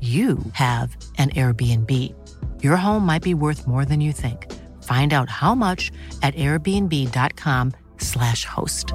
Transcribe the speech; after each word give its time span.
you 0.00 0.38
have 0.52 0.96
an 1.18 1.30
Airbnb. 1.30 2.14
Your 2.62 2.76
home 2.76 3.04
might 3.04 3.22
be 3.22 3.34
worth 3.34 3.66
more 3.66 3.84
than 3.84 4.00
you 4.00 4.12
think. 4.12 4.46
Find 4.84 5.12
out 5.12 5.28
how 5.28 5.56
much 5.56 5.90
at 6.22 6.36
airbnb.com/slash 6.36 8.44
host. 8.44 8.92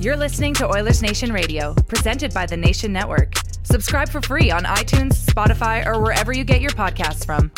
You're 0.00 0.16
listening 0.16 0.54
to 0.54 0.66
Oilers 0.66 1.00
Nation 1.02 1.32
Radio, 1.32 1.74
presented 1.74 2.34
by 2.34 2.46
the 2.46 2.56
Nation 2.56 2.92
Network. 2.92 3.34
Subscribe 3.62 4.08
for 4.08 4.20
free 4.20 4.50
on 4.50 4.64
iTunes, 4.64 5.24
Spotify, 5.26 5.86
or 5.86 6.00
wherever 6.00 6.32
you 6.32 6.42
get 6.44 6.60
your 6.60 6.72
podcasts 6.72 7.24
from. 7.24 7.52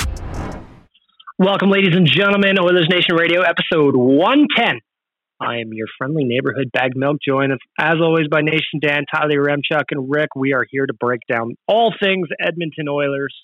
Welcome, 1.39 1.71
ladies 1.71 1.95
and 1.95 2.07
gentlemen, 2.07 2.59
Oilers 2.61 2.87
Nation 2.91 3.17
Radio, 3.17 3.41
episode 3.41 3.97
110. 3.97 4.81
I 5.41 5.61
am 5.61 5.73
your 5.73 5.87
friendly 5.97 6.25
neighborhood 6.25 6.71
Baggedmilk, 6.71 7.17
joined 7.27 7.53
as 7.79 7.95
always 7.99 8.29
by 8.31 8.43
Nation 8.43 8.79
Dan, 8.79 9.05
Tyler 9.11 9.37
Yaremchuk, 9.37 9.85
and 9.91 10.11
Rick. 10.11 10.37
We 10.37 10.53
are 10.53 10.67
here 10.69 10.85
to 10.85 10.93
break 10.93 11.21
down 11.33 11.55
all 11.67 11.95
things 11.99 12.29
Edmonton 12.39 12.89
Oilers. 12.91 13.35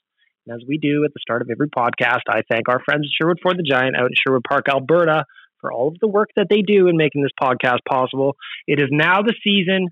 And 0.47 0.55
as 0.55 0.63
we 0.69 0.77
do 0.77 1.05
at 1.07 1.15
the 1.15 1.21
start 1.23 1.41
of 1.41 1.49
every 1.51 1.69
podcast, 1.69 2.29
I 2.29 2.43
thank 2.51 2.69
our 2.69 2.83
friends 2.85 3.07
at 3.07 3.17
Sherwood 3.17 3.39
Ford 3.43 3.57
the 3.57 3.63
Giant 3.63 3.97
out 3.97 4.07
in 4.07 4.13
Sherwood 4.15 4.45
Park, 4.47 4.67
Alberta, 4.69 5.25
for 5.63 5.73
all 5.73 5.89
of 5.89 5.97
the 5.99 6.07
work 6.07 6.29
that 6.37 6.49
they 6.51 6.61
do 6.61 6.89
in 6.89 6.99
making 6.99 7.23
this 7.23 7.33
podcast 7.43 7.79
possible. 7.89 8.37
It 8.67 8.79
is 8.79 8.89
now 8.91 9.23
the 9.23 9.35
season 9.43 9.89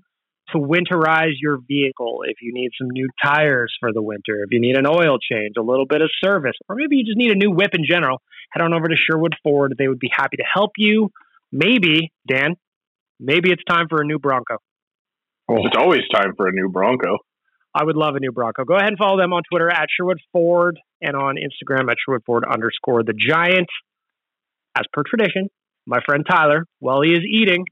to 0.51 0.59
winterize 0.59 1.33
your 1.41 1.57
vehicle. 1.67 2.19
If 2.27 2.37
you 2.43 2.53
need 2.53 2.69
some 2.79 2.91
new 2.91 3.07
tires 3.23 3.73
for 3.79 3.91
the 3.91 4.03
winter, 4.03 4.43
if 4.43 4.51
you 4.51 4.61
need 4.61 4.77
an 4.77 4.85
oil 4.85 5.17
change, 5.17 5.55
a 5.57 5.63
little 5.63 5.87
bit 5.87 6.03
of 6.03 6.11
service, 6.23 6.53
or 6.69 6.75
maybe 6.75 6.97
you 6.97 7.03
just 7.03 7.17
need 7.17 7.31
a 7.31 7.35
new 7.35 7.49
whip 7.49 7.73
in 7.73 7.83
general, 7.83 8.21
head 8.51 8.61
on 8.61 8.75
over 8.75 8.87
to 8.87 8.95
Sherwood 8.95 9.33
Ford. 9.41 9.73
They 9.75 9.87
would 9.87 9.97
be 9.97 10.11
happy 10.15 10.37
to 10.37 10.45
help 10.53 10.73
you 10.77 11.09
maybe, 11.55 12.11
Dan, 12.27 12.55
maybe 13.19 13.51
it's 13.51 13.63
time 13.67 13.87
for 13.89 14.01
a 14.01 14.05
new 14.05 14.19
Bronco. 14.19 14.57
Well, 15.47 15.65
it's 15.65 15.77
always 15.77 16.01
time 16.13 16.33
for 16.35 16.47
a 16.47 16.51
new 16.51 16.69
Bronco. 16.69 17.17
I 17.73 17.83
would 17.83 17.95
love 17.95 18.15
a 18.15 18.19
new 18.19 18.31
Bronco. 18.31 18.63
Go 18.63 18.75
ahead 18.75 18.89
and 18.89 18.97
follow 18.97 19.17
them 19.17 19.33
on 19.33 19.41
Twitter 19.49 19.69
at 19.69 19.87
Sherwood 19.95 20.19
Ford 20.31 20.79
and 21.01 21.15
on 21.15 21.35
Instagram 21.35 21.89
at 21.89 21.97
Sherwood 22.03 22.23
Ford 22.25 22.43
underscore 22.49 23.03
the 23.03 23.13
Giant. 23.13 23.67
As 24.77 24.85
per 24.91 25.03
tradition, 25.07 25.47
my 25.85 25.99
friend 26.05 26.25
Tyler, 26.29 26.65
while 26.79 27.01
he 27.01 27.11
is 27.11 27.23
eating, 27.29 27.63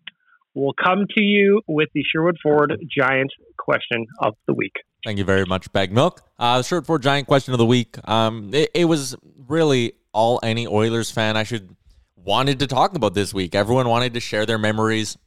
will 0.54 0.74
come 0.74 1.06
to 1.18 1.22
you 1.22 1.62
with 1.68 1.90
the 1.94 2.04
Sherwood 2.04 2.38
Ford 2.42 2.74
Giant 2.96 3.32
question 3.58 4.06
of 4.20 4.36
the 4.48 4.54
week. 4.54 4.74
Thank 5.06 5.18
you 5.18 5.26
very 5.26 5.46
much, 5.46 5.72
Baggedmilk. 5.74 6.20
Uh, 6.38 6.62
Sherwood 6.62 6.86
Ford 6.86 7.02
Giant 7.02 7.28
question 7.28 7.54
of 7.54 7.58
the 7.58 7.66
week. 7.66 7.98
Um, 8.08 8.54
it, 8.54 8.70
it 8.74 8.86
was 8.86 9.16
really 9.48 9.94
all 10.14 10.40
any 10.44 10.68
Oilers 10.68 11.12
fan 11.12 11.36
I 11.36 11.44
should 11.44 11.76
wanted 12.24 12.60
to 12.60 12.68
talk 12.68 12.96
about 12.96 13.14
this 13.14 13.34
week. 13.34 13.56
Everyone 13.56 13.88
wanted 13.88 14.14
to 14.14 14.20
share 14.20 14.46
their 14.46 14.58
memories 14.58 15.18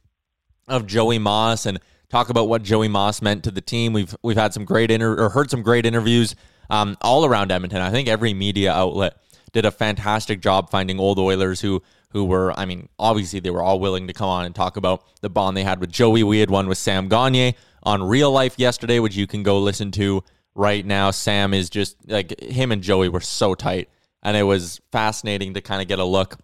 of 0.67 0.87
Joey 0.87 1.19
Moss 1.19 1.65
and 1.65 1.79
talk 2.09 2.29
about 2.29 2.47
what 2.47 2.63
Joey 2.63 2.87
Moss 2.87 3.21
meant 3.21 3.43
to 3.43 3.51
the 3.51 3.61
team. 3.61 3.93
We've 3.93 4.15
we've 4.23 4.37
had 4.37 4.53
some 4.53 4.65
great 4.65 4.91
inter- 4.91 5.17
or 5.17 5.29
heard 5.29 5.49
some 5.49 5.61
great 5.61 5.85
interviews 5.85 6.35
um, 6.69 6.97
all 7.01 7.25
around 7.25 7.51
Edmonton. 7.51 7.81
I 7.81 7.91
think 7.91 8.07
every 8.07 8.33
media 8.33 8.73
outlet 8.73 9.17
did 9.53 9.65
a 9.65 9.71
fantastic 9.71 10.41
job 10.41 10.69
finding 10.69 10.99
old 10.99 11.19
Oilers 11.19 11.61
who 11.61 11.81
who 12.11 12.25
were, 12.25 12.57
I 12.57 12.65
mean, 12.65 12.87
obviously 12.97 13.39
they 13.39 13.49
were 13.49 13.61
all 13.61 13.79
willing 13.79 14.07
to 14.07 14.13
come 14.13 14.29
on 14.29 14.45
and 14.45 14.55
talk 14.55 14.77
about 14.77 15.03
the 15.21 15.29
bond 15.29 15.57
they 15.57 15.63
had 15.63 15.79
with 15.79 15.91
Joey. 15.91 16.23
We 16.23 16.39
had 16.39 16.49
one 16.49 16.67
with 16.67 16.77
Sam 16.77 17.09
Gagne 17.09 17.55
on 17.83 18.01
Real 18.01 18.31
Life 18.31 18.57
yesterday, 18.57 18.99
which 18.99 19.15
you 19.15 19.27
can 19.27 19.43
go 19.43 19.59
listen 19.59 19.91
to 19.91 20.23
right 20.55 20.85
now. 20.85 21.11
Sam 21.11 21.53
is 21.53 21.69
just 21.69 21.97
like 22.07 22.39
him 22.41 22.71
and 22.71 22.81
Joey 22.81 23.09
were 23.09 23.19
so 23.19 23.55
tight, 23.55 23.89
and 24.23 24.37
it 24.37 24.43
was 24.43 24.79
fascinating 24.91 25.53
to 25.55 25.61
kind 25.61 25.81
of 25.81 25.87
get 25.87 25.99
a 25.99 26.05
look 26.05 26.37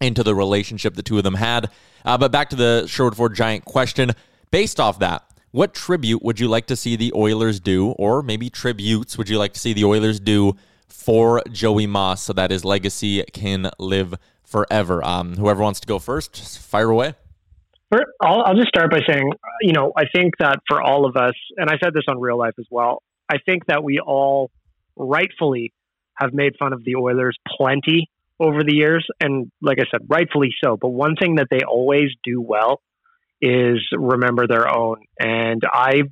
into 0.00 0.22
the 0.22 0.34
relationship 0.34 0.94
the 0.94 1.02
two 1.02 1.18
of 1.18 1.24
them 1.24 1.34
had. 1.34 1.70
Uh, 2.04 2.16
but 2.16 2.32
back 2.32 2.50
to 2.50 2.56
the 2.56 2.86
Sherwood 2.86 3.16
Ford 3.16 3.34
Giant 3.34 3.64
question. 3.64 4.12
Based 4.50 4.80
off 4.80 4.98
that, 5.00 5.24
what 5.50 5.74
tribute 5.74 6.22
would 6.22 6.40
you 6.40 6.48
like 6.48 6.66
to 6.66 6.76
see 6.76 6.96
the 6.96 7.12
Oilers 7.14 7.60
do, 7.60 7.90
or 7.92 8.22
maybe 8.22 8.50
tributes 8.50 9.18
would 9.18 9.28
you 9.28 9.38
like 9.38 9.52
to 9.54 9.60
see 9.60 9.72
the 9.72 9.84
Oilers 9.84 10.20
do 10.20 10.54
for 10.88 11.42
Joey 11.50 11.86
Moss 11.86 12.22
so 12.22 12.32
that 12.32 12.50
his 12.50 12.64
legacy 12.64 13.22
can 13.32 13.70
live 13.78 14.14
forever? 14.44 15.04
Um, 15.04 15.36
whoever 15.36 15.62
wants 15.62 15.80
to 15.80 15.86
go 15.86 15.98
first, 15.98 16.58
fire 16.60 16.90
away. 16.90 17.14
I'll, 18.20 18.42
I'll 18.42 18.54
just 18.54 18.68
start 18.68 18.90
by 18.90 19.00
saying, 19.08 19.30
you 19.62 19.72
know, 19.72 19.92
I 19.96 20.04
think 20.14 20.34
that 20.38 20.60
for 20.68 20.82
all 20.82 21.06
of 21.06 21.16
us, 21.16 21.34
and 21.56 21.70
I 21.70 21.78
said 21.82 21.94
this 21.94 22.04
on 22.08 22.20
real 22.20 22.38
life 22.38 22.54
as 22.58 22.66
well, 22.70 23.02
I 23.28 23.38
think 23.38 23.66
that 23.66 23.82
we 23.82 23.98
all 24.00 24.50
rightfully 24.96 25.72
have 26.14 26.34
made 26.34 26.54
fun 26.58 26.72
of 26.72 26.84
the 26.84 26.96
Oilers 26.96 27.36
plenty 27.46 28.10
over 28.40 28.62
the 28.62 28.74
years, 28.74 29.06
and 29.20 29.50
like 29.60 29.78
I 29.80 29.84
said, 29.90 30.06
rightfully 30.08 30.50
so. 30.62 30.76
But 30.76 30.90
one 30.90 31.16
thing 31.16 31.36
that 31.36 31.48
they 31.50 31.60
always 31.68 32.10
do 32.24 32.40
well 32.40 32.80
is 33.40 33.78
remember 33.92 34.46
their 34.46 34.68
own, 34.72 35.02
and 35.18 35.62
I 35.72 36.02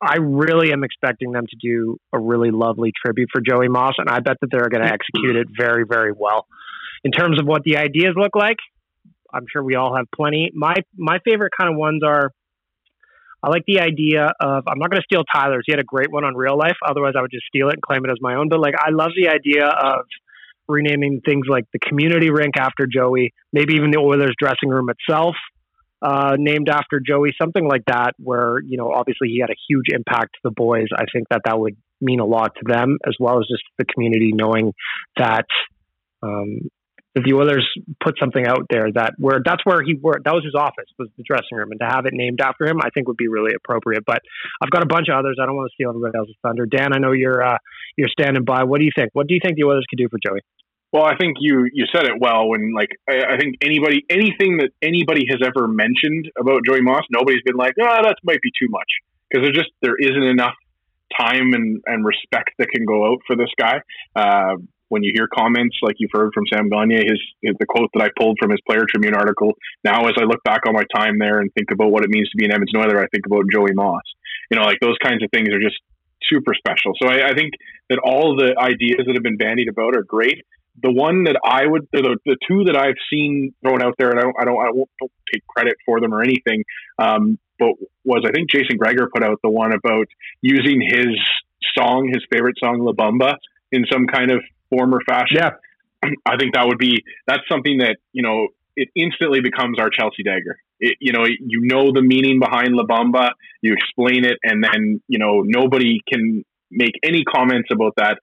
I 0.00 0.16
really 0.18 0.72
am 0.72 0.84
expecting 0.84 1.32
them 1.32 1.44
to 1.48 1.56
do 1.60 1.98
a 2.12 2.18
really 2.18 2.50
lovely 2.50 2.92
tribute 3.04 3.28
for 3.32 3.40
Joey 3.40 3.68
Moss, 3.68 3.94
and 3.98 4.08
I 4.08 4.20
bet 4.20 4.36
that 4.40 4.48
they're 4.50 4.68
going 4.68 4.82
to 4.82 4.92
execute 4.92 5.36
it 5.36 5.48
very 5.56 5.84
very 5.88 6.12
well. 6.12 6.46
In 7.04 7.10
terms 7.10 7.40
of 7.40 7.46
what 7.46 7.62
the 7.64 7.78
ideas 7.78 8.14
look 8.16 8.36
like, 8.36 8.58
I'm 9.32 9.46
sure 9.52 9.62
we 9.62 9.74
all 9.74 9.96
have 9.96 10.06
plenty. 10.14 10.50
My 10.54 10.74
my 10.96 11.18
favorite 11.24 11.52
kind 11.58 11.72
of 11.72 11.78
ones 11.78 12.02
are. 12.04 12.32
I 13.44 13.50
like 13.50 13.64
the 13.66 13.80
idea 13.80 14.30
of 14.40 14.62
I'm 14.68 14.78
not 14.78 14.88
going 14.88 15.02
to 15.02 15.04
steal 15.04 15.24
Tyler's. 15.34 15.64
He 15.66 15.72
had 15.72 15.80
a 15.80 15.84
great 15.84 16.12
one 16.12 16.22
on 16.22 16.36
real 16.36 16.56
life. 16.56 16.76
Otherwise, 16.88 17.14
I 17.18 17.22
would 17.22 17.32
just 17.32 17.46
steal 17.46 17.70
it 17.70 17.74
and 17.74 17.82
claim 17.82 18.04
it 18.04 18.10
as 18.12 18.18
my 18.20 18.36
own. 18.36 18.48
But 18.48 18.60
like, 18.60 18.74
I 18.78 18.90
love 18.90 19.10
the 19.16 19.30
idea 19.30 19.66
of 19.66 20.06
renaming 20.68 21.20
things 21.24 21.46
like 21.48 21.64
the 21.72 21.78
community 21.78 22.30
rink 22.30 22.54
after 22.58 22.86
Joey, 22.86 23.32
maybe 23.52 23.74
even 23.74 23.90
the 23.90 23.98
Oilers 23.98 24.34
dressing 24.38 24.68
room 24.68 24.88
itself 24.90 25.34
uh, 26.02 26.36
named 26.38 26.68
after 26.68 27.00
Joey, 27.04 27.32
something 27.40 27.66
like 27.66 27.84
that, 27.86 28.12
where, 28.18 28.58
you 28.60 28.76
know, 28.76 28.90
obviously 28.92 29.28
he 29.28 29.38
had 29.40 29.50
a 29.50 29.58
huge 29.68 29.86
impact 29.94 30.34
to 30.34 30.40
the 30.44 30.50
boys. 30.50 30.86
I 30.96 31.04
think 31.12 31.28
that 31.30 31.42
that 31.44 31.58
would 31.58 31.76
mean 32.00 32.20
a 32.20 32.26
lot 32.26 32.52
to 32.56 32.62
them 32.66 32.98
as 33.06 33.14
well 33.20 33.38
as 33.38 33.46
just 33.48 33.62
the 33.78 33.84
community 33.84 34.32
knowing 34.34 34.72
that, 35.16 35.46
um, 36.22 36.68
that 37.14 37.24
the 37.24 37.34
Oilers 37.34 37.68
put 38.02 38.16
something 38.18 38.46
out 38.46 38.66
there 38.70 38.90
that 38.94 39.12
where 39.18 39.40
that's 39.44 39.64
where 39.64 39.82
he 39.82 39.94
worked. 39.94 40.24
That 40.24 40.34
was 40.34 40.44
his 40.44 40.54
office, 40.54 40.88
was 40.98 41.08
the 41.16 41.22
dressing 41.22 41.58
room, 41.58 41.70
and 41.70 41.80
to 41.80 41.86
have 41.86 42.06
it 42.06 42.14
named 42.14 42.40
after 42.40 42.66
him, 42.66 42.80
I 42.80 42.88
think 42.90 43.08
would 43.08 43.16
be 43.16 43.28
really 43.28 43.52
appropriate. 43.54 44.04
But 44.06 44.22
I've 44.62 44.70
got 44.70 44.82
a 44.82 44.86
bunch 44.86 45.08
of 45.08 45.18
others. 45.18 45.38
I 45.40 45.46
don't 45.46 45.56
want 45.56 45.70
to 45.70 45.74
steal 45.74 45.90
everybody 45.90 46.16
else's 46.16 46.36
thunder. 46.42 46.66
Dan, 46.66 46.92
I 46.92 46.98
know 46.98 47.12
you're 47.12 47.42
uh, 47.42 47.58
you're 47.96 48.08
standing 48.08 48.44
by. 48.44 48.64
What 48.64 48.78
do 48.78 48.84
you 48.84 48.92
think? 48.96 49.10
What 49.12 49.26
do 49.26 49.34
you 49.34 49.40
think 49.42 49.56
the 49.56 49.64
Oilers 49.64 49.84
could 49.88 49.98
do 49.98 50.08
for 50.08 50.18
Joey? 50.24 50.40
Well, 50.92 51.04
I 51.04 51.16
think 51.16 51.36
you 51.40 51.68
you 51.72 51.86
said 51.92 52.04
it 52.04 52.20
well. 52.20 52.48
When 52.48 52.72
like 52.74 52.90
I, 53.08 53.34
I 53.34 53.36
think 53.36 53.56
anybody 53.62 54.04
anything 54.08 54.58
that 54.58 54.70
anybody 54.80 55.24
has 55.28 55.40
ever 55.44 55.68
mentioned 55.68 56.30
about 56.38 56.64
Joey 56.66 56.80
Moss, 56.80 57.04
nobody's 57.10 57.42
been 57.44 57.56
like, 57.56 57.74
oh, 57.80 58.02
that 58.02 58.16
might 58.24 58.40
be 58.40 58.50
too 58.58 58.68
much 58.68 58.88
because 59.28 59.44
there 59.44 59.52
just 59.52 59.72
there 59.80 59.96
isn't 59.98 60.22
enough 60.22 60.54
time 61.18 61.52
and, 61.52 61.80
and 61.86 62.04
respect 62.04 62.50
that 62.58 62.68
can 62.74 62.84
go 62.84 63.12
out 63.12 63.18
for 63.26 63.36
this 63.36 63.50
guy. 63.58 63.80
Uh, 64.16 64.56
when 64.92 65.02
you 65.02 65.10
hear 65.14 65.26
comments 65.26 65.74
like 65.80 65.96
you've 65.98 66.12
heard 66.12 66.32
from 66.34 66.44
Sam 66.52 66.68
Gagne, 66.68 66.96
his, 66.96 67.20
his, 67.40 67.54
the 67.58 67.64
quote 67.64 67.88
that 67.94 68.02
I 68.04 68.10
pulled 68.14 68.36
from 68.38 68.50
his 68.50 68.60
Player 68.68 68.84
Tribune 68.86 69.14
article. 69.14 69.56
Now, 69.82 70.04
as 70.04 70.12
I 70.20 70.24
look 70.24 70.44
back 70.44 70.68
on 70.68 70.74
my 70.74 70.84
time 70.94 71.18
there 71.18 71.40
and 71.40 71.50
think 71.54 71.70
about 71.72 71.90
what 71.90 72.04
it 72.04 72.10
means 72.10 72.28
to 72.28 72.36
be 72.36 72.44
an 72.44 72.52
Edmonton 72.52 72.78
Oiler, 72.78 73.00
I 73.00 73.08
think 73.08 73.24
about 73.24 73.44
Joey 73.50 73.72
Moss. 73.72 74.02
You 74.50 74.58
know, 74.58 74.64
like 74.64 74.80
those 74.80 74.98
kinds 75.02 75.22
of 75.22 75.30
things 75.32 75.48
are 75.48 75.60
just 75.64 75.80
super 76.28 76.52
special. 76.52 76.92
So 77.00 77.08
I, 77.08 77.30
I 77.30 77.32
think 77.32 77.52
that 77.88 78.00
all 78.04 78.36
the 78.36 78.52
ideas 78.60 79.00
that 79.06 79.14
have 79.16 79.22
been 79.22 79.38
bandied 79.38 79.68
about 79.68 79.96
are 79.96 80.04
great. 80.04 80.44
The 80.82 80.92
one 80.92 81.24
that 81.24 81.40
I 81.42 81.66
would, 81.66 81.88
the, 81.90 82.18
the 82.26 82.36
two 82.46 82.64
that 82.64 82.76
I've 82.76 83.00
seen 83.08 83.54
thrown 83.64 83.80
out 83.80 83.94
there, 83.96 84.10
and 84.10 84.20
I 84.20 84.22
don't, 84.22 84.36
I 84.40 84.44
don't, 84.44 84.60
I 84.60 84.70
won't 84.72 84.90
take 85.32 85.46
credit 85.46 85.76
for 85.86 86.00
them 86.00 86.12
or 86.12 86.20
anything, 86.20 86.64
um, 86.98 87.38
but 87.58 87.72
was 88.04 88.24
I 88.28 88.32
think 88.32 88.50
Jason 88.50 88.76
Gregor 88.76 89.08
put 89.08 89.24
out 89.24 89.40
the 89.42 89.48
one 89.48 89.72
about 89.72 90.06
using 90.42 90.82
his 90.84 91.16
song, 91.76 92.10
his 92.12 92.24
favorite 92.30 92.56
song, 92.62 92.80
La 92.80 92.92
Bamba, 92.92 93.36
in 93.72 93.86
some 93.90 94.06
kind 94.06 94.30
of 94.30 94.42
form 94.72 94.94
or 94.94 95.00
fashion. 95.06 95.36
Yeah. 95.36 95.50
I 96.26 96.36
think 96.36 96.54
that 96.54 96.66
would 96.66 96.78
be 96.78 97.04
that's 97.26 97.42
something 97.50 97.78
that 97.78 97.96
you 98.12 98.22
know 98.22 98.48
it 98.76 98.88
instantly 98.96 99.40
becomes 99.40 99.78
our 99.78 99.90
Chelsea 99.90 100.22
dagger. 100.24 100.56
It, 100.80 100.96
you 101.00 101.12
know, 101.12 101.24
you 101.26 101.60
know 101.62 101.92
the 101.92 102.02
meaning 102.02 102.40
behind 102.40 102.74
La 102.74 102.84
Bamba, 102.84 103.30
you 103.60 103.74
explain 103.74 104.24
it, 104.24 104.38
and 104.42 104.64
then 104.64 105.00
you 105.08 105.18
know 105.18 105.42
nobody 105.44 106.00
can 106.10 106.44
make 106.70 106.94
any 107.02 107.22
comments 107.24 107.68
about 107.70 107.94
that 107.96 108.18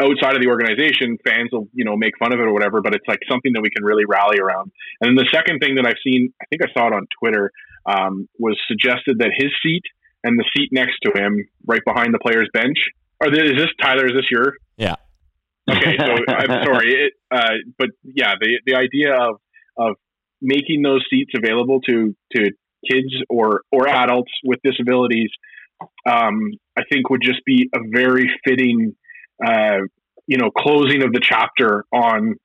outside 0.00 0.34
of 0.34 0.42
the 0.42 0.48
organization. 0.48 1.16
Fans 1.24 1.50
will 1.52 1.68
you 1.72 1.84
know 1.84 1.96
make 1.96 2.18
fun 2.18 2.32
of 2.32 2.40
it 2.40 2.42
or 2.42 2.52
whatever, 2.52 2.82
but 2.82 2.94
it's 2.94 3.06
like 3.08 3.20
something 3.30 3.52
that 3.54 3.62
we 3.62 3.70
can 3.70 3.84
really 3.84 4.04
rally 4.04 4.38
around. 4.38 4.72
And 5.00 5.08
then 5.08 5.14
the 5.16 5.28
second 5.32 5.60
thing 5.60 5.76
that 5.76 5.86
I've 5.86 6.00
seen, 6.04 6.32
I 6.42 6.44
think 6.50 6.62
I 6.62 6.72
saw 6.78 6.88
it 6.88 6.92
on 6.92 7.06
Twitter, 7.18 7.52
um, 7.86 8.28
was 8.38 8.58
suggested 8.68 9.18
that 9.20 9.30
his 9.36 9.50
seat 9.62 9.82
and 10.24 10.38
the 10.38 10.44
seat 10.56 10.70
next 10.72 10.98
to 11.04 11.12
him, 11.14 11.46
right 11.66 11.82
behind 11.86 12.12
the 12.12 12.18
player's 12.18 12.48
bench, 12.52 12.76
are 13.22 13.30
this, 13.30 13.44
is 13.44 13.56
this 13.56 13.70
Tyler? 13.80 14.06
Is 14.06 14.12
this 14.12 14.26
your? 14.30 14.54
Yeah. 14.76 14.96
Okay, 15.68 15.96
so 15.98 16.14
I'm 16.28 16.64
sorry, 16.64 16.92
it, 16.92 17.12
uh, 17.30 17.54
but 17.78 17.90
yeah, 18.04 18.34
the 18.40 18.60
the 18.66 18.74
idea 18.76 19.14
of 19.14 19.36
of 19.76 19.96
making 20.40 20.82
those 20.82 21.04
seats 21.10 21.32
available 21.36 21.80
to 21.82 22.14
to 22.34 22.50
kids 22.88 23.14
or 23.28 23.62
or 23.72 23.88
adults 23.88 24.32
with 24.44 24.60
disabilities, 24.62 25.30
um, 26.08 26.52
I 26.76 26.82
think 26.90 27.10
would 27.10 27.22
just 27.22 27.44
be 27.44 27.68
a 27.74 27.78
very 27.90 28.30
fitting, 28.46 28.94
uh, 29.44 29.78
you 30.26 30.38
know, 30.38 30.50
closing 30.50 31.02
of 31.02 31.12
the 31.12 31.20
chapter 31.20 31.84
on. 31.92 32.36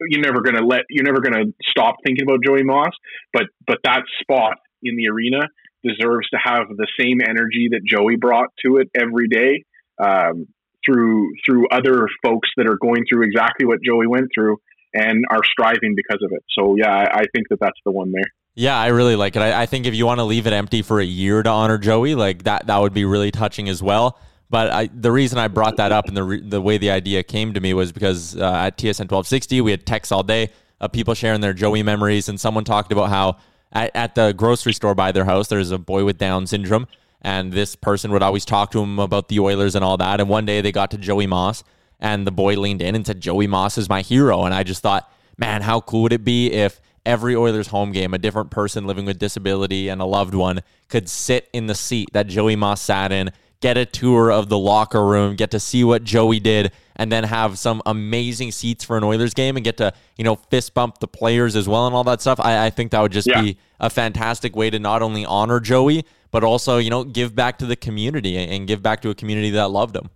You're 0.00 0.20
never 0.20 0.42
gonna 0.42 0.66
let 0.66 0.82
you're 0.90 1.04
never 1.04 1.20
gonna 1.20 1.44
stop 1.70 1.96
thinking 2.04 2.24
about 2.24 2.40
Joey 2.44 2.64
Moss, 2.64 2.92
but 3.32 3.44
but 3.66 3.78
that 3.84 4.02
spot 4.20 4.58
in 4.82 4.96
the 4.96 5.08
arena 5.08 5.48
deserves 5.84 6.28
to 6.30 6.38
have 6.42 6.68
the 6.68 6.86
same 6.98 7.20
energy 7.20 7.68
that 7.70 7.82
Joey 7.86 8.16
brought 8.16 8.48
to 8.64 8.78
it 8.78 8.90
every 8.94 9.28
day. 9.28 9.64
Um, 10.02 10.48
through 10.84 11.32
through 11.44 11.68
other 11.68 12.08
folks 12.24 12.48
that 12.56 12.66
are 12.68 12.78
going 12.80 13.04
through 13.10 13.24
exactly 13.24 13.66
what 13.66 13.78
Joey 13.82 14.06
went 14.06 14.28
through 14.34 14.58
and 14.94 15.24
are 15.30 15.42
striving 15.44 15.94
because 15.96 16.20
of 16.22 16.30
it. 16.32 16.42
So 16.50 16.76
yeah, 16.76 16.90
I, 16.90 17.20
I 17.20 17.24
think 17.34 17.48
that 17.50 17.58
that's 17.60 17.78
the 17.84 17.92
one 17.92 18.12
there. 18.12 18.30
Yeah, 18.54 18.78
I 18.78 18.88
really 18.88 19.16
like 19.16 19.34
it. 19.34 19.42
I, 19.42 19.62
I, 19.62 19.66
think 19.66 19.84
if 19.84 19.94
you 19.94 20.06
want 20.06 20.20
to 20.20 20.24
leave 20.24 20.46
it 20.46 20.52
empty 20.52 20.82
for 20.82 21.00
a 21.00 21.04
year 21.04 21.42
to 21.42 21.50
honor 21.50 21.76
Joey, 21.76 22.14
like 22.14 22.44
that, 22.44 22.68
that 22.68 22.80
would 22.80 22.94
be 22.94 23.04
really 23.04 23.32
touching 23.32 23.68
as 23.68 23.82
well. 23.82 24.16
But 24.48 24.70
I, 24.70 24.88
the 24.94 25.10
reason 25.10 25.38
I 25.38 25.48
brought 25.48 25.76
that 25.78 25.90
up 25.90 26.06
and 26.06 26.16
the 26.16 26.22
re, 26.22 26.40
the 26.40 26.60
way 26.60 26.78
the 26.78 26.90
idea 26.92 27.24
came 27.24 27.54
to 27.54 27.60
me 27.60 27.74
was 27.74 27.90
because 27.90 28.36
uh, 28.36 28.44
at 28.44 28.78
TSN 28.78 29.10
1260 29.10 29.60
we 29.60 29.72
had 29.72 29.84
texts 29.84 30.12
all 30.12 30.22
day 30.22 30.50
of 30.80 30.92
people 30.92 31.14
sharing 31.14 31.40
their 31.40 31.52
Joey 31.52 31.82
memories, 31.82 32.28
and 32.28 32.38
someone 32.38 32.62
talked 32.62 32.92
about 32.92 33.08
how 33.08 33.38
at, 33.72 33.90
at 33.96 34.14
the 34.14 34.32
grocery 34.32 34.72
store 34.72 34.94
by 34.94 35.10
their 35.10 35.24
house 35.24 35.48
there's 35.48 35.72
a 35.72 35.78
boy 35.78 36.04
with 36.04 36.18
Down 36.18 36.46
syndrome, 36.46 36.86
and 37.24 37.52
this 37.52 37.74
person 37.74 38.12
would 38.12 38.22
always 38.22 38.44
talk 38.44 38.70
to 38.72 38.80
him 38.80 38.98
about 38.98 39.28
the 39.28 39.40
Oilers 39.40 39.74
and 39.74 39.84
all 39.84 39.96
that. 39.96 40.20
And 40.20 40.28
one 40.28 40.44
day 40.44 40.60
they 40.60 40.70
got 40.70 40.90
to 40.90 40.98
Joey 40.98 41.26
Moss, 41.26 41.64
and 41.98 42.26
the 42.26 42.30
boy 42.30 42.54
leaned 42.54 42.82
in 42.82 42.94
and 42.94 43.06
said, 43.06 43.20
Joey 43.20 43.46
Moss 43.46 43.78
is 43.78 43.88
my 43.88 44.02
hero. 44.02 44.44
And 44.44 44.54
I 44.54 44.62
just 44.62 44.82
thought, 44.82 45.10
man, 45.38 45.62
how 45.62 45.80
cool 45.80 46.02
would 46.02 46.12
it 46.12 46.22
be 46.22 46.52
if 46.52 46.80
every 47.06 47.34
Oilers 47.34 47.68
home 47.68 47.92
game, 47.92 48.12
a 48.12 48.18
different 48.18 48.50
person 48.50 48.86
living 48.86 49.06
with 49.06 49.18
disability 49.18 49.88
and 49.88 50.02
a 50.02 50.04
loved 50.04 50.34
one 50.34 50.60
could 50.88 51.08
sit 51.08 51.48
in 51.54 51.66
the 51.66 51.74
seat 51.74 52.10
that 52.12 52.26
Joey 52.26 52.56
Moss 52.56 52.82
sat 52.82 53.10
in, 53.10 53.30
get 53.60 53.78
a 53.78 53.86
tour 53.86 54.30
of 54.30 54.50
the 54.50 54.58
locker 54.58 55.04
room, 55.04 55.34
get 55.34 55.50
to 55.52 55.60
see 55.60 55.82
what 55.82 56.04
Joey 56.04 56.40
did, 56.40 56.72
and 56.96 57.10
then 57.10 57.24
have 57.24 57.58
some 57.58 57.80
amazing 57.86 58.52
seats 58.52 58.84
for 58.84 58.98
an 58.98 59.04
Oilers 59.04 59.32
game 59.32 59.56
and 59.56 59.64
get 59.64 59.78
to, 59.78 59.94
you 60.18 60.24
know, 60.24 60.36
fist 60.36 60.74
bump 60.74 60.98
the 60.98 61.08
players 61.08 61.56
as 61.56 61.66
well 61.66 61.86
and 61.86 61.94
all 61.94 62.04
that 62.04 62.20
stuff. 62.20 62.38
I, 62.38 62.66
I 62.66 62.70
think 62.70 62.90
that 62.90 63.00
would 63.00 63.12
just 63.12 63.28
yeah. 63.28 63.40
be 63.40 63.56
a 63.80 63.88
fantastic 63.88 64.54
way 64.54 64.68
to 64.68 64.78
not 64.78 65.00
only 65.00 65.24
honor 65.24 65.60
Joey, 65.60 66.04
but 66.34 66.42
also, 66.42 66.78
you 66.78 66.90
know, 66.90 67.04
give 67.04 67.32
back 67.32 67.58
to 67.58 67.64
the 67.64 67.76
community 67.76 68.36
and 68.36 68.66
give 68.66 68.82
back 68.82 69.00
to 69.00 69.08
a 69.08 69.14
community 69.14 69.50
that 69.50 69.70
loved 69.70 69.94
him. 69.94 70.10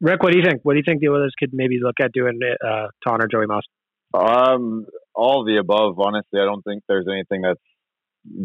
Rick, 0.00 0.22
what 0.22 0.32
do 0.32 0.38
you 0.38 0.44
think? 0.48 0.60
What 0.62 0.72
do 0.72 0.78
you 0.78 0.82
think 0.82 1.02
the 1.02 1.08
Oilers 1.08 1.34
could 1.38 1.50
maybe 1.52 1.78
look 1.78 1.96
at 2.00 2.10
doing 2.12 2.40
uh, 2.42 2.86
to 3.02 3.10
honor 3.10 3.28
Joey 3.30 3.44
Moss? 3.44 3.64
Um, 4.14 4.86
all 5.14 5.42
of 5.42 5.46
the 5.46 5.58
above. 5.58 5.98
Honestly, 5.98 6.40
I 6.40 6.46
don't 6.46 6.62
think 6.62 6.84
there's 6.88 7.04
anything 7.06 7.42
that's 7.42 7.60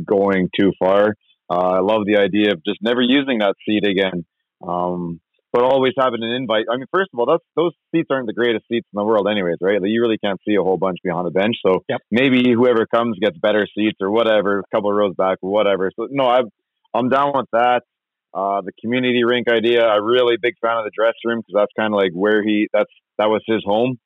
going 0.06 0.50
too 0.60 0.74
far. 0.78 1.14
Uh, 1.50 1.78
I 1.78 1.80
love 1.80 2.02
the 2.06 2.18
idea 2.18 2.52
of 2.52 2.62
just 2.66 2.80
never 2.82 3.02
using 3.02 3.40
that 3.40 3.56
seat 3.66 3.88
again. 3.88 4.26
Um, 4.68 5.22
but 5.56 5.64
always 5.64 5.94
having 5.98 6.22
an 6.22 6.32
invite. 6.32 6.66
I 6.70 6.76
mean, 6.76 6.86
first 6.92 7.12
of 7.14 7.20
all, 7.20 7.26
that's 7.26 7.44
those 7.56 7.72
seats 7.94 8.10
aren't 8.12 8.28
the 8.28 8.34
greatest 8.34 8.66
seats 8.70 8.86
in 8.94 8.98
the 8.98 9.06
world, 9.06 9.26
anyways, 9.32 9.56
right? 9.62 9.82
Like, 9.82 9.90
you 9.90 10.02
really 10.02 10.18
can't 10.18 10.38
see 10.46 10.56
a 10.56 10.62
whole 10.62 10.76
bunch 10.76 10.98
behind 11.02 11.26
the 11.26 11.32
bench. 11.32 11.56
So 11.66 11.86
yep. 11.88 12.02
maybe 12.12 12.52
whoever 12.52 12.86
comes 12.86 13.18
gets 13.22 13.38
better 13.38 13.66
seats 13.74 13.96
or 14.02 14.12
whatever, 14.12 14.60
a 14.60 14.76
couple 14.76 14.90
of 14.90 14.98
rows 14.98 15.16
back 15.16 15.38
or 15.42 15.50
whatever. 15.50 15.90
So 15.96 16.10
no, 16.12 16.26
I'm 16.26 16.50
I'm 16.94 17.08
down 17.08 17.32
with 17.34 17.46
that. 17.54 17.84
Uh, 18.34 18.64
the 18.66 18.74
community 18.82 19.24
rink 19.24 19.48
idea, 19.50 19.88
I'm 19.88 20.04
really 20.04 20.36
big 20.42 20.56
fan 20.62 20.78
of 20.78 20.84
the 20.84 20.92
dress 20.94 21.14
room 21.24 21.40
because 21.40 21.58
that's 21.58 21.72
kind 21.80 21.94
of 21.94 22.02
like 22.02 22.12
where 22.12 22.44
he 22.44 22.68
that's 22.74 22.92
that 23.18 23.30
was 23.30 23.42
his 23.48 23.64
home. 23.64 23.98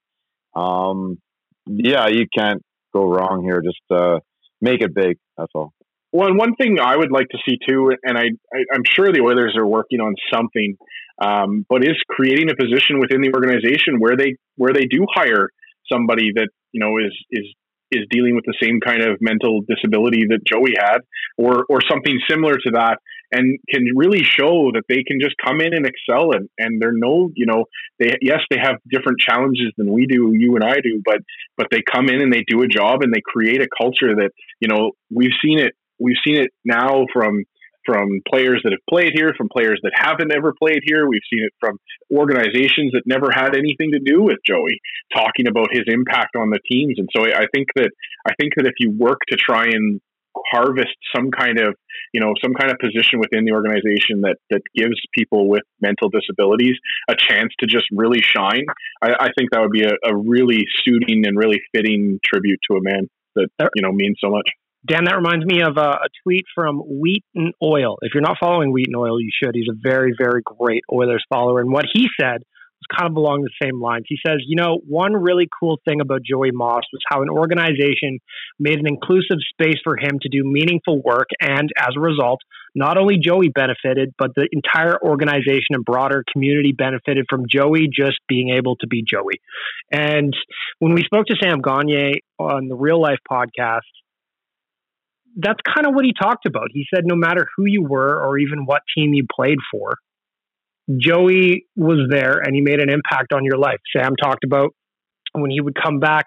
Um, 0.56 1.18
yeah, 1.66 2.10
you 2.10 2.28
can't 2.32 2.62
go 2.94 3.06
wrong 3.06 3.42
here. 3.44 3.64
Just 3.64 3.82
uh, 3.90 4.20
make 4.62 4.82
it 4.82 4.94
big. 4.94 5.18
That's 5.36 5.52
all. 5.56 5.74
Well, 6.12 6.28
and 6.28 6.38
one 6.38 6.56
thing 6.56 6.80
I 6.80 6.98
would 6.98 7.12
like 7.12 7.28
to 7.30 7.38
see 7.48 7.58
too, 7.68 7.92
and 8.04 8.18
I, 8.18 8.24
I 8.54 8.60
am 8.74 8.82
sure 8.96 9.12
the 9.12 9.22
Oilers 9.22 9.56
are 9.58 9.66
working 9.66 10.00
on 10.00 10.16
something 10.34 10.76
um, 11.22 11.66
but 11.70 11.84
is 11.84 11.98
creating 12.10 12.50
a 12.50 12.56
position 12.56 13.00
within 13.00 13.22
the 13.22 13.32
organization 13.34 14.00
where 14.00 14.16
they 14.16 14.36
where 14.56 14.74
they 14.74 14.86
do 14.86 15.06
hire 15.14 15.50
somebody 15.92 16.32
that 16.36 16.50
you 16.72 16.80
know 16.80 16.98
is 16.98 17.14
is 17.32 17.46
is 17.92 18.06
dealing 18.12 18.36
with 18.36 18.46
the 18.46 18.54
same 18.62 18.80
kind 18.80 19.02
of 19.02 19.18
mental 19.20 19.62
disability 19.68 20.26
that 20.30 20.40
Joey 20.46 20.74
had, 20.80 21.00
or 21.38 21.66
or 21.70 21.80
something 21.90 22.18
similar 22.30 22.54
to 22.54 22.72
that, 22.74 23.00
and 23.32 23.60
can 23.70 23.84
really 23.96 24.24
show 24.24 24.72
that 24.74 24.84
they 24.88 25.04
can 25.04 25.20
just 25.20 25.36
come 25.44 25.60
in 25.60 25.74
and 25.74 25.86
excel, 25.86 26.32
and 26.32 26.48
and 26.58 26.82
they're 26.82 26.94
no, 26.94 27.32
you 27.36 27.46
know, 27.46 27.66
they 28.00 28.16
yes 28.22 28.40
they 28.50 28.58
have 28.62 28.76
different 28.90 29.20
challenges 29.20 29.74
than 29.78 29.92
we 29.92 30.06
do, 30.06 30.32
you 30.34 30.56
and 30.56 30.64
I 30.64 30.76
do, 30.76 31.02
but 31.04 31.20
but 31.58 31.68
they 31.72 31.82
come 31.82 32.08
in 32.08 32.22
and 32.22 32.32
they 32.32 32.46
do 32.48 32.62
a 32.62 32.68
job 32.68 33.02
and 33.02 33.14
they 33.14 33.22
create 33.26 33.62
a 33.62 33.68
culture 33.78 34.16
that 34.16 34.32
you 34.62 34.70
know 34.70 34.92
we've 35.10 35.36
seen 35.44 35.60
it 35.60 35.74
we've 36.00 36.18
seen 36.26 36.38
it 36.38 36.52
now 36.66 37.06
from 37.14 37.44
from 37.86 38.22
players 38.30 38.62
that 38.64 38.72
have 38.72 38.86
played 38.88 39.14
here, 39.16 39.34
from 39.36 39.50
players 39.50 39.80
that 39.82 39.92
haven't 39.96 40.32
ever 40.32 40.54
played 40.62 40.82
here. 40.84 41.08
We've 41.08 41.26
seen 41.32 41.44
it 41.44 41.54
from 41.60 41.78
organizations 42.14 42.92
that 42.94 43.04
never 43.06 43.30
had 43.34 43.56
anything 43.56 43.92
to 43.94 44.00
do 44.00 44.22
with 44.22 44.38
Joey 44.46 44.80
talking 45.14 45.48
about 45.48 45.70
his 45.72 45.86
impact 45.88 46.36
on 46.36 46.52
the 46.52 46.60
teams. 46.70 47.00
And 47.00 47.10
so 47.16 47.24
I 47.26 47.48
think 47.54 47.68
that 47.76 47.90
I 48.28 48.34
think 48.40 48.54
that 48.58 48.68
if 48.68 48.74
you 48.80 48.92
work 48.92 49.20
to 49.30 49.38
try 49.38 49.66
and 49.66 50.02
harvest 50.52 50.96
some 51.16 51.32
kind 51.32 51.60
of 51.60 51.76
you 52.14 52.22
know 52.22 52.34
some 52.42 52.54
kind 52.54 52.72
of 52.72 52.78
position 52.78 53.20
within 53.20 53.46
the 53.46 53.52
organization 53.52 54.22
that 54.22 54.38
that 54.50 54.62
gives 54.76 54.96
people 55.18 55.50
with 55.50 55.64
mental 55.82 56.10
disabilities 56.10 56.76
a 57.10 57.16
chance 57.16 57.52
to 57.60 57.66
just 57.66 57.86
really 57.92 58.22
shine 58.22 58.64
i, 59.02 59.10
I 59.10 59.30
think 59.38 59.50
that 59.52 59.60
would 59.60 59.72
be 59.72 59.84
a, 59.84 59.96
a 60.06 60.16
really 60.16 60.66
suiting 60.86 61.26
and 61.26 61.38
really 61.38 61.60
fitting 61.74 62.20
tribute 62.24 62.60
to 62.70 62.78
a 62.78 62.82
man 62.82 63.10
that 63.36 63.50
uh, 63.60 63.68
you 63.76 63.82
know 63.82 63.92
means 63.92 64.18
so 64.22 64.30
much 64.30 64.48
Dan, 64.88 65.06
that 65.06 65.16
reminds 65.16 65.46
me 65.46 65.62
of 65.62 65.76
a, 65.78 65.90
a, 66.00 66.08
tweet 66.24 66.46
from 66.56 66.78
Wheaton 66.78 67.52
Oil. 67.62 67.98
If 68.02 68.14
you're 68.14 68.24
not 68.24 68.38
following 68.40 68.72
Wheaton 68.72 68.96
Oil, 68.96 69.20
you 69.20 69.30
should. 69.32 69.54
He's 69.54 69.68
a 69.70 69.76
very, 69.76 70.14
very 70.18 70.42
great 70.44 70.84
Oilers 70.92 71.24
follower. 71.30 71.60
And 71.60 71.72
what 71.72 71.86
he 71.92 72.08
said 72.20 72.44
was 72.80 72.98
kind 72.98 73.12
of 73.12 73.18
along 73.18 73.42
the 73.42 73.52
same 73.62 73.82
lines. 73.82 74.06
He 74.08 74.18
says, 74.26 74.38
you 74.46 74.56
know, 74.56 74.80
one 74.88 75.14
really 75.14 75.50
cool 75.60 75.80
thing 75.86 76.00
about 76.00 76.22
Joey 76.24 76.52
Moss 76.52 76.84
was 76.94 77.02
how 77.10 77.22
an 77.22 77.30
organization 77.30 78.20
made 78.58 78.80
an 78.80 78.88
inclusive 78.88 79.38
space 79.52 79.80
for 79.84 79.98
him 79.98 80.18
to 80.22 80.30
do 80.30 80.44
meaningful 80.46 81.02
work. 81.04 81.28
And 81.42 81.70
as 81.78 81.90
a 81.98 82.00
result, 82.00 82.40
not 82.74 82.98
only 82.98 83.18
Joey 83.18 83.50
benefited, 83.50 84.14
but 84.18 84.32
the 84.36 84.48
entire 84.52 84.98
organization 85.04 85.76
and 85.76 85.84
broader 85.84 86.24
community 86.32 86.72
benefited 86.72 87.26
from 87.30 87.46
Joey 87.50 87.90
just 87.92 88.20
being 88.30 88.50
able 88.56 88.78
to 88.78 88.88
be 88.88 89.04
Joey. 89.04 89.42
And 89.92 90.34
when 90.80 90.94
we 90.94 91.04
spoke 91.04 91.26
to 91.26 91.36
Sam 91.42 91.60
Gagne 91.62 92.22
on 92.38 92.70
the 92.70 92.76
Real 92.76 93.02
Life 93.02 93.20
podcast, 93.30 93.82
that's 95.38 95.60
kind 95.68 95.88
of 95.88 95.94
what 95.94 96.06
he 96.06 96.14
talked 96.20 96.46
about. 96.46 96.68
He 96.72 96.86
said 96.94 97.04
no 97.06 97.16
matter 97.16 97.48
who 97.56 97.66
you 97.66 97.84
were 97.84 98.20
or 98.20 98.38
even 98.38 98.66
what 98.66 98.82
team 98.96 99.14
you 99.14 99.26
played 99.34 99.58
for, 99.72 99.96
Joey 100.98 101.66
was 101.76 102.08
there 102.10 102.40
and 102.40 102.56
he 102.56 102.62
made 102.62 102.82
an 102.82 102.90
impact 102.90 103.34
on 103.34 103.46
your 103.46 103.58
life. 103.58 103.80
Sam 103.96 104.16
talked 104.16 104.44
about 104.44 104.74
when 105.34 105.52
he 105.52 105.62
would 105.62 105.76
come 105.82 106.00
back 106.00 106.26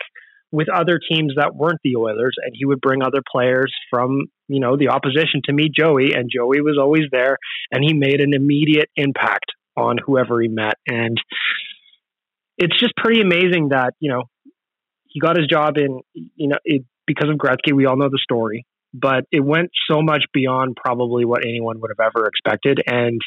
with 0.52 0.68
other 0.68 1.00
teams 1.10 1.34
that 1.36 1.54
weren't 1.54 1.80
the 1.82 1.96
Oilers 1.96 2.34
and 2.44 2.52
he 2.54 2.64
would 2.64 2.80
bring 2.80 3.02
other 3.02 3.22
players 3.30 3.72
from, 3.90 4.26
you 4.48 4.60
know, 4.60 4.76
the 4.76 4.88
opposition 4.88 5.40
to 5.44 5.52
meet 5.52 5.72
Joey 5.74 6.12
and 6.14 6.30
Joey 6.32 6.60
was 6.60 6.78
always 6.80 7.04
there 7.10 7.38
and 7.70 7.82
he 7.82 7.94
made 7.94 8.20
an 8.20 8.34
immediate 8.34 8.90
impact 8.96 9.46
on 9.76 9.96
whoever 10.04 10.40
he 10.40 10.48
met 10.48 10.74
and 10.86 11.18
it's 12.58 12.78
just 12.78 12.94
pretty 12.96 13.20
amazing 13.20 13.70
that, 13.70 13.94
you 13.98 14.10
know, 14.10 14.24
he 15.06 15.20
got 15.20 15.36
his 15.36 15.46
job 15.46 15.76
in, 15.76 16.00
you 16.14 16.48
know, 16.48 16.58
it, 16.64 16.84
because 17.06 17.28
of 17.28 17.36
Gretzky, 17.36 17.74
we 17.74 17.86
all 17.86 17.96
know 17.96 18.08
the 18.08 18.20
story, 18.22 18.64
but 18.94 19.24
it 19.32 19.40
went 19.40 19.70
so 19.90 20.02
much 20.02 20.24
beyond 20.32 20.76
probably 20.76 21.24
what 21.24 21.44
anyone 21.44 21.80
would 21.80 21.90
have 21.90 22.12
ever 22.14 22.26
expected 22.26 22.82
and 22.86 23.20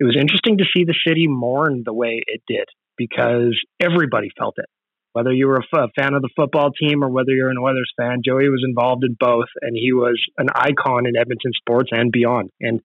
it 0.00 0.04
was 0.04 0.16
interesting 0.16 0.58
to 0.58 0.64
see 0.74 0.84
the 0.84 0.94
city 1.06 1.26
mourn 1.28 1.82
the 1.84 1.94
way 1.94 2.22
it 2.26 2.42
did 2.48 2.66
because 2.96 3.58
everybody 3.80 4.30
felt 4.36 4.54
it. 4.58 4.66
Whether 5.12 5.32
you 5.32 5.46
were 5.46 5.62
a, 5.72 5.88
fan 5.96 6.14
of 6.14 6.22
the 6.22 6.30
football 6.34 6.72
team 6.72 7.04
or 7.04 7.08
whether 7.08 7.30
you're 7.30 7.50
an 7.50 7.58
Oilers 7.58 7.92
fan, 7.96 8.22
Joey 8.24 8.48
was 8.48 8.64
involved 8.66 9.04
in 9.04 9.16
both, 9.18 9.46
and 9.62 9.76
he 9.76 9.92
was 9.92 10.20
an 10.38 10.48
icon 10.52 11.06
in 11.06 11.16
Edmonton 11.16 11.52
sports 11.54 11.90
and 11.92 12.10
beyond. 12.10 12.50
And 12.60 12.80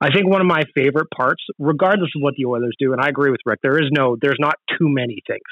I 0.00 0.10
think 0.10 0.26
one 0.26 0.40
of 0.40 0.48
my 0.48 0.62
favorite 0.74 1.06
parts, 1.16 1.44
regardless 1.60 2.10
of 2.16 2.22
what 2.22 2.34
the 2.36 2.46
Oilers 2.46 2.74
do, 2.80 2.92
and 2.92 3.00
I 3.00 3.08
agree 3.08 3.30
with 3.30 3.40
Rick, 3.46 3.60
there 3.62 3.78
is 3.78 3.88
no, 3.92 4.16
there's 4.20 4.38
not 4.40 4.56
too 4.68 4.88
many 4.88 5.22
things. 5.28 5.46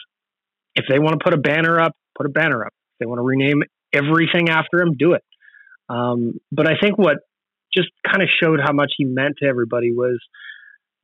If 0.74 0.86
they 0.88 0.98
want 0.98 1.20
to 1.20 1.24
put 1.24 1.34
a 1.34 1.40
banner 1.40 1.80
up, 1.80 1.92
put 2.16 2.26
a 2.26 2.30
banner 2.30 2.64
up. 2.64 2.72
If 2.94 2.98
they 3.00 3.06
want 3.06 3.20
to 3.20 3.22
rename 3.22 3.62
everything 3.92 4.48
after 4.48 4.80
him, 4.80 4.96
do 4.98 5.12
it. 5.12 5.22
Um, 5.88 6.40
but 6.52 6.66
I 6.66 6.75
think 6.80 6.99
what 6.99 7.18
just 7.75 7.88
kind 8.07 8.23
of 8.23 8.28
showed 8.42 8.61
how 8.62 8.73
much 8.73 8.92
he 8.97 9.04
meant 9.04 9.37
to 9.42 9.49
everybody 9.49 9.92
was 9.92 10.18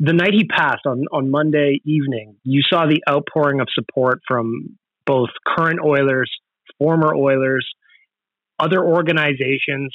the 0.00 0.12
night 0.12 0.32
he 0.32 0.44
passed 0.44 0.86
on, 0.86 1.04
on 1.12 1.30
Monday 1.30 1.80
evening, 1.84 2.36
you 2.42 2.62
saw 2.68 2.86
the 2.86 3.02
outpouring 3.08 3.60
of 3.60 3.68
support 3.72 4.20
from 4.26 4.76
both 5.06 5.28
current 5.46 5.80
Oilers, 5.84 6.30
former 6.78 7.14
Oilers, 7.14 7.66
other 8.58 8.82
organizations, 8.84 9.94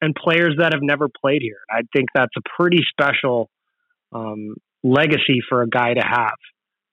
and 0.00 0.14
players 0.14 0.56
that 0.58 0.72
have 0.72 0.82
never 0.82 1.08
played 1.08 1.42
here. 1.42 1.60
I 1.70 1.82
think 1.92 2.08
that's 2.14 2.32
a 2.36 2.40
pretty 2.60 2.80
special 2.90 3.50
um, 4.12 4.54
legacy 4.82 5.40
for 5.48 5.62
a 5.62 5.68
guy 5.68 5.94
to 5.94 6.02
have. 6.02 6.38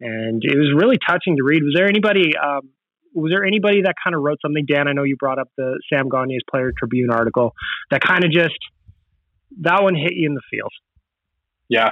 And 0.01 0.44
it 0.44 0.58
was 0.58 0.74
really 0.75 0.98
touching 1.08 1.38
to 1.38 1.44
read. 1.44 1.63
Was 1.63 1.74
there 1.75 1.88
anybody? 1.88 2.32
Um, 2.38 2.70
was 3.15 3.31
there 3.31 3.45
anybody 3.45 3.81
that 3.84 3.95
kind 4.03 4.15
of 4.15 4.22
wrote 4.22 4.39
something? 4.41 4.65
Dan, 4.65 4.88
I 4.88 4.91
know 4.91 5.03
you 5.03 5.15
brought 5.15 5.39
up 5.39 5.50
the 5.57 5.79
Sam 5.89 6.10
Gagne's 6.10 6.43
Player 6.50 6.72
Tribune 6.77 7.10
article 7.10 7.53
that 7.89 8.01
kind 8.01 8.24
of 8.24 8.31
just 8.31 8.57
that 9.62 9.81
one 9.81 9.95
hit 9.95 10.13
you 10.13 10.27
in 10.27 10.36
the 10.36 10.41
feels. 10.51 10.74
Yeah, 11.69 11.91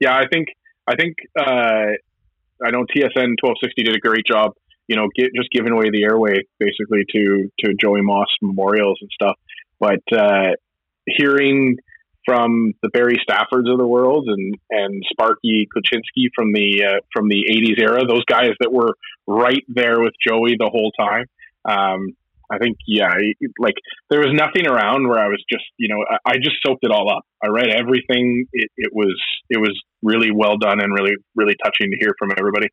yeah, 0.00 0.16
I 0.16 0.24
think 0.32 0.48
I 0.86 0.96
think 0.96 1.16
uh, 1.38 1.92
I 2.64 2.70
know 2.70 2.84
TSN 2.84 3.34
twelve 3.40 3.56
sixty 3.62 3.82
did 3.82 3.94
a 3.94 4.00
great 4.00 4.26
job. 4.26 4.52
You 4.88 4.96
know, 4.96 5.08
get, 5.14 5.30
just 5.36 5.50
giving 5.50 5.72
away 5.72 5.90
the 5.90 6.02
airway 6.02 6.40
basically 6.58 7.04
to 7.12 7.50
to 7.60 7.74
Joey 7.80 8.02
Moss 8.02 8.28
memorials 8.42 8.98
and 9.00 9.10
stuff. 9.12 9.36
But 9.78 10.02
uh, 10.12 10.52
hearing 11.06 11.76
from 12.24 12.72
the 12.82 12.88
Barry 12.88 13.20
Staffords 13.28 13.70
of 13.70 13.78
the 13.78 13.86
world 13.86 14.28
and 14.28 14.54
and 14.70 15.02
Sparky 15.10 15.68
Kulchisky 15.74 16.28
from 16.34 16.52
the 16.52 16.84
uh, 16.84 17.00
from 17.12 17.28
the 17.28 17.44
'80s 17.50 17.80
era, 17.80 18.06
those 18.06 18.24
guys 18.24 18.52
that 18.60 18.72
were 18.72 18.94
right 19.26 19.62
there 19.68 20.00
with 20.00 20.14
Joey 20.26 20.56
the 20.58 20.70
whole 20.70 20.92
time. 20.98 21.26
Um, 21.64 22.16
I 22.50 22.58
think, 22.58 22.76
yeah, 22.86 23.14
like 23.58 23.74
there 24.10 24.20
was 24.20 24.30
nothing 24.32 24.66
around 24.66 25.08
where 25.08 25.18
I 25.18 25.28
was 25.28 25.42
just, 25.50 25.64
you 25.78 25.88
know, 25.88 26.04
I, 26.08 26.32
I 26.32 26.36
just 26.36 26.56
soaked 26.64 26.84
it 26.84 26.90
all 26.90 27.10
up. 27.10 27.24
I 27.42 27.48
read 27.48 27.70
everything. 27.70 28.46
It, 28.52 28.70
it 28.76 28.90
was, 28.92 29.18
it 29.48 29.58
was 29.58 29.80
really 30.02 30.30
well 30.30 30.58
done 30.58 30.80
and 30.80 30.92
really, 30.92 31.14
really 31.34 31.54
touching 31.64 31.90
to 31.90 31.96
hear 31.98 32.14
from 32.18 32.30
everybody. 32.38 32.68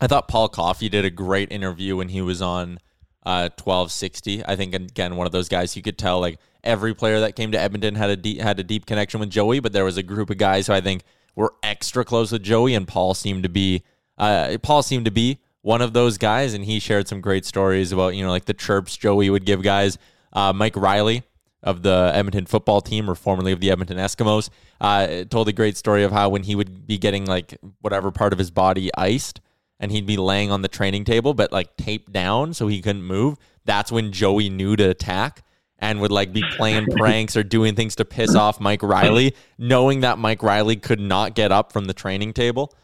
I 0.00 0.06
thought 0.06 0.28
Paul 0.28 0.48
Coffey 0.48 0.88
did 0.88 1.04
a 1.04 1.10
great 1.10 1.52
interview 1.52 1.96
when 1.96 2.08
he 2.08 2.20
was 2.20 2.42
on 2.42 2.78
uh, 3.24 3.50
1260. 3.56 4.44
I 4.46 4.56
think 4.56 4.74
again 4.74 5.16
one 5.16 5.26
of 5.26 5.32
those 5.32 5.48
guys 5.48 5.76
you 5.76 5.82
could 5.82 5.98
tell 5.98 6.20
like 6.20 6.38
every 6.64 6.94
player 6.94 7.20
that 7.20 7.36
came 7.36 7.52
to 7.52 7.58
Edmonton 7.58 7.94
had 7.94 8.10
a 8.10 8.16
deep, 8.16 8.40
had 8.40 8.58
a 8.58 8.64
deep 8.64 8.86
connection 8.86 9.20
with 9.20 9.30
Joey, 9.30 9.60
but 9.60 9.72
there 9.72 9.84
was 9.84 9.96
a 9.96 10.02
group 10.02 10.30
of 10.30 10.38
guys 10.38 10.66
who 10.66 10.72
I 10.72 10.80
think 10.80 11.02
were 11.34 11.54
extra 11.62 12.04
close 12.04 12.32
with 12.32 12.42
Joey, 12.42 12.74
and 12.74 12.86
Paul 12.86 13.14
seemed 13.14 13.42
to 13.42 13.48
be 13.48 13.82
uh, 14.18 14.58
Paul 14.62 14.82
seemed 14.82 15.06
to 15.06 15.10
be 15.10 15.38
one 15.62 15.82
of 15.82 15.92
those 15.92 16.18
guys, 16.18 16.54
and 16.54 16.64
he 16.64 16.78
shared 16.78 17.08
some 17.08 17.20
great 17.20 17.44
stories 17.44 17.92
about 17.92 18.14
you 18.14 18.22
know 18.24 18.30
like 18.30 18.44
the 18.46 18.54
chirps 18.54 18.96
Joey 18.96 19.30
would 19.30 19.44
give 19.44 19.62
guys. 19.62 19.98
Uh, 20.32 20.52
Mike 20.52 20.76
Reilly 20.76 21.24
of 21.62 21.82
the 21.82 22.10
Edmonton 22.14 22.46
football 22.46 22.80
team, 22.80 23.10
or 23.10 23.14
formerly 23.14 23.52
of 23.52 23.60
the 23.60 23.70
Edmonton 23.70 23.98
Eskimos, 23.98 24.48
uh, 24.80 25.24
told 25.24 25.48
a 25.48 25.52
great 25.52 25.76
story 25.76 26.04
of 26.04 26.12
how 26.12 26.28
when 26.28 26.44
he 26.44 26.54
would 26.54 26.86
be 26.86 26.98
getting 26.98 27.26
like 27.26 27.58
whatever 27.80 28.10
part 28.10 28.32
of 28.32 28.38
his 28.38 28.50
body 28.50 28.90
iced, 28.96 29.40
and 29.80 29.90
he'd 29.90 30.06
be 30.06 30.18
laying 30.18 30.52
on 30.52 30.62
the 30.62 30.68
training 30.68 31.04
table, 31.04 31.34
but 31.34 31.50
like 31.50 31.76
taped 31.76 32.12
down 32.12 32.54
so 32.54 32.68
he 32.68 32.82
couldn't 32.82 33.02
move. 33.02 33.38
That's 33.64 33.90
when 33.90 34.12
Joey 34.12 34.50
knew 34.50 34.76
to 34.76 34.90
attack 34.90 35.42
and 35.78 36.00
would 36.00 36.12
like 36.12 36.32
be 36.32 36.44
playing 36.56 36.86
pranks 36.90 37.36
or 37.36 37.42
doing 37.42 37.74
things 37.74 37.96
to 37.96 38.04
piss 38.04 38.36
off 38.36 38.60
Mike 38.60 38.82
Reilly, 38.82 39.34
knowing 39.58 40.00
that 40.00 40.18
Mike 40.18 40.42
Reilly 40.42 40.76
could 40.76 41.00
not 41.00 41.34
get 41.34 41.50
up 41.50 41.72
from 41.72 41.86
the 41.86 41.94
training 41.94 42.34
table. 42.34 42.74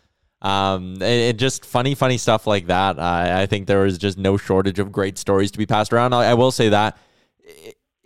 Um, 0.41 1.01
it, 1.01 1.35
just 1.35 1.67
funny, 1.67 1.95
funny 1.95 2.19
stuff 2.19 2.47
like 2.47 2.67
that. 2.69 2.99
I, 2.99 3.43
I 3.43 3.47
think 3.47 3.67
there 3.67 3.81
was 3.81 3.99
just 3.99 4.17
no 4.17 4.39
shortage 4.39 4.79
of 4.79 4.91
great 4.91 5.19
stories 5.19 5.51
to 5.51 5.59
be 5.59 5.67
passed 5.67 5.93
around. 5.93 6.15
I, 6.15 6.31
I 6.31 6.35
will 6.35 6.51
say 6.51 6.71
that, 6.71 6.97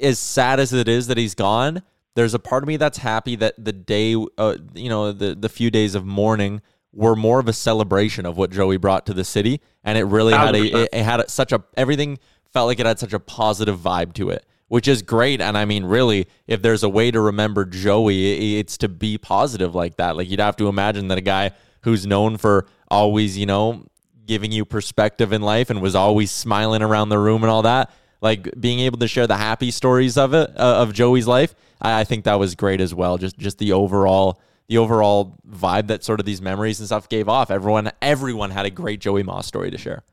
as 0.00 0.18
sad 0.18 0.58
as 0.58 0.72
it 0.72 0.88
is 0.88 1.06
that 1.06 1.16
he's 1.16 1.34
gone, 1.34 1.82
there's 2.16 2.34
a 2.34 2.38
part 2.38 2.64
of 2.64 2.68
me 2.68 2.76
that's 2.76 2.98
happy 2.98 3.36
that 3.36 3.54
the 3.62 3.72
day, 3.72 4.16
uh, 4.36 4.56
you 4.74 4.88
know, 4.88 5.12
the 5.12 5.34
the 5.34 5.48
few 5.48 5.70
days 5.70 5.94
of 5.94 6.04
mourning 6.04 6.60
were 6.92 7.14
more 7.14 7.38
of 7.38 7.48
a 7.48 7.52
celebration 7.52 8.26
of 8.26 8.36
what 8.36 8.50
Joey 8.50 8.76
brought 8.76 9.06
to 9.06 9.14
the 9.14 9.24
city, 9.24 9.60
and 9.84 9.96
it 9.96 10.04
really 10.04 10.32
had 10.32 10.54
a 10.54 10.64
it, 10.64 10.88
it 10.92 11.02
had 11.02 11.28
such 11.30 11.52
a 11.52 11.62
everything 11.76 12.18
felt 12.52 12.66
like 12.66 12.80
it 12.80 12.86
had 12.86 12.98
such 12.98 13.12
a 13.12 13.20
positive 13.20 13.78
vibe 13.78 14.12
to 14.14 14.30
it 14.30 14.44
which 14.70 14.86
is 14.86 15.02
great. 15.02 15.40
And 15.40 15.58
I 15.58 15.64
mean, 15.64 15.84
really, 15.84 16.28
if 16.46 16.62
there's 16.62 16.84
a 16.84 16.88
way 16.88 17.10
to 17.10 17.20
remember 17.20 17.64
Joey, 17.64 18.56
it's 18.60 18.78
to 18.78 18.88
be 18.88 19.18
positive 19.18 19.74
like 19.74 19.96
that. 19.96 20.16
Like 20.16 20.30
you'd 20.30 20.38
have 20.38 20.54
to 20.58 20.68
imagine 20.68 21.08
that 21.08 21.18
a 21.18 21.22
guy 21.22 21.50
who's 21.80 22.06
known 22.06 22.36
for 22.36 22.68
always, 22.88 23.36
you 23.36 23.46
know, 23.46 23.84
giving 24.26 24.52
you 24.52 24.64
perspective 24.64 25.32
in 25.32 25.42
life 25.42 25.70
and 25.70 25.82
was 25.82 25.96
always 25.96 26.30
smiling 26.30 26.82
around 26.82 27.08
the 27.08 27.18
room 27.18 27.42
and 27.42 27.50
all 27.50 27.62
that. 27.62 27.90
Like 28.20 28.48
being 28.60 28.78
able 28.78 28.98
to 28.98 29.08
share 29.08 29.26
the 29.26 29.36
happy 29.36 29.72
stories 29.72 30.16
of 30.16 30.34
it 30.34 30.50
uh, 30.56 30.82
of 30.82 30.92
Joey's 30.92 31.26
life, 31.26 31.52
I, 31.82 32.02
I 32.02 32.04
think 32.04 32.24
that 32.24 32.38
was 32.38 32.54
great 32.54 32.80
as 32.80 32.94
well. 32.94 33.18
Just 33.18 33.38
just 33.38 33.58
the 33.58 33.72
overall 33.72 34.40
the 34.70 34.78
overall 34.78 35.36
vibe 35.50 35.88
that 35.88 36.04
sort 36.04 36.20
of 36.20 36.26
these 36.26 36.40
memories 36.40 36.78
and 36.78 36.86
stuff 36.86 37.08
gave 37.08 37.28
off. 37.28 37.50
Everyone 37.50 37.90
everyone 38.00 38.50
had 38.52 38.66
a 38.66 38.70
great 38.70 39.00
Joey 39.00 39.24
Moss 39.24 39.46
story 39.46 39.68
to 39.68 39.76
share. 39.76 40.04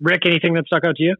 Rick, 0.00 0.26
anything 0.26 0.52
that 0.54 0.66
stuck 0.66 0.84
out 0.84 0.96
to 0.96 1.02
you? 1.02 1.16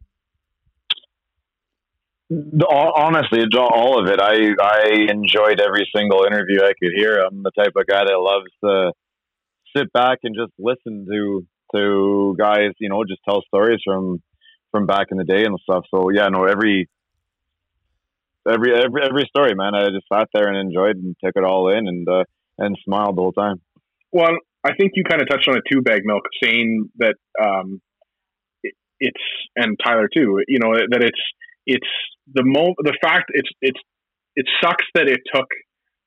honestly, 2.69 3.43
all 3.57 3.99
of 3.99 4.07
it. 4.07 4.21
I 4.21 4.53
I 4.61 5.11
enjoyed 5.11 5.59
every 5.59 5.89
single 5.93 6.23
interview 6.23 6.61
I 6.61 6.73
could 6.79 6.91
hear. 6.95 7.17
I'm 7.17 7.41
the 7.41 7.51
type 7.51 7.73
of 7.75 7.87
guy 7.87 8.05
that 8.05 8.19
loves 8.19 8.51
to 8.63 8.93
sit 9.75 9.91
back 9.91 10.19
and 10.23 10.35
just 10.35 10.53
listen 10.59 11.07
to 11.11 11.45
to 11.75 12.35
guys, 12.37 12.73
you 12.79 12.89
know, 12.89 13.03
just 13.05 13.21
tell 13.27 13.41
stories 13.47 13.81
from 13.83 14.21
from 14.69 14.85
back 14.85 15.07
in 15.09 15.17
the 15.17 15.23
day 15.23 15.45
and 15.45 15.57
stuff. 15.63 15.85
So 15.89 16.11
yeah, 16.11 16.27
no, 16.29 16.45
every 16.45 16.87
every 18.47 18.75
every 18.75 19.01
every 19.03 19.25
story, 19.35 19.55
man. 19.55 19.73
I 19.73 19.87
just 19.87 20.05
sat 20.13 20.29
there 20.31 20.47
and 20.47 20.57
enjoyed 20.57 20.97
and 20.97 21.15
took 21.25 21.33
it 21.35 21.43
all 21.43 21.69
in 21.69 21.87
and 21.87 22.07
uh, 22.07 22.23
and 22.57 22.77
smiled 22.85 23.17
the 23.17 23.21
whole 23.21 23.31
time. 23.31 23.61
Well, 24.11 24.37
I 24.63 24.73
think 24.75 24.91
you 24.95 25.03
kind 25.03 25.21
of 25.21 25.29
touched 25.29 25.47
on 25.47 25.57
it 25.57 25.63
too, 25.71 25.81
Baggedmilk, 25.81 26.23
saying 26.43 26.89
that 26.97 27.15
um, 27.41 27.81
it, 28.63 28.73
it's 28.99 29.23
and 29.55 29.77
Tyler 29.83 30.09
too. 30.13 30.39
You 30.47 30.59
know 30.59 30.73
that 30.73 31.03
it's 31.03 31.21
it's 31.65 31.87
the 32.33 32.43
mo 32.45 32.73
the 32.77 32.97
fact 33.01 33.31
it's 33.33 33.49
it's 33.61 33.79
it 34.35 34.45
sucks 34.61 34.85
that 34.95 35.07
it 35.07 35.19
took 35.33 35.47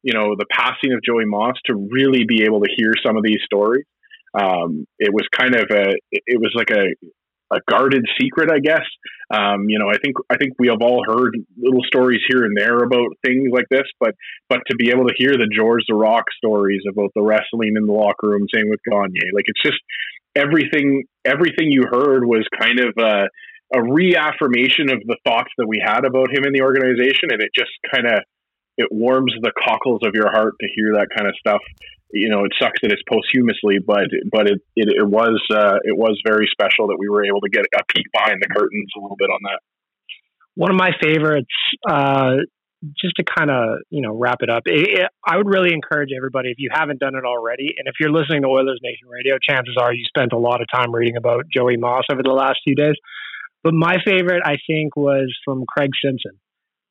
you 0.05 0.13
know, 0.13 0.37
the 0.39 0.45
passing 0.51 0.93
of 0.93 1.01
Joey 1.03 1.25
Moss 1.25 1.57
to 1.65 1.89
really 1.91 2.25
be 2.29 2.45
able 2.45 2.61
to 2.61 2.71
hear 2.77 2.93
some 3.05 3.17
of 3.17 3.25
these 3.25 3.41
stories. 3.43 3.87
Um, 4.39 4.87
it 4.99 5.13
was 5.13 5.27
kind 5.35 5.55
of 5.55 5.65
a, 5.71 5.95
it 6.13 6.39
was 6.39 6.53
like 6.55 6.71
a, 6.71 6.93
a 7.53 7.59
guarded 7.69 8.05
secret, 8.21 8.51
I 8.51 8.59
guess. 8.59 8.87
Um, 9.31 9.69
you 9.69 9.79
know, 9.79 9.89
I 9.89 9.99
think 10.03 10.17
I 10.31 10.37
think 10.37 10.55
we 10.59 10.69
have 10.69 10.83
all 10.83 11.03
heard 11.07 11.35
little 11.57 11.83
stories 11.87 12.21
here 12.29 12.45
and 12.45 12.57
there 12.57 12.79
about 12.79 13.17
things 13.25 13.49
like 13.53 13.67
this, 13.71 13.87
but 13.99 14.15
but 14.49 14.61
to 14.71 14.77
be 14.77 14.91
able 14.91 15.07
to 15.07 15.15
hear 15.17 15.33
the 15.33 15.51
Georges 15.55 15.87
Laraque 15.91 16.31
stories 16.37 16.83
about 16.89 17.11
the 17.15 17.23
wrestling 17.23 17.75
in 17.77 17.87
the 17.87 17.93
locker 17.93 18.29
room, 18.29 18.47
same 18.55 18.69
with 18.69 18.81
Gagne, 18.89 19.33
like 19.33 19.45
it's 19.47 19.63
just 19.63 19.81
everything. 20.37 21.05
Everything 21.25 21.73
you 21.73 21.85
heard 21.91 22.27
was 22.27 22.47
kind 22.61 22.79
of 22.79 22.93
a, 22.99 23.29
a 23.75 23.83
reaffirmation 23.83 24.93
of 24.93 25.01
the 25.07 25.17
thoughts 25.25 25.51
that 25.57 25.67
we 25.67 25.81
had 25.83 26.05
about 26.05 26.31
him 26.31 26.45
in 26.45 26.53
the 26.53 26.61
organization, 26.61 27.33
and 27.33 27.41
it 27.41 27.49
just 27.57 27.73
kind 27.93 28.07
of 28.07 28.21
it 28.77 28.89
warms 28.91 29.33
the 29.41 29.53
cockles 29.67 30.01
of 30.05 30.15
your 30.15 30.31
heart 30.31 30.55
to 30.61 30.67
hear 30.75 30.95
that 30.95 31.09
kind 31.17 31.29
of 31.29 31.35
stuff 31.39 31.61
you 32.15 32.31
know, 32.31 32.45
it 32.45 32.53
sucks 32.63 32.79
that 32.83 32.93
it's 32.93 33.03
posthumously, 33.11 33.83
but 33.85 34.07
but 34.31 34.47
it 34.47 34.63
it, 34.77 34.89
it 35.03 35.07
was 35.07 35.43
uh, 35.51 35.83
it 35.83 35.99
was 35.99 36.21
very 36.25 36.49
special 36.51 36.87
that 36.89 36.97
we 36.99 37.09
were 37.09 37.27
able 37.27 37.41
to 37.41 37.51
get 37.51 37.67
a 37.75 37.83
peek 37.93 38.07
behind 38.13 38.39
the 38.41 38.47
curtains 38.47 38.91
a 38.97 39.01
little 39.01 39.17
bit 39.19 39.31
on 39.31 39.41
that. 39.43 39.61
One 40.55 40.71
of 40.71 40.79
my 40.79 40.91
favorites, 41.03 41.51
uh, 41.89 42.47
just 43.03 43.17
to 43.17 43.25
kind 43.25 43.51
of 43.51 43.83
you 43.91 44.01
know 44.01 44.15
wrap 44.15 44.39
it 44.43 44.49
up, 44.49 44.63
it, 44.67 45.03
it, 45.03 45.11
I 45.27 45.37
would 45.37 45.49
really 45.49 45.75
encourage 45.75 46.11
everybody 46.17 46.51
if 46.51 46.59
you 46.59 46.71
haven't 46.73 47.01
done 47.01 47.17
it 47.17 47.25
already, 47.27 47.75
and 47.77 47.89
if 47.89 47.95
you're 47.99 48.13
listening 48.15 48.43
to 48.43 48.49
Oilers 48.49 48.79
Nation 48.81 49.09
Radio, 49.11 49.35
chances 49.43 49.75
are 49.81 49.93
you 49.93 50.05
spent 50.07 50.33
a 50.33 50.39
lot 50.39 50.63
of 50.63 50.69
time 50.73 50.95
reading 50.95 51.17
about 51.17 51.47
Joey 51.53 51.77
Moss 51.77 52.05
over 52.13 52.23
the 52.23 52.31
last 52.31 52.59
few 52.63 52.77
days. 52.77 52.95
But 53.65 53.75
my 53.75 53.97
favorite, 54.07 54.43
I 54.45 54.57
think, 54.69 54.95
was 54.95 55.35
from 55.45 55.65
Craig 55.67 55.91
Simpson. 56.05 56.39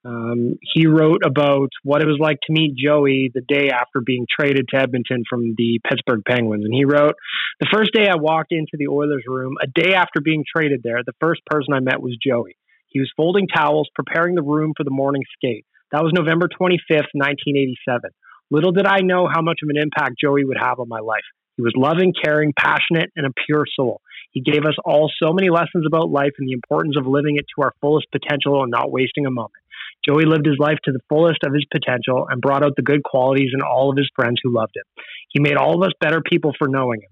Um, 0.05 0.55
he 0.62 0.86
wrote 0.86 1.22
about 1.25 1.69
what 1.83 2.01
it 2.01 2.07
was 2.07 2.17
like 2.19 2.39
to 2.48 2.53
meet 2.53 2.75
Joey 2.75 3.31
the 3.33 3.41
day 3.41 3.69
after 3.69 4.01
being 4.05 4.27
traded 4.27 4.67
to 4.69 4.79
Edmonton 4.79 5.24
from 5.29 5.55
the 5.57 5.79
Pittsburgh 5.88 6.22
Penguins. 6.27 6.65
And 6.65 6.74
he 6.74 6.83
wrote, 6.83 7.15
The 7.62 7.69
first 7.72 7.93
day 7.93 8.07
I 8.10 8.17
walked 8.17 8.51
into 8.51 8.75
the 8.77 8.88
Oilers 8.88 9.24
room, 9.27 9.55
a 9.62 9.67
day 9.67 9.93
after 9.93 10.19
being 10.22 10.43
traded 10.45 10.81
there, 10.83 11.00
the 11.05 11.15
first 11.22 11.41
person 11.45 11.74
I 11.74 11.79
met 11.79 12.01
was 12.01 12.17
Joey. 12.22 12.57
He 12.88 13.00
was 13.00 13.12
folding 13.15 13.48
towels, 13.48 13.89
preparing 13.95 14.36
the 14.36 14.43
room 14.43 14.74
for 14.75 14.83
the 14.83 14.91
morning 14.91 15.24
skate. 15.36 15.65
That 15.91 16.03
was 16.03 16.12
November 16.13 16.48
25th, 16.48 17.13
1987. 17.13 18.12
Little 18.51 18.72
did 18.72 18.86
I 18.86 19.00
know 19.01 19.27
how 19.31 19.41
much 19.41 19.60
of 19.63 19.69
an 19.69 19.81
impact 19.81 20.15
Joey 20.22 20.43
would 20.43 20.57
have 20.60 20.79
on 20.79 20.89
my 20.89 21.00
life. 21.00 21.24
He 21.55 21.62
was 21.62 21.74
loving, 21.77 22.13
caring, 22.13 22.51
passionate, 22.57 23.12
and 23.15 23.25
a 23.25 23.31
pure 23.45 23.65
soul. 23.75 24.01
He 24.31 24.41
gave 24.41 24.65
us 24.65 24.75
all 24.83 25.12
so 25.22 25.33
many 25.33 25.50
lessons 25.50 25.86
about 25.86 26.10
life 26.10 26.33
and 26.39 26.48
the 26.48 26.53
importance 26.53 26.95
of 26.98 27.05
living 27.05 27.38
it 27.38 27.45
to 27.55 27.63
our 27.63 27.74
fullest 27.79 28.07
potential 28.12 28.63
and 28.63 28.72
not 28.72 28.91
wasting 28.91 29.25
a 29.27 29.31
moment. 29.31 29.53
Joey 30.07 30.25
lived 30.25 30.45
his 30.45 30.57
life 30.60 30.77
to 30.83 30.91
the 30.91 31.00
fullest 31.10 31.43
of 31.45 31.53
his 31.53 31.65
potential 31.72 32.27
and 32.29 32.41
brought 32.41 32.63
out 32.63 32.74
the 32.75 32.81
good 32.81 33.03
qualities 33.03 33.51
in 33.53 33.62
all 33.62 33.89
of 33.89 33.98
his 33.98 34.10
friends 34.15 34.39
who 34.43 34.53
loved 34.53 34.74
him. 34.75 34.83
He 35.29 35.39
made 35.39 35.55
all 35.55 35.75
of 35.75 35.88
us 35.88 35.93
better 36.00 36.22
people 36.22 36.53
for 36.57 36.67
knowing 36.67 37.01
him. 37.01 37.10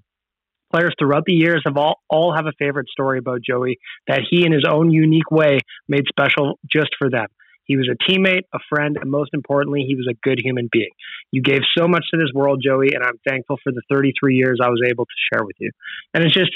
Players 0.72 0.94
throughout 0.98 1.24
the 1.26 1.34
years 1.34 1.62
have 1.66 1.78
all, 1.78 2.00
all 2.10 2.34
have 2.36 2.46
a 2.46 2.54
favorite 2.58 2.88
story 2.90 3.20
about 3.20 3.42
Joey 3.42 3.78
that 4.08 4.22
he, 4.30 4.46
in 4.46 4.54
his 4.54 4.66
own 4.70 4.92
unique 4.92 5.30
way, 5.30 5.60
made 5.88 6.04
special 6.08 6.60
just 6.72 6.90
for 6.98 7.10
them. 7.10 7.28
He 7.66 7.78
was 7.78 7.90
a 7.90 8.12
teammate, 8.12 8.44
a 8.54 8.60
friend, 8.70 8.98
and 9.00 9.10
most 9.10 9.32
importantly, 9.34 9.86
he 9.88 9.96
was 9.96 10.08
a 10.10 10.18
good 10.24 10.40
human 10.44 10.68
being. 10.72 10.90
You 11.32 11.42
gave 11.42 11.62
so 11.78 11.88
much 11.88 12.06
to 12.12 12.18
this 12.18 12.32
world, 12.34 12.62
Joey, 12.66 12.94
and 12.94 13.04
I'm 13.04 13.20
thankful 13.28 13.58
for 13.64 13.72
the 13.72 13.82
33 13.90 14.36
years 14.36 14.60
I 14.62 14.70
was 14.70 14.82
able 14.86 15.06
to 15.06 15.18
share 15.32 15.46
with 15.46 15.56
you. 15.60 15.72
And 16.14 16.24
it's 16.24 16.34
just, 16.34 16.52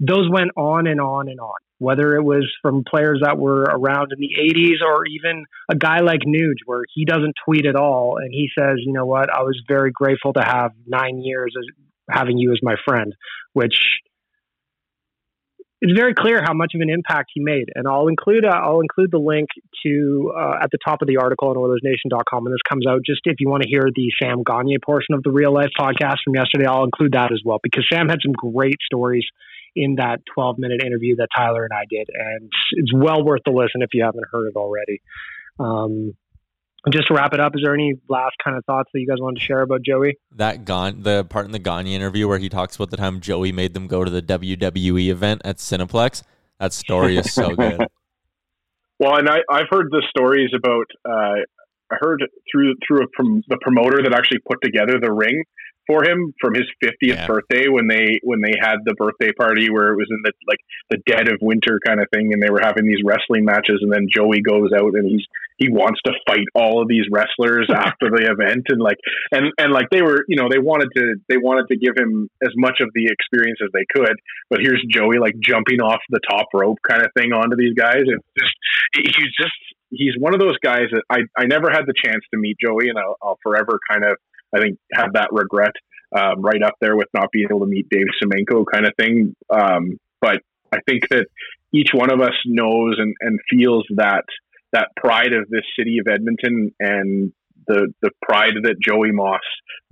those 0.00 0.28
went 0.30 0.50
on 0.56 0.86
and 0.86 1.00
on 1.00 1.28
and 1.28 1.38
on 1.38 1.56
whether 1.80 2.14
it 2.14 2.22
was 2.22 2.46
from 2.60 2.84
players 2.84 3.20
that 3.24 3.38
were 3.38 3.62
around 3.62 4.12
in 4.12 4.20
the 4.20 4.28
80s 4.38 4.86
or 4.86 5.06
even 5.06 5.46
a 5.70 5.74
guy 5.74 6.00
like 6.00 6.20
Nuge, 6.26 6.60
where 6.66 6.82
he 6.94 7.06
doesn't 7.06 7.34
tweet 7.46 7.64
at 7.64 7.74
all. 7.74 8.18
And 8.20 8.30
he 8.30 8.50
says, 8.56 8.76
you 8.84 8.92
know 8.92 9.06
what, 9.06 9.30
I 9.32 9.40
was 9.40 9.58
very 9.66 9.90
grateful 9.90 10.34
to 10.34 10.42
have 10.42 10.72
nine 10.86 11.22
years 11.22 11.54
as 11.58 11.64
having 12.10 12.36
you 12.36 12.52
as 12.52 12.58
my 12.62 12.74
friend, 12.86 13.14
which 13.54 13.80
it's 15.80 15.98
very 15.98 16.12
clear 16.12 16.42
how 16.44 16.52
much 16.52 16.72
of 16.74 16.82
an 16.82 16.90
impact 16.90 17.30
he 17.32 17.40
made. 17.42 17.70
And 17.74 17.88
I'll 17.88 18.08
include, 18.08 18.44
uh, 18.44 18.48
I'll 18.48 18.80
include 18.80 19.10
the 19.10 19.18
link 19.18 19.48
to, 19.86 20.34
uh, 20.36 20.62
at 20.62 20.70
the 20.70 20.78
top 20.84 21.00
of 21.00 21.08
the 21.08 21.16
article 21.16 21.48
on 21.48 21.56
OilersNation.com 21.56 22.44
when 22.44 22.52
this 22.52 22.60
comes 22.68 22.86
out. 22.86 23.00
Just 23.06 23.22
if 23.24 23.36
you 23.40 23.48
want 23.48 23.62
to 23.62 23.68
hear 23.70 23.88
the 23.94 24.12
Sam 24.22 24.42
Gagne 24.42 24.76
portion 24.84 25.14
of 25.14 25.22
the 25.22 25.30
real 25.30 25.54
life 25.54 25.70
podcast 25.80 26.16
from 26.22 26.34
yesterday, 26.34 26.66
I'll 26.66 26.84
include 26.84 27.12
that 27.12 27.32
as 27.32 27.40
well 27.42 27.58
because 27.62 27.86
Sam 27.90 28.10
had 28.10 28.18
some 28.22 28.34
great 28.34 28.76
stories 28.84 29.24
in 29.74 29.96
that 29.96 30.20
12 30.34 30.58
minute 30.58 30.82
interview 30.84 31.16
that 31.16 31.28
Tyler 31.36 31.64
and 31.64 31.72
I 31.72 31.84
did. 31.88 32.08
And 32.12 32.50
it's 32.72 32.92
well 32.94 33.24
worth 33.24 33.42
the 33.44 33.52
listen 33.52 33.82
if 33.82 33.90
you 33.92 34.04
haven't 34.04 34.24
heard 34.30 34.48
it 34.48 34.56
already. 34.56 35.00
Um, 35.58 36.14
just 36.90 37.08
to 37.08 37.14
wrap 37.14 37.34
it 37.34 37.40
up, 37.40 37.52
is 37.54 37.60
there 37.62 37.74
any 37.74 37.94
last 38.08 38.36
kind 38.42 38.56
of 38.56 38.64
thoughts 38.64 38.88
that 38.92 39.00
you 39.00 39.06
guys 39.06 39.18
wanted 39.20 39.40
to 39.40 39.44
share 39.44 39.60
about 39.60 39.82
Joey? 39.82 40.16
That 40.36 40.64
Gon, 40.64 41.02
the 41.02 41.24
part 41.24 41.44
in 41.44 41.52
the 41.52 41.58
Gagne 41.58 41.94
interview 41.94 42.26
where 42.26 42.38
he 42.38 42.48
talks 42.48 42.76
about 42.76 42.90
the 42.90 42.96
time 42.96 43.20
Joey 43.20 43.52
made 43.52 43.74
them 43.74 43.86
go 43.86 44.02
to 44.02 44.10
the 44.10 44.22
WWE 44.22 45.08
event 45.08 45.42
at 45.44 45.56
Cineplex. 45.56 46.22
That 46.58 46.72
story 46.72 47.16
is 47.16 47.32
so 47.32 47.54
good. 47.54 47.86
Well, 49.00 49.16
and 49.16 49.30
I, 49.30 49.38
I've 49.50 49.68
heard 49.70 49.86
the 49.90 50.02
stories 50.10 50.50
about. 50.54 50.84
Uh, 51.08 51.40
I 51.90 51.96
heard 51.98 52.22
through 52.52 52.74
through 52.86 53.04
a, 53.04 53.06
from 53.16 53.42
the 53.48 53.56
promoter 53.62 54.02
that 54.02 54.14
actually 54.14 54.40
put 54.46 54.58
together 54.62 55.00
the 55.00 55.10
ring 55.10 55.42
for 55.90 56.04
him 56.04 56.32
from 56.40 56.54
his 56.54 56.70
50th 56.82 56.94
yeah. 57.02 57.26
birthday 57.26 57.66
when 57.66 57.88
they 57.88 58.20
when 58.22 58.40
they 58.40 58.54
had 58.60 58.76
the 58.84 58.94
birthday 58.94 59.32
party 59.32 59.70
where 59.70 59.90
it 59.92 59.96
was 59.96 60.06
in 60.08 60.22
the 60.22 60.32
like 60.46 60.60
the 60.88 60.98
dead 61.04 61.26
of 61.26 61.38
winter 61.42 61.80
kind 61.84 62.00
of 62.00 62.06
thing 62.14 62.32
and 62.32 62.40
they 62.40 62.50
were 62.50 62.60
having 62.62 62.86
these 62.86 63.02
wrestling 63.04 63.44
matches 63.44 63.80
and 63.82 63.92
then 63.92 64.06
Joey 64.08 64.40
goes 64.40 64.70
out 64.72 64.94
and 64.94 65.10
he's 65.10 65.26
he 65.58 65.68
wants 65.68 66.00
to 66.06 66.12
fight 66.26 66.46
all 66.54 66.80
of 66.80 66.86
these 66.86 67.04
wrestlers 67.10 67.68
after 67.74 68.08
the 68.08 68.30
event 68.30 68.66
and 68.68 68.80
like 68.80 68.98
and 69.32 69.50
and 69.58 69.72
like 69.72 69.90
they 69.90 70.00
were 70.00 70.24
you 70.28 70.36
know 70.36 70.48
they 70.48 70.62
wanted 70.62 70.88
to 70.94 71.16
they 71.28 71.36
wanted 71.36 71.66
to 71.66 71.76
give 71.76 71.96
him 71.96 72.30
as 72.40 72.54
much 72.54 72.78
of 72.80 72.88
the 72.94 73.10
experience 73.10 73.58
as 73.62 73.70
they 73.74 73.84
could 73.90 74.14
but 74.48 74.60
here's 74.60 74.84
Joey 74.88 75.18
like 75.18 75.34
jumping 75.42 75.80
off 75.80 76.00
the 76.10 76.20
top 76.30 76.46
rope 76.54 76.78
kind 76.88 77.02
of 77.02 77.10
thing 77.18 77.32
onto 77.32 77.56
these 77.56 77.74
guys 77.74 78.06
and 78.06 78.22
just 78.38 78.54
he's 78.94 79.34
just 79.34 79.58
he's 79.90 80.14
one 80.18 80.34
of 80.34 80.40
those 80.40 80.56
guys 80.62 80.86
that 80.92 81.02
I 81.10 81.26
I 81.36 81.46
never 81.46 81.68
had 81.70 81.82
the 81.86 81.94
chance 81.94 82.22
to 82.32 82.38
meet 82.38 82.56
Joey 82.62 82.88
and 82.88 82.98
I'll, 82.98 83.16
I'll 83.22 83.38
forever 83.42 83.78
kind 83.90 84.04
of 84.04 84.16
I 84.54 84.60
think 84.60 84.78
have 84.92 85.12
that 85.14 85.28
regret 85.32 85.72
um, 86.16 86.42
right 86.42 86.62
up 86.62 86.74
there 86.80 86.96
with 86.96 87.08
not 87.14 87.30
being 87.32 87.46
able 87.50 87.60
to 87.60 87.66
meet 87.66 87.88
Dave 87.88 88.06
Semenko 88.22 88.64
kind 88.70 88.86
of 88.86 88.92
thing. 88.98 89.34
Um, 89.48 89.98
but 90.20 90.40
I 90.72 90.78
think 90.88 91.08
that 91.10 91.26
each 91.72 91.90
one 91.92 92.12
of 92.12 92.20
us 92.20 92.34
knows 92.46 92.96
and, 92.98 93.14
and 93.20 93.38
feels 93.48 93.86
that 93.96 94.24
that 94.72 94.88
pride 94.96 95.32
of 95.32 95.48
this 95.48 95.64
city 95.78 95.98
of 95.98 96.12
Edmonton 96.12 96.72
and 96.78 97.32
the 97.66 97.92
the 98.02 98.10
pride 98.22 98.54
that 98.62 98.76
Joey 98.84 99.12
Moss 99.12 99.40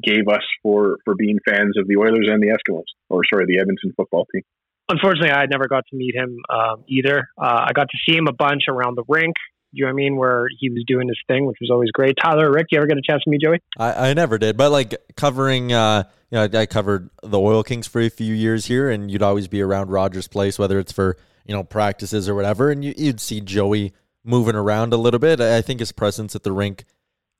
gave 0.02 0.28
us 0.28 0.42
for 0.62 0.98
for 1.04 1.14
being 1.14 1.38
fans 1.48 1.76
of 1.78 1.86
the 1.86 1.96
Oilers 1.96 2.28
and 2.30 2.42
the 2.42 2.48
Eskimos, 2.48 2.84
or 3.08 3.22
sorry, 3.30 3.46
the 3.46 3.58
Edmonton 3.60 3.92
football 3.96 4.26
team. 4.32 4.42
Unfortunately, 4.90 5.30
I 5.30 5.46
never 5.46 5.68
got 5.68 5.84
to 5.90 5.96
meet 5.96 6.14
him 6.14 6.38
um, 6.48 6.84
either. 6.88 7.28
Uh, 7.36 7.66
I 7.68 7.72
got 7.74 7.88
to 7.90 7.98
see 8.08 8.16
him 8.16 8.26
a 8.26 8.32
bunch 8.32 8.62
around 8.68 8.96
the 8.96 9.04
rink 9.06 9.34
you 9.72 9.84
know 9.84 9.88
what 9.88 9.92
I 9.92 9.96
mean? 9.96 10.16
Where 10.16 10.46
he 10.58 10.70
was 10.70 10.84
doing 10.86 11.08
his 11.08 11.18
thing, 11.26 11.46
which 11.46 11.58
was 11.60 11.70
always 11.70 11.90
great. 11.90 12.16
Tyler, 12.22 12.50
Rick, 12.50 12.68
you 12.70 12.78
ever 12.78 12.86
get 12.86 12.96
a 12.96 13.02
chance 13.02 13.22
to 13.24 13.30
meet 13.30 13.42
Joey? 13.42 13.60
I, 13.78 14.10
I 14.10 14.14
never 14.14 14.38
did, 14.38 14.56
but 14.56 14.70
like 14.70 14.94
covering, 15.16 15.72
uh, 15.72 16.04
you 16.30 16.38
know, 16.38 16.58
I 16.58 16.66
covered 16.66 17.10
the 17.22 17.38
Oil 17.38 17.62
Kings 17.62 17.86
for 17.86 18.00
a 18.00 18.08
few 18.08 18.34
years 18.34 18.66
here, 18.66 18.90
and 18.90 19.10
you'd 19.10 19.22
always 19.22 19.48
be 19.48 19.60
around 19.60 19.90
Rogers 19.90 20.28
Place, 20.28 20.58
whether 20.58 20.78
it's 20.78 20.92
for 20.92 21.16
you 21.44 21.54
know 21.54 21.64
practices 21.64 22.28
or 22.28 22.34
whatever, 22.34 22.70
and 22.70 22.84
you, 22.84 22.94
you'd 22.96 23.20
see 23.20 23.40
Joey 23.40 23.92
moving 24.24 24.54
around 24.54 24.92
a 24.92 24.96
little 24.96 25.20
bit. 25.20 25.40
I 25.40 25.62
think 25.62 25.80
his 25.80 25.92
presence 25.92 26.34
at 26.34 26.42
the 26.42 26.52
rink 26.52 26.84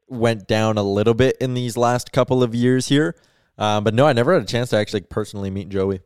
went 0.07 0.47
down 0.47 0.79
a 0.79 0.83
little 0.83 1.15
bit 1.15 1.37
in 1.41 1.55
these 1.55 1.77
last 1.77 2.13
couple 2.13 2.43
of 2.43 2.55
years 2.55 2.89
here, 2.89 3.15
um, 3.59 3.85
but 3.85 3.95
no, 3.95 4.07
I 4.07 4.13
never 4.13 4.35
had 4.35 4.43
a 4.43 4.47
chance 4.47 4.71
to 4.71 4.77
actually 4.77 5.03
personally 5.03 5.51
meet 5.51 5.69
Joey. 5.69 6.01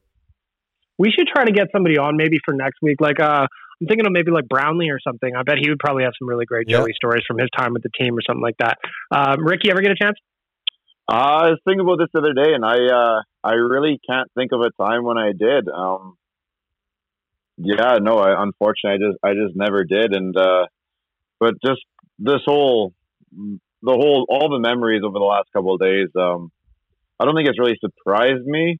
We 0.98 1.10
should 1.10 1.26
try 1.26 1.44
to 1.44 1.52
get 1.52 1.68
somebody 1.72 1.98
on 1.98 2.16
maybe 2.16 2.38
for 2.44 2.54
next 2.54 2.78
week, 2.82 3.00
like 3.00 3.18
uh 3.18 3.46
I'm 3.82 3.88
thinking 3.88 4.06
of 4.06 4.12
maybe 4.12 4.30
like 4.30 4.48
Brownlee 4.48 4.90
or 4.90 5.00
something. 5.00 5.34
I 5.34 5.42
bet 5.42 5.56
he 5.60 5.68
would 5.68 5.80
probably 5.80 6.04
have 6.04 6.12
some 6.16 6.28
really 6.28 6.44
great 6.44 6.68
yeah. 6.68 6.78
Joey 6.78 6.92
stories 6.94 7.24
from 7.26 7.38
his 7.38 7.48
time 7.56 7.72
with 7.72 7.82
the 7.82 7.90
team 7.98 8.16
or 8.16 8.20
something 8.24 8.42
like 8.42 8.56
that. 8.58 8.78
Um, 9.10 9.44
Ricky, 9.44 9.70
ever 9.70 9.82
get 9.82 9.90
a 9.90 9.96
chance? 10.00 10.16
Uh, 11.10 11.14
I 11.14 11.48
was 11.50 11.58
thinking 11.64 11.80
about 11.80 11.98
this 11.98 12.08
the 12.14 12.20
other 12.20 12.32
day, 12.32 12.54
and 12.54 12.64
I 12.64 12.76
uh, 12.76 13.22
I 13.42 13.54
really 13.54 13.98
can't 14.08 14.30
think 14.36 14.52
of 14.52 14.60
a 14.60 14.70
time 14.80 15.02
when 15.02 15.18
I 15.18 15.32
did. 15.32 15.68
Um, 15.68 16.16
yeah, 17.58 17.98
no, 18.00 18.18
I, 18.18 18.40
unfortunately, 18.40 19.04
I 19.04 19.10
just 19.10 19.18
I 19.24 19.32
just 19.34 19.56
never 19.56 19.82
did, 19.82 20.14
and 20.14 20.36
uh, 20.36 20.66
but 21.40 21.54
just 21.66 21.80
this 22.20 22.40
whole 22.46 22.94
the 23.32 23.58
whole 23.82 24.26
all 24.28 24.48
the 24.48 24.60
memories 24.60 25.02
over 25.04 25.18
the 25.18 25.24
last 25.24 25.48
couple 25.52 25.74
of 25.74 25.80
days. 25.80 26.08
Um, 26.16 26.52
I 27.18 27.24
don't 27.24 27.34
think 27.34 27.48
it's 27.48 27.58
really 27.58 27.78
surprised 27.80 28.46
me 28.46 28.78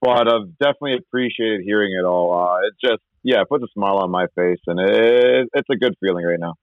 but 0.00 0.28
I've 0.28 0.56
definitely 0.58 0.96
appreciated 0.98 1.62
hearing 1.64 1.92
it 1.98 2.04
all. 2.04 2.32
Uh, 2.32 2.66
it 2.66 2.74
just, 2.82 3.02
yeah, 3.22 3.42
it 3.42 3.48
puts 3.48 3.64
a 3.64 3.68
smile 3.74 3.98
on 3.98 4.10
my 4.10 4.26
face, 4.34 4.60
and 4.66 4.78
it, 4.80 5.48
it's 5.52 5.68
a 5.70 5.76
good 5.76 5.94
feeling 6.00 6.24
right 6.24 6.38
now. 6.38 6.54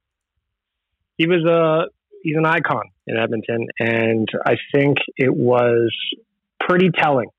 He 1.18 1.28
was 1.28 1.46
a 1.46 1.90
he's 2.24 2.36
an 2.36 2.46
icon 2.46 2.84
in 3.08 3.18
Edmonton, 3.18 3.68
and 3.80 4.28
I 4.46 4.56
think 4.74 4.98
it 5.18 5.34
was 5.34 5.94
pretty 6.60 6.90
telling 6.90 7.30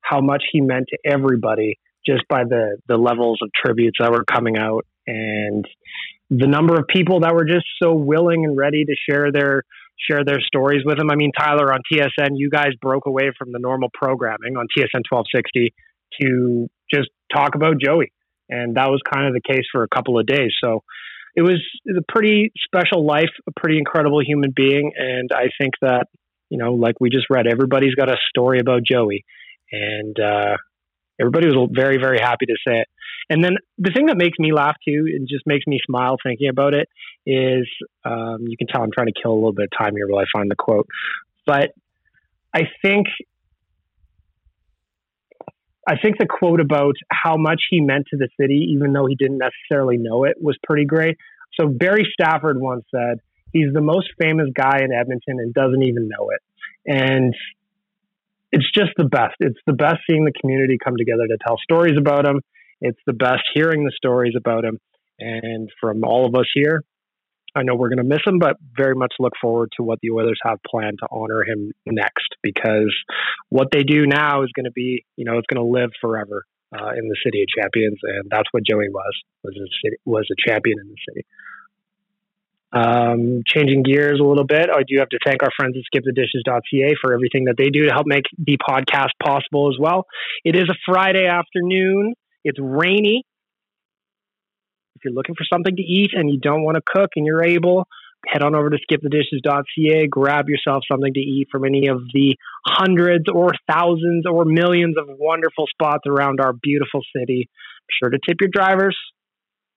how 0.00 0.20
much 0.20 0.44
he 0.52 0.60
meant 0.60 0.86
to 0.90 0.98
everybody 1.04 1.78
just 2.06 2.22
by 2.28 2.44
the 2.44 2.78
the 2.86 2.96
levels 2.96 3.38
of 3.42 3.50
tributes 3.54 3.98
that 4.00 4.10
were 4.10 4.24
coming 4.24 4.56
out 4.56 4.86
and 5.06 5.64
the 6.30 6.46
number 6.46 6.74
of 6.74 6.86
people 6.86 7.20
that 7.20 7.34
were 7.34 7.44
just 7.44 7.64
so 7.82 7.94
willing 7.94 8.44
and 8.44 8.56
ready 8.56 8.84
to 8.84 8.94
share 9.08 9.32
their 9.32 9.62
share 9.98 10.24
their 10.24 10.40
stories 10.40 10.82
with 10.84 10.98
them. 10.98 11.10
I 11.10 11.16
mean, 11.16 11.32
Tyler, 11.38 11.72
on 11.72 11.80
TSN, 11.90 12.30
you 12.34 12.50
guys 12.50 12.70
broke 12.80 13.06
away 13.06 13.30
from 13.36 13.52
the 13.52 13.58
normal 13.58 13.88
programming 13.92 14.56
on 14.56 14.66
TSN 14.76 15.02
1260 15.10 15.74
to 16.22 16.68
just 16.92 17.08
talk 17.34 17.54
about 17.54 17.80
Joey. 17.80 18.12
And 18.48 18.76
that 18.76 18.88
was 18.88 19.00
kind 19.12 19.26
of 19.26 19.34
the 19.34 19.40
case 19.40 19.64
for 19.70 19.82
a 19.82 19.88
couple 19.88 20.18
of 20.18 20.26
days. 20.26 20.52
So 20.62 20.82
it 21.34 21.42
was 21.42 21.62
a 21.88 22.00
pretty 22.10 22.50
special 22.64 23.04
life, 23.04 23.30
a 23.46 23.52
pretty 23.60 23.78
incredible 23.78 24.20
human 24.24 24.52
being. 24.54 24.92
And 24.96 25.30
I 25.32 25.48
think 25.60 25.74
that, 25.82 26.06
you 26.48 26.58
know, 26.58 26.74
like 26.74 26.94
we 27.00 27.10
just 27.10 27.26
read, 27.28 27.46
everybody's 27.46 27.94
got 27.94 28.08
a 28.08 28.16
story 28.30 28.58
about 28.60 28.82
Joey. 28.84 29.24
And 29.70 30.18
uh, 30.18 30.56
everybody 31.20 31.48
was 31.48 31.70
very, 31.74 31.98
very 31.98 32.18
happy 32.18 32.46
to 32.46 32.56
say 32.66 32.80
it. 32.80 32.88
And 33.30 33.44
then 33.44 33.56
the 33.76 33.90
thing 33.94 34.06
that 34.06 34.16
makes 34.16 34.38
me 34.38 34.52
laugh 34.52 34.76
too, 34.86 35.06
and 35.14 35.28
just 35.28 35.46
makes 35.46 35.66
me 35.66 35.78
smile 35.86 36.16
thinking 36.22 36.48
about 36.48 36.74
it, 36.74 36.88
is 37.26 37.68
um, 38.04 38.38
you 38.40 38.56
can 38.56 38.66
tell 38.66 38.82
I'm 38.82 38.90
trying 38.90 39.08
to 39.08 39.20
kill 39.20 39.32
a 39.32 39.34
little 39.34 39.52
bit 39.52 39.68
of 39.70 39.78
time 39.78 39.94
here 39.94 40.06
while 40.08 40.22
I 40.22 40.26
find 40.32 40.50
the 40.50 40.56
quote. 40.56 40.88
But 41.46 41.72
I 42.54 42.62
think 42.82 43.06
I 45.86 45.96
think 46.02 46.18
the 46.18 46.26
quote 46.26 46.60
about 46.60 46.96
how 47.10 47.36
much 47.38 47.62
he 47.70 47.80
meant 47.80 48.06
to 48.10 48.18
the 48.18 48.28
city, 48.38 48.72
even 48.74 48.92
though 48.92 49.06
he 49.06 49.14
didn't 49.14 49.38
necessarily 49.38 49.96
know 49.96 50.24
it, 50.24 50.36
was 50.40 50.56
pretty 50.62 50.84
great. 50.84 51.16
So 51.58 51.66
Barry 51.66 52.06
Stafford 52.12 52.60
once 52.60 52.84
said, 52.94 53.20
"He's 53.52 53.72
the 53.72 53.80
most 53.80 54.08
famous 54.20 54.48
guy 54.54 54.80
in 54.82 54.92
Edmonton 54.92 55.38
and 55.38 55.54
doesn't 55.54 55.82
even 55.82 56.08
know 56.08 56.30
it." 56.30 56.40
And 56.86 57.34
it's 58.52 58.70
just 58.70 58.92
the 58.96 59.04
best. 59.04 59.36
It's 59.40 59.58
the 59.66 59.72
best 59.72 59.98
seeing 60.08 60.24
the 60.24 60.32
community 60.32 60.78
come 60.82 60.96
together 60.96 61.26
to 61.26 61.36
tell 61.46 61.58
stories 61.58 61.96
about 61.98 62.26
him. 62.26 62.40
It's 62.80 63.00
the 63.06 63.12
best 63.12 63.42
hearing 63.54 63.84
the 63.84 63.92
stories 63.96 64.34
about 64.36 64.64
him. 64.64 64.78
And 65.18 65.68
from 65.80 66.04
all 66.04 66.26
of 66.26 66.34
us 66.34 66.46
here, 66.54 66.84
I 67.54 67.62
know 67.62 67.74
we're 67.74 67.88
going 67.88 67.98
to 67.98 68.04
miss 68.04 68.20
him, 68.24 68.38
but 68.38 68.56
very 68.76 68.94
much 68.94 69.14
look 69.18 69.32
forward 69.40 69.72
to 69.76 69.82
what 69.82 69.98
the 70.00 70.10
Oilers 70.10 70.38
have 70.44 70.58
planned 70.68 70.98
to 71.00 71.08
honor 71.10 71.42
him 71.44 71.72
next 71.86 72.36
because 72.42 72.94
what 73.48 73.68
they 73.72 73.82
do 73.82 74.06
now 74.06 74.42
is 74.42 74.50
going 74.54 74.66
to 74.66 74.72
be, 74.72 75.04
you 75.16 75.24
know, 75.24 75.38
it's 75.38 75.46
going 75.52 75.64
to 75.64 75.68
live 75.68 75.90
forever 76.00 76.44
uh, 76.72 76.90
in 76.96 77.08
the 77.08 77.16
city 77.24 77.42
of 77.42 77.48
champions, 77.48 77.98
and 78.02 78.30
that's 78.30 78.48
what 78.52 78.62
Joey 78.68 78.88
was 78.90 79.22
was 79.42 79.56
a 79.56 79.68
city, 79.82 79.96
was 80.04 80.28
a 80.30 80.50
champion 80.50 80.76
in 80.80 80.88
the 80.88 80.96
city. 81.08 81.26
Um, 82.70 83.42
changing 83.46 83.82
gears 83.82 84.20
a 84.20 84.24
little 84.24 84.44
bit, 84.44 84.68
I 84.68 84.82
do 84.86 84.96
have 84.98 85.08
to 85.08 85.18
thank 85.24 85.42
our 85.42 85.48
friends 85.56 85.74
at 85.76 85.84
skipthedishes.ca 85.88 86.96
for 87.00 87.14
everything 87.14 87.44
that 87.46 87.54
they 87.56 87.70
do 87.70 87.86
to 87.86 87.92
help 87.92 88.06
make 88.06 88.24
the 88.36 88.58
podcast 88.58 89.16
possible 89.22 89.70
as 89.72 89.78
well. 89.80 90.04
It 90.44 90.54
is 90.54 90.68
a 90.68 90.74
Friday 90.84 91.26
afternoon. 91.26 92.12
It's 92.44 92.58
rainy. 92.60 93.24
If 94.96 95.04
you're 95.04 95.14
looking 95.14 95.36
for 95.36 95.44
something 95.52 95.76
to 95.76 95.82
eat 95.82 96.10
and 96.12 96.30
you 96.30 96.38
don't 96.40 96.64
want 96.64 96.76
to 96.76 96.82
cook 96.84 97.10
and 97.14 97.24
you're 97.24 97.44
able, 97.44 97.86
head 98.26 98.42
on 98.42 98.54
over 98.54 98.70
to 98.70 98.78
skipthedishes.ca, 98.78 100.08
grab 100.08 100.48
yourself 100.48 100.82
something 100.90 101.14
to 101.14 101.20
eat 101.20 101.48
from 101.52 101.64
any 101.64 101.86
of 101.88 102.00
the 102.12 102.36
hundreds 102.66 103.24
or 103.32 103.52
thousands 103.70 104.26
or 104.26 104.44
millions 104.44 104.96
of 104.98 105.06
wonderful 105.08 105.66
spots 105.70 106.02
around 106.06 106.40
our 106.40 106.52
beautiful 106.52 107.00
city. 107.16 107.48
Be 107.48 107.94
sure 108.02 108.10
to 108.10 108.18
tip 108.26 108.38
your 108.40 108.50
drivers. 108.52 108.96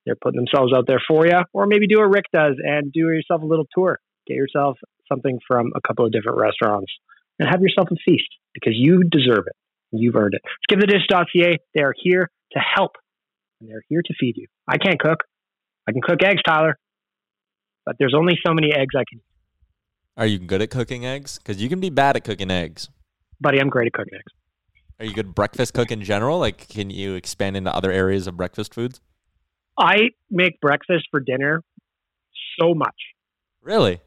They're 0.05 0.17
putting 0.19 0.43
themselves 0.43 0.73
out 0.75 0.85
there 0.87 1.01
for 1.07 1.27
you. 1.27 1.37
Or 1.53 1.67
maybe 1.67 1.85
do 1.87 1.99
what 1.99 2.09
Rick 2.09 2.25
does 2.33 2.55
and 2.57 2.91
do 2.91 3.01
yourself 3.01 3.43
a 3.43 3.45
little 3.45 3.67
tour. 3.75 3.99
Get 4.27 4.35
yourself 4.35 4.77
something 5.07 5.39
from 5.47 5.71
a 5.75 5.87
couple 5.87 6.05
of 6.05 6.11
different 6.11 6.39
restaurants 6.39 6.91
and 7.37 7.47
have 7.49 7.61
yourself 7.61 7.89
a 7.91 7.95
feast 8.03 8.29
because 8.53 8.73
you 8.75 9.03
deserve 9.03 9.45
it. 9.45 9.55
You've 9.91 10.15
earned 10.15 10.33
it. 10.33 10.41
Skipthedish.ca, 10.69 11.57
they 11.75 11.81
are 11.83 11.93
here 12.01 12.29
to 12.53 12.59
help 12.59 12.91
and 13.59 13.69
they're 13.69 13.83
here 13.87 14.01
to 14.03 14.13
feed 14.19 14.35
you. 14.37 14.47
I 14.67 14.77
can't 14.77 14.99
cook. 14.99 15.19
I 15.87 15.91
can 15.91 16.01
cook 16.01 16.21
eggs, 16.23 16.41
Tyler, 16.45 16.77
but 17.85 17.95
there's 17.99 18.13
only 18.15 18.33
so 18.45 18.53
many 18.53 18.71
eggs 18.71 18.93
I 18.95 19.03
can 19.09 19.19
eat. 19.19 19.25
Are 20.17 20.25
you 20.25 20.39
good 20.39 20.61
at 20.61 20.69
cooking 20.69 21.05
eggs? 21.05 21.37
Because 21.37 21.61
you 21.61 21.69
can 21.69 21.79
be 21.79 21.89
bad 21.89 22.15
at 22.15 22.23
cooking 22.23 22.51
eggs. 22.51 22.89
Buddy, 23.39 23.59
I'm 23.59 23.69
great 23.69 23.87
at 23.87 23.93
cooking 23.93 24.13
eggs. 24.15 24.33
Are 24.99 25.05
you 25.05 25.13
good 25.13 25.33
breakfast 25.33 25.73
cook 25.73 25.89
in 25.89 26.03
general? 26.03 26.37
Like, 26.37 26.67
can 26.67 26.89
you 26.91 27.15
expand 27.15 27.57
into 27.57 27.73
other 27.73 27.91
areas 27.91 28.27
of 28.27 28.37
breakfast 28.37 28.73
foods? 28.73 29.01
I 29.77 30.09
make 30.29 30.59
breakfast 30.61 31.07
for 31.09 31.19
dinner 31.19 31.63
so 32.59 32.75
much. 32.75 32.95
Really? 33.63 34.01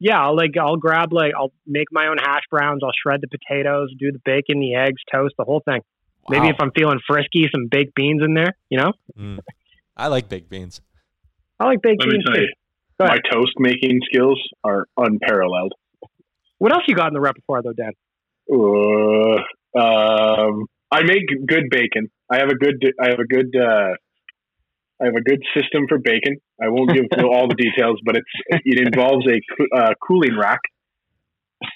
Yeah, 0.00 0.20
I'll 0.20 0.36
like 0.36 0.50
I'll 0.60 0.78
grab 0.78 1.12
like 1.12 1.32
I'll 1.38 1.52
make 1.64 1.86
my 1.92 2.08
own 2.08 2.16
hash 2.18 2.42
browns. 2.50 2.80
I'll 2.82 2.90
shred 2.90 3.20
the 3.20 3.28
potatoes, 3.28 3.90
do 3.96 4.10
the 4.10 4.18
bacon, 4.24 4.58
the 4.58 4.74
eggs, 4.74 5.00
toast, 5.12 5.34
the 5.38 5.44
whole 5.44 5.62
thing. 5.64 5.80
Wow. 6.28 6.38
Maybe 6.38 6.48
if 6.48 6.56
I'm 6.60 6.70
feeling 6.72 7.00
frisky, 7.06 7.48
some 7.52 7.68
baked 7.70 7.94
beans 7.94 8.22
in 8.24 8.34
there. 8.34 8.56
You 8.68 8.78
know. 8.78 8.92
Mm. 9.18 9.38
I 9.96 10.08
like 10.08 10.28
baked 10.28 10.48
beans. 10.48 10.80
I 11.60 11.66
like 11.66 11.82
baked 11.82 12.00
Let 12.00 12.10
beans 12.10 12.24
too. 12.24 12.46
My 12.98 13.18
toast 13.30 13.52
making 13.58 14.00
skills 14.04 14.40
are 14.62 14.86
unparalleled. 14.96 15.74
What 16.58 16.72
else 16.72 16.82
you 16.86 16.94
got 16.94 17.08
in 17.08 17.14
the 17.14 17.20
repertoire 17.20 17.62
though, 17.62 17.72
Dan? 17.72 17.92
Uh, 18.48 19.78
um, 19.78 20.66
I 20.90 21.02
make 21.02 21.24
good 21.46 21.64
bacon. 21.70 22.10
I 22.30 22.38
have 22.38 22.48
a 22.48 22.54
good. 22.54 22.84
I 23.00 23.08
have 23.08 23.18
a 23.18 23.26
good. 23.26 23.54
Uh, 23.56 23.94
I 25.00 25.06
have 25.06 25.16
a 25.16 25.20
good 25.20 25.42
system 25.54 25.86
for 25.88 25.98
bacon. 25.98 26.36
I 26.62 26.68
won't 26.68 26.90
give 26.92 27.06
all 27.24 27.48
the 27.48 27.56
details, 27.56 27.98
but 28.04 28.16
it's 28.16 28.62
it 28.64 28.86
involves 28.86 29.26
a 29.26 29.76
uh, 29.76 29.94
cooling 30.06 30.36
rack. 30.38 30.60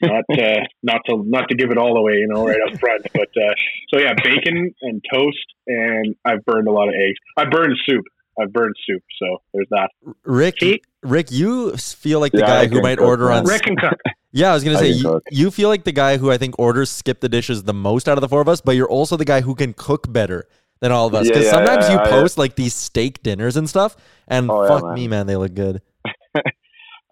Not 0.02 0.24
uh, 0.30 0.60
not 0.82 1.00
to 1.08 1.22
not 1.26 1.48
to 1.48 1.56
give 1.56 1.70
it 1.70 1.78
all 1.78 1.96
away, 1.96 2.14
you 2.14 2.28
know, 2.28 2.46
right 2.46 2.60
up 2.66 2.78
front. 2.78 3.06
But 3.12 3.28
uh, 3.36 3.54
so 3.92 4.00
yeah, 4.00 4.14
bacon 4.22 4.74
and 4.82 5.04
toast, 5.12 5.46
and 5.66 6.14
I've 6.24 6.44
burned 6.44 6.68
a 6.68 6.72
lot 6.72 6.88
of 6.88 6.94
eggs. 6.94 7.18
I 7.36 7.44
burned 7.44 7.76
soup. 7.88 8.04
I've 8.38 8.52
burned 8.52 8.74
soup, 8.86 9.02
so 9.18 9.38
there's 9.54 9.68
that. 9.70 9.88
Rick, 10.24 10.56
See? 10.60 10.82
Rick, 11.02 11.30
you 11.30 11.74
feel 11.76 12.20
like 12.20 12.32
the 12.32 12.40
yeah, 12.40 12.64
guy 12.64 12.66
who 12.66 12.82
might 12.82 12.98
order 12.98 13.32
on. 13.32 13.44
Rick 13.44 13.66
and 13.66 13.78
cook. 13.78 13.98
Yeah, 14.32 14.50
I 14.50 14.54
was 14.54 14.64
gonna 14.64 14.76
say 14.76 14.90
you, 14.90 15.22
you, 15.30 15.50
feel 15.50 15.70
like 15.70 15.84
the 15.84 15.92
guy 15.92 16.18
who 16.18 16.30
I 16.30 16.36
think 16.36 16.58
orders 16.58 16.90
skip 16.90 17.20
the 17.20 17.28
dishes 17.28 17.62
the 17.62 17.72
most 17.72 18.06
out 18.06 18.18
of 18.18 18.20
the 18.20 18.28
four 18.28 18.42
of 18.42 18.48
us, 18.48 18.60
but 18.60 18.72
you're 18.72 18.88
also 18.88 19.16
the 19.16 19.24
guy 19.24 19.40
who 19.40 19.54
can 19.54 19.72
cook 19.72 20.12
better 20.12 20.46
than 20.80 20.92
all 20.92 21.06
of 21.06 21.14
us. 21.14 21.26
Because 21.26 21.44
yeah, 21.44 21.58
yeah, 21.58 21.64
sometimes 21.64 21.88
you 21.88 21.98
post 22.10 22.36
like 22.36 22.54
these 22.54 22.74
steak 22.74 23.22
dinners 23.22 23.56
and 23.56 23.66
stuff, 23.66 23.96
and 24.28 24.50
oh, 24.50 24.68
fuck 24.68 24.84
man. 24.84 24.94
me, 24.94 25.08
man, 25.08 25.26
they 25.26 25.36
look 25.36 25.54
good. 25.54 25.80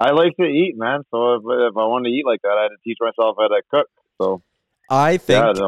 I 0.01 0.11
like 0.11 0.37
to 0.39 0.47
eat, 0.47 0.75
man. 0.77 1.03
So 1.11 1.35
if, 1.35 1.43
if 1.43 1.77
I 1.77 1.87
wanted 1.87 2.11
to 2.11 2.15
eat 2.15 2.27
like 2.27 2.43
that, 2.43 2.57
I 2.59 2.63
had 2.65 2.69
to 2.69 2.77
teach 2.83 2.99
myself 3.01 3.37
how 3.39 3.49
to 3.49 3.63
cook. 3.71 3.87
So 4.21 4.43
I 4.91 5.17
think 5.17 5.59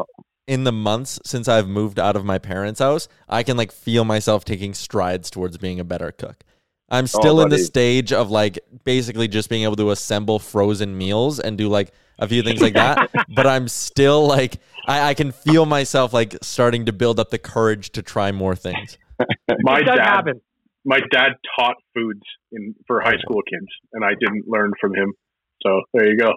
in 0.47 0.63
the 0.63 0.71
months 0.71 1.19
since 1.25 1.47
I've 1.47 1.67
moved 1.67 1.99
out 1.99 2.15
of 2.15 2.25
my 2.25 2.39
parents' 2.39 2.79
house, 2.79 3.07
I 3.27 3.43
can 3.43 3.57
like 3.57 3.71
feel 3.71 4.05
myself 4.05 4.45
taking 4.45 4.73
strides 4.73 5.29
towards 5.29 5.57
being 5.57 5.79
a 5.79 5.83
better 5.83 6.11
cook. 6.11 6.43
I'm 6.89 7.03
oh, 7.03 7.07
still 7.07 7.39
oh, 7.39 7.43
in 7.43 7.49
the 7.49 7.57
stage 7.57 8.13
of 8.13 8.31
like 8.31 8.59
basically 8.85 9.27
just 9.27 9.49
being 9.49 9.63
able 9.63 9.75
to 9.75 9.91
assemble 9.91 10.39
frozen 10.39 10.97
meals 10.97 11.39
and 11.39 11.57
do 11.57 11.67
like 11.67 11.91
a 12.17 12.27
few 12.27 12.43
things 12.43 12.61
like 12.61 12.73
that. 12.73 13.09
but 13.35 13.45
I'm 13.45 13.67
still 13.67 14.25
like 14.25 14.59
I, 14.87 15.09
I, 15.09 15.13
can 15.13 15.33
feel 15.33 15.65
myself 15.65 16.13
like 16.13 16.37
starting 16.41 16.85
to 16.85 16.93
build 16.93 17.19
up 17.19 17.29
the 17.29 17.37
courage 17.37 17.91
to 17.91 18.01
try 18.01 18.31
more 18.31 18.55
things. 18.55 18.97
my 19.63 19.81
dad, 19.81 19.99
happen. 19.99 20.41
My 20.87 21.01
dad 21.11 21.33
taught 21.59 21.75
foods 21.93 22.23
in 22.51 22.73
for 22.87 23.01
high 23.01 23.17
school 23.19 23.41
kids, 23.43 23.67
and 23.91 24.05
I 24.05 24.11
didn't 24.19 24.47
learn 24.47 24.71
from 24.79 24.95
him. 24.95 25.13
So 25.61 25.81
there 25.93 26.09
you 26.09 26.17
go. 26.17 26.31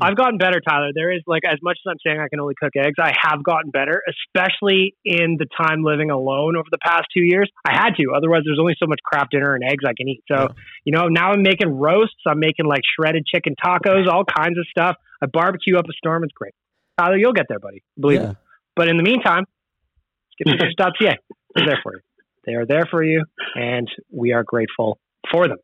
I've 0.00 0.16
gotten 0.16 0.38
better, 0.38 0.60
Tyler. 0.60 0.90
There 0.92 1.12
is 1.12 1.22
like 1.26 1.42
as 1.46 1.58
much 1.62 1.78
as 1.78 1.90
I'm 1.90 1.96
saying 2.04 2.20
I 2.20 2.28
can 2.28 2.40
only 2.40 2.54
cook 2.60 2.72
eggs, 2.76 2.96
I 3.00 3.12
have 3.22 3.42
gotten 3.44 3.70
better, 3.70 4.02
especially 4.10 4.94
in 5.04 5.36
the 5.38 5.46
time 5.56 5.84
living 5.84 6.10
alone 6.10 6.56
over 6.56 6.66
the 6.70 6.82
past 6.84 7.04
two 7.14 7.22
years. 7.22 7.48
I 7.64 7.72
had 7.72 7.90
to, 7.96 8.12
otherwise 8.14 8.42
there's 8.44 8.58
only 8.60 8.74
so 8.78 8.86
much 8.86 8.98
crap 9.04 9.30
dinner 9.30 9.54
and 9.54 9.62
eggs 9.64 9.84
I 9.86 9.94
can 9.96 10.08
eat. 10.08 10.22
So, 10.26 10.34
yeah. 10.34 10.48
you 10.84 10.92
know, 10.92 11.06
now 11.06 11.30
I'm 11.30 11.42
making 11.42 11.68
roasts, 11.68 12.20
I'm 12.26 12.40
making 12.40 12.66
like 12.66 12.82
shredded 12.98 13.24
chicken 13.32 13.54
tacos, 13.64 14.08
all 14.12 14.24
kinds 14.24 14.58
of 14.58 14.66
stuff. 14.68 14.96
I 15.22 15.26
barbecue 15.26 15.78
up 15.78 15.86
a 15.88 15.92
storm. 15.92 16.24
It's 16.24 16.32
great. 16.32 16.54
Tyler, 16.98 17.16
you'll 17.16 17.32
get 17.32 17.46
there, 17.48 17.60
buddy. 17.60 17.82
Believe 17.98 18.20
yeah. 18.20 18.28
me. 18.30 18.34
But 18.74 18.88
in 18.88 18.96
the 18.96 19.04
meantime, 19.04 19.44
get 20.44 20.48
skipthedishes.ca. 20.48 21.18
They're 21.54 21.66
there 21.66 21.80
for 21.84 21.94
you. 21.94 22.00
They 22.46 22.54
are 22.54 22.66
there 22.66 22.86
for 22.90 23.02
you, 23.02 23.24
and 23.54 23.88
we 24.10 24.32
are 24.32 24.44
grateful 24.44 24.98
for 25.30 25.48
them. 25.48 25.58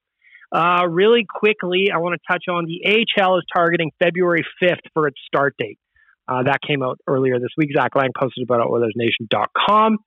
Uh, 0.53 0.87
really 0.89 1.25
quickly, 1.29 1.91
I 1.95 1.99
want 1.99 2.19
to 2.21 2.33
touch 2.33 2.45
on 2.49 2.67
the 2.67 3.07
AHL 3.21 3.39
is 3.39 3.45
targeting 3.55 3.93
February 4.03 4.45
5th 4.63 4.81
for 4.95 5.07
its 5.07 5.19
start 5.27 5.55
date. 5.59 5.79
Uh, 6.27 6.43
that 6.45 6.61
came 6.67 6.83
out 6.83 6.99
earlier 7.07 7.39
this 7.39 7.51
week. 7.57 7.71
Zach 7.77 7.95
Laing 7.95 8.13
posted 8.19 8.45
about 8.45 8.61
it 8.61 8.65
at 8.65 8.69
OilersNation.com. 8.69 9.99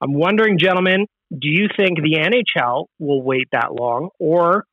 I'm 0.00 0.14
wondering, 0.14 0.58
gentlemen, 0.58 1.06
do 1.30 1.48
you 1.48 1.68
think 1.76 1.98
the 1.98 2.16
NHL 2.18 2.86
will 2.98 3.22
wait 3.22 3.48
that 3.52 3.74
long, 3.74 4.10
or 4.18 4.64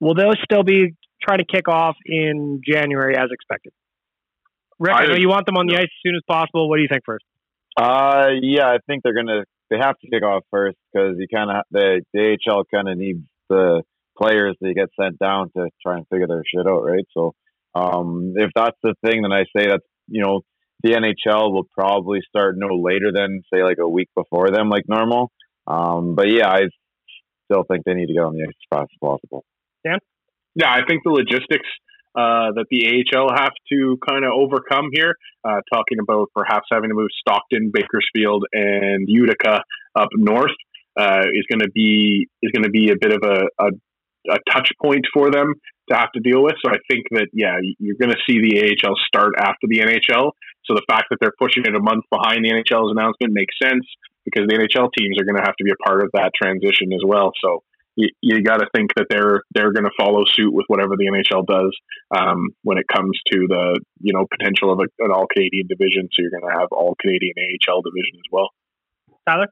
will 0.00 0.14
they 0.14 0.24
still 0.44 0.62
be 0.62 0.94
trying 1.22 1.38
to 1.38 1.44
kick 1.44 1.68
off 1.68 1.96
in 2.06 2.60
January 2.66 3.16
as 3.16 3.28
expected? 3.30 3.72
Rick, 4.78 4.94
I, 4.94 5.04
I 5.04 5.06
know 5.08 5.16
you 5.16 5.28
want 5.28 5.46
them 5.46 5.56
on 5.56 5.66
the 5.66 5.74
ice 5.74 5.84
as 5.84 6.00
soon 6.02 6.16
as 6.16 6.22
possible. 6.26 6.68
What 6.68 6.76
do 6.76 6.82
you 6.82 6.88
think 6.90 7.02
first? 7.04 7.24
Uh, 7.80 8.28
yeah, 8.42 8.66
I 8.66 8.76
think 8.86 9.02
they're 9.02 9.14
gonna. 9.14 9.44
They 9.70 9.78
have 9.78 9.98
to 10.00 10.10
kick 10.10 10.22
off 10.22 10.42
first 10.50 10.76
because 10.92 11.16
you 11.18 11.26
kind 11.32 11.50
of 11.50 11.64
the, 11.70 12.02
the 12.12 12.36
AHL 12.46 12.64
kind 12.72 12.88
of 12.88 12.98
needs 12.98 13.24
the 13.48 13.82
players 14.20 14.56
that 14.60 14.74
get 14.74 14.88
sent 15.00 15.18
down 15.18 15.50
to 15.56 15.68
try 15.80 15.96
and 15.96 16.06
figure 16.08 16.26
their 16.26 16.42
shit 16.44 16.66
out, 16.66 16.80
right? 16.80 17.06
So 17.16 17.32
um, 17.74 18.34
if 18.36 18.50
that's 18.54 18.76
the 18.82 18.94
thing, 19.04 19.22
then 19.22 19.32
I 19.32 19.44
say 19.56 19.68
that 19.68 19.80
you 20.08 20.22
know 20.22 20.42
the 20.82 20.90
NHL 20.90 21.52
will 21.52 21.68
probably 21.72 22.18
start 22.28 22.56
no 22.58 22.74
later 22.74 23.12
than 23.14 23.40
say 23.52 23.62
like 23.62 23.78
a 23.80 23.88
week 23.88 24.08
before 24.14 24.50
them, 24.50 24.68
like 24.68 24.84
normal. 24.86 25.30
Um, 25.66 26.14
but 26.14 26.28
yeah, 26.28 26.50
I 26.50 26.62
still 27.50 27.64
think 27.70 27.84
they 27.86 27.94
need 27.94 28.08
to 28.08 28.14
get 28.14 28.24
on 28.24 28.34
the 28.34 28.42
ice 28.42 28.48
as 28.48 28.78
fast 28.78 28.90
as 28.92 28.98
possible. 29.00 29.44
Dan? 29.86 29.98
Yeah, 30.54 30.70
I 30.70 30.80
think 30.86 31.02
the 31.04 31.12
logistics 31.12 31.68
uh, 32.14 32.52
that 32.56 32.66
the 32.70 32.86
AHL 32.86 33.28
have 33.34 33.52
to 33.72 33.98
kind 34.08 34.24
of 34.24 34.32
overcome 34.34 34.90
here. 34.92 35.14
Uh, 35.44 35.60
talking 35.72 35.98
about 36.02 36.28
perhaps 36.34 36.66
having 36.70 36.90
to 36.90 36.94
move 36.94 37.08
Stockton, 37.20 37.70
Bakersfield, 37.72 38.44
and 38.52 39.08
Utica 39.08 39.62
up 39.94 40.08
north 40.14 40.56
uh, 40.98 41.22
is 41.32 41.46
going 41.48 41.60
to 41.60 41.70
be 41.70 42.28
is 42.42 42.50
going 42.52 42.64
to 42.64 42.70
be 42.70 42.90
a 42.90 42.96
bit 43.00 43.12
of 43.12 43.22
a, 43.22 43.64
a, 43.64 43.68
a 44.32 44.38
touch 44.52 44.70
point 44.82 45.06
for 45.14 45.30
them 45.30 45.54
to 45.88 45.96
have 45.96 46.12
to 46.12 46.20
deal 46.20 46.42
with. 46.42 46.54
So 46.64 46.70
I 46.70 46.78
think 46.90 47.06
that 47.12 47.28
yeah, 47.32 47.56
you're 47.78 47.96
going 48.00 48.12
to 48.12 48.22
see 48.28 48.40
the 48.40 48.60
AHL 48.60 48.96
start 49.06 49.34
after 49.38 49.66
the 49.68 49.78
NHL. 49.78 50.32
So 50.64 50.74
the 50.74 50.84
fact 50.88 51.06
that 51.10 51.18
they're 51.20 51.34
pushing 51.38 51.64
it 51.64 51.74
a 51.74 51.80
month 51.80 52.04
behind 52.10 52.44
the 52.44 52.50
NHL's 52.50 52.92
announcement 52.92 53.32
makes 53.32 53.54
sense 53.62 53.86
because 54.24 54.46
the 54.46 54.54
NHL 54.54 54.90
teams 54.96 55.18
are 55.18 55.24
going 55.24 55.36
to 55.36 55.46
have 55.46 55.56
to 55.56 55.64
be 55.64 55.70
a 55.70 55.80
part 55.86 56.02
of 56.02 56.10
that 56.12 56.32
transition 56.34 56.92
as 56.92 57.00
well. 57.04 57.32
So 57.42 57.62
you, 58.00 58.08
you 58.20 58.42
got 58.42 58.58
to 58.58 58.66
think 58.74 58.90
that 58.96 59.06
they're 59.10 59.42
they're 59.52 59.72
going 59.72 59.84
to 59.84 59.90
follow 59.98 60.24
suit 60.24 60.52
with 60.52 60.64
whatever 60.68 60.96
the 60.96 61.06
NHL 61.06 61.46
does 61.46 61.76
um, 62.16 62.48
when 62.62 62.78
it 62.78 62.86
comes 62.92 63.18
to 63.32 63.46
the 63.48 63.80
you 64.00 64.12
know 64.12 64.26
potential 64.30 64.72
of 64.72 64.80
a, 64.80 65.04
an 65.04 65.10
all 65.12 65.26
Canadian 65.32 65.66
division. 65.68 66.08
So 66.12 66.22
you're 66.22 66.30
going 66.30 66.50
to 66.52 66.58
have 66.58 66.68
all 66.72 66.96
Canadian 67.00 67.34
AHL 67.38 67.82
division 67.82 68.16
as 68.16 68.28
well. 68.32 68.48
Tyler. 69.28 69.48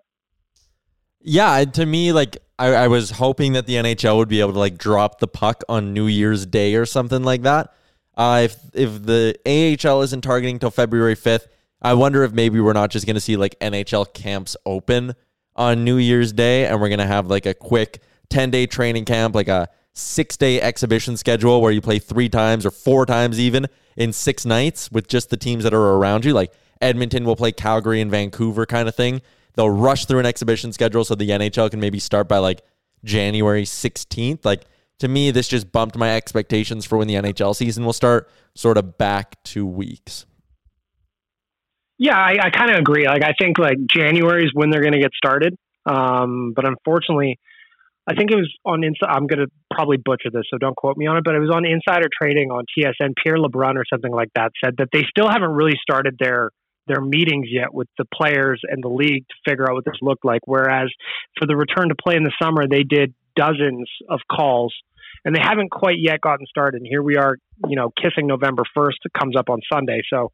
Yeah, 1.20 1.64
to 1.64 1.84
me, 1.84 2.12
like 2.12 2.38
I, 2.58 2.68
I 2.68 2.88
was 2.88 3.10
hoping 3.10 3.52
that 3.52 3.66
the 3.66 3.74
NHL 3.74 4.16
would 4.16 4.28
be 4.28 4.40
able 4.40 4.52
to 4.52 4.58
like 4.58 4.78
drop 4.78 5.18
the 5.18 5.28
puck 5.28 5.62
on 5.68 5.92
New 5.92 6.06
Year's 6.06 6.46
Day 6.46 6.74
or 6.74 6.86
something 6.86 7.22
like 7.22 7.42
that. 7.42 7.74
Uh, 8.16 8.42
if 8.44 8.56
if 8.72 9.02
the 9.02 9.36
AHL 9.46 10.02
isn't 10.02 10.22
targeting 10.22 10.58
till 10.58 10.70
February 10.70 11.14
fifth, 11.14 11.48
I 11.82 11.94
wonder 11.94 12.24
if 12.24 12.32
maybe 12.32 12.60
we're 12.60 12.72
not 12.72 12.90
just 12.90 13.06
going 13.06 13.14
to 13.14 13.20
see 13.20 13.36
like 13.36 13.58
NHL 13.60 14.12
camps 14.14 14.56
open 14.64 15.14
on 15.54 15.84
New 15.84 15.96
Year's 15.96 16.32
Day, 16.32 16.66
and 16.66 16.80
we're 16.80 16.88
going 16.88 16.98
to 17.00 17.06
have 17.06 17.26
like 17.26 17.46
a 17.46 17.54
quick 17.54 18.00
10 18.30 18.50
day 18.50 18.66
training 18.66 19.04
camp, 19.04 19.34
like 19.34 19.48
a 19.48 19.68
six 19.94 20.36
day 20.36 20.60
exhibition 20.60 21.16
schedule 21.16 21.60
where 21.60 21.72
you 21.72 21.80
play 21.80 21.98
three 21.98 22.28
times 22.28 22.64
or 22.64 22.70
four 22.70 23.04
times 23.04 23.40
even 23.40 23.66
in 23.96 24.12
six 24.12 24.46
nights 24.46 24.90
with 24.92 25.08
just 25.08 25.30
the 25.30 25.36
teams 25.36 25.64
that 25.64 25.74
are 25.74 25.94
around 25.94 26.24
you. 26.24 26.32
Like 26.32 26.52
Edmonton 26.80 27.24
will 27.24 27.36
play 27.36 27.52
Calgary 27.52 28.00
and 28.00 28.10
Vancouver 28.10 28.64
kind 28.66 28.88
of 28.88 28.94
thing. 28.94 29.20
They'll 29.54 29.70
rush 29.70 30.06
through 30.06 30.20
an 30.20 30.26
exhibition 30.26 30.72
schedule 30.72 31.04
so 31.04 31.14
the 31.14 31.28
NHL 31.30 31.70
can 31.70 31.80
maybe 31.80 31.98
start 31.98 32.28
by 32.28 32.38
like 32.38 32.62
January 33.04 33.64
16th. 33.64 34.44
Like 34.44 34.64
to 35.00 35.08
me, 35.08 35.30
this 35.30 35.48
just 35.48 35.72
bumped 35.72 35.96
my 35.96 36.16
expectations 36.16 36.84
for 36.84 36.96
when 36.98 37.08
the 37.08 37.14
NHL 37.14 37.54
season 37.54 37.84
will 37.84 37.92
start 37.92 38.30
sort 38.54 38.78
of 38.78 38.98
back 38.98 39.42
two 39.42 39.66
weeks. 39.66 40.26
Yeah, 41.98 42.16
I, 42.16 42.36
I 42.40 42.50
kind 42.50 42.70
of 42.70 42.78
agree. 42.78 43.06
Like 43.06 43.24
I 43.24 43.32
think 43.38 43.58
like 43.58 43.78
January 43.90 44.44
is 44.44 44.50
when 44.54 44.70
they're 44.70 44.80
going 44.80 44.92
to 44.92 45.00
get 45.00 45.12
started. 45.16 45.56
Um, 45.86 46.52
but 46.54 46.64
unfortunately, 46.64 47.38
I 48.08 48.14
think 48.14 48.30
it 48.30 48.36
was 48.36 48.50
on 48.64 48.82
inside. 48.84 49.10
I'm 49.10 49.26
going 49.26 49.40
to 49.40 49.48
probably 49.70 49.98
butcher 49.98 50.30
this, 50.32 50.44
so 50.50 50.56
don't 50.56 50.74
quote 50.74 50.96
me 50.96 51.06
on 51.06 51.18
it. 51.18 51.24
But 51.24 51.34
it 51.34 51.40
was 51.40 51.50
on 51.54 51.66
Insider 51.66 52.08
Trading 52.10 52.50
on 52.50 52.64
TSN. 52.72 53.12
Pierre 53.22 53.36
LeBrun 53.36 53.76
or 53.76 53.84
something 53.92 54.12
like 54.12 54.30
that 54.34 54.52
said 54.64 54.76
that 54.78 54.88
they 54.92 55.04
still 55.10 55.28
haven't 55.28 55.50
really 55.50 55.76
started 55.80 56.16
their 56.18 56.50
their 56.86 57.02
meetings 57.02 57.48
yet 57.50 57.74
with 57.74 57.86
the 57.98 58.06
players 58.06 58.62
and 58.64 58.82
the 58.82 58.88
league 58.88 59.26
to 59.28 59.34
figure 59.46 59.68
out 59.68 59.74
what 59.74 59.84
this 59.84 59.98
looked 60.00 60.24
like. 60.24 60.40
Whereas 60.46 60.88
for 61.38 61.46
the 61.46 61.54
return 61.54 61.90
to 61.90 61.94
play 61.94 62.16
in 62.16 62.24
the 62.24 62.32
summer, 62.42 62.66
they 62.66 62.82
did 62.82 63.12
dozens 63.36 63.90
of 64.08 64.20
calls, 64.32 64.74
and 65.26 65.36
they 65.36 65.40
haven't 65.40 65.70
quite 65.70 65.96
yet 65.98 66.22
gotten 66.22 66.46
started. 66.46 66.78
And 66.78 66.86
here 66.88 67.02
we 67.02 67.18
are, 67.18 67.36
you 67.68 67.76
know, 67.76 67.90
kissing 67.90 68.26
November 68.26 68.62
first. 68.74 69.00
comes 69.18 69.36
up 69.36 69.50
on 69.50 69.60
Sunday, 69.70 70.00
so 70.08 70.32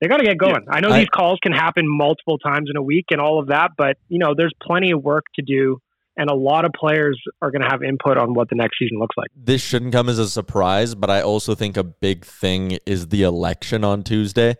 they 0.00 0.08
got 0.08 0.16
to 0.16 0.24
get 0.24 0.38
going. 0.38 0.64
Yeah, 0.66 0.74
I 0.74 0.80
know 0.80 0.88
I, 0.88 1.00
these 1.00 1.10
calls 1.14 1.38
can 1.42 1.52
happen 1.52 1.84
multiple 1.86 2.38
times 2.38 2.70
in 2.70 2.78
a 2.78 2.82
week 2.82 3.06
and 3.10 3.20
all 3.20 3.38
of 3.38 3.48
that, 3.48 3.72
but 3.76 3.98
you 4.08 4.18
know, 4.18 4.34
there's 4.34 4.54
plenty 4.62 4.92
of 4.92 5.02
work 5.02 5.24
to 5.34 5.42
do 5.42 5.80
and 6.16 6.30
a 6.30 6.34
lot 6.34 6.64
of 6.64 6.72
players 6.72 7.20
are 7.42 7.50
going 7.50 7.62
to 7.62 7.68
have 7.68 7.82
input 7.82 8.16
on 8.16 8.34
what 8.34 8.48
the 8.48 8.54
next 8.54 8.78
season 8.78 8.98
looks 8.98 9.16
like. 9.16 9.30
This 9.36 9.62
shouldn't 9.62 9.92
come 9.92 10.08
as 10.08 10.18
a 10.18 10.28
surprise, 10.28 10.94
but 10.94 11.10
I 11.10 11.20
also 11.20 11.54
think 11.54 11.76
a 11.76 11.84
big 11.84 12.24
thing 12.24 12.78
is 12.86 13.08
the 13.08 13.22
election 13.22 13.84
on 13.84 14.02
Tuesday. 14.02 14.56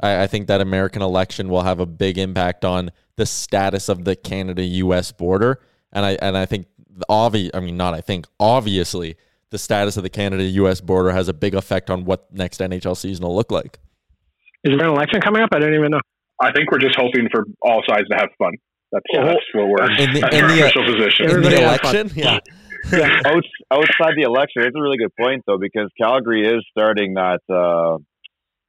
I, 0.00 0.24
I 0.24 0.26
think 0.26 0.46
that 0.48 0.60
American 0.60 1.02
election 1.02 1.48
will 1.48 1.62
have 1.62 1.80
a 1.80 1.86
big 1.86 2.18
impact 2.18 2.64
on 2.64 2.90
the 3.16 3.26
status 3.26 3.88
of 3.88 4.04
the 4.04 4.16
Canada 4.16 4.62
U.S. 4.62 5.12
border, 5.12 5.60
and 5.92 6.04
I 6.04 6.12
and 6.22 6.36
I 6.36 6.46
think 6.46 6.66
obvious. 7.08 7.50
I 7.54 7.60
mean, 7.60 7.76
not 7.76 7.94
I 7.94 8.00
think 8.00 8.26
obviously 8.38 9.16
the 9.50 9.58
status 9.58 9.96
of 9.96 10.02
the 10.02 10.10
Canada 10.10 10.44
U.S. 10.44 10.80
border 10.80 11.10
has 11.10 11.28
a 11.28 11.34
big 11.34 11.54
effect 11.54 11.90
on 11.90 12.04
what 12.04 12.32
next 12.32 12.60
NHL 12.60 12.96
season 12.96 13.24
will 13.24 13.34
look 13.34 13.50
like. 13.50 13.78
Is 14.64 14.76
there 14.76 14.88
an 14.88 14.94
election 14.94 15.20
coming 15.20 15.42
up? 15.42 15.50
I 15.52 15.58
don't 15.58 15.74
even 15.74 15.90
know. 15.90 16.00
I 16.40 16.52
think 16.52 16.70
we're 16.70 16.78
just 16.78 16.96
hoping 16.96 17.28
for 17.32 17.44
all 17.62 17.82
sides 17.88 18.06
to 18.08 18.16
have 18.16 18.28
fun. 18.38 18.52
That's, 18.92 19.04
that's 19.12 19.40
what 19.52 19.68
we're 19.68 19.90
in 20.00 20.12
the, 20.14 20.28
in 20.32 20.46
the, 20.48 20.60
official 20.64 20.84
position. 20.84 21.30
In 21.30 21.42
the 21.42 21.62
election, 21.62 22.10
yeah. 22.14 22.38
yeah. 22.90 23.20
outside 23.70 24.14
the 24.16 24.24
election, 24.24 24.62
it's 24.62 24.76
a 24.76 24.80
really 24.80 24.96
good 24.96 25.14
point 25.18 25.42
though 25.46 25.58
because 25.58 25.90
Calgary 26.00 26.46
is 26.46 26.64
starting 26.70 27.14
that 27.14 27.40
uh, 27.52 27.98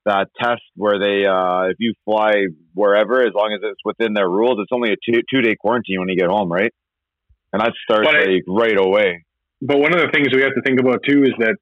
that 0.06 0.28
test 0.42 0.62
where 0.76 1.00
they 1.00 1.26
uh, 1.26 1.72
if 1.72 1.78
you 1.80 1.94
fly 2.04 2.48
wherever, 2.74 3.22
as 3.22 3.34
long 3.34 3.54
as 3.54 3.62
it's 3.64 3.80
within 3.86 4.14
their 4.14 4.28
rules, 4.28 4.60
it's 4.60 4.72
only 4.74 4.92
a 4.92 4.98
two 5.06 5.22
two 5.32 5.42
day 5.42 5.56
quarantine 5.56 6.00
when 6.00 6.10
you 6.10 6.18
get 6.18 6.28
home, 6.28 6.52
right? 6.52 6.74
And 7.54 7.62
that 7.62 7.72
starts 7.84 8.08
but 8.08 8.16
like 8.16 8.28
it, 8.28 8.44
right 8.48 8.78
away. 8.78 9.24
But 9.62 9.80
one 9.80 9.94
of 9.94 10.00
the 10.00 10.10
things 10.14 10.28
we 10.34 10.42
have 10.42 10.56
to 10.56 10.62
think 10.62 10.80
about 10.80 11.00
too 11.08 11.24
is 11.24 11.34
that 11.40 11.56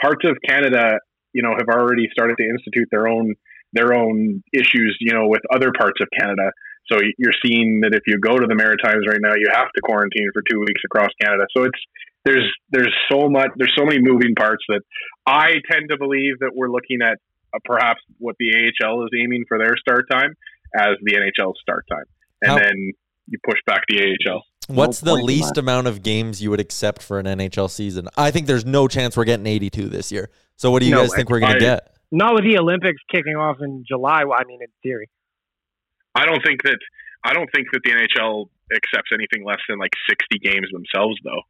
parts 0.00 0.24
of 0.24 0.36
Canada, 0.46 0.98
you 1.32 1.42
know, 1.42 1.52
have 1.56 1.68
already 1.68 2.08
started 2.12 2.36
to 2.38 2.44
institute 2.44 2.88
their 2.90 3.08
own 3.08 3.34
their 3.72 3.94
own 3.94 4.42
issues, 4.52 4.96
you 5.00 5.12
know, 5.12 5.28
with 5.28 5.42
other 5.52 5.72
parts 5.76 6.00
of 6.00 6.08
Canada. 6.18 6.52
So 6.90 7.00
you're 7.18 7.36
seeing 7.44 7.80
that 7.82 7.94
if 7.94 8.02
you 8.06 8.18
go 8.18 8.36
to 8.36 8.46
the 8.46 8.54
Maritimes 8.54 9.04
right 9.06 9.20
now, 9.20 9.34
you 9.34 9.46
have 9.52 9.68
to 9.74 9.80
quarantine 9.82 10.30
for 10.32 10.42
two 10.50 10.60
weeks 10.60 10.80
across 10.84 11.10
Canada. 11.20 11.44
So 11.56 11.64
it's 11.64 11.80
there's 12.24 12.50
there's 12.70 12.94
so 13.10 13.28
much 13.28 13.50
there's 13.56 13.74
so 13.76 13.84
many 13.84 13.98
moving 14.00 14.34
parts 14.34 14.64
that 14.68 14.80
I 15.26 15.54
tend 15.70 15.90
to 15.90 15.98
believe 15.98 16.38
that 16.40 16.50
we're 16.54 16.70
looking 16.70 16.98
at 17.02 17.18
uh, 17.54 17.58
perhaps 17.64 18.00
what 18.18 18.36
the 18.38 18.52
AHL 18.52 19.04
is 19.04 19.10
aiming 19.18 19.44
for 19.48 19.58
their 19.58 19.76
start 19.76 20.06
time 20.10 20.34
as 20.74 20.96
the 21.02 21.14
NHL 21.14 21.54
start 21.60 21.86
time, 21.90 22.04
and 22.42 22.52
How, 22.52 22.58
then 22.58 22.92
you 23.26 23.38
push 23.44 23.58
back 23.66 23.82
the 23.88 24.00
AHL. 24.00 24.42
What's 24.68 25.02
no 25.02 25.16
the 25.16 25.22
least 25.22 25.56
amount 25.56 25.86
of 25.86 26.02
games 26.02 26.42
you 26.42 26.50
would 26.50 26.60
accept 26.60 27.02
for 27.02 27.18
an 27.18 27.26
NHL 27.26 27.70
season? 27.70 28.08
I 28.16 28.30
think 28.30 28.46
there's 28.46 28.66
no 28.66 28.86
chance 28.86 29.16
we're 29.16 29.24
getting 29.24 29.46
82 29.46 29.88
this 29.88 30.12
year. 30.12 30.30
So 30.56 30.70
what 30.70 30.80
do 30.80 30.86
you 30.86 30.94
no, 30.94 31.02
guys 31.02 31.14
think 31.14 31.30
we're 31.30 31.40
going 31.40 31.54
to 31.54 31.60
get? 31.60 31.96
Not 32.10 32.34
with 32.34 32.44
the 32.44 32.58
Olympics 32.58 33.00
kicking 33.10 33.36
off 33.36 33.56
in 33.60 33.84
July. 33.88 34.24
Well, 34.24 34.36
I 34.38 34.44
mean, 34.44 34.60
in 34.60 34.68
theory. 34.82 35.08
I 36.14 36.26
don't 36.26 36.42
think 36.44 36.62
that 36.64 36.78
I 37.24 37.32
don't 37.32 37.48
think 37.54 37.68
that 37.72 37.80
the 37.84 37.90
NHL 37.90 38.48
accepts 38.74 39.10
anything 39.12 39.44
less 39.44 39.60
than 39.68 39.78
like 39.78 39.92
60 40.08 40.38
games 40.38 40.68
themselves, 40.72 41.18
though. 41.24 41.42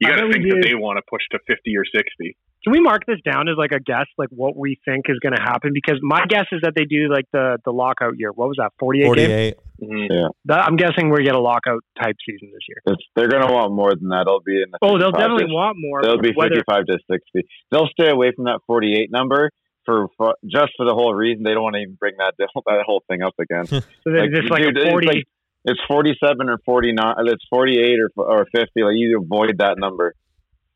You 0.00 0.08
got 0.08 0.16
to 0.16 0.32
think 0.32 0.44
that 0.50 0.60
they 0.62 0.74
want 0.74 0.98
to 0.98 1.02
push 1.08 1.22
to 1.30 1.38
50 1.46 1.76
or 1.76 1.84
60. 1.84 2.36
Can 2.64 2.72
we 2.72 2.80
mark 2.80 3.04
this 3.06 3.20
down 3.24 3.48
as 3.48 3.56
like 3.58 3.72
a 3.72 3.78
guess, 3.78 4.06
like 4.16 4.30
what 4.30 4.56
we 4.56 4.80
think 4.84 5.04
is 5.08 5.18
going 5.20 5.34
to 5.36 5.40
happen? 5.40 5.72
Because 5.74 6.00
my 6.02 6.24
guess 6.26 6.46
is 6.50 6.60
that 6.62 6.72
they 6.74 6.86
do 6.86 7.12
like 7.12 7.26
the 7.30 7.58
the 7.64 7.70
lockout 7.70 8.14
year. 8.16 8.32
What 8.32 8.48
was 8.48 8.56
that? 8.56 8.72
48 8.80 9.04
48. 9.04 9.56
Mm-hmm. 9.82 10.12
Yeah. 10.12 10.28
That, 10.46 10.64
I'm 10.64 10.76
guessing 10.76 11.12
we 11.12 11.24
get 11.24 11.34
a 11.34 11.40
lockout 11.40 11.84
type 12.00 12.16
season 12.24 12.48
this 12.52 12.64
year. 12.66 12.80
It's, 12.86 13.04
they're 13.14 13.28
going 13.28 13.46
to 13.46 13.52
want 13.52 13.72
more 13.72 13.94
than 13.94 14.08
that. 14.08 14.22
It'll 14.22 14.40
be 14.40 14.62
in 14.62 14.70
the 14.72 14.78
oh, 14.80 14.98
they'll 14.98 15.12
definitely 15.12 15.46
to, 15.46 15.52
want 15.52 15.76
more. 15.78 16.02
They'll 16.02 16.18
be 16.18 16.32
55 16.32 16.86
to 16.86 16.98
60. 17.10 17.48
They'll 17.70 17.88
stay 17.88 18.08
away 18.08 18.32
from 18.34 18.46
that 18.46 18.60
48 18.66 19.12
number 19.12 19.50
for, 19.84 20.08
for, 20.16 20.34
just 20.44 20.72
for 20.76 20.86
the 20.86 20.94
whole 20.94 21.14
reason 21.14 21.42
they 21.42 21.52
don't 21.52 21.62
want 21.62 21.74
to 21.74 21.80
even 21.80 21.94
bring 21.94 22.14
that 22.18 22.34
that 22.38 22.84
whole 22.86 23.02
thing 23.08 23.22
up 23.22 23.34
again. 23.38 23.66
so 23.66 23.80
like, 24.06 24.30
just 24.30 24.50
like 24.50 24.62
dude, 24.62 24.78
40. 24.88 25.06
It's, 25.06 25.16
like, 25.16 25.24
it's 25.66 25.80
47 25.88 26.50
or 26.50 26.58
49. 26.64 27.14
It's 27.26 27.44
48 27.48 27.98
or 28.00 28.10
or 28.24 28.46
50. 28.54 28.82
Like 28.82 28.94
you 28.94 29.20
avoid 29.20 29.58
that 29.58 29.78
number. 29.78 30.14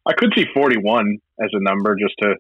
I 0.07 0.15
could 0.15 0.33
see 0.35 0.47
41 0.55 1.19
as 1.43 1.51
a 1.53 1.61
number 1.61 1.95
just 1.97 2.15
to 2.21 2.35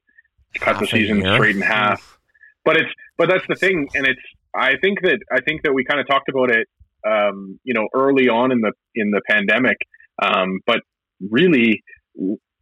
cut 0.54 0.74
half 0.74 0.80
the 0.80 0.86
season 0.86 1.20
straight 1.20 1.56
in 1.56 1.62
half. 1.62 2.18
But 2.64 2.76
it's 2.76 2.90
but 3.16 3.28
that's 3.28 3.44
the 3.48 3.54
thing, 3.54 3.88
and 3.94 4.06
it's 4.06 4.20
I 4.54 4.76
think 4.80 5.02
that 5.02 5.18
I 5.30 5.40
think 5.40 5.62
that 5.64 5.72
we 5.72 5.84
kind 5.84 6.00
of 6.00 6.06
talked 6.06 6.28
about 6.28 6.50
it, 6.50 6.68
um, 7.06 7.60
you 7.64 7.74
know, 7.74 7.88
early 7.94 8.28
on 8.28 8.52
in 8.52 8.60
the 8.60 8.72
in 8.94 9.10
the 9.10 9.20
pandemic. 9.28 9.76
Um, 10.22 10.60
but 10.66 10.80
really, 11.20 11.82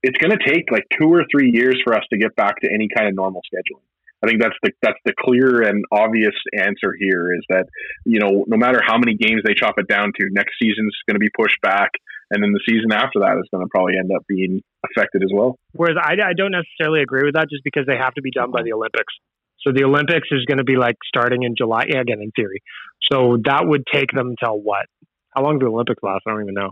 it's 0.02 0.18
going 0.18 0.36
to 0.36 0.44
take 0.44 0.70
like 0.70 0.84
two 1.00 1.08
or 1.08 1.24
three 1.30 1.50
years 1.52 1.80
for 1.84 1.94
us 1.94 2.04
to 2.10 2.18
get 2.18 2.34
back 2.36 2.60
to 2.60 2.68
any 2.72 2.88
kind 2.94 3.08
of 3.08 3.14
normal 3.14 3.40
scheduling. 3.42 3.85
I 4.24 4.28
think 4.28 4.40
that's 4.40 4.56
the 4.62 4.72
that's 4.82 4.98
the 5.04 5.12
clear 5.18 5.62
and 5.62 5.84
obvious 5.92 6.34
answer 6.56 6.94
here 6.98 7.34
is 7.34 7.44
that 7.48 7.66
you 8.04 8.18
know 8.18 8.44
no 8.46 8.56
matter 8.56 8.80
how 8.84 8.96
many 8.98 9.14
games 9.14 9.42
they 9.44 9.54
chop 9.54 9.74
it 9.78 9.88
down 9.88 10.12
to, 10.18 10.26
next 10.30 10.54
season's 10.60 10.96
going 11.08 11.16
to 11.16 11.20
be 11.20 11.30
pushed 11.36 11.60
back, 11.60 11.90
and 12.30 12.42
then 12.42 12.52
the 12.52 12.60
season 12.66 12.92
after 12.92 13.20
that 13.20 13.36
is 13.38 13.48
going 13.52 13.64
to 13.64 13.68
probably 13.70 13.94
end 13.98 14.10
up 14.14 14.22
being 14.26 14.62
affected 14.88 15.22
as 15.22 15.30
well. 15.32 15.56
Whereas 15.72 15.96
I, 16.00 16.14
I 16.14 16.32
don't 16.32 16.52
necessarily 16.52 17.02
agree 17.02 17.24
with 17.24 17.34
that, 17.34 17.50
just 17.50 17.62
because 17.64 17.84
they 17.86 17.96
have 17.96 18.14
to 18.14 18.22
be 18.22 18.30
done 18.30 18.50
by 18.50 18.62
the 18.62 18.72
Olympics. 18.72 19.12
So 19.60 19.72
the 19.72 19.84
Olympics 19.84 20.28
is 20.30 20.44
going 20.46 20.58
to 20.58 20.64
be 20.64 20.76
like 20.76 20.96
starting 21.06 21.42
in 21.42 21.54
July 21.56 21.82
again 21.82 22.22
in 22.22 22.30
theory. 22.36 22.62
So 23.12 23.36
that 23.44 23.66
would 23.66 23.84
take 23.92 24.12
them 24.12 24.34
till 24.42 24.58
what? 24.60 24.86
How 25.34 25.42
long 25.42 25.58
do 25.58 25.66
the 25.66 25.72
Olympics 25.72 26.02
last? 26.02 26.22
I 26.26 26.30
don't 26.30 26.42
even 26.42 26.54
know. 26.54 26.70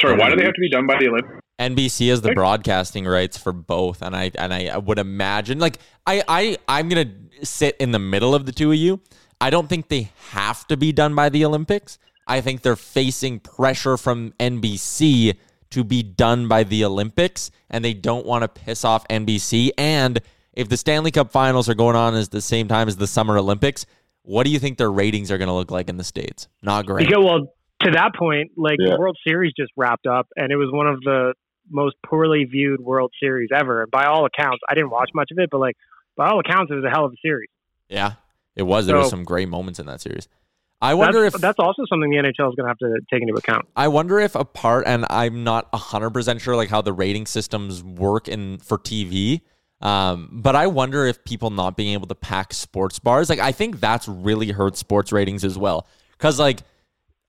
Sorry, 0.00 0.16
why 0.16 0.30
do 0.30 0.36
they 0.36 0.44
have 0.44 0.54
to 0.54 0.60
be 0.60 0.68
done 0.68 0.86
by 0.86 0.98
the 0.98 1.08
Olympics? 1.08 1.40
NBC 1.58 2.10
has 2.10 2.20
the 2.20 2.32
broadcasting 2.32 3.06
rights 3.06 3.38
for 3.38 3.52
both, 3.52 4.02
and 4.02 4.14
I 4.14 4.30
and 4.38 4.52
I 4.52 4.76
would 4.76 4.98
imagine 4.98 5.58
like 5.58 5.78
I 6.06 6.22
I 6.28 6.58
I'm 6.68 6.88
gonna 6.88 7.10
sit 7.42 7.76
in 7.78 7.92
the 7.92 7.98
middle 7.98 8.34
of 8.34 8.46
the 8.46 8.52
two 8.52 8.70
of 8.72 8.76
you. 8.76 9.00
I 9.40 9.50
don't 9.50 9.68
think 9.68 9.88
they 9.88 10.10
have 10.30 10.66
to 10.68 10.76
be 10.76 10.92
done 10.92 11.14
by 11.14 11.28
the 11.28 11.44
Olympics. 11.44 11.98
I 12.26 12.40
think 12.40 12.62
they're 12.62 12.76
facing 12.76 13.40
pressure 13.40 13.96
from 13.96 14.32
NBC 14.40 15.36
to 15.70 15.84
be 15.84 16.02
done 16.02 16.48
by 16.48 16.64
the 16.64 16.84
Olympics 16.84 17.50
and 17.70 17.84
they 17.84 17.94
don't 17.94 18.26
want 18.26 18.42
to 18.42 18.48
piss 18.48 18.84
off 18.84 19.06
NBC. 19.08 19.70
And 19.76 20.20
if 20.52 20.68
the 20.68 20.76
Stanley 20.76 21.10
Cup 21.10 21.30
finals 21.30 21.68
are 21.68 21.74
going 21.74 21.96
on 21.96 22.14
at 22.14 22.30
the 22.30 22.40
same 22.40 22.68
time 22.68 22.88
as 22.88 22.96
the 22.96 23.06
Summer 23.06 23.36
Olympics, 23.36 23.86
what 24.22 24.44
do 24.44 24.50
you 24.50 24.58
think 24.58 24.78
their 24.78 24.90
ratings 24.90 25.30
are 25.30 25.38
going 25.38 25.48
to 25.48 25.54
look 25.54 25.70
like 25.70 25.88
in 25.88 25.98
the 25.98 26.04
States? 26.04 26.48
Not 26.62 26.86
great. 26.86 27.06
Because, 27.06 27.24
well, 27.24 27.54
to 27.86 27.92
that 27.92 28.14
point, 28.14 28.52
like 28.56 28.76
Yeah. 28.80 28.94
the 28.94 28.98
World 28.98 29.16
Series 29.26 29.52
just 29.58 29.72
wrapped 29.76 30.06
up, 30.06 30.26
and 30.36 30.50
it 30.52 30.56
was 30.56 30.70
one 30.70 30.86
of 30.86 31.00
the 31.00 31.34
most 31.70 31.96
poorly 32.04 32.44
viewed 32.44 32.80
World 32.80 33.12
Series 33.20 33.50
ever. 33.54 33.82
And 33.82 33.90
by 33.90 34.04
all 34.04 34.24
accounts, 34.26 34.58
I 34.68 34.74
didn't 34.74 34.90
watch 34.90 35.10
much 35.14 35.30
of 35.30 35.38
it, 35.38 35.48
but 35.50 35.58
like 35.58 35.76
by 36.16 36.28
all 36.28 36.40
accounts, 36.40 36.70
it 36.70 36.74
was 36.74 36.84
a 36.84 36.90
hell 36.90 37.04
of 37.04 37.12
a 37.12 37.16
series. 37.22 37.48
Yeah, 37.88 38.14
it 38.54 38.62
was. 38.62 38.86
There 38.86 38.96
were 38.96 39.04
some 39.04 39.24
great 39.24 39.48
moments 39.48 39.78
in 39.78 39.86
that 39.86 40.00
series. 40.00 40.28
I 40.80 40.94
wonder 40.94 41.22
that's, 41.22 41.36
if 41.36 41.40
that's 41.40 41.58
also 41.58 41.84
something 41.88 42.10
the 42.10 42.16
NHL 42.16 42.50
is 42.50 42.54
going 42.54 42.64
to 42.64 42.68
have 42.68 42.78
to 42.78 43.00
take 43.10 43.22
into 43.22 43.34
account. 43.34 43.66
I 43.74 43.88
wonder 43.88 44.20
if 44.20 44.34
a 44.34 44.44
part, 44.44 44.86
and 44.86 45.06
I'm 45.08 45.42
not 45.42 45.68
hundred 45.74 46.10
percent 46.10 46.40
sure 46.40 46.54
like 46.54 46.68
how 46.68 46.82
the 46.82 46.92
rating 46.92 47.26
systems 47.26 47.82
work 47.82 48.28
in 48.28 48.58
for 48.58 48.76
TV. 48.78 49.40
Um, 49.80 50.28
but 50.32 50.54
I 50.56 50.66
wonder 50.66 51.06
if 51.06 51.24
people 51.24 51.50
not 51.50 51.76
being 51.76 51.92
able 51.92 52.06
to 52.08 52.14
pack 52.14 52.52
sports 52.52 52.98
bars, 52.98 53.30
like 53.30 53.38
I 53.38 53.52
think 53.52 53.80
that's 53.80 54.06
really 54.08 54.50
hurt 54.50 54.76
sports 54.76 55.12
ratings 55.12 55.44
as 55.44 55.56
well. 55.56 55.86
Because 56.12 56.38
like 56.38 56.60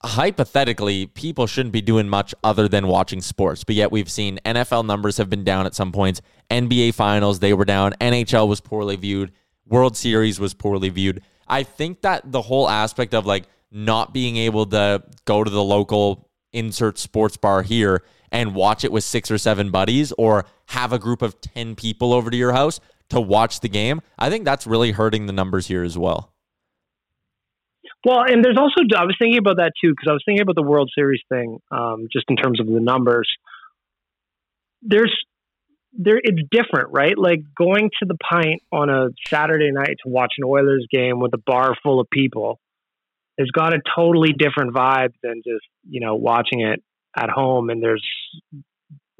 hypothetically, 0.04 1.08
people 1.08 1.48
shouldn't 1.48 1.74
be 1.74 1.82
doing 1.82 2.08
much 2.08 2.34
other 2.44 2.68
than 2.68 2.88
watching 2.88 3.22
sports. 3.22 3.64
But 3.64 3.76
yet 3.76 3.92
we've 3.92 4.10
seen 4.10 4.40
NFL 4.46 4.86
numbers 4.86 5.18
have 5.18 5.30
been 5.30 5.44
down 5.44 5.66
at 5.66 5.76
some 5.76 5.92
points. 5.92 6.22
NBA 6.50 6.94
finals, 6.94 7.40
they 7.40 7.54
were 7.54 7.66
down. 7.66 7.94
NHL 8.00 8.48
was 8.48 8.62
poorly 8.62 8.96
viewed. 8.96 9.32
World 9.66 9.98
Series 9.98 10.40
was 10.40 10.54
poorly 10.54 10.90
viewed. 10.90 11.22
I 11.48 11.64
think 11.64 12.02
that 12.02 12.32
the 12.32 12.42
whole 12.42 12.70
aspect 12.70 13.14
of 13.14 13.26
like 13.26 13.46
not 13.72 14.14
being 14.14 14.38
able 14.38 14.66
to 14.68 15.04
go 15.26 15.44
to 15.44 15.50
the 15.50 15.64
local 15.64 16.30
insert 16.54 16.98
sports 16.98 17.38
bar 17.38 17.62
here 17.64 18.04
and 18.32 18.56
watch 18.56 18.84
it 18.84 18.92
with 18.92 19.04
six 19.04 19.32
or 19.32 19.38
seven 19.38 19.72
buddies 19.72 20.12
or 20.18 20.46
have 20.68 20.94
a 20.94 21.00
group 21.00 21.22
of 21.22 21.40
10 21.42 21.76
people 21.76 22.14
over 22.14 22.30
to 22.30 22.38
your 22.38 22.54
house 22.54 22.80
to 23.10 23.22
watch 23.22 23.62
the 23.62 23.70
game, 23.70 24.02
I 24.20 24.30
think 24.30 24.46
that's 24.46 24.68
really 24.68 24.92
hurting 24.92 25.26
the 25.26 25.34
numbers 25.34 25.68
here 25.68 25.84
as 25.84 25.98
well. 25.98 26.34
Well, 28.06 28.22
and 28.22 28.44
there's 28.44 28.58
also 28.58 28.82
I 28.96 29.04
was 29.06 29.16
thinking 29.20 29.40
about 29.40 29.58
that 29.58 29.74
too 29.84 29.92
because 29.92 30.08
I 30.10 30.14
was 30.14 30.22
thinking 30.26 30.42
about 30.42 30.56
the 30.56 30.64
World 30.64 30.92
Series 30.96 31.22
thing, 31.30 31.60
um, 31.72 32.08
just 32.12 32.26
in 32.30 32.36
terms 32.36 32.60
of 32.60 32.68
the 32.68 32.80
numbers. 32.80 33.30
There's 34.82 35.14
there 35.94 36.20
it's 36.22 36.42
different, 36.52 36.90
right? 36.92 37.18
Like 37.18 37.40
going 37.58 37.90
to 38.00 38.06
the 38.06 38.16
pint 38.16 38.62
on 38.72 38.90
a 38.90 39.10
Saturday 39.28 39.72
night 39.72 39.96
to 40.06 40.10
watch 40.10 40.34
an 40.38 40.46
Oilers 40.46 40.86
game 40.92 41.20
with 41.20 41.34
a 41.34 41.40
bar 41.40 41.76
full 41.84 42.00
of 42.00 42.08
people 42.12 42.60
has 43.40 43.50
got 43.52 43.74
a 43.74 43.80
totally 43.96 44.34
different 44.34 44.74
vibe 44.74 45.14
than 45.22 45.42
just 45.46 45.66
you 45.90 46.00
know 46.00 46.16
watching 46.16 46.62
it 46.62 46.82
at 47.16 47.30
home 47.30 47.70
and 47.70 47.82
there's 47.82 48.06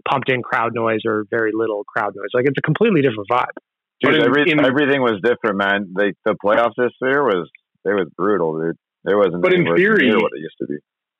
pumped 0.08 0.30
in 0.30 0.42
crowd 0.42 0.74
noise 0.74 1.02
or 1.06 1.26
very 1.30 1.52
little 1.54 1.84
crowd 1.84 2.14
noise. 2.16 2.30
Like 2.34 2.46
it's 2.46 2.58
a 2.58 2.62
completely 2.62 3.02
different 3.02 3.28
vibe. 3.30 3.58
Dude, 4.02 4.16
in- 4.16 4.22
every, 4.22 4.52
in- 4.52 4.64
everything 4.64 5.02
was 5.02 5.20
different, 5.24 5.58
man. 5.58 5.94
Like 5.96 6.14
the 6.26 6.36
playoffs 6.44 6.74
this 6.78 6.92
year 7.02 7.24
was 7.24 7.50
it 7.88 7.96
was 7.96 8.10
brutal, 8.16 8.60
dude. 8.60 8.78
There 9.04 9.18
wasn't. 9.18 9.42
But 9.42 9.54
in 9.54 9.64
theory- 9.64 10.12
what 10.12 10.32
it 10.36 10.40
used 10.40 10.58
to 10.62 10.68
be. 10.68 10.78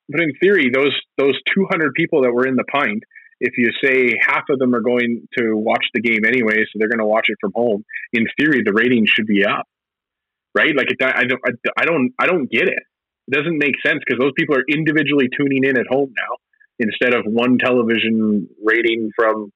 But 0.08 0.20
in 0.20 0.32
theory, 0.40 0.70
those 0.72 0.94
those 1.16 1.36
200 1.54 1.92
people 1.94 2.22
that 2.22 2.32
were 2.32 2.46
in 2.46 2.56
the 2.56 2.64
pint, 2.64 3.02
if 3.40 3.58
you 3.58 3.70
say 3.82 4.14
half 4.20 4.44
of 4.50 4.58
them 4.58 4.74
are 4.74 4.80
going 4.80 5.26
to 5.38 5.54
watch 5.54 5.84
the 5.92 6.00
game 6.00 6.24
anyway, 6.26 6.64
so 6.64 6.76
they're 6.76 6.88
going 6.88 6.98
to 6.98 7.06
watch 7.06 7.26
it 7.28 7.36
from 7.40 7.52
home. 7.54 7.84
In 8.12 8.24
theory, 8.38 8.62
the 8.64 8.72
ratings 8.72 9.10
should 9.10 9.26
be 9.26 9.44
up, 9.44 9.66
right? 10.54 10.74
Like 10.74 10.90
it, 10.90 10.96
I 11.02 11.24
don't, 11.24 11.40
I 11.78 11.84
don't, 11.84 12.12
I 12.18 12.26
don't 12.26 12.50
get 12.50 12.68
it. 12.68 12.82
It 13.28 13.34
doesn't 13.34 13.58
make 13.58 13.74
sense 13.84 14.00
because 14.04 14.18
those 14.18 14.32
people 14.36 14.56
are 14.56 14.64
individually 14.68 15.28
tuning 15.36 15.64
in 15.64 15.78
at 15.78 15.86
home 15.86 16.12
now 16.16 16.36
instead 16.78 17.14
of 17.14 17.24
one 17.26 17.58
television 17.58 18.48
rating 18.64 19.10
from 19.14 19.52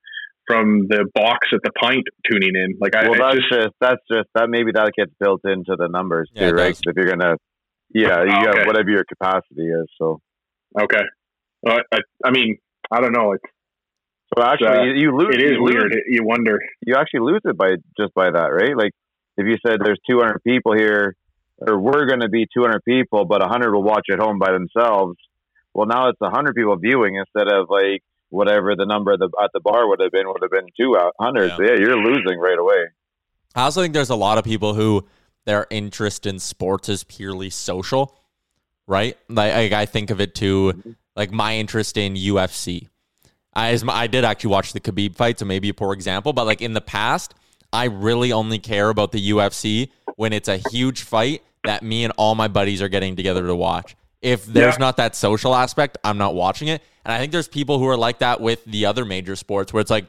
from 0.46 0.86
the 0.88 1.06
box 1.14 1.48
at 1.52 1.60
the 1.62 1.70
pint 1.72 2.04
tuning 2.30 2.54
in. 2.54 2.76
Like 2.80 2.94
I, 2.94 3.08
well, 3.08 3.18
that's 3.18 3.36
just, 3.36 3.50
just, 3.52 3.74
that's 3.80 4.00
just 4.10 4.28
that 4.34 4.48
maybe 4.50 4.72
that 4.74 4.92
gets 4.96 5.12
built 5.20 5.42
into 5.44 5.76
the 5.78 5.88
numbers 5.88 6.30
Yeah, 6.34 6.50
too, 6.50 6.54
right? 6.56 6.76
If 6.86 6.96
you're 6.96 7.06
gonna, 7.06 7.36
yeah, 7.94 8.22
you 8.24 8.30
Okay. 8.48 8.58
have 8.58 8.66
whatever 8.66 8.90
your 8.90 9.04
capacity 9.04 9.68
is. 9.68 9.86
So, 9.98 10.20
okay. 10.80 11.02
Uh, 11.66 11.78
I, 11.92 11.98
I 12.24 12.30
mean, 12.30 12.58
I 12.90 13.00
don't 13.00 13.12
know. 13.12 13.32
It's, 13.32 13.44
so 14.36 14.42
actually, 14.42 14.66
uh, 14.68 14.82
you, 14.84 14.92
you 14.94 15.16
lose. 15.16 15.34
it 15.34 15.42
is 15.42 15.50
you 15.52 15.64
lose- 15.64 15.74
weird. 15.74 15.92
You 16.08 16.24
wonder. 16.24 16.58
you 16.86 16.94
actually 16.96 17.20
lose 17.20 17.40
it 17.44 17.56
by 17.56 17.76
just 17.98 18.14
by 18.14 18.30
that, 18.30 18.48
right? 18.48 18.76
Like 18.76 18.92
if 19.36 19.46
you 19.46 19.56
said 19.66 19.78
there's 19.84 20.00
200 20.10 20.42
people 20.42 20.74
here, 20.76 21.14
or 21.58 21.78
we're 21.78 22.06
going 22.06 22.20
to 22.20 22.28
be 22.28 22.46
200 22.52 22.82
people, 22.84 23.24
but 23.26 23.40
100 23.40 23.72
will 23.72 23.82
watch 23.84 24.06
at 24.12 24.18
home 24.18 24.38
by 24.38 24.50
themselves. 24.52 25.16
Well, 25.74 25.86
now 25.86 26.08
it's 26.08 26.20
100 26.20 26.54
people 26.54 26.76
viewing 26.76 27.14
instead 27.16 27.52
of 27.52 27.68
like 27.70 28.02
whatever 28.32 28.74
the 28.74 28.86
number 28.86 29.12
at 29.12 29.18
the, 29.18 29.30
at 29.42 29.50
the 29.52 29.60
bar 29.60 29.86
would 29.86 30.00
have 30.00 30.10
been 30.10 30.26
would 30.26 30.42
have 30.42 30.50
been 30.50 30.68
200. 30.76 31.50
Yeah. 31.50 31.56
So 31.56 31.62
yeah, 31.62 31.78
you're 31.78 31.96
losing 31.96 32.38
right 32.38 32.58
away. 32.58 32.86
I 33.54 33.64
also 33.64 33.82
think 33.82 33.92
there's 33.92 34.10
a 34.10 34.16
lot 34.16 34.38
of 34.38 34.44
people 34.44 34.72
who 34.72 35.06
their 35.44 35.66
interest 35.70 36.24
in 36.26 36.38
sports 36.38 36.88
is 36.88 37.04
purely 37.04 37.50
social, 37.50 38.18
right? 38.86 39.18
Like, 39.28 39.72
I 39.72 39.84
think 39.84 40.10
of 40.10 40.20
it 40.20 40.34
too, 40.34 40.72
mm-hmm. 40.72 40.90
like 41.14 41.30
my 41.30 41.56
interest 41.56 41.98
in 41.98 42.14
UFC. 42.14 42.88
I, 43.54 43.78
I 43.88 44.06
did 44.06 44.24
actually 44.24 44.50
watch 44.50 44.72
the 44.72 44.80
Khabib 44.80 45.14
fight, 45.14 45.38
so 45.38 45.44
maybe 45.44 45.68
a 45.68 45.74
poor 45.74 45.92
example, 45.92 46.32
but 46.32 46.46
like 46.46 46.62
in 46.62 46.72
the 46.72 46.80
past, 46.80 47.34
I 47.70 47.84
really 47.84 48.32
only 48.32 48.58
care 48.58 48.88
about 48.88 49.12
the 49.12 49.30
UFC 49.30 49.90
when 50.16 50.32
it's 50.32 50.48
a 50.48 50.56
huge 50.70 51.02
fight 51.02 51.42
that 51.64 51.82
me 51.82 52.04
and 52.04 52.14
all 52.16 52.34
my 52.34 52.48
buddies 52.48 52.80
are 52.80 52.88
getting 52.88 53.14
together 53.14 53.46
to 53.46 53.54
watch. 53.54 53.94
If 54.22 54.46
there's 54.46 54.74
Yeah. 54.74 54.78
not 54.78 54.96
that 54.98 55.14
social 55.16 55.54
aspect, 55.54 55.98
I'm 56.04 56.16
not 56.16 56.34
watching 56.34 56.68
it. 56.68 56.80
And 57.04 57.12
I 57.12 57.18
think 57.18 57.32
there's 57.32 57.48
people 57.48 57.78
who 57.78 57.86
are 57.88 57.96
like 57.96 58.20
that 58.20 58.40
with 58.40 58.64
the 58.64 58.86
other 58.86 59.04
major 59.04 59.34
sports 59.36 59.72
where 59.72 59.80
it's 59.80 59.90
like, 59.90 60.06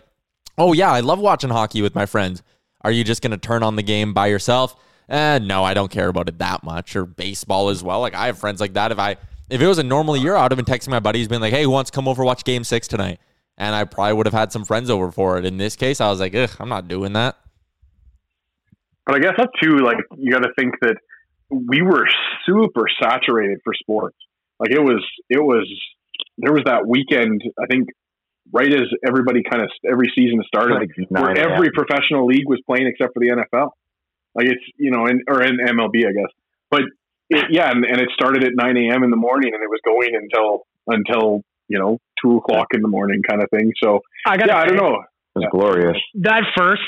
oh 0.57 0.73
yeah, 0.73 0.91
I 0.91 0.99
love 0.99 1.19
watching 1.19 1.49
hockey 1.49 1.81
with 1.81 1.95
my 1.95 2.05
friends. 2.05 2.43
Are 2.81 2.91
you 2.91 3.03
just 3.03 3.21
going 3.23 3.31
to 3.31 3.37
turn 3.37 3.63
on 3.63 3.75
the 3.75 3.81
game 3.81 4.13
by 4.13 4.27
yourself? 4.27 4.75
Eh, 5.09 5.39
no, 5.39 5.63
I 5.63 5.73
don't 5.73 5.89
care 5.91 6.07
about 6.09 6.29
it 6.29 6.37
that 6.39 6.63
much. 6.63 6.95
Or 6.95 7.05
baseball 7.05 7.69
as 7.69 7.83
well. 7.83 7.99
Like 8.01 8.13
I 8.13 8.27
have 8.27 8.37
friends 8.37 8.61
like 8.61 8.73
that. 8.73 8.91
If 8.91 8.99
I 8.99 9.17
if 9.49 9.61
it 9.61 9.67
was 9.67 9.77
a 9.77 9.83
normal 9.83 10.15
year, 10.15 10.35
I 10.35 10.43
would 10.43 10.51
have 10.51 10.63
been 10.63 10.73
texting 10.73 10.89
my 10.89 10.99
buddies, 10.99 11.27
being 11.27 11.41
like, 11.41 11.51
"Hey, 11.53 11.63
who 11.63 11.69
wants 11.69 11.91
to 11.91 11.95
come 11.95 12.07
over 12.07 12.23
watch 12.23 12.43
Game 12.43 12.63
Six 12.63 12.87
tonight?" 12.87 13.19
And 13.57 13.75
I 13.75 13.83
probably 13.83 14.13
would 14.13 14.25
have 14.25 14.33
had 14.33 14.51
some 14.51 14.63
friends 14.63 14.89
over 14.89 15.11
for 15.11 15.37
it. 15.37 15.45
In 15.45 15.57
this 15.57 15.75
case, 15.75 15.99
I 15.99 16.09
was 16.09 16.19
like, 16.19 16.33
"Ugh, 16.33 16.49
I'm 16.59 16.69
not 16.69 16.87
doing 16.87 17.13
that." 17.13 17.35
But 19.05 19.15
I 19.15 19.19
guess 19.19 19.33
that's 19.37 19.51
too 19.61 19.77
like 19.79 19.97
you 20.17 20.31
got 20.31 20.43
to 20.43 20.53
think 20.57 20.75
that 20.81 20.95
we 21.53 21.81
were 21.81 22.07
super 22.45 22.85
saturated 23.01 23.59
for 23.63 23.73
sports. 23.73 24.17
Like 24.59 24.71
it 24.71 24.81
was, 24.81 25.03
it 25.29 25.41
was. 25.41 25.67
There 26.37 26.53
was 26.53 26.63
that 26.65 26.87
weekend. 26.87 27.41
I 27.61 27.65
think 27.67 27.89
right 28.51 28.71
as 28.71 28.87
everybody 29.05 29.41
kind 29.49 29.63
of 29.63 29.69
every 29.89 30.11
season 30.15 30.41
started, 30.47 30.75
Like 30.75 30.89
where 31.09 31.37
every 31.37 31.71
professional 31.71 32.25
league 32.25 32.47
was 32.47 32.59
playing 32.65 32.87
except 32.87 33.13
for 33.13 33.19
the 33.19 33.29
NFL. 33.29 33.69
Like 34.35 34.47
it's 34.47 34.63
you 34.77 34.91
know, 34.91 35.05
in, 35.05 35.21
or 35.27 35.41
in 35.41 35.57
MLB, 35.57 36.07
I 36.07 36.13
guess. 36.13 36.31
But 36.69 36.81
it, 37.29 37.45
yeah, 37.51 37.69
and, 37.69 37.85
and 37.85 37.99
it 37.99 38.09
started 38.13 38.43
at 38.43 38.51
9 38.55 38.77
a.m. 38.77 39.03
in 39.03 39.09
the 39.09 39.17
morning, 39.17 39.53
and 39.53 39.63
it 39.63 39.69
was 39.69 39.79
going 39.85 40.15
until 40.15 40.65
until 40.87 41.41
you 41.67 41.79
know 41.79 41.99
two 42.23 42.37
o'clock 42.37 42.67
in 42.73 42.81
the 42.81 42.87
morning, 42.87 43.21
kind 43.27 43.41
of 43.43 43.49
thing. 43.49 43.71
So 43.81 44.01
I 44.25 44.37
got 44.37 44.47
yeah, 44.47 44.57
I 44.57 44.65
don't 44.65 44.77
know. 44.77 45.03
It 45.35 45.39
was 45.39 45.47
glorious. 45.51 45.97
that 46.21 46.43
first 46.55 46.81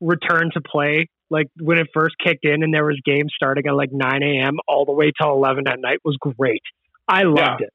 return 0.00 0.50
to 0.54 0.60
play, 0.60 1.08
like 1.30 1.46
when 1.60 1.78
it 1.78 1.88
first 1.94 2.14
kicked 2.22 2.44
in 2.44 2.62
and 2.62 2.72
there 2.72 2.84
was 2.84 3.00
games 3.04 3.32
starting 3.34 3.66
at 3.66 3.74
like 3.74 3.90
9 3.92 4.22
a.m. 4.22 4.58
all 4.68 4.84
the 4.84 4.92
way 4.92 5.10
till 5.20 5.30
11 5.32 5.66
at 5.68 5.80
night 5.80 5.98
was 6.04 6.16
great. 6.38 6.62
I 7.08 7.22
loved 7.22 7.62
it. 7.62 7.72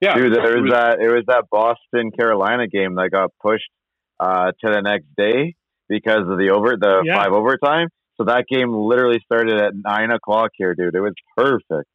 Yeah, 0.00 0.14
Dude, 0.16 0.34
there 0.34 0.56
it 0.56 0.60
was 0.62 0.70
was- 0.70 0.72
that 0.72 1.00
it 1.00 1.08
was 1.08 1.24
that 1.28 1.44
Boston 1.50 2.10
Carolina 2.10 2.66
game 2.66 2.96
that 2.96 3.10
got 3.10 3.30
pushed 3.40 3.70
uh, 4.20 4.46
to 4.52 4.72
the 4.72 4.80
next 4.82 5.06
day 5.16 5.54
because 5.88 6.28
of 6.28 6.38
the 6.38 6.50
over 6.50 6.76
the 6.76 7.02
Yeah. 7.04 7.22
five 7.22 7.32
overtime. 7.32 7.88
So 8.16 8.24
that 8.24 8.44
game 8.50 8.72
literally 8.74 9.20
started 9.24 9.60
at 9.60 9.72
nine 9.74 10.10
o'clock 10.10 10.50
here, 10.56 10.74
dude. 10.74 10.94
It 10.94 11.00
was 11.00 11.14
perfect. 11.36 11.88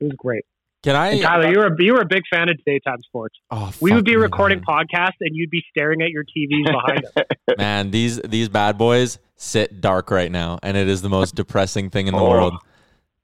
It 0.00 0.04
was 0.04 0.12
great. 0.18 0.44
Can 0.82 0.96
I? 0.96 1.08
And 1.10 1.22
Tyler, 1.22 1.50
you 1.50 1.58
were 1.58 1.66
a, 1.68 1.76
you 1.82 1.92
were 1.94 2.00
a 2.02 2.06
big 2.06 2.24
fan 2.30 2.48
of 2.50 2.58
daytime 2.66 3.00
sports. 3.02 3.36
oh, 3.50 3.72
We 3.80 3.92
would 3.92 4.04
be 4.04 4.16
recording 4.16 4.62
man. 4.66 4.84
podcasts 4.86 5.16
and 5.20 5.30
you'd 5.32 5.48
be 5.50 5.62
staring 5.70 6.02
at 6.02 6.10
your 6.10 6.24
TVs 6.24 6.66
behind 6.66 7.04
us. 7.06 7.24
Man, 7.58 7.90
these 7.90 8.20
these 8.20 8.48
bad 8.50 8.76
boys 8.76 9.18
sit 9.36 9.80
dark 9.80 10.10
right 10.10 10.30
now, 10.30 10.58
and 10.62 10.76
it 10.76 10.88
is 10.88 11.02
the 11.02 11.08
most 11.08 11.34
depressing 11.34 11.90
thing 11.90 12.06
in 12.06 12.14
the 12.14 12.20
Oh. 12.20 12.30
world. 12.30 12.54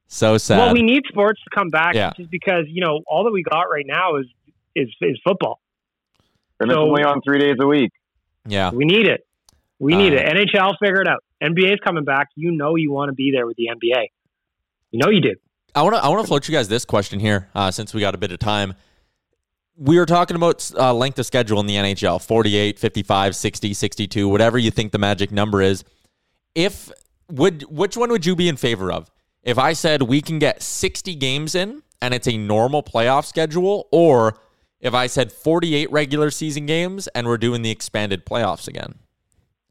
So 0.09 0.38
sad. 0.38 0.59
Well, 0.59 0.75
we 0.75 0.83
need 0.83 1.03
sports 1.09 1.40
to 1.44 1.51
come 1.57 1.68
back 1.68 1.94
Yeah. 1.94 2.12
just 2.16 2.31
because, 2.31 2.64
you 2.68 2.85
know, 2.85 3.01
all 3.07 3.23
that 3.25 3.31
we 3.33 3.42
got 3.44 3.62
right 3.70 3.87
now 3.87 4.16
is 4.16 4.27
is, 4.77 4.88
is 5.01 5.18
football. 5.25 5.61
And 6.61 6.70
So- 6.70 6.81
it's 6.83 6.88
only 6.88 7.03
on 7.03 7.20
three 7.23 7.40
days 7.40 7.57
a 7.61 7.66
week. 7.66 7.90
yeah. 8.46 8.70
We 8.70 8.85
need 8.85 9.09
it. 9.09 9.27
We 9.81 9.96
need 9.96 10.12
Uh, 10.12 10.16
it. 10.18 10.27
NHL 10.37 10.75
figure 10.79 11.01
it 11.01 11.09
out. 11.09 11.25
NBA's 11.42 11.81
coming 11.85 12.05
back. 12.05 12.29
You 12.37 12.53
know 12.53 12.77
you 12.77 12.92
want 12.92 13.09
to 13.09 13.12
be 13.14 13.33
there 13.33 13.46
with 13.46 13.57
the 13.57 13.68
NBA. 13.68 14.09
You 14.92 15.01
know 15.03 15.11
you 15.11 15.20
do. 15.20 15.35
I 15.75 15.83
want 15.83 15.96
to 15.96 16.05
I 16.05 16.09
want 16.09 16.20
to 16.20 16.27
float 16.27 16.46
you 16.49 16.53
guys 16.55 16.68
this 16.68 16.85
question 16.85 17.18
here, 17.20 17.49
uh, 17.55 17.70
since 17.73 17.92
we 17.94 18.01
got 18.01 18.14
a 18.14 18.18
bit 18.18 18.31
of 18.33 18.38
time. 18.38 18.75
We 19.77 19.99
were 19.99 20.07
talking 20.07 20.37
about 20.37 20.70
uh, 20.79 20.92
length 20.92 21.18
of 21.18 21.27
schedule 21.27 21.59
in 21.61 21.66
the 21.66 21.77
NHL 21.77 22.18
48, 22.18 22.79
55, 22.79 23.35
60, 23.35 23.73
62, 23.73 24.29
whatever 24.29 24.59
you 24.59 24.70
think 24.70 24.92
the 24.92 24.99
magic 24.99 25.33
number 25.33 25.62
is. 25.62 25.85
If 26.55 26.91
would 27.31 27.63
which 27.65 27.97
one 27.97 28.11
would 28.11 28.27
you 28.27 28.37
be 28.37 28.49
in 28.49 28.57
favor 28.57 28.93
of? 28.93 29.11
If 29.43 29.59
I 29.59 29.73
said 29.73 30.03
we 30.03 30.21
can 30.21 30.39
get 30.39 30.63
60 30.63 31.15
games 31.15 31.55
in 31.55 31.83
and 32.03 32.13
it's 32.15 32.29
a 32.29 32.37
normal 32.37 32.83
playoff 32.83 33.25
schedule, 33.25 33.89
or 33.91 34.39
if 34.81 34.95
I 34.95 35.07
said 35.07 35.33
48 35.33 35.91
regular 35.91 36.31
season 36.31 36.67
games 36.67 37.07
and 37.09 37.27
we're 37.27 37.38
doing 37.38 37.63
the 37.63 37.71
expanded 37.71 38.27
playoffs 38.27 38.69
again? 38.69 38.94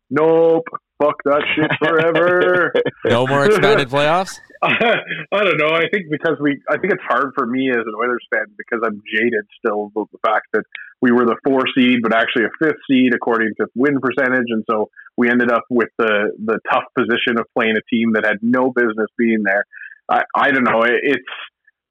Nope. 0.09 0.65
Fuck 1.01 1.15
that 1.25 1.43
shit 1.55 1.71
forever. 1.79 2.73
no 3.05 3.25
more 3.25 3.45
expanded 3.45 3.89
playoffs? 3.89 4.37
I 4.61 5.43
don't 5.43 5.57
know. 5.57 5.69
I 5.69 5.87
think 5.91 6.11
because 6.11 6.35
we, 6.41 6.61
I 6.69 6.77
think 6.77 6.91
it's 6.91 7.03
hard 7.07 7.31
for 7.33 7.45
me 7.45 7.69
as 7.69 7.77
an 7.77 7.93
Oilers 7.95 8.25
fan 8.33 8.45
because 8.57 8.81
I'm 8.83 9.01
jaded 9.07 9.45
still 9.57 9.89
about 9.95 10.11
the 10.11 10.17
fact 10.25 10.47
that 10.51 10.63
we 11.01 11.11
were 11.11 11.25
the 11.25 11.37
four 11.45 11.61
seed, 11.73 11.99
but 12.03 12.13
actually 12.13 12.43
a 12.43 12.51
fifth 12.61 12.79
seed 12.89 13.13
according 13.15 13.53
to 13.61 13.67
win 13.75 13.99
percentage, 14.01 14.47
and 14.49 14.65
so 14.69 14.89
we 15.15 15.29
ended 15.29 15.49
up 15.49 15.63
with 15.69 15.87
the 15.97 16.35
the 16.43 16.59
tough 16.69 16.83
position 16.97 17.39
of 17.39 17.45
playing 17.57 17.75
a 17.77 17.95
team 17.95 18.13
that 18.13 18.25
had 18.25 18.39
no 18.41 18.71
business 18.75 19.07
being 19.17 19.43
there. 19.43 19.63
I, 20.09 20.23
I 20.35 20.51
don't 20.51 20.65
know. 20.65 20.83
It, 20.83 20.99
it's 21.03 21.31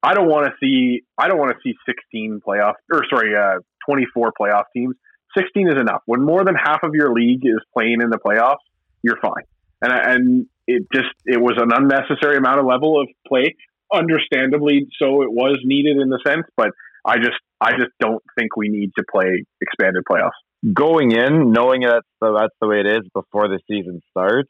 I 0.03 0.13
don't 0.13 0.29
want 0.29 0.45
to 0.45 0.53
see 0.61 1.01
I 1.17 1.27
don't 1.27 1.39
want 1.39 1.51
to 1.51 1.57
see 1.63 1.73
16 1.87 2.41
playoff 2.47 2.75
or 2.93 3.01
sorry, 3.09 3.35
uh, 3.35 3.61
24 3.87 4.33
playoff 4.39 4.65
teams. 4.75 4.95
16 5.35 5.69
is 5.69 5.81
enough. 5.81 6.01
When 6.05 6.23
more 6.23 6.43
than 6.43 6.55
half 6.55 6.83
of 6.83 6.91
your 6.93 7.13
league 7.13 7.41
is 7.43 7.61
playing 7.75 8.01
in 8.01 8.09
the 8.11 8.19
playoffs, 8.19 8.65
you're 9.01 9.19
fine. 9.19 9.45
And 9.81 9.91
and 9.91 10.45
it 10.69 10.83
just 10.93 11.09
it 11.25 11.41
was 11.41 11.57
an 11.57 11.71
unnecessary 11.73 12.37
amount 12.37 12.59
of 12.59 12.65
level 12.65 13.01
of 13.01 13.07
play. 13.27 13.55
Understandably, 13.91 14.85
so 15.01 15.23
it 15.23 15.31
was 15.31 15.57
needed 15.63 15.97
in 15.97 16.09
the 16.09 16.19
sense, 16.25 16.45
but 16.55 16.69
I 17.03 17.17
just 17.17 17.39
I 17.59 17.71
just 17.71 17.89
don't 17.99 18.21
think 18.37 18.55
we 18.55 18.69
need 18.69 18.91
to 18.97 19.03
play 19.11 19.45
expanded 19.61 20.03
playoffs. 20.09 20.37
Going 20.73 21.11
in, 21.11 21.51
knowing 21.51 21.81
that 21.81 22.03
that's 22.21 22.53
the 22.61 22.67
way 22.67 22.81
it 22.81 22.85
is 22.85 23.01
before 23.13 23.47
the 23.47 23.59
season 23.67 24.01
starts, 24.11 24.49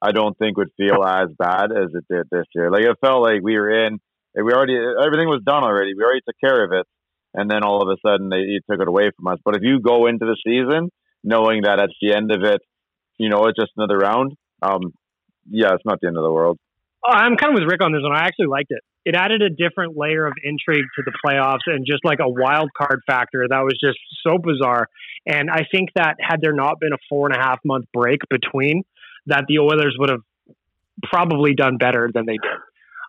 I 0.00 0.12
don't 0.12 0.38
think 0.38 0.56
would 0.58 0.70
feel 0.76 1.02
as 1.02 1.28
bad 1.36 1.72
as 1.72 1.90
it 1.92 2.04
did 2.08 2.28
this 2.30 2.46
year. 2.54 2.70
Like 2.70 2.82
it 2.82 2.96
felt 3.00 3.22
like 3.22 3.42
we 3.42 3.58
were 3.58 3.86
in, 3.86 3.98
we 4.36 4.52
already 4.52 4.76
everything 4.76 5.26
was 5.26 5.42
done 5.44 5.64
already. 5.64 5.94
We 5.94 6.04
already 6.04 6.22
took 6.24 6.38
care 6.38 6.64
of 6.64 6.70
it, 6.70 6.86
and 7.34 7.50
then 7.50 7.64
all 7.64 7.82
of 7.82 7.88
a 7.88 7.98
sudden 8.06 8.28
they 8.28 8.60
took 8.70 8.80
it 8.80 8.86
away 8.86 9.10
from 9.16 9.26
us. 9.26 9.38
But 9.44 9.56
if 9.56 9.62
you 9.62 9.80
go 9.80 10.06
into 10.06 10.24
the 10.24 10.36
season 10.46 10.90
knowing 11.24 11.62
that 11.62 11.80
at 11.80 11.90
the 12.00 12.14
end 12.14 12.30
of 12.30 12.44
it, 12.44 12.60
you 13.18 13.28
know 13.28 13.46
it's 13.46 13.58
just 13.58 13.72
another 13.76 13.98
round, 13.98 14.34
um, 14.62 14.92
yeah, 15.50 15.74
it's 15.74 15.84
not 15.84 16.00
the 16.00 16.08
end 16.08 16.16
of 16.16 16.22
the 16.22 16.32
world. 16.32 16.58
Oh, 17.06 17.12
I'm 17.12 17.36
kind 17.36 17.54
of 17.54 17.60
with 17.60 17.70
Rick 17.70 17.82
on 17.82 17.92
this 17.92 18.02
one. 18.02 18.12
I 18.12 18.26
actually 18.26 18.46
liked 18.46 18.70
it. 18.70 18.82
It 19.04 19.14
added 19.14 19.40
a 19.40 19.48
different 19.48 19.96
layer 19.96 20.26
of 20.26 20.34
intrigue 20.42 20.84
to 20.96 21.02
the 21.04 21.12
playoffs 21.24 21.66
and 21.66 21.86
just 21.86 22.04
like 22.04 22.18
a 22.20 22.28
wild 22.28 22.70
card 22.76 23.00
factor 23.06 23.46
that 23.48 23.60
was 23.60 23.78
just 23.82 23.98
so 24.26 24.36
bizarre. 24.36 24.88
And 25.26 25.48
I 25.50 25.64
think 25.70 25.90
that 25.94 26.16
had 26.20 26.40
there 26.42 26.52
not 26.52 26.80
been 26.80 26.92
a 26.92 26.98
four 27.08 27.26
and 27.26 27.36
a 27.36 27.38
half 27.38 27.60
month 27.64 27.86
break 27.92 28.20
between, 28.28 28.82
that 29.26 29.44
the 29.48 29.60
Oilers 29.60 29.96
would 29.98 30.10
have 30.10 30.20
probably 31.02 31.54
done 31.54 31.76
better 31.78 32.10
than 32.12 32.26
they 32.26 32.38
did. 32.42 32.58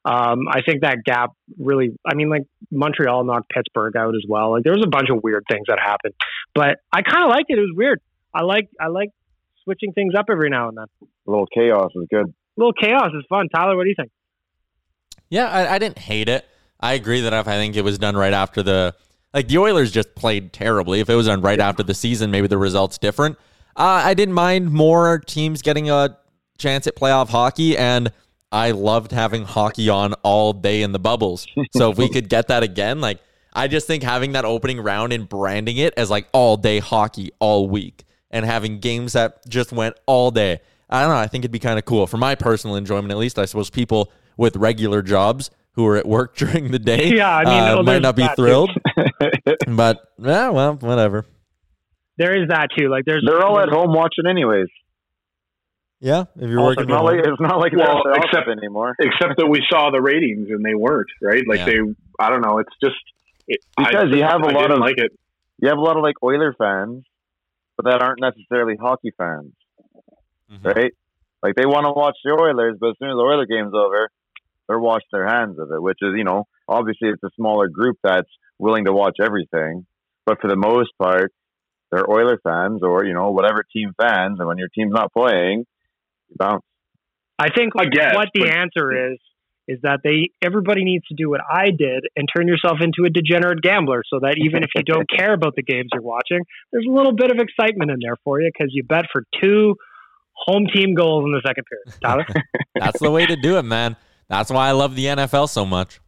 Um, 0.05 0.47
I 0.49 0.61
think 0.61 0.81
that 0.81 0.99
gap 1.03 1.31
really, 1.57 1.91
I 2.05 2.15
mean, 2.15 2.29
like 2.29 2.43
Montreal 2.71 3.25
knocked 3.25 3.49
Pittsburgh 3.49 3.97
out 3.97 4.15
as 4.15 4.23
well. 4.27 4.51
Like 4.51 4.63
there 4.63 4.73
was 4.73 4.83
a 4.85 4.89
bunch 4.89 5.09
of 5.09 5.21
weird 5.23 5.43
things 5.51 5.65
that 5.67 5.79
happened, 5.79 6.13
but 6.55 6.77
I 6.93 7.01
kind 7.01 7.23
of 7.23 7.29
liked 7.29 7.49
it. 7.49 7.57
It 7.57 7.61
was 7.61 7.73
weird. 7.75 7.99
I 8.33 8.43
like, 8.43 8.69
I 8.79 8.87
like 8.87 9.09
switching 9.63 9.93
things 9.93 10.13
up 10.17 10.25
every 10.29 10.49
now 10.49 10.69
and 10.69 10.77
then. 10.77 10.85
A 11.27 11.31
little 11.31 11.47
chaos 11.47 11.91
is 11.95 12.07
good. 12.09 12.25
A 12.27 12.57
little 12.57 12.73
chaos 12.73 13.11
is 13.13 13.23
fun. 13.29 13.47
Tyler, 13.53 13.75
what 13.75 13.83
do 13.83 13.89
you 13.89 13.95
think? 13.97 14.11
Yeah, 15.29 15.47
I, 15.47 15.75
I 15.75 15.79
didn't 15.79 15.99
hate 15.99 16.29
it. 16.29 16.45
I 16.79 16.93
agree 16.93 17.21
that 17.21 17.33
if 17.33 17.47
I 17.47 17.55
think 17.55 17.75
it 17.75 17.83
was 17.83 17.97
done 17.97 18.15
right 18.15 18.33
after 18.33 18.63
the 18.63 18.95
like 19.33 19.47
the 19.47 19.57
Oilers 19.57 19.91
just 19.91 20.15
played 20.15 20.53
terribly. 20.53 21.01
If 21.01 21.09
it 21.09 21.15
was 21.15 21.27
done 21.27 21.41
right 21.41 21.59
after 21.59 21.83
the 21.83 21.93
season, 21.93 22.31
maybe 22.31 22.47
the 22.47 22.57
results 22.57 22.97
different. 22.97 23.37
Uh, 23.75 24.01
I 24.03 24.13
didn't 24.13 24.33
mind 24.33 24.71
more 24.71 25.19
teams 25.19 25.61
getting 25.61 25.89
a 25.89 26.17
chance 26.57 26.87
at 26.87 26.95
playoff 26.95 27.29
hockey, 27.29 27.77
and 27.77 28.11
I 28.51 28.71
loved 28.71 29.11
having 29.11 29.45
hockey 29.45 29.89
on 29.89 30.13
all 30.23 30.53
day 30.53 30.81
in 30.81 30.91
the 30.91 30.99
bubbles. 30.99 31.47
So 31.75 31.91
if 31.91 31.97
we 31.97 32.09
could 32.09 32.29
get 32.29 32.47
that 32.47 32.63
again, 32.63 32.99
like 33.01 33.19
I 33.53 33.67
just 33.67 33.85
think 33.87 34.03
having 34.03 34.31
that 34.31 34.45
opening 34.45 34.79
round 34.79 35.13
and 35.13 35.29
branding 35.29 35.77
it 35.77 35.93
as 35.95 36.09
like 36.09 36.27
all 36.33 36.57
day 36.57 36.79
hockey 36.79 37.31
all 37.39 37.69
week 37.69 38.05
and 38.31 38.45
having 38.45 38.79
games 38.79 39.13
that 39.13 39.47
just 39.47 39.71
went 39.71 39.95
all 40.05 40.31
day. 40.31 40.59
I 40.89 41.01
don't 41.01 41.11
know. 41.11 41.17
I 41.17 41.27
think 41.27 41.43
it'd 41.43 41.51
be 41.51 41.59
kind 41.59 41.77
of 41.77 41.85
cool 41.85 42.07
for 42.07 42.17
my 42.17 42.35
personal 42.35 42.75
enjoyment, 42.75 43.11
at 43.11 43.17
least. 43.17 43.37
I 43.37 43.45
suppose 43.45 43.69
people 43.69 44.11
with 44.37 44.55
regular 44.55 45.01
jobs 45.01 45.51
who 45.73 45.85
are 45.85 45.97
at 45.97 46.07
work 46.07 46.35
during 46.37 46.71
the 46.71 46.79
day, 46.79 47.15
yeah, 47.15 47.29
I 47.29 47.45
mean, 47.45 47.63
uh, 47.63 47.75
oh, 47.79 47.83
might 47.83 48.01
not 48.01 48.15
be 48.15 48.27
thrilled. 48.35 48.71
but 49.67 49.99
yeah, 50.17 50.49
well, 50.49 50.75
whatever. 50.75 51.25
There 52.17 52.41
is 52.41 52.49
that 52.49 52.69
too. 52.77 52.89
Like, 52.89 53.05
there's 53.05 53.23
they're 53.25 53.43
all 53.43 53.59
at 53.59 53.69
home 53.69 53.93
watching 53.93 54.25
anyways. 54.27 54.67
Yeah, 56.01 56.25
if 56.37 56.49
you're 56.49 56.61
working, 56.61 56.83
it's 56.83 56.89
not, 56.89 57.03
like, 57.03 57.19
it's 57.19 57.41
not 57.41 57.59
like 57.59 57.73
well, 57.75 58.03
except 58.15 58.47
anymore. 58.47 58.95
Except 58.99 59.37
that 59.37 59.47
we 59.47 59.61
saw 59.69 59.91
the 59.91 60.01
ratings 60.01 60.47
and 60.49 60.63
they 60.63 60.73
weren't 60.73 61.09
right. 61.21 61.43
Like 61.45 61.59
yeah. 61.59 61.65
they, 61.65 61.79
I 62.19 62.29
don't 62.29 62.41
know. 62.41 62.59
It's 62.59 62.71
just 62.81 62.95
it, 63.47 63.59
because 63.77 64.05
I, 64.11 64.15
you 64.15 64.23
have 64.23 64.41
a 64.41 64.47
I 64.47 64.51
lot 64.53 64.71
of 64.71 64.79
like 64.79 64.97
it. 64.97 65.11
You 65.57 65.67
have 65.67 65.77
a 65.77 65.81
lot 65.81 65.97
of 65.97 66.03
like 66.03 66.15
Oiler 66.23 66.55
fans, 66.57 67.03
but 67.79 67.89
that 67.89 68.01
aren't 68.01 68.19
necessarily 68.19 68.75
hockey 68.75 69.13
fans, 69.17 69.53
mm-hmm. 70.51 70.67
right? 70.67 70.91
Like 71.41 71.55
they 71.55 71.65
want 71.65 71.85
to 71.85 71.93
watch 71.95 72.17
the 72.25 72.31
Oilers, 72.31 72.75
but 72.77 72.89
as 72.89 72.95
soon 72.99 73.09
as 73.09 73.15
the 73.15 73.23
Oilers 73.23 73.47
game's 73.49 73.71
over, 73.73 74.09
they're 74.67 74.79
washing 74.79 75.07
their 75.13 75.25
hands 75.25 75.57
of 75.57 75.71
it. 75.71 75.81
Which 75.81 75.99
is, 76.01 76.09
you 76.17 76.25
know, 76.25 76.43
obviously 76.67 77.07
it's 77.07 77.23
a 77.23 77.29
smaller 77.37 77.69
group 77.69 77.95
that's 78.03 78.27
willing 78.57 78.83
to 78.83 78.91
watch 78.91 79.15
everything, 79.23 79.85
but 80.25 80.41
for 80.41 80.49
the 80.49 80.57
most 80.57 80.89
part, 81.01 81.31
they're 81.89 82.09
Oiler 82.09 82.37
fans 82.43 82.81
or 82.83 83.05
you 83.05 83.13
know 83.13 83.31
whatever 83.31 83.63
team 83.71 83.93
fans. 83.97 84.39
And 84.39 84.47
when 84.49 84.57
your 84.57 84.69
team's 84.75 84.91
not 84.91 85.13
playing, 85.13 85.63
you 86.27 86.35
bounce. 86.37 86.65
I 87.39 87.47
think 87.49 87.71
I 87.77 87.85
guess, 87.85 88.13
what 88.13 88.27
the 88.33 88.41
but- 88.41 88.49
answer 88.49 89.13
is 89.13 89.19
is 89.69 89.79
that 89.83 89.99
they 90.03 90.31
everybody 90.41 90.83
needs 90.83 91.05
to 91.07 91.15
do 91.15 91.29
what 91.29 91.41
I 91.47 91.65
did 91.65 92.05
and 92.15 92.27
turn 92.35 92.47
yourself 92.47 92.79
into 92.81 93.05
a 93.05 93.09
degenerate 93.09 93.61
gambler 93.61 94.01
so 94.11 94.19
that 94.21 94.35
even 94.37 94.63
if 94.63 94.69
you 94.75 94.81
don't 94.83 95.07
care 95.15 95.33
about 95.33 95.55
the 95.55 95.61
games 95.61 95.89
you're 95.93 96.01
watching, 96.01 96.39
there's 96.71 96.85
a 96.89 96.91
little 96.91 97.13
bit 97.13 97.29
of 97.29 97.37
excitement 97.37 97.91
in 97.91 97.99
there 98.01 98.15
for 98.23 98.41
you 98.41 98.49
because 98.51 98.71
you 98.73 98.83
bet 98.83 99.05
for 99.13 99.23
two 99.39 99.75
home 100.33 100.65
team 100.73 100.95
goals 100.95 101.23
in 101.25 101.31
the 101.31 101.41
second 101.45 101.65
period. 101.69 102.01
Tyler? 102.01 102.25
That's 102.75 102.99
the 102.99 103.11
way 103.11 103.27
to 103.27 103.35
do 103.35 103.57
it, 103.57 103.63
man. 103.63 103.95
That's 104.27 104.49
why 104.49 104.69
I 104.69 104.71
love 104.71 104.95
the 104.95 105.05
NFL 105.05 105.49
so 105.49 105.65
much. 105.65 105.99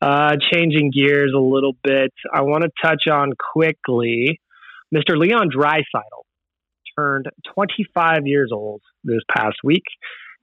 Uh, 0.00 0.36
changing 0.52 0.92
gears 0.92 1.32
a 1.36 1.40
little 1.40 1.72
bit, 1.82 2.12
I 2.32 2.42
want 2.42 2.62
to 2.62 2.70
touch 2.80 3.08
on 3.10 3.32
quickly 3.52 4.40
Mr. 4.94 5.16
Leon 5.16 5.50
Draisaitl 5.50 6.22
turned 6.96 7.26
25 7.54 8.26
years 8.26 8.50
old 8.52 8.80
this 9.02 9.20
past 9.34 9.56
week. 9.64 9.84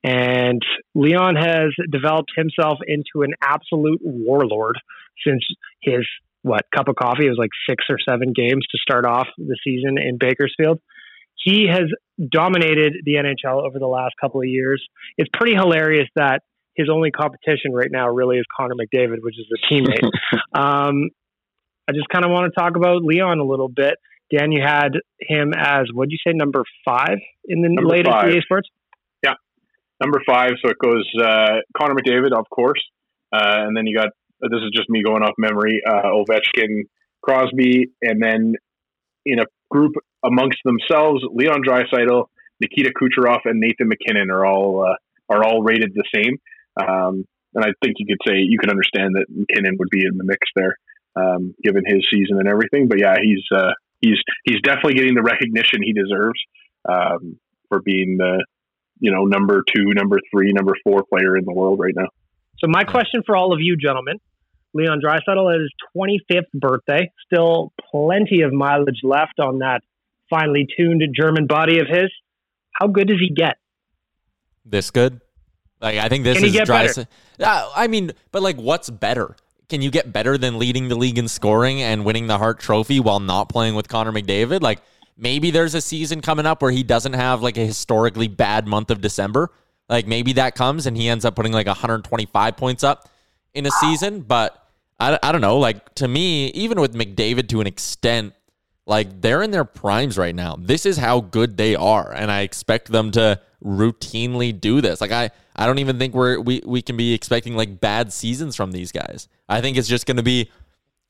And 0.06 0.62
Leon 0.93 1.36
has 1.36 1.74
developed 1.91 2.32
himself 2.38 2.78
into 2.86 3.24
an 3.24 3.34
absolute 3.41 3.99
warlord 4.03 4.78
since 5.26 5.43
his 5.82 6.06
what 6.43 6.62
cup 6.76 6.88
of 6.88 6.95
coffee. 6.95 7.26
It 7.26 7.30
was 7.30 7.39
like 7.39 7.49
six 7.68 7.86
or 7.89 7.97
seven 8.08 8.32
games 8.32 8.68
to 8.72 8.78
start 8.78 9.06
off 9.06 9.28
the 9.36 9.58
season 9.64 9.97
in 9.97 10.20
Bakersfield. 10.20 10.80
He 11.43 11.68
has 11.68 11.86
dominated 12.32 12.93
the 13.03 13.16
NHL 13.16 13.66
over 13.66 13.80
the 13.80 13.88
last 13.88 14.14
couple 14.22 14.41
of 14.41 14.47
years. 14.47 14.86
It's 15.18 15.30
pretty 15.34 15.56
hilarious 15.56 16.08
that 16.16 16.43
his 16.76 16.88
only 16.88 17.10
competition 17.10 17.74
right 17.74 17.89
now 17.91 18.08
really 18.10 18.38
is 18.38 18.45
Connor 18.56 18.76
McDavid, 18.76 19.18
which 19.22 19.39
is 19.39 19.47
a 19.51 19.74
teammate. 19.74 20.03
um, 20.53 21.10
I 21.88 21.93
just 21.93 22.10
kind 22.10 22.26
of 22.26 22.32
want 22.32 22.53
to 22.53 22.60
talk 22.60 22.76
about 22.76 23.03
Leon 23.03 23.39
a 23.39 23.43
little 23.43 23.70
bit. 23.70 23.95
Dan, 24.32 24.51
you 24.51 24.62
had 24.64 24.89
him 25.20 25.53
as 25.56 25.86
what 25.93 26.10
did 26.10 26.14
you 26.14 26.32
say, 26.32 26.36
number 26.36 26.64
five 26.84 27.18
in 27.45 27.62
the 27.62 27.70
number 27.70 27.89
latest 27.89 28.12
five. 28.12 28.32
EA 28.32 28.41
Sports? 28.41 28.70
Number 30.02 30.22
five. 30.28 30.52
So 30.64 30.70
it 30.70 30.78
goes 30.84 31.10
uh, 31.20 31.62
Connor 31.78 31.96
McDavid, 31.96 32.38
of 32.38 32.50
course, 32.50 32.82
uh, 33.32 33.64
and 33.66 33.76
then 33.76 33.88
you 33.88 33.98
got 33.98 34.10
this 34.41 34.62
is 34.62 34.72
just 34.74 34.89
me 34.89 35.02
going 35.04 35.24
off 35.24 35.34
memory. 35.38 35.82
Uh, 35.88 36.04
Ovechkin, 36.04 36.84
Crosby, 37.22 37.88
and 38.02 38.22
then 38.22 38.56
in 39.26 39.39
a 39.39 39.46
group 39.72 39.93
amongst 40.24 40.60
themselves, 40.66 41.24
Leon 41.34 41.62
Draisaitl, 41.66 42.26
Nikita 42.60 42.91
Kucherov, 42.91 43.39
and 43.46 43.60
Nathan 43.60 43.88
MacKinnon 43.88 44.30
are 44.32 44.46
all 44.46 44.86
uh, 44.86 44.96
are 45.34 45.43
all 45.43 45.62
rated 45.64 45.93
the 45.93 46.04
same. 46.14 46.38
Um, 46.78 47.26
and 47.54 47.64
I 47.64 47.70
think 47.82 47.96
you 47.98 48.06
could 48.06 48.20
say 48.28 48.39
you 48.39 48.60
can 48.60 48.70
understand 48.70 49.16
that 49.16 49.26
MacKinnon 49.30 49.78
would 49.80 49.89
be 49.89 50.06
in 50.06 50.18
the 50.18 50.26
mix 50.26 50.39
there, 50.56 50.78
um, 51.16 51.56
given 51.64 51.84
his 51.86 52.06
season 52.12 52.38
and 52.39 52.48
everything. 52.48 52.88
But 52.88 53.00
yeah, 53.00 53.16
he's 53.22 53.43
uh, 53.56 53.72
he's 54.02 54.20
he's 54.43 54.62
definitely 54.62 54.96
getting 54.96 55.16
the 55.16 55.24
recognition 55.24 55.82
he 55.82 55.93
deserves 55.93 56.39
um, 56.88 57.39
for 57.70 57.82
being 57.82 58.18
the 58.18 58.46
you 59.00 59.12
know, 59.12 59.26
number 59.26 59.64
two, 59.76 59.93
number 59.93 60.20
three, 60.32 60.52
number 60.54 60.74
four 60.84 61.04
player 61.04 61.38
in 61.38 61.46
the 61.46 61.54
world 61.54 61.80
right 61.80 61.93
now. 61.96 62.08
So 62.60 62.68
my 62.68 62.84
question 62.84 63.22
for 63.26 63.36
all 63.36 63.54
of 63.54 63.60
you 63.62 63.76
gentlemen, 63.78 64.18
Leon 64.74 65.02
Draisaitl 65.02 65.54
at 65.54 65.62
his 65.62 65.72
25th 65.96 66.52
birthday, 66.54 67.12
still 67.26 67.74
plenty 67.91 68.41
of 68.41 68.54
mileage 68.54 69.02
left 69.04 69.39
on 69.39 69.60
that 69.60 69.82
finely 70.30 70.68
tuned 70.78 71.04
German 71.16 71.48
body 71.48 71.80
of 71.80 71.88
his. 71.88 72.12
How 72.72 72.88
good 72.88 73.08
does 73.08 73.20
he 73.20 73.34
get? 73.34 73.58
This 74.66 74.91
good? 74.91 75.22
Like 75.82 75.98
I 75.98 76.10
think 76.10 76.24
this 76.24 76.38
Can 76.38 76.46
is 76.46 76.56
Draisaitl. 76.56 77.08
Uh, 77.39 77.70
I 77.76 77.88
mean, 77.88 78.12
but 78.32 78.41
like, 78.41 78.58
what's 78.58 78.89
better? 78.89 79.36
Can 79.68 79.82
you 79.82 79.89
get 79.89 80.14
better 80.14 80.38
than 80.38 80.60
leading 80.60 80.89
the 80.89 80.96
league 80.96 81.18
in 81.18 81.28
scoring 81.28 81.82
and 81.82 82.06
winning 82.06 82.28
the 82.28 82.38
Hart 82.38 82.60
Trophy 82.60 83.00
while 83.00 83.20
not 83.20 83.50
playing 83.50 83.76
with 83.76 83.88
Connor 83.88 84.12
McDavid? 84.12 84.62
Like, 84.62 84.80
Maybe 85.18 85.51
there's 85.51 85.76
a 85.76 85.82
season 85.82 86.22
coming 86.22 86.45
up 86.45 86.61
where 86.61 86.72
he 86.72 86.84
doesn't 86.84 87.13
have 87.13 87.41
like 87.41 87.57
a 87.57 87.66
historically 87.66 88.28
bad 88.28 88.68
month 88.68 88.91
of 88.91 89.01
December. 89.01 89.51
Like 89.88 90.07
maybe 90.07 90.34
that 90.34 90.55
comes 90.55 90.88
and 90.88 90.97
he 90.97 91.07
ends 91.07 91.26
up 91.26 91.36
putting 91.36 91.53
like 91.53 91.68
125 91.68 92.57
points 92.57 92.84
up 92.84 93.09
in 93.53 93.66
a 93.66 93.72
season. 93.72 94.22
But 94.22 94.61
I, 94.99 95.18
I 95.22 95.32
don't 95.32 95.41
know. 95.41 95.57
Like 95.57 95.95
to 95.95 96.07
me, 96.07 96.47
even 96.47 96.80
with 96.80 96.93
McDavid 96.93 97.47
to 97.49 97.61
an 97.61 97.68
extent, 97.68 98.34
like 98.86 99.22
they're 99.22 99.41
in 99.41 99.51
their 99.51 99.66
primes 99.66 100.18
right 100.18 100.36
now. 100.36 100.57
This 100.59 100.86
is 100.86 100.97
how 100.97 101.22
good 101.22 101.57
they 101.57 101.76
are, 101.76 102.13
and 102.13 102.32
I 102.32 102.41
expect 102.41 102.91
them 102.91 103.11
to 103.11 103.39
routinely 103.63 104.59
do 104.59 104.80
this. 104.80 105.01
Like 105.01 105.11
I, 105.11 105.32
I 105.55 105.66
don't 105.66 105.80
even 105.80 105.97
think 105.97 106.13
we're 106.13 106.39
we 106.39 106.61
we 106.66 106.82
can 106.82 106.95
be 106.95 107.13
expecting 107.13 107.55
like 107.55 107.80
bad 107.80 108.13
seasons 108.13 108.55
from 108.55 108.72
these 108.72 108.91
guys. 108.91 109.28
I 109.49 109.61
think 109.61 109.78
it's 109.78 109.88
just 109.88 110.05
going 110.05 110.18
to 110.18 110.24
be 110.24 110.51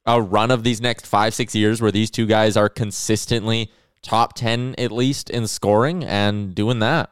a 0.05 0.21
run 0.21 0.51
of 0.51 0.63
these 0.63 0.79
next 0.79 1.05
five 1.05 1.33
six 1.33 1.53
years 1.53 1.81
where 1.81 1.91
these 1.91 2.09
two 2.09 2.25
guys 2.25 2.55
are 2.55 2.69
consistently 2.69 3.71
top 4.05 4.33
ten 4.33 4.75
at 4.77 4.91
least 4.91 5.29
in 5.29 5.47
scoring 5.47 6.03
and 6.03 6.55
doing 6.55 6.79
that. 6.79 7.09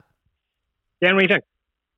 Dan, 1.04 1.16
what 1.16 1.22
do 1.22 1.26
you 1.26 1.36
think? 1.36 1.44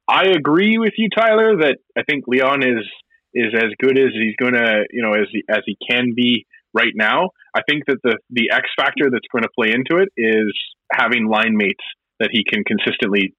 I 0.08 0.28
agree 0.28 0.78
with 0.78 0.94
you, 0.98 1.10
Tyler. 1.16 1.58
That 1.58 1.78
I 1.98 2.04
think 2.04 2.26
Leon 2.28 2.64
is 2.64 2.86
is 3.34 3.54
as 3.56 3.72
good 3.80 4.00
as 4.00 4.12
he's 4.14 4.36
going 4.38 4.54
to, 4.54 4.86
you 4.92 5.02
know, 5.04 5.14
as 5.14 5.28
he, 5.32 5.44
as 5.50 5.62
he 5.66 5.78
can 5.90 6.14
be 6.16 6.46
right 6.74 6.94
now. 6.96 7.30
I 7.56 7.62
think 7.68 7.86
that 7.88 7.98
the 8.04 8.18
the 8.30 8.50
X 8.52 8.70
factor 8.78 9.10
that's 9.12 9.28
going 9.32 9.44
to 9.44 9.50
play 9.58 9.72
into 9.74 10.02
it 10.02 10.10
is 10.18 10.54
having 10.92 11.28
line 11.28 11.56
mates 11.56 11.84
that 12.20 12.30
he 12.32 12.44
can 12.44 12.64
consistently 12.64 13.34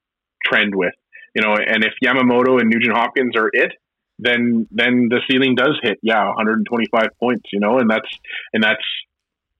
trend 0.44 0.74
with. 0.74 0.94
You 1.34 1.42
know, 1.42 1.54
and 1.54 1.84
if 1.84 1.92
Yamamoto 2.04 2.60
and 2.60 2.70
Nugent 2.70 2.96
Hopkins 2.96 3.36
are 3.36 3.50
it, 3.52 3.72
then 4.18 4.66
then 4.70 5.08
the 5.10 5.20
ceiling 5.30 5.54
does 5.54 5.78
hit. 5.82 5.98
Yeah, 6.02 6.24
125 6.26 7.08
points. 7.20 7.50
You 7.52 7.60
know, 7.60 7.78
and 7.78 7.90
that's 7.90 8.08
and 8.52 8.62
that's 8.62 8.84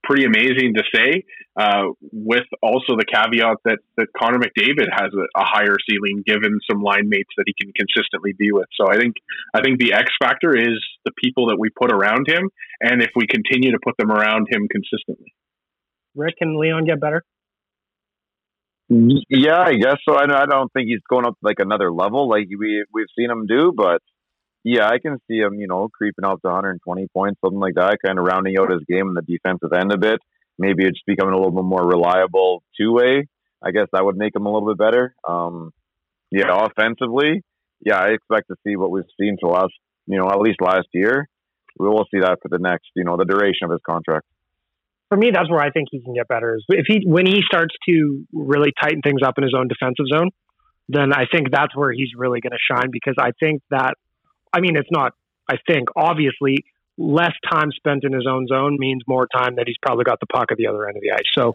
pretty 0.07 0.25
amazing 0.25 0.73
to 0.75 0.83
say. 0.93 1.23
Uh, 1.59 1.89
with 2.11 2.45
also 2.61 2.95
the 2.95 3.05
caveat 3.05 3.57
that 3.65 3.79
that 3.97 4.07
Connor 4.15 4.37
McDavid 4.37 4.87
has 4.91 5.11
a, 5.13 5.25
a, 5.41 5.43
higher 5.43 5.75
ceiling 5.89 6.23
given 6.25 6.59
some 6.69 6.81
line 6.81 7.09
mates 7.09 7.33
that 7.35 7.45
he 7.47 7.53
can 7.59 7.73
consistently 7.73 8.33
be 8.37 8.51
with. 8.51 8.67
So 8.79 8.87
I 8.87 8.97
think 8.97 9.15
I 9.53 9.61
think 9.61 9.79
the 9.79 9.93
X 9.93 10.05
factor 10.21 10.55
is 10.55 10.77
the 11.03 11.11
people 11.21 11.47
that 11.47 11.57
we 11.59 11.69
put 11.69 11.91
around 11.91 12.27
him, 12.29 12.49
and 12.79 13.01
if 13.01 13.09
we 13.15 13.25
continue 13.25 13.71
to 13.71 13.79
put 13.83 13.97
them 13.97 14.11
around 14.11 14.47
him 14.51 14.67
consistently. 14.69 15.33
Rick, 16.15 16.35
can 16.37 16.59
Leon 16.59 16.85
get 16.85 17.01
better? 17.01 17.23
Yeah, 18.89 19.59
I 19.59 19.73
guess 19.73 19.97
so. 20.07 20.15
I 20.15 20.45
don't 20.45 20.71
think 20.71 20.87
he's 20.87 21.01
going 21.09 21.25
up 21.25 21.35
like 21.41 21.57
another 21.59 21.91
level 21.91 22.29
like 22.29 22.47
we 22.57 22.85
we've 22.93 23.11
seen 23.17 23.29
him 23.29 23.45
do, 23.47 23.73
but 23.75 24.01
yeah, 24.67 24.85
I 24.85 24.99
can 24.99 25.17
see 25.29 25.37
him, 25.37 25.53
you 25.53 25.67
know, 25.67 25.87
creeping 25.87 26.25
up 26.25 26.41
to 26.41 26.47
120 26.47 27.07
points, 27.13 27.39
something 27.39 27.59
like 27.59 27.75
that, 27.75 27.99
kind 28.05 28.19
of 28.19 28.25
rounding 28.25 28.55
out 28.59 28.69
his 28.69 28.81
game 28.85 29.07
in 29.07 29.13
the 29.13 29.21
defensive 29.21 29.71
end 29.71 29.93
a 29.93 29.97
bit. 29.97 30.19
Maybe 30.59 30.83
it's 30.85 30.99
becoming 31.07 31.33
a 31.33 31.37
little 31.37 31.53
bit 31.53 31.63
more 31.63 31.87
reliable 31.87 32.63
two 32.77 32.91
way. 32.91 33.29
I 33.63 33.71
guess 33.71 33.87
that 33.93 34.03
would 34.03 34.17
make 34.17 34.35
him 34.35 34.45
a 34.45 34.51
little 34.51 34.67
bit 34.67 34.77
better. 34.77 35.15
Um, 35.27 35.71
yeah, 36.31 36.47
offensively, 36.51 37.43
yeah, 37.79 37.97
I 37.97 38.09
expect 38.09 38.49
to 38.49 38.55
see 38.65 38.75
what 38.75 38.91
we've 38.91 39.07
seen 39.17 39.37
for 39.39 39.51
last, 39.51 39.73
you 40.05 40.17
know, 40.17 40.27
at 40.29 40.39
least 40.39 40.57
last 40.61 40.87
year. 40.93 41.29
We 41.79 41.87
will 41.87 42.05
see 42.11 42.19
that 42.19 42.39
for 42.41 42.49
the 42.49 42.59
next, 42.59 42.89
you 42.93 43.05
know, 43.05 43.15
the 43.15 43.23
duration 43.23 43.65
of 43.65 43.71
his 43.71 43.81
contract. 43.89 44.25
For 45.07 45.17
me, 45.17 45.29
that's 45.33 45.49
where 45.49 45.61
I 45.61 45.71
think 45.71 45.87
he 45.91 46.01
can 46.01 46.13
get 46.13 46.27
better. 46.27 46.55
Is 46.55 46.65
if 46.67 46.87
he 46.89 47.03
when 47.07 47.25
he 47.25 47.39
starts 47.45 47.73
to 47.87 48.25
really 48.33 48.73
tighten 48.81 49.01
things 49.01 49.21
up 49.25 49.35
in 49.37 49.45
his 49.45 49.53
own 49.57 49.69
defensive 49.69 50.07
zone, 50.11 50.31
then 50.89 51.13
I 51.13 51.23
think 51.31 51.51
that's 51.51 51.73
where 51.73 51.93
he's 51.93 52.09
really 52.17 52.41
going 52.41 52.51
to 52.51 52.75
shine 52.75 52.89
because 52.91 53.15
I 53.17 53.31
think 53.39 53.61
that 53.69 53.93
I 54.57 54.59
mean, 54.59 54.75
it's 54.75 54.89
not, 54.91 55.13
I 55.47 55.57
think, 55.67 55.89
obviously, 55.95 56.65
less 56.97 57.33
time 57.49 57.69
spent 57.75 58.03
in 58.03 58.11
his 58.11 58.25
own 58.27 58.47
zone 58.47 58.77
means 58.79 59.03
more 59.07 59.27
time 59.27 59.55
that 59.57 59.65
he's 59.67 59.77
probably 59.81 60.03
got 60.03 60.19
the 60.19 60.25
puck 60.25 60.47
at 60.51 60.57
the 60.57 60.65
other 60.65 60.87
end 60.87 60.97
of 60.97 61.03
the 61.03 61.11
ice. 61.11 61.29
So 61.37 61.53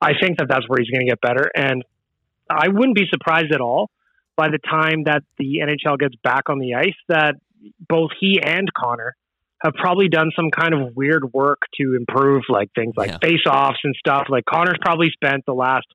I 0.00 0.12
think 0.20 0.38
that 0.38 0.48
that's 0.48 0.68
where 0.68 0.78
he's 0.80 0.90
going 0.90 1.06
to 1.06 1.10
get 1.10 1.20
better. 1.20 1.48
And 1.54 1.84
I 2.50 2.68
wouldn't 2.68 2.96
be 2.96 3.06
surprised 3.08 3.52
at 3.52 3.60
all 3.60 3.90
by 4.36 4.48
the 4.48 4.58
time 4.58 5.04
that 5.04 5.22
the 5.38 5.60
NHL 5.62 5.98
gets 5.98 6.16
back 6.16 6.48
on 6.48 6.58
the 6.58 6.74
ice 6.74 6.96
that 7.08 7.36
both 7.88 8.10
he 8.18 8.40
and 8.42 8.68
Connor 8.74 9.14
have 9.62 9.74
probably 9.74 10.08
done 10.08 10.32
some 10.34 10.50
kind 10.50 10.74
of 10.74 10.96
weird 10.96 11.32
work 11.32 11.60
to 11.80 11.94
improve 11.94 12.42
like 12.48 12.70
things 12.74 12.94
like 12.96 13.10
yeah. 13.10 13.18
face 13.22 13.46
offs 13.48 13.78
and 13.84 13.94
stuff. 13.96 14.26
Like 14.28 14.44
Connor's 14.44 14.78
probably 14.80 15.10
spent 15.12 15.46
the 15.46 15.54
last 15.54 15.86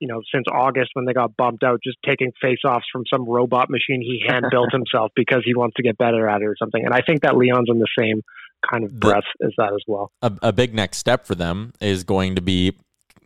you 0.00 0.08
know, 0.08 0.20
since 0.32 0.44
August 0.52 0.90
when 0.94 1.04
they 1.04 1.12
got 1.12 1.36
bumped 1.36 1.64
out, 1.64 1.80
just 1.82 1.98
taking 2.06 2.32
face 2.40 2.58
offs 2.64 2.86
from 2.92 3.04
some 3.12 3.28
robot 3.28 3.68
machine 3.70 4.00
he 4.00 4.22
hand 4.26 4.46
built 4.50 4.68
himself 4.72 5.10
because 5.14 5.42
he 5.44 5.54
wants 5.54 5.74
to 5.76 5.82
get 5.82 5.98
better 5.98 6.28
at 6.28 6.42
it 6.42 6.44
or 6.44 6.56
something. 6.58 6.84
And 6.84 6.94
I 6.94 7.00
think 7.00 7.22
that 7.22 7.36
Leon's 7.36 7.68
in 7.68 7.78
the 7.78 7.88
same 7.98 8.22
kind 8.68 8.84
of 8.84 8.98
breath 8.98 9.24
the, 9.40 9.46
as 9.46 9.52
that 9.58 9.72
as 9.72 9.82
well. 9.86 10.10
A, 10.22 10.32
a, 10.42 10.52
big 10.52 10.74
next 10.74 10.98
step 10.98 11.26
for 11.26 11.34
them 11.34 11.72
is 11.80 12.04
going 12.04 12.36
to 12.36 12.42
be, 12.42 12.76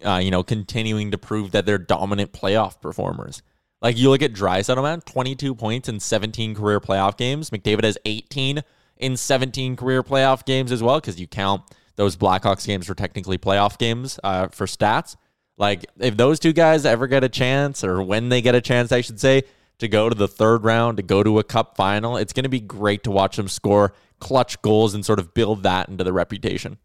uh, 0.04 0.20
you 0.22 0.30
know, 0.30 0.42
continuing 0.42 1.10
to 1.10 1.18
prove 1.18 1.52
that 1.52 1.66
they're 1.66 1.78
dominant 1.78 2.32
playoff 2.32 2.80
performers. 2.80 3.42
Like 3.80 3.98
you 3.98 4.10
look 4.10 4.22
at 4.22 4.32
Draisaitl, 4.32 4.82
man, 4.82 5.00
22 5.00 5.54
points 5.54 5.88
in 5.88 6.00
17 6.00 6.54
career 6.54 6.80
playoff 6.80 7.16
games. 7.16 7.50
McDavid 7.50 7.84
has 7.84 7.98
18 8.04 8.62
in 8.98 9.16
17 9.16 9.76
career 9.76 10.02
playoff 10.02 10.44
games 10.44 10.70
as 10.70 10.82
well 10.82 11.00
because 11.00 11.20
you 11.20 11.26
count 11.26 11.62
those 11.96 12.16
Blackhawks 12.16 12.66
games 12.66 12.86
for 12.86 12.94
technically 12.94 13.38
playoff 13.38 13.76
games 13.78 14.20
uh, 14.22 14.48
for 14.48 14.66
stats. 14.66 15.16
Like, 15.58 15.86
if 15.98 16.16
those 16.16 16.38
two 16.38 16.52
guys 16.52 16.84
ever 16.84 17.06
get 17.06 17.24
a 17.24 17.28
chance, 17.28 17.84
or 17.84 18.02
when 18.02 18.28
they 18.30 18.42
get 18.42 18.54
a 18.54 18.60
chance, 18.60 18.90
I 18.90 19.00
should 19.00 19.20
say, 19.20 19.42
to 19.78 19.88
go 19.88 20.08
to 20.08 20.14
the 20.14 20.28
third 20.28 20.64
round, 20.64 20.96
to 20.96 21.02
go 21.02 21.22
to 21.22 21.38
a 21.38 21.44
cup 21.44 21.76
final, 21.76 22.16
it's 22.16 22.32
going 22.32 22.44
to 22.44 22.48
be 22.48 22.60
great 22.60 23.02
to 23.04 23.10
watch 23.10 23.36
them 23.36 23.48
score 23.48 23.94
clutch 24.20 24.60
goals 24.62 24.94
and 24.94 25.04
sort 25.04 25.18
of 25.18 25.34
build 25.34 25.64
that 25.64 25.88
into 25.88 26.04
the 26.04 26.12
reputation. 26.12 26.78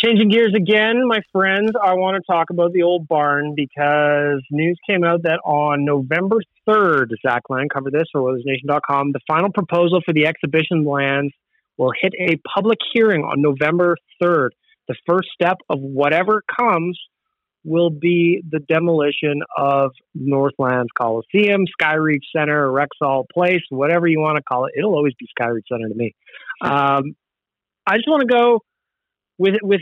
Changing 0.00 0.30
gears 0.30 0.54
again, 0.56 1.06
my 1.06 1.20
friends, 1.30 1.72
I 1.80 1.92
want 1.92 2.16
to 2.16 2.32
talk 2.32 2.48
about 2.50 2.72
the 2.72 2.82
old 2.82 3.06
barn 3.06 3.54
because 3.54 4.42
news 4.50 4.78
came 4.88 5.04
out 5.04 5.22
that 5.24 5.40
on 5.44 5.84
November 5.84 6.38
3rd, 6.66 7.10
Zach 7.22 7.42
Laing 7.50 7.68
covered 7.68 7.92
this 7.92 8.08
for 8.10 8.22
OilersNation.com, 8.22 9.12
the 9.12 9.20
final 9.28 9.52
proposal 9.52 10.00
for 10.04 10.14
the 10.14 10.26
exhibition 10.26 10.84
lands 10.84 11.34
will 11.76 11.92
hit 12.00 12.14
a 12.18 12.36
public 12.52 12.78
hearing 12.92 13.22
on 13.24 13.42
November 13.42 13.96
3rd 14.22 14.48
the 14.88 14.94
first 15.08 15.28
step 15.34 15.58
of 15.68 15.80
whatever 15.80 16.42
comes 16.58 16.98
will 17.64 17.90
be 17.90 18.42
the 18.48 18.60
demolition 18.60 19.42
of 19.56 19.90
Northlands 20.14 20.88
Coliseum, 20.96 21.64
Skyreach 21.80 22.24
Center, 22.34 22.68
Rexall 22.68 23.24
Place, 23.32 23.60
whatever 23.68 24.06
you 24.06 24.18
want 24.18 24.36
to 24.36 24.42
call 24.42 24.66
it. 24.66 24.72
It'll 24.76 24.94
always 24.94 25.14
be 25.18 25.26
Skyreach 25.38 25.64
Center 25.70 25.88
to 25.88 25.94
me. 25.94 26.14
Um, 26.62 27.14
I 27.86 27.96
just 27.96 28.08
want 28.08 28.22
to 28.22 28.34
go 28.34 28.60
with 29.38 29.56
with. 29.62 29.80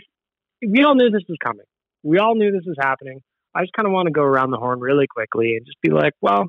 We 0.66 0.82
all 0.82 0.96
knew 0.96 1.10
this 1.10 1.22
was 1.28 1.38
coming. 1.44 1.66
We 2.02 2.18
all 2.18 2.34
knew 2.34 2.50
this 2.50 2.64
was 2.66 2.76
happening. 2.80 3.20
I 3.54 3.62
just 3.62 3.72
kind 3.74 3.86
of 3.86 3.92
want 3.92 4.06
to 4.06 4.12
go 4.12 4.22
around 4.22 4.50
the 4.50 4.56
horn 4.56 4.80
really 4.80 5.06
quickly 5.06 5.56
and 5.56 5.64
just 5.64 5.80
be 5.80 5.90
like, 5.90 6.12
well, 6.20 6.46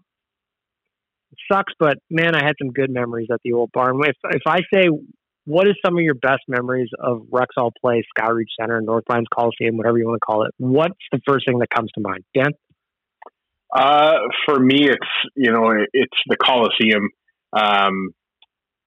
it 1.31 1.37
sucks, 1.51 1.73
but 1.79 1.97
man, 2.09 2.35
I 2.35 2.43
had 2.43 2.55
some 2.59 2.71
good 2.71 2.89
memories 2.89 3.27
at 3.31 3.39
the 3.43 3.53
old 3.53 3.71
barn. 3.71 3.99
If 4.03 4.15
if 4.31 4.41
I 4.47 4.59
say 4.73 4.89
what 5.49 5.67
is 5.67 5.73
some 5.83 5.97
of 5.97 6.03
your 6.03 6.13
best 6.13 6.43
memories 6.47 6.89
of 6.99 7.23
Rexall 7.31 7.71
Place, 7.81 8.05
Skyreach 8.15 8.53
Center, 8.59 8.77
and 8.77 8.85
Northlands 8.85 9.27
Coliseum, 9.33 9.77
whatever 9.77 9.97
you 9.97 10.05
want 10.05 10.21
to 10.21 10.25
call 10.25 10.45
it? 10.45 10.53
What's 10.57 10.93
the 11.11 11.19
first 11.27 11.47
thing 11.47 11.57
that 11.57 11.71
comes 11.71 11.89
to 11.95 12.01
mind, 12.01 12.23
Dan? 12.35 12.51
Uh, 13.75 14.17
for 14.45 14.59
me, 14.59 14.87
it's 14.87 15.07
you 15.35 15.51
know 15.51 15.71
it's 15.91 16.17
the 16.27 16.37
Coliseum. 16.37 17.09
Um, 17.51 18.11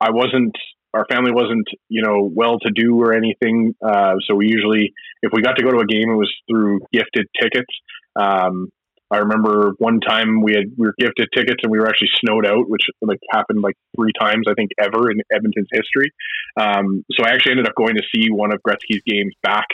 I 0.00 0.10
wasn't 0.10 0.54
our 0.94 1.04
family 1.10 1.32
wasn't 1.32 1.66
you 1.88 2.02
know 2.02 2.30
well 2.32 2.60
to 2.60 2.70
do 2.72 2.96
or 3.00 3.12
anything, 3.12 3.74
uh, 3.84 4.14
so 4.28 4.36
we 4.36 4.46
usually 4.46 4.92
if 5.22 5.32
we 5.32 5.42
got 5.42 5.56
to 5.56 5.64
go 5.64 5.72
to 5.72 5.78
a 5.78 5.86
game, 5.86 6.10
it 6.10 6.16
was 6.16 6.32
through 6.48 6.78
gifted 6.92 7.26
tickets. 7.40 7.74
Um, 8.14 8.68
I 9.12 9.18
remember 9.18 9.74
one 9.78 10.00
time 10.00 10.42
we 10.42 10.52
had 10.54 10.72
we 10.76 10.86
were 10.86 10.94
gifted 10.98 11.28
tickets 11.34 11.60
and 11.62 11.70
we 11.70 11.78
were 11.78 11.88
actually 11.88 12.10
snowed 12.24 12.46
out, 12.46 12.68
which 12.68 12.82
like 13.02 13.20
happened 13.30 13.60
like 13.62 13.76
three 13.94 14.12
times 14.18 14.46
I 14.48 14.54
think 14.54 14.70
ever 14.80 15.10
in 15.10 15.20
Edmonton's 15.30 15.68
history. 15.70 16.10
Um, 16.56 17.04
so 17.12 17.24
I 17.24 17.30
actually 17.30 17.52
ended 17.52 17.68
up 17.68 17.74
going 17.76 17.96
to 17.96 18.02
see 18.14 18.30
one 18.30 18.52
of 18.52 18.60
Gretzky's 18.66 19.02
games 19.06 19.34
back 19.42 19.66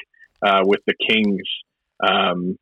uh, 0.42 0.62
with 0.64 0.80
the 0.86 0.94
Kings 1.08 1.46
um, 2.04 2.56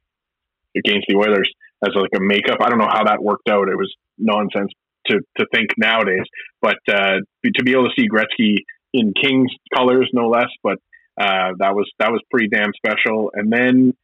against 0.76 1.06
the 1.08 1.16
Oilers 1.16 1.50
as 1.82 1.94
like 1.94 2.10
a 2.14 2.20
makeup. 2.20 2.58
I 2.60 2.68
don't 2.68 2.78
know 2.78 2.90
how 2.90 3.04
that 3.04 3.22
worked 3.22 3.48
out. 3.48 3.68
It 3.68 3.76
was 3.76 3.94
nonsense 4.18 4.72
to 5.08 5.20
to 5.38 5.46
think 5.54 5.70
nowadays, 5.78 6.26
but 6.60 6.78
uh, 6.88 7.20
to 7.44 7.64
be 7.64 7.72
able 7.72 7.88
to 7.88 7.94
see 7.98 8.08
Gretzky 8.08 8.56
in 8.92 9.12
Kings 9.20 9.50
colors, 9.74 10.10
no 10.12 10.28
less, 10.28 10.50
but 10.62 10.78
uh, 11.18 11.52
that 11.58 11.74
was 11.74 11.90
that 11.98 12.10
was 12.10 12.20
pretty 12.30 12.48
damn 12.48 12.72
special. 12.76 13.30
And 13.34 13.50
then 13.52 13.94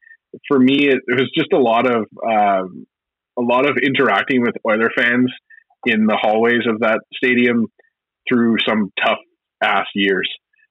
for 0.48 0.58
me, 0.58 0.88
it, 0.88 0.98
it 1.06 1.20
was 1.20 1.30
just 1.36 1.52
a 1.52 1.58
lot 1.58 1.86
of 1.86 2.06
um, 2.26 2.86
a 3.38 3.42
lot 3.42 3.68
of 3.68 3.76
interacting 3.82 4.42
with 4.42 4.54
Oiler 4.66 4.90
fans 4.96 5.32
in 5.86 6.06
the 6.06 6.18
hallways 6.20 6.66
of 6.68 6.80
that 6.80 7.00
stadium 7.14 7.66
through 8.28 8.56
some 8.66 8.90
tough 9.02 9.18
ass 9.62 9.86
years. 9.94 10.28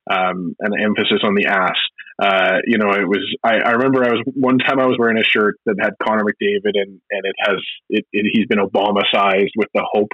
Um, 0.10 0.56
an 0.60 0.72
emphasis 0.82 1.22
on 1.24 1.36
the 1.36 1.46
ass. 1.46 1.78
Uh, 2.22 2.58
you 2.66 2.78
know, 2.78 2.90
it 2.90 3.08
was. 3.08 3.24
I, 3.44 3.58
I, 3.58 3.72
remember 3.72 4.04
I 4.04 4.12
was 4.12 4.24
one 4.26 4.58
time 4.58 4.80
I 4.80 4.88
was 4.88 4.98
wearing 4.98 5.18
a 5.18 5.24
shirt 5.24 5.58
that 5.66 5.76
had 5.80 5.94
Connor 6.02 6.24
McDavid 6.24 6.74
and 6.74 7.00
and 7.10 7.22
it 7.24 7.36
has 7.40 7.58
it, 7.90 8.06
it 8.12 8.32
he's 8.34 8.48
been 8.48 8.58
Obama 8.58 9.04
sized 9.14 9.54
with 9.56 9.70
the 9.74 9.86
Hope 9.92 10.10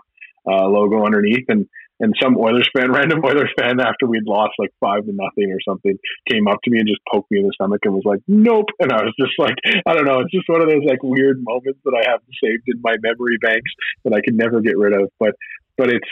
uh, 0.45 0.67
logo 0.67 1.05
underneath, 1.05 1.45
and 1.47 1.67
and 1.99 2.13
some 2.21 2.37
Oilers 2.37 2.69
fan, 2.75 2.91
random 2.95 3.23
Oilers 3.23 3.51
fan, 3.59 3.79
after 3.79 4.05
we'd 4.05 4.27
lost 4.27 4.53
like 4.59 4.71
five 4.79 5.05
to 5.05 5.13
nothing 5.13 5.51
or 5.51 5.61
something, 5.67 5.97
came 6.29 6.47
up 6.47 6.59
to 6.63 6.71
me 6.71 6.79
and 6.79 6.87
just 6.87 7.01
poked 7.11 7.31
me 7.31 7.39
in 7.39 7.45
the 7.45 7.53
stomach 7.53 7.81
and 7.83 7.93
was 7.93 8.05
like, 8.05 8.21
"Nope." 8.27 8.69
And 8.79 8.91
I 8.91 9.03
was 9.03 9.13
just 9.19 9.33
like, 9.37 9.55
I 9.85 9.93
don't 9.93 10.05
know. 10.05 10.19
It's 10.19 10.31
just 10.31 10.49
one 10.49 10.61
of 10.61 10.69
those 10.69 10.85
like 10.85 11.01
weird 11.03 11.37
moments 11.41 11.79
that 11.85 11.95
I 11.95 12.09
have 12.09 12.21
saved 12.43 12.63
in 12.67 12.81
my 12.81 12.95
memory 13.01 13.37
banks 13.41 13.71
that 14.05 14.13
I 14.13 14.21
can 14.21 14.37
never 14.37 14.61
get 14.61 14.77
rid 14.77 14.93
of. 14.93 15.09
But 15.19 15.33
but 15.77 15.89
it's 15.89 16.11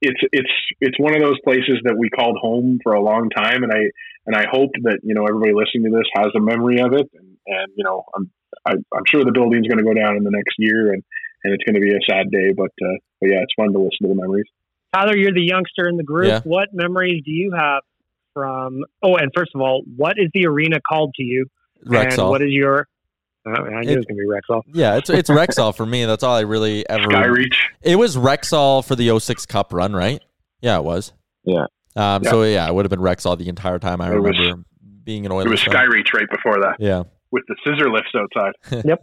it's 0.00 0.20
it's 0.32 0.54
it's 0.80 0.98
one 0.98 1.14
of 1.14 1.22
those 1.22 1.40
places 1.44 1.80
that 1.84 1.96
we 1.96 2.10
called 2.10 2.38
home 2.40 2.78
for 2.82 2.92
a 2.92 3.02
long 3.02 3.30
time, 3.30 3.62
and 3.62 3.72
I 3.72 3.90
and 4.26 4.36
I 4.36 4.44
hope 4.50 4.70
that 4.82 5.00
you 5.02 5.14
know 5.14 5.24
everybody 5.24 5.52
listening 5.52 5.90
to 5.90 5.96
this 5.96 6.08
has 6.16 6.32
a 6.36 6.40
memory 6.40 6.80
of 6.80 6.92
it, 6.92 7.08
and, 7.14 7.36
and 7.46 7.68
you 7.76 7.84
know 7.84 8.04
I'm 8.14 8.30
I, 8.66 8.72
am 8.72 8.84
i 8.92 8.96
am 8.98 9.04
sure 9.10 9.24
the 9.24 9.32
building's 9.32 9.66
going 9.66 9.78
to 9.78 9.84
go 9.84 9.94
down 9.94 10.16
in 10.16 10.24
the 10.24 10.30
next 10.30 10.56
year, 10.58 10.92
and 10.92 11.02
and 11.44 11.52
it's 11.52 11.64
going 11.64 11.76
to 11.76 11.80
be 11.80 11.92
a 11.92 12.04
sad 12.08 12.30
day, 12.30 12.52
but 12.56 12.72
uh, 12.84 12.98
but 13.20 13.30
yeah, 13.30 13.40
it's 13.42 13.54
fun 13.56 13.72
to 13.72 13.78
listen 13.78 14.04
to 14.04 14.08
the 14.08 14.20
memories. 14.20 14.48
Tyler, 14.94 15.16
you're 15.16 15.32
the 15.32 15.42
youngster 15.44 15.88
in 15.88 15.96
the 15.96 16.04
group. 16.04 16.28
Yeah. 16.28 16.40
What 16.44 16.68
memories 16.72 17.22
do 17.24 17.30
you 17.30 17.52
have 17.52 17.82
from? 18.32 18.84
Oh, 19.02 19.16
and 19.16 19.30
first 19.34 19.52
of 19.54 19.60
all, 19.60 19.82
what 19.96 20.14
is 20.18 20.28
the 20.32 20.46
arena 20.46 20.76
called 20.86 21.14
to 21.16 21.22
you? 21.22 21.46
Rexall. 21.86 22.18
And 22.18 22.28
what 22.30 22.42
is 22.42 22.50
your 22.50 22.88
uh, 23.46 23.50
I 23.50 23.80
knew 23.80 23.90
it, 23.90 23.92
it 23.92 23.96
was 23.96 24.06
gonna 24.06 24.18
be 24.18 24.26
Rexall. 24.26 24.62
Yeah, 24.72 24.96
it's 24.96 25.10
it's 25.10 25.28
Rexall 25.28 25.76
for 25.76 25.84
me. 25.84 26.04
That's 26.06 26.22
all 26.22 26.34
I 26.34 26.40
really 26.40 26.88
ever. 26.88 27.04
Skyreach. 27.04 27.56
It 27.82 27.96
was 27.96 28.16
Rexall 28.16 28.84
for 28.84 28.96
the 28.96 29.18
06 29.18 29.46
Cup 29.46 29.72
run, 29.72 29.92
right? 29.92 30.22
Yeah, 30.60 30.78
it 30.78 30.84
was. 30.84 31.12
Yeah. 31.44 31.66
Um. 31.96 32.22
Yeah. 32.24 32.30
So 32.30 32.42
yeah, 32.44 32.68
it 32.68 32.74
would 32.74 32.84
have 32.86 32.90
been 32.90 33.00
Rexall 33.00 33.36
the 33.36 33.48
entire 33.48 33.78
time. 33.78 34.00
I 34.00 34.06
it 34.06 34.14
remember 34.14 34.56
was, 34.56 34.64
being 35.04 35.26
an 35.26 35.32
Oilers. 35.32 35.46
It 35.46 35.50
was 35.50 35.60
Skyreach 35.60 36.14
right 36.14 36.28
before 36.30 36.60
that. 36.60 36.76
Yeah. 36.78 37.02
With 37.30 37.44
the 37.48 37.56
scissor 37.64 37.90
lifts 37.90 38.12
outside. 38.14 38.84
yep. 38.86 39.00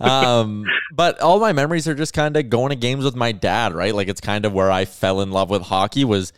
Um, 0.00 0.64
but 0.92 1.20
all 1.20 1.40
my 1.40 1.52
memories 1.52 1.88
are 1.88 1.94
just 1.94 2.14
kind 2.14 2.36
of 2.36 2.50
going 2.50 2.70
to 2.70 2.76
games 2.76 3.04
with 3.04 3.16
my 3.16 3.32
dad, 3.32 3.74
right? 3.74 3.94
Like 3.94 4.08
it's 4.08 4.20
kind 4.20 4.44
of 4.44 4.52
where 4.52 4.70
I 4.70 4.84
fell 4.84 5.20
in 5.20 5.30
love 5.30 5.50
with 5.50 5.62
hockey 5.62 6.04
was 6.04 6.32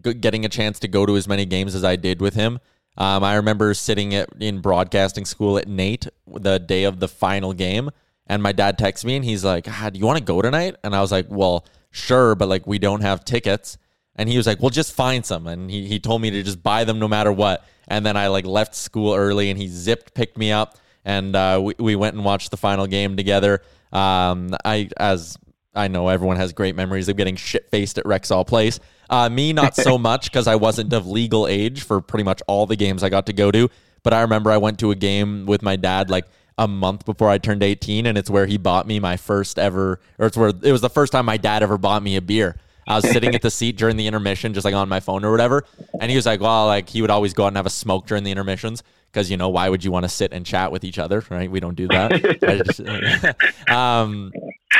getting 0.00 0.44
a 0.44 0.48
chance 0.48 0.78
to 0.80 0.88
go 0.88 1.06
to 1.06 1.16
as 1.16 1.28
many 1.28 1.44
games 1.44 1.74
as 1.74 1.84
I 1.84 1.96
did 1.96 2.20
with 2.20 2.34
him. 2.34 2.58
Um, 2.96 3.22
I 3.22 3.36
remember 3.36 3.74
sitting 3.74 4.14
at, 4.14 4.28
in 4.40 4.60
broadcasting 4.60 5.24
school 5.24 5.56
at 5.58 5.68
NAIT 5.68 6.08
the 6.26 6.58
day 6.58 6.84
of 6.84 6.98
the 6.98 7.08
final 7.08 7.52
game, 7.52 7.90
and 8.26 8.42
my 8.42 8.52
dad 8.52 8.76
texts 8.76 9.04
me 9.04 9.16
and 9.16 9.24
he's 9.24 9.44
like, 9.44 9.66
ah, 9.68 9.90
"Do 9.90 9.98
you 9.98 10.04
want 10.04 10.18
to 10.18 10.24
go 10.24 10.42
tonight?" 10.42 10.76
And 10.82 10.94
I 10.96 11.00
was 11.00 11.12
like, 11.12 11.26
"Well, 11.28 11.64
sure, 11.90 12.34
but 12.34 12.48
like 12.48 12.66
we 12.66 12.78
don't 12.78 13.02
have 13.02 13.24
tickets." 13.24 13.78
And 14.16 14.28
he 14.28 14.36
was 14.36 14.48
like, 14.48 14.60
"Well, 14.60 14.70
just 14.70 14.92
find 14.92 15.24
some." 15.24 15.46
And 15.46 15.70
he 15.70 15.86
he 15.86 16.00
told 16.00 16.20
me 16.22 16.30
to 16.30 16.42
just 16.42 16.60
buy 16.62 16.82
them 16.84 16.98
no 16.98 17.06
matter 17.06 17.32
what. 17.32 17.64
And 17.86 18.04
then 18.04 18.16
I 18.16 18.26
like 18.28 18.44
left 18.44 18.74
school 18.74 19.14
early, 19.14 19.48
and 19.48 19.58
he 19.58 19.68
zipped 19.68 20.12
picked 20.14 20.36
me 20.36 20.50
up 20.50 20.76
and 21.08 21.34
uh, 21.34 21.58
we 21.60 21.74
we 21.78 21.96
went 21.96 22.14
and 22.14 22.24
watched 22.24 22.50
the 22.52 22.56
final 22.56 22.86
game 22.86 23.16
together. 23.16 23.62
Um, 23.92 24.54
I 24.64 24.90
as 24.98 25.38
I 25.74 25.88
know 25.88 26.08
everyone 26.08 26.36
has 26.36 26.52
great 26.52 26.76
memories 26.76 27.08
of 27.08 27.16
getting 27.16 27.34
shit 27.34 27.68
faced 27.70 27.98
at 27.98 28.04
Rexall 28.04 28.46
Place. 28.46 28.78
Uh, 29.08 29.28
me, 29.30 29.54
not 29.54 29.74
so 29.74 29.96
much 30.10 30.24
because 30.24 30.46
I 30.46 30.56
wasn't 30.56 30.92
of 30.92 31.06
legal 31.06 31.46
age 31.48 31.82
for 31.82 32.02
pretty 32.02 32.24
much 32.24 32.42
all 32.46 32.66
the 32.66 32.76
games 32.76 33.02
I 33.02 33.08
got 33.08 33.26
to 33.26 33.32
go 33.32 33.50
to. 33.50 33.70
But 34.02 34.12
I 34.12 34.20
remember 34.20 34.50
I 34.50 34.58
went 34.58 34.78
to 34.80 34.90
a 34.90 34.94
game 34.94 35.46
with 35.46 35.62
my 35.62 35.76
dad 35.76 36.10
like 36.10 36.26
a 36.58 36.68
month 36.68 37.06
before 37.06 37.30
I 37.30 37.38
turned 37.38 37.62
18, 37.62 38.04
and 38.04 38.18
it's 38.18 38.28
where 38.28 38.46
he 38.46 38.58
bought 38.58 38.86
me 38.86 39.00
my 39.00 39.16
first 39.16 39.58
ever, 39.58 40.00
or 40.18 40.26
it's 40.26 40.36
where 40.36 40.50
it 40.50 40.72
was 40.72 40.82
the 40.82 40.90
first 40.90 41.12
time 41.12 41.24
my 41.24 41.38
dad 41.38 41.62
ever 41.62 41.78
bought 41.78 42.02
me 42.02 42.16
a 42.16 42.22
beer. 42.22 42.56
I 42.88 42.96
was 42.96 43.08
sitting 43.08 43.34
at 43.34 43.42
the 43.42 43.50
seat 43.50 43.76
during 43.76 43.96
the 43.96 44.06
intermission, 44.06 44.54
just 44.54 44.64
like 44.64 44.74
on 44.74 44.88
my 44.88 44.98
phone 44.98 45.22
or 45.22 45.30
whatever. 45.30 45.64
And 46.00 46.10
he 46.10 46.16
was 46.16 46.24
like, 46.24 46.40
well, 46.40 46.66
like 46.66 46.88
he 46.88 47.02
would 47.02 47.10
always 47.10 47.34
go 47.34 47.44
out 47.44 47.48
and 47.48 47.56
have 47.56 47.66
a 47.66 47.70
smoke 47.70 48.06
during 48.06 48.24
the 48.24 48.30
intermissions 48.30 48.82
because 49.12 49.30
you 49.30 49.36
know 49.36 49.50
why 49.50 49.68
would 49.68 49.84
you 49.84 49.90
want 49.90 50.04
to 50.04 50.08
sit 50.08 50.32
and 50.32 50.44
chat 50.44 50.72
with 50.72 50.84
each 50.84 50.98
other, 50.98 51.22
right? 51.28 51.50
We 51.50 51.60
don't 51.60 51.74
do 51.74 51.86
that. 51.88 52.64
just, 52.66 53.68
um, 53.70 54.32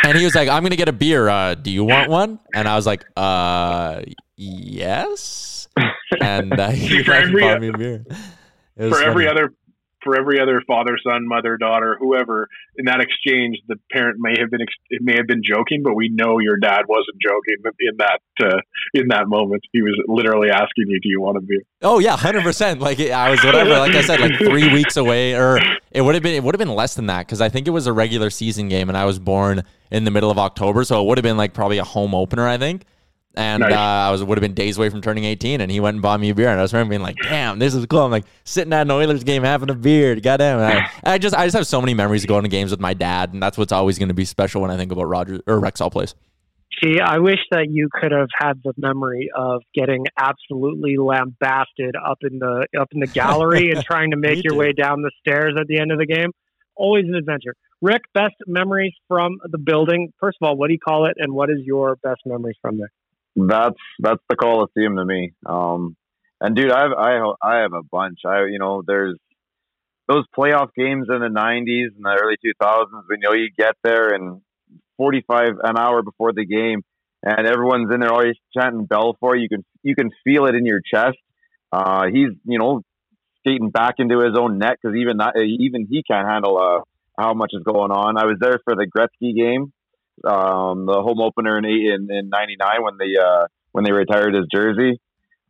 and 0.04 0.16
he 0.16 0.24
was 0.24 0.34
like, 0.34 0.48
"I'm 0.48 0.62
gonna 0.62 0.76
get 0.76 0.88
a 0.88 0.92
beer. 0.92 1.28
Uh, 1.28 1.54
do 1.54 1.70
you 1.70 1.84
want 1.84 2.11
one?" 2.11 2.38
And 2.54 2.66
I 2.66 2.76
was 2.76 2.86
like, 2.86 3.04
"Uh, 3.16 4.02
yes." 4.36 5.68
And 6.20 6.59
uh, 6.59 6.70
he 6.70 7.02
bought 7.02 7.61
me 7.61 7.68
a 7.68 7.76
beer. 7.76 8.04
For 8.76 8.90
funny. 8.90 9.06
every 9.06 9.28
other 9.28 9.52
for 10.09 10.18
every 10.18 10.40
other 10.40 10.62
father, 10.66 10.96
son, 11.04 11.28
mother, 11.28 11.59
daughter, 11.59 11.96
whoever 12.00 12.48
in 12.76 12.86
that 12.86 13.00
exchange, 13.00 13.59
the 13.68 13.76
parent 13.92 14.16
may 14.18 14.34
have 14.40 14.50
been 14.50 14.62
it 14.88 15.02
may 15.02 15.14
have 15.16 15.26
been 15.26 15.42
joking, 15.44 15.82
but 15.84 15.94
we 15.94 16.09
know 16.09 16.38
your 16.38 16.56
dad 16.56 16.82
wasn't 16.88 17.18
joking 17.20 17.56
in 17.80 17.96
that 17.98 18.20
uh, 18.42 18.61
in 18.94 19.09
that 19.09 19.28
moment. 19.28 19.62
He 19.72 19.82
was 19.82 19.94
literally 20.09 20.48
asking 20.48 20.84
you, 20.86 20.98
"Do 21.00 21.09
you 21.09 21.20
want 21.20 21.36
to 21.36 21.42
be?" 21.42 21.59
Oh 21.82 21.98
yeah, 21.98 22.16
hundred 22.16 22.42
percent. 22.42 22.80
Like 22.80 22.98
I 23.00 23.30
was 23.30 23.44
whatever. 23.44 23.70
Like 23.70 23.94
I 23.94 24.02
said, 24.02 24.20
like 24.20 24.38
three 24.38 24.72
weeks 24.72 24.96
away, 24.96 25.34
or 25.34 25.59
it 25.90 26.00
would 26.00 26.14
have 26.14 26.22
been 26.22 26.34
it 26.34 26.42
would 26.42 26.54
have 26.54 26.59
been 26.61 26.74
less 26.74 26.94
than 26.94 27.06
that 27.06 27.26
because 27.26 27.42
I 27.42 27.50
think 27.50 27.66
it 27.66 27.72
was 27.72 27.86
a 27.86 27.92
regular 27.92 28.30
season 28.30 28.68
game, 28.68 28.88
and 28.88 28.96
I 28.96 29.04
was 29.04 29.18
born 29.18 29.64
in 29.90 30.04
the 30.04 30.11
middle 30.11 30.30
of 30.30 30.38
October, 30.38 30.84
so 30.84 31.02
it 31.02 31.06
would 31.06 31.18
have 31.18 31.24
been 31.24 31.36
like 31.36 31.52
probably 31.52 31.78
a 31.78 31.84
home 31.84 32.14
opener. 32.14 32.48
I 32.48 32.56
think 32.56 32.84
and 33.39 33.61
nice. 33.61 33.72
uh, 33.72 33.76
I 33.76 34.11
was 34.11 34.22
would 34.24 34.36
have 34.36 34.43
been 34.43 34.55
days 34.55 34.76
away 34.76 34.91
from 34.91 35.01
turning 35.01 35.24
18, 35.24 35.61
and 35.61 35.70
he 35.70 35.78
went 35.78 35.95
and 35.95 36.03
bought 36.03 36.18
me 36.18 36.30
a 36.30 36.34
beer, 36.34 36.49
and 36.49 36.59
I 36.59 36.62
was 36.62 36.72
remember 36.72 36.91
being 36.91 37.03
like, 37.03 37.16
"Damn, 37.22 37.61
this 37.61 37.72
is 37.72 37.86
cool." 37.86 38.01
I'm 38.01 38.11
like 38.11 38.24
sitting 38.43 38.72
at 38.72 38.82
an 38.82 38.91
Oilers 38.91 39.22
game 39.22 39.45
having 39.45 39.70
a 39.70 39.74
beer. 39.74 40.16
Goddamn, 40.16 40.59
I, 40.59 41.12
I 41.12 41.18
just 41.18 41.36
I 41.36 41.47
just 41.47 41.57
have 41.57 41.66
so 41.66 41.80
many 41.80 41.95
memories 41.95 42.24
of 42.24 42.28
going 42.28 42.43
to 42.43 42.49
games 42.49 42.72
with 42.72 42.80
my 42.80 42.95
dad, 42.95 43.32
and 43.32 43.41
that's 43.41 43.57
what's 43.57 43.70
always 43.70 43.97
going 43.97 44.09
to 44.09 44.14
be 44.14 44.24
special 44.24 44.61
when 44.61 44.72
I 44.72 44.76
think 44.76 44.91
about 44.91 45.05
Rogers 45.05 45.41
or 45.47 45.61
Rexall 45.61 45.93
Place. 45.93 46.16
See, 46.82 46.99
I 47.01 47.18
wish 47.18 47.39
that 47.53 47.68
you 47.70 47.89
could 47.93 48.11
have 48.11 48.28
had 48.36 48.61
the 48.64 48.72
memory 48.76 49.30
of 49.36 49.62
getting 49.72 50.05
absolutely 50.18 50.97
lambasted 50.97 51.95
up 51.97 52.18
in 52.22 52.41
the 52.41 52.66
up 52.78 52.89
in 52.91 52.99
the 52.99 53.07
gallery 53.07 53.70
and 53.70 53.84
trying 53.89 54.11
to 54.11 54.16
make 54.16 54.43
your 54.43 54.57
way 54.57 54.72
down 54.72 55.03
the 55.03 55.12
stairs 55.20 55.55
at 55.59 55.68
the 55.68 55.78
end 55.78 55.93
of 55.93 55.99
the 55.99 56.07
game. 56.07 56.32
Always 56.74 57.05
an 57.07 57.14
adventure. 57.14 57.55
Rick, 57.80 58.03
best 58.14 58.34
memories 58.49 58.95
from 59.07 59.39
the 59.45 59.59
building. 59.59 60.12
First 60.18 60.39
of 60.41 60.49
all, 60.49 60.57
what 60.57 60.66
do 60.66 60.72
you 60.72 60.80
call 60.80 61.07
it, 61.07 61.14
and 61.18 61.32
what 61.32 61.51
is 61.51 61.59
your 61.64 61.97
best 61.97 62.20
memories 62.26 62.57
from 62.61 62.78
there? 62.78 62.91
That's 63.47 63.76
that's 64.01 64.22
the 64.28 64.36
Coliseum 64.36 64.97
to 64.97 65.05
me. 65.05 65.32
Um, 65.47 65.97
and 66.41 66.57
dude, 66.57 66.72
I 66.72 66.82
have 66.82 66.93
I 66.93 67.32
I 67.41 67.57
have 67.59 67.72
a 67.72 67.82
bunch. 67.82 68.20
I 68.26 68.47
you 68.47 68.59
know 68.59 68.82
there's 68.84 69.16
those 70.09 70.24
playoff 70.36 70.70
games 70.76 71.07
in 71.09 71.20
the 71.20 71.28
'90s 71.28 71.95
and 71.95 72.05
the 72.05 72.18
early 72.20 72.36
2000s. 72.45 72.86
We 73.09 73.18
know 73.18 73.34
you 73.34 73.51
get 73.57 73.74
there 73.84 74.09
and 74.09 74.41
45 74.97 75.51
an 75.62 75.78
hour 75.78 76.03
before 76.03 76.32
the 76.32 76.45
game, 76.45 76.82
and 77.22 77.47
everyone's 77.47 77.93
in 77.93 78.01
there 78.01 78.12
always 78.12 78.36
chanting 78.57 78.89
Belfour. 78.89 79.41
You 79.41 79.49
can 79.49 79.64
you 79.84 79.95
can 79.95 80.11
feel 80.24 80.47
it 80.47 80.57
in 80.57 80.66
your 80.66 80.80
chest. 80.80 81.18
Uh, 81.70 82.07
he's 82.07 82.30
you 82.45 82.59
know 82.59 82.82
skating 83.41 83.70
back 83.70 83.97
into 83.99 84.18
his 84.18 84.36
own 84.36 84.59
net 84.59 84.78
because 84.82 84.97
even 84.97 85.18
that, 85.18 85.36
even 85.36 85.86
he 85.89 86.03
can't 86.03 86.26
handle 86.26 86.59
uh, 86.59 86.80
how 87.16 87.34
much 87.34 87.51
is 87.53 87.62
going 87.62 87.93
on. 87.93 88.16
I 88.18 88.24
was 88.24 88.39
there 88.41 88.59
for 88.64 88.74
the 88.74 88.86
Gretzky 88.86 89.36
game 89.36 89.72
um, 90.24 90.86
the 90.86 91.00
home 91.02 91.20
opener 91.20 91.58
in 91.58 91.64
in, 91.64 92.08
in 92.10 92.28
'99 92.28 92.82
when 92.82 92.94
they 92.98 93.20
uh, 93.20 93.46
when 93.72 93.84
they 93.84 93.92
retired 93.92 94.34
his 94.34 94.46
jersey. 94.52 95.00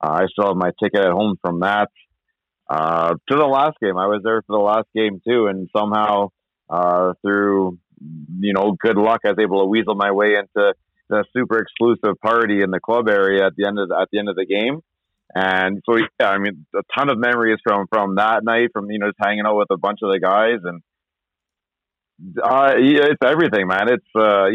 Uh, 0.01 0.11
I 0.11 0.27
still 0.27 0.49
have 0.49 0.57
my 0.57 0.71
ticket 0.83 1.01
at 1.01 1.13
home 1.13 1.37
from 1.41 1.61
that. 1.61 1.89
Uh, 2.69 3.15
to 3.29 3.37
the 3.37 3.47
last 3.47 3.79
game, 3.83 3.97
I 3.97 4.07
was 4.07 4.21
there 4.23 4.43
for 4.43 4.57
the 4.57 4.63
last 4.63 4.89
game 4.95 5.21
too, 5.27 5.47
and 5.47 5.69
somehow 5.77 6.29
uh, 6.69 7.15
through 7.23 7.79
you 8.39 8.53
know 8.53 8.77
good 8.81 8.97
luck, 8.97 9.21
I 9.25 9.31
was 9.31 9.39
able 9.41 9.63
to 9.63 9.67
weasel 9.67 9.95
my 9.95 10.13
way 10.13 10.35
into 10.35 10.75
the 11.09 11.25
super 11.33 11.59
exclusive 11.59 12.21
party 12.21 12.63
in 12.63 12.71
the 12.71 12.81
club 12.81 13.09
area 13.09 13.47
at 13.47 13.55
the 13.57 13.67
end 13.67 13.79
of 13.79 13.89
the, 13.89 13.97
at 13.97 14.09
the 14.13 14.19
end 14.19 14.29
of 14.29 14.37
the 14.37 14.47
game. 14.47 14.81
And 15.35 15.83
so, 15.85 15.97
yeah, 15.97 16.29
I 16.29 16.39
mean, 16.39 16.67
a 16.75 16.83
ton 16.97 17.11
of 17.11 17.19
memories 17.19 17.59
from 17.63 17.87
from 17.89 18.17
that 18.17 18.45
night, 18.45 18.71
from 18.73 18.91
you 18.91 18.99
know, 18.99 19.09
just 19.09 19.19
hanging 19.23 19.45
out 19.47 19.57
with 19.57 19.71
a 19.71 19.77
bunch 19.77 19.99
of 20.03 20.11
the 20.11 20.21
guys, 20.21 20.61
and 20.65 20.83
uh, 22.43 22.73
it's 22.77 23.23
everything, 23.25 23.67
man. 23.69 23.89
It's 23.89 24.07
uh, 24.15 24.47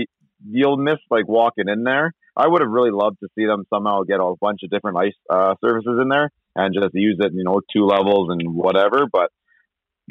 you'll 0.50 0.78
miss 0.78 1.00
like 1.10 1.28
walking 1.28 1.66
in 1.68 1.84
there. 1.84 2.14
I 2.36 2.48
would 2.48 2.62
have 2.62 2.70
really 2.70 2.92
loved 2.92 3.18
to 3.22 3.30
see 3.38 3.46
them 3.46 3.66
somehow 3.74 4.02
get 4.04 4.20
a 4.20 4.34
bunch 4.42 4.62
of 4.64 4.70
different 4.70 4.98
ice 4.98 5.14
uh, 5.30 5.56
surfaces 5.64 6.00
in 6.02 6.10
there 6.10 6.30
and 6.56 6.74
just 6.74 6.94
use 6.94 7.18
it, 7.20 7.32
you 7.34 7.44
know, 7.44 7.62
two 7.76 7.86
levels 7.86 8.30
and 8.32 8.56
whatever. 8.56 9.06
But 9.12 9.30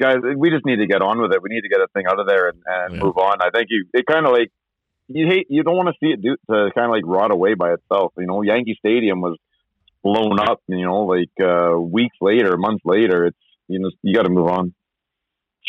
guys, 0.01 0.19
we 0.37 0.51
just 0.51 0.65
need 0.65 0.77
to 0.77 0.87
get 0.87 1.03
on 1.03 1.21
with 1.21 1.33
it. 1.33 1.43
We 1.43 1.51
need 1.51 1.63
to 1.63 1.69
get 1.69 1.81
a 1.81 1.89
thing 1.95 2.05
out 2.09 2.21
of 2.21 2.27
there 2.27 2.49
and, 2.49 2.63
and 2.65 2.95
yeah. 2.95 3.03
move 3.03 3.17
on. 3.17 3.39
I 3.43 3.51
think 3.51 3.67
you 3.71 3.87
it 3.93 4.07
kind 4.07 4.27
of 4.27 4.33
like 4.33 4.51
you 5.09 5.27
hate 5.27 5.47
you 5.51 5.63
don't 5.63 5.77
want 5.77 5.89
to 5.89 5.95
see 6.01 6.13
it 6.13 6.23
do 6.23 6.37
to 6.51 6.71
kind 6.75 6.87
of 6.87 6.93
like 6.93 7.05
rot 7.05 7.33
away 7.33 7.55
by 7.55 7.75
itself. 7.75 8.13
You 8.17 8.27
know, 8.27 8.43
Yankee 8.43 8.77
Stadium 8.79 9.21
was 9.21 9.37
blown 10.03 10.39
up. 10.41 10.61
You 10.69 10.87
know, 10.87 11.01
like 11.03 11.33
uh, 11.43 11.79
weeks 11.79 12.17
later, 12.21 12.57
months 12.57 12.83
later. 12.85 13.27
It's 13.27 13.37
you 13.69 13.81
know 13.81 13.91
you 14.03 14.15
got 14.15 14.25
to 14.25 14.31
move 14.31 14.49
on 14.49 14.75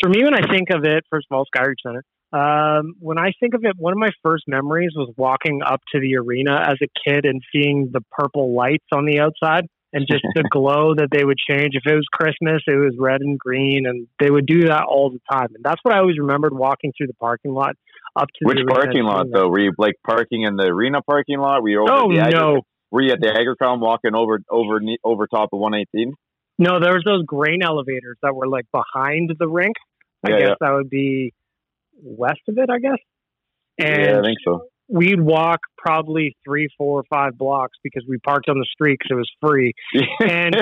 for 0.02 0.08
me, 0.08 0.24
when 0.24 0.34
I 0.34 0.46
think 0.50 0.70
of 0.70 0.84
it, 0.84 1.04
first 1.10 1.26
of 1.30 1.36
all, 1.36 1.44
Skyreach 1.54 1.82
Center. 1.84 2.04
Um, 2.32 2.94
when 2.98 3.18
I 3.18 3.30
think 3.38 3.54
of 3.54 3.64
it, 3.64 3.74
one 3.76 3.92
of 3.92 3.98
my 3.98 4.10
first 4.24 4.44
memories 4.48 4.90
was 4.96 5.12
walking 5.16 5.60
up 5.64 5.80
to 5.94 6.00
the 6.00 6.16
arena 6.16 6.64
as 6.66 6.76
a 6.82 6.88
kid 7.08 7.24
and 7.24 7.40
seeing 7.52 7.90
the 7.92 8.00
purple 8.10 8.56
lights 8.56 8.86
on 8.92 9.06
the 9.06 9.20
outside 9.20 9.66
and 9.92 10.04
just 10.10 10.24
the 10.34 10.42
glow 10.50 10.94
that 10.96 11.08
they 11.12 11.24
would 11.24 11.38
change. 11.38 11.74
If 11.74 11.86
it 11.86 11.94
was 11.94 12.06
Christmas, 12.12 12.60
it 12.66 12.76
was 12.76 12.96
red 12.98 13.20
and 13.20 13.38
green, 13.38 13.86
and 13.86 14.08
they 14.18 14.30
would 14.30 14.46
do 14.46 14.66
that 14.66 14.84
all 14.88 15.10
the 15.10 15.20
time. 15.30 15.48
And 15.54 15.62
that's 15.62 15.80
what 15.84 15.94
I 15.94 15.98
always 15.98 16.18
remembered 16.18 16.52
walking 16.52 16.92
through 16.96 17.06
the 17.06 17.14
parking 17.14 17.52
lot 17.52 17.76
up 18.16 18.28
to 18.28 18.46
which 18.46 18.58
parking 18.66 19.04
lot 19.04 19.26
though? 19.32 19.48
Were 19.48 19.60
you 19.60 19.72
like 19.78 19.94
parking 20.06 20.42
in 20.42 20.56
the 20.56 20.64
arena 20.64 21.02
parking 21.02 21.38
lot? 21.38 21.62
Were 21.62 21.68
you 21.68 21.82
over 21.82 21.92
oh 21.92 22.06
no. 22.28 22.62
Were 22.90 23.02
you 23.02 23.12
at 23.12 23.20
the 23.20 23.28
Agricom 23.28 23.80
walking 23.80 24.14
over 24.14 24.40
over 24.50 24.80
over 25.02 25.26
top 25.26 25.50
of 25.52 25.58
118? 25.58 26.14
No, 26.58 26.80
there 26.80 26.92
was 26.92 27.02
those 27.04 27.24
grain 27.24 27.60
elevators 27.64 28.16
that 28.22 28.34
were 28.34 28.46
like 28.46 28.66
behind 28.72 29.30
the 29.38 29.48
rink. 29.48 29.74
I 30.24 30.30
yeah, 30.30 30.38
guess 30.38 30.48
yeah. 30.48 30.54
that 30.60 30.72
would 30.74 30.90
be 30.90 31.32
west 32.02 32.40
of 32.48 32.56
it, 32.58 32.70
I 32.70 32.78
guess. 32.78 32.98
And 33.78 34.02
yeah, 34.02 34.18
I 34.20 34.22
think 34.22 34.38
so. 34.44 34.66
We'd 34.86 35.20
walk 35.20 35.60
probably 35.78 36.36
three, 36.44 36.68
four, 36.76 37.00
or 37.00 37.04
five 37.08 37.38
blocks 37.38 37.78
because 37.82 38.04
we 38.06 38.18
parked 38.18 38.48
on 38.50 38.58
the 38.58 38.66
street 38.70 38.98
because 38.98 39.12
it 39.12 39.14
was 39.14 39.30
free. 39.40 39.72
and 40.20 40.54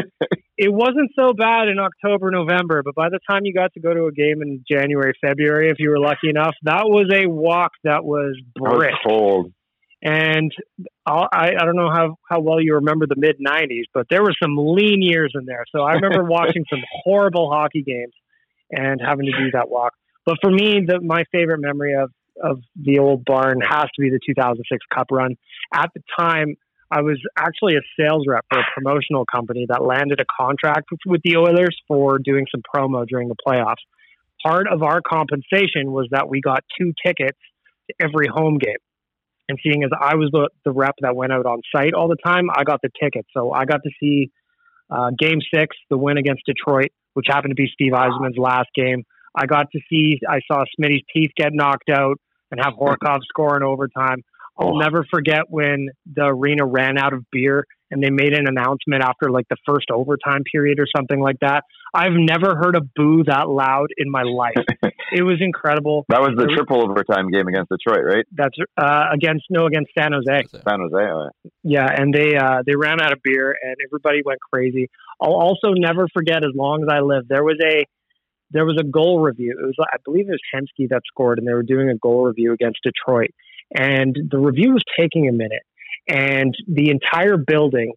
it 0.57 0.73
wasn't 0.73 1.11
so 1.19 1.33
bad 1.33 1.69
in 1.69 1.79
October, 1.79 2.31
November, 2.31 2.83
but 2.85 2.95
by 2.95 3.09
the 3.09 3.19
time 3.29 3.41
you 3.45 3.53
got 3.53 3.73
to 3.75 3.81
go 3.81 3.93
to 3.93 4.07
a 4.07 4.13
game 4.13 4.41
in 4.41 4.65
January, 4.71 5.13
February, 5.21 5.71
if 5.71 5.77
you 5.81 5.91
were 5.91 5.99
lucky 5.99 6.31
enough, 6.31 6.55
that 6.63 6.85
was 6.85 7.11
a 7.13 7.29
walk 7.29 7.73
that 7.83 8.05
was 8.05 8.41
brisk. 8.55 8.95
cold. 9.05 9.53
And 10.03 10.53
I 11.07 11.51
I 11.59 11.65
don't 11.65 11.77
know 11.77 11.91
how 11.91 12.17
how 12.29 12.41
well 12.41 12.61
you 12.61 12.75
remember 12.77 13.07
the 13.07 13.17
mid 13.17 13.37
'90s, 13.39 13.85
but 13.93 14.07
there 14.09 14.23
were 14.23 14.35
some 14.41 14.57
lean 14.57 15.03
years 15.03 15.33
in 15.35 15.47
there. 15.47 15.65
So 15.75 15.83
I 15.83 15.95
remember 15.95 16.25
watching 16.29 16.65
some 16.71 16.81
horrible 17.05 17.51
hockey 17.51 17.83
games 17.83 18.13
and 18.71 19.01
having 19.05 19.27
to 19.27 19.33
do 19.33 19.51
that 19.53 19.69
walk. 19.69 19.93
But 20.25 20.37
for 20.41 20.51
me, 20.51 20.81
the, 20.87 21.01
my 21.01 21.25
favorite 21.33 21.61
memory 21.61 21.95
of 21.95 22.11
of 22.43 22.61
the 22.81 22.99
old 22.99 23.25
barn 23.25 23.61
has 23.61 23.85
to 23.95 24.01
be 24.01 24.11
the 24.11 24.21
2006 24.25 24.87
Cup 24.95 25.09
run. 25.11 25.37
At 25.75 25.91
the 25.95 26.03
time, 26.19 26.57
I 26.91 27.01
was 27.03 27.21
actually 27.37 27.77
a 27.77 27.81
sales 27.99 28.25
rep 28.27 28.45
for 28.51 28.61
a 28.61 28.65
promotional 28.75 29.25
company 29.25 29.67
that 29.69 29.83
landed 29.83 30.21
a 30.21 30.25
contract 30.25 30.89
with 31.07 31.23
the 31.25 31.37
Oilers 31.37 31.77
for 31.89 32.19
doing 32.19 32.47
some 32.51 32.63
promo 32.63 33.07
during 33.07 33.29
the 33.29 33.37
playoffs. 33.47 33.83
Part 34.45 34.67
of 34.69 34.83
our 34.83 35.01
compensation 35.01 35.93
was 35.93 36.09
that 36.11 36.29
we 36.29 36.41
got 36.41 36.65
two 36.79 36.93
tickets 37.05 37.39
to 37.89 37.95
every 38.05 38.27
home 38.29 38.59
game. 38.59 38.77
And 39.49 39.59
seeing 39.63 39.83
as 39.85 39.91
I 39.99 40.15
was 40.15 40.31
the, 40.33 40.49
the 40.65 40.73
rep 40.73 40.95
that 41.01 41.17
went 41.17 41.33
out 41.33 41.47
on 41.47 41.61
site 41.75 41.95
all 41.95 42.09
the 42.09 42.17
time, 42.25 42.49
I 42.55 42.65
got 42.65 42.81
the 42.83 42.91
ticket. 43.03 43.27
So 43.35 43.53
I 43.53 43.65
got 43.65 43.81
to 43.83 43.91
see 44.01 44.31
uh, 44.91 45.11
game 45.19 45.39
six, 45.53 45.77
the 45.91 45.99
win 45.99 46.17
against 46.17 46.43
Detroit, 46.47 46.91
which 47.15 47.27
happened 47.29 47.51
to 47.51 47.55
be 47.55 47.69
Steve 47.73 47.93
Yzerman's 47.93 48.39
last 48.39 48.69
game. 48.75 49.05
I 49.35 49.47
got 49.47 49.71
to 49.73 49.81
see, 49.91 50.21
I 50.29 50.41
saw 50.47 50.65
Smitty's 50.79 51.03
teeth 51.15 51.31
get 51.37 51.53
knocked 51.53 51.91
out 51.91 52.19
and 52.51 52.61
have 52.63 52.75
Horcoff 52.75 53.21
score 53.29 53.57
in 53.57 53.63
overtime. 53.63 54.23
I'll 54.59 54.77
never 54.77 55.07
forget 55.11 55.45
when 55.49 55.89
the 56.15 56.27
arena 56.27 56.67
ran 56.67 56.99
out 56.99 57.15
of 57.15 57.25
beer 57.33 57.67
and 57.93 58.03
they 58.03 58.11
made 58.11 58.33
an 58.33 58.49
announcement 58.49 59.03
after 59.03 59.31
like 59.31 59.47
the 59.49 59.57
first 59.67 59.91
overtime 59.93 60.43
period 60.51 60.81
or 60.81 60.87
something 60.97 61.21
like 61.21 61.37
that. 61.41 61.63
I've 61.95 62.15
never 62.15 62.57
heard 62.57 62.75
a 62.75 62.81
boo 62.81 63.23
that 63.27 63.49
loud 63.49 63.89
in 63.99 64.11
my 64.11 64.23
life. 64.23 64.57
it 65.13 65.23
was 65.23 65.39
incredible. 65.41 66.07
That 66.09 66.23
was 66.23 66.33
the 66.37 66.51
triple 66.57 66.83
overtime 66.83 67.31
game 67.31 67.47
against 67.47 67.71
Detroit, 67.71 68.05
right? 68.05 68.25
That's 68.33 68.57
uh, 68.77 69.05
against 69.13 69.45
no 69.51 69.67
against 69.67 69.91
San 69.97 70.13
Jose. 70.13 70.49
San 70.51 70.81
Jose. 70.81 70.97
Oh, 70.97 71.29
yeah. 71.45 71.83
Yeah, 71.83 71.87
and 71.87 72.13
they 72.13 72.35
uh, 72.35 72.63
they 72.67 72.75
ran 72.75 73.01
out 73.01 73.13
of 73.13 73.19
beer 73.23 73.55
and 73.63 73.77
everybody 73.87 74.23
went 74.25 74.41
crazy. 74.41 74.89
I'll 75.21 75.35
also 75.35 75.73
never 75.75 76.09
forget 76.13 76.45
as 76.45 76.51
long 76.55 76.83
as 76.83 76.89
I 76.91 77.01
live. 77.01 77.29
There 77.29 77.45
was 77.45 77.59
a 77.63 77.85
there 78.51 78.65
was 78.65 78.77
a 78.81 78.85
goal 78.85 79.21
review. 79.21 79.57
It 79.59 79.65
was 79.65 79.77
I 79.81 79.97
believe 80.05 80.29
it 80.29 80.33
was 80.33 80.41
Hemsky 80.55 80.89
that 80.89 81.03
scored, 81.07 81.39
and 81.39 81.47
they 81.47 81.55
were 81.55 81.63
doing 81.63 81.91
a 81.91 81.97
goal 81.97 82.25
review 82.25 82.53
against 82.53 82.81
Detroit. 82.83 83.31
And 83.75 84.17
the 84.31 84.39
review 84.39 84.73
was 84.73 84.83
taking 84.99 85.29
a 85.29 85.33
minute, 85.33 85.63
and 86.09 86.55
the 86.69 86.91
entire 86.91 87.37
building 87.37 87.93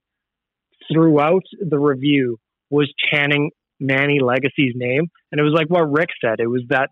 throughout 0.92 1.44
the 1.60 1.80
review 1.80 2.38
was 2.70 2.92
chanting 3.12 3.52
Manny 3.80 4.20
Legace's 4.22 4.74
name, 4.76 5.08
and 5.32 5.40
it 5.40 5.44
was 5.44 5.54
like 5.54 5.68
what 5.68 5.92
Rick 5.92 6.10
said. 6.24 6.40
It 6.40 6.48
was 6.48 6.64
that 6.70 6.92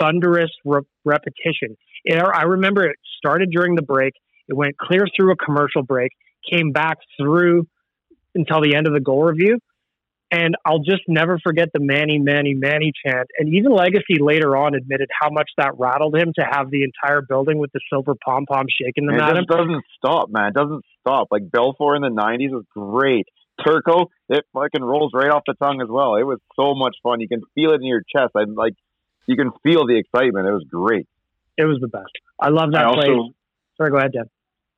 thunderous 0.00 0.50
re- 0.64 0.82
repetition. 1.04 1.76
It, 2.04 2.22
I 2.22 2.42
remember 2.42 2.86
it 2.86 2.96
started 3.16 3.50
during 3.50 3.76
the 3.76 3.82
break. 3.82 4.12
It 4.48 4.54
went 4.54 4.76
clear 4.76 5.06
through 5.16 5.32
a 5.32 5.36
commercial 5.36 5.82
break, 5.82 6.10
came 6.50 6.72
back 6.72 6.98
through 7.20 7.66
until 8.34 8.60
the 8.60 8.74
end 8.74 8.86
of 8.86 8.92
the 8.92 9.00
goal 9.00 9.22
review, 9.22 9.58
and 10.32 10.56
I'll 10.64 10.78
just 10.78 11.02
never 11.06 11.38
forget 11.38 11.68
the 11.74 11.78
Manny, 11.80 12.18
Manny, 12.18 12.54
Manny 12.54 12.90
chant. 13.04 13.28
And 13.38 13.54
even 13.54 13.70
Legace 13.70 14.02
later 14.18 14.56
on 14.56 14.74
admitted 14.74 15.10
how 15.20 15.28
much 15.28 15.50
that 15.58 15.78
rattled 15.78 16.16
him 16.16 16.32
to 16.38 16.44
have 16.50 16.70
the 16.70 16.84
entire 16.84 17.20
building 17.20 17.58
with 17.58 17.70
the 17.72 17.80
silver 17.92 18.14
pom 18.14 18.46
pom 18.46 18.64
shaking 18.68 19.06
them 19.06 19.16
Man, 19.16 19.24
at 19.24 19.36
it 19.36 19.38
him. 19.40 19.44
just 19.46 19.58
doesn't 19.58 19.84
stop, 19.98 20.30
man. 20.30 20.48
It 20.48 20.54
doesn't 20.54 20.84
stop. 21.00 21.28
Like 21.30 21.50
Belfour 21.50 21.94
in 21.96 22.02
the 22.02 22.08
'90s 22.08 22.50
was 22.50 22.64
great. 22.74 23.26
Turco, 23.62 24.06
it 24.30 24.46
fucking 24.54 24.82
rolls 24.82 25.12
right 25.14 25.30
off 25.30 25.42
the 25.46 25.54
tongue 25.62 25.82
as 25.82 25.88
well. 25.88 26.16
It 26.16 26.22
was 26.22 26.38
so 26.56 26.74
much 26.74 26.96
fun. 27.02 27.20
You 27.20 27.28
can 27.28 27.42
feel 27.54 27.72
it 27.72 27.76
in 27.76 27.86
your 27.86 28.00
chest. 28.00 28.32
I 28.34 28.44
like, 28.44 28.74
you 29.26 29.36
can 29.36 29.52
feel 29.62 29.86
the 29.86 29.98
excitement. 29.98 30.48
It 30.48 30.52
was 30.52 30.64
great. 30.68 31.06
It 31.58 31.64
was 31.66 31.78
the 31.80 31.88
best. 31.88 32.10
I 32.40 32.48
love 32.48 32.72
that 32.72 32.86
I 32.86 32.94
place. 32.94 33.08
also 33.10 33.34
Sorry, 33.76 33.90
go 33.90 33.98
ahead, 33.98 34.12
Dan. 34.12 34.30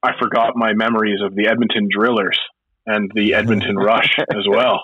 I 0.03 0.11
forgot 0.21 0.57
my 0.57 0.73
memories 0.75 1.21
of 1.25 1.35
the 1.37 1.47
Edmonton 1.47 1.89
Drillers 1.89 2.37
and 2.85 3.11
the 3.15 3.35
Edmonton 3.35 3.77
Rush 3.77 4.19
as 4.31 4.45
well 4.49 4.83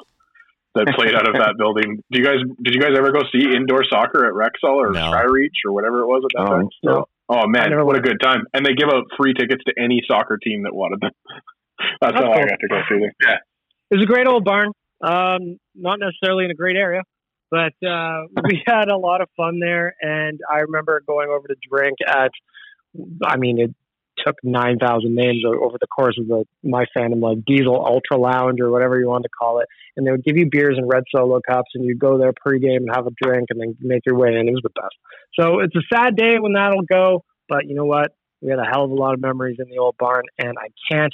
that 0.75 0.87
played 0.97 1.15
out 1.15 1.27
of 1.29 1.35
that 1.35 1.55
building. 1.59 2.03
Do 2.11 2.19
you 2.19 2.25
guys 2.25 2.39
did 2.63 2.75
you 2.75 2.81
guys 2.81 2.93
ever 2.97 3.13
go 3.13 3.21
see 3.33 3.55
indoor 3.55 3.83
soccer 3.91 4.27
at 4.27 4.33
Rexall 4.33 4.77
or 4.77 4.91
No. 4.93 5.11
Skyreach 5.11 5.67
or 5.67 5.73
whatever 5.73 6.01
it 6.03 6.07
was 6.07 6.23
at 6.25 6.39
that 6.39 6.49
Oh, 6.53 6.57
time? 6.57 6.69
No. 6.83 7.05
Oh 7.29 7.47
man, 7.47 7.71
what 7.87 7.97
a 7.97 8.01
good 8.01 8.21
time! 8.23 8.43
And 8.55 8.65
they 8.67 8.75
give 8.75 8.89
out 8.89 9.05
free 9.17 9.35
tickets 9.35 9.63
to 9.67 9.75
any 9.81 10.03
soccer 10.09 10.37
team 10.43 10.65
that 10.65 10.75
wanted 10.75 11.01
them. 11.01 11.11
That's, 12.01 12.13
That's 12.15 12.25
how 12.25 12.33
I 12.33 12.41
got 12.45 12.61
to 12.61 12.69
go 12.69 12.81
through 12.89 13.01
there. 13.01 13.15
Yeah, 13.23 13.37
It 13.91 13.95
was 13.97 14.03
a 14.03 14.07
great 14.07 14.27
old 14.27 14.45
barn. 14.45 14.73
Um, 15.03 15.59
not 15.75 15.99
necessarily 15.99 16.45
in 16.45 16.51
a 16.51 16.55
great 16.55 16.77
area, 16.77 17.03
but 17.51 17.73
uh, 17.87 18.25
we 18.45 18.63
had 18.67 18.89
a 18.89 18.97
lot 18.97 19.21
of 19.23 19.29
fun 19.37 19.61
there. 19.61 19.95
And 20.01 20.41
I 20.53 20.59
remember 20.61 21.03
going 21.07 21.31
over 21.31 21.49
to 21.49 21.55
drink 21.71 21.97
at, 22.07 22.31
I 23.25 23.37
mean, 23.39 23.59
it 23.61 23.75
took 24.25 24.37
9,000 24.43 25.15
names 25.15 25.43
over 25.47 25.77
the 25.81 25.87
course 25.87 26.17
of 26.19 26.27
the 26.27 26.45
my 26.63 26.85
fandom, 26.97 27.21
like 27.21 27.45
Diesel 27.47 27.75
Ultra 27.75 28.19
Lounge 28.19 28.61
or 28.61 28.71
whatever 28.71 28.99
you 28.99 29.09
want 29.09 29.25
to 29.25 29.29
call 29.29 29.61
it. 29.61 29.67
And 29.97 30.07
they 30.07 30.11
would 30.11 30.25
give 30.25 30.37
you 30.37 30.49
beers 30.51 30.77
and 30.77 30.89
red 30.89 31.05
solo 31.15 31.41
cups, 31.49 31.71
and 31.75 31.85
you'd 31.85 31.99
go 31.99 32.19
there 32.19 32.33
pregame 32.33 32.79
and 32.79 32.91
have 32.95 33.07
a 33.07 33.11
drink 33.23 33.49
and 33.51 33.61
then 33.61 33.77
make 33.81 34.03
your 34.07 34.17
way 34.17 34.29
in. 34.29 34.49
It 34.49 34.53
was 34.53 34.63
the 34.63 34.71
best. 34.71 34.95
So 35.39 35.61
it's 35.61 35.75
a 35.77 35.95
sad 35.95 36.17
day 36.17 36.39
when 36.39 36.55
that'll 36.55 36.83
go, 36.83 37.25
but 37.49 37.67
you 37.67 37.75
know 37.75 37.85
what? 37.85 38.13
We 38.41 38.51
had 38.51 38.59
a 38.59 38.65
hell 38.65 38.85
of 38.85 38.91
a 38.91 38.95
lot 38.95 39.15
of 39.15 39.21
memories 39.21 39.57
in 39.59 39.69
the 39.69 39.79
old 39.79 39.97
barn, 39.99 40.25
and 40.39 40.57
I 40.59 40.69
can't 40.91 41.13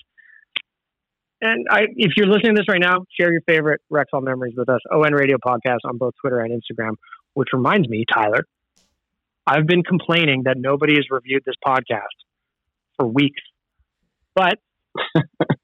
and 1.40 1.66
I, 1.70 1.82
if 1.96 2.12
you're 2.16 2.26
listening 2.26 2.54
to 2.54 2.60
this 2.60 2.68
right 2.68 2.80
now, 2.80 3.04
share 3.18 3.30
your 3.30 3.42
favorite 3.46 3.82
Rexall 3.92 4.22
memories 4.22 4.54
with 4.56 4.70
us. 4.70 4.80
ON 4.90 5.12
Radio 5.12 5.36
Podcast 5.36 5.80
on 5.84 5.98
both 5.98 6.14
Twitter 6.20 6.40
and 6.40 6.50
Instagram. 6.50 6.92
Which 7.34 7.48
reminds 7.52 7.86
me, 7.86 8.06
Tyler, 8.10 8.46
I've 9.46 9.66
been 9.66 9.82
complaining 9.82 10.44
that 10.44 10.56
nobody 10.56 10.94
has 10.94 11.04
reviewed 11.10 11.42
this 11.44 11.54
podcast 11.64 12.00
for 12.96 13.06
weeks, 13.06 13.40
but 14.34 14.58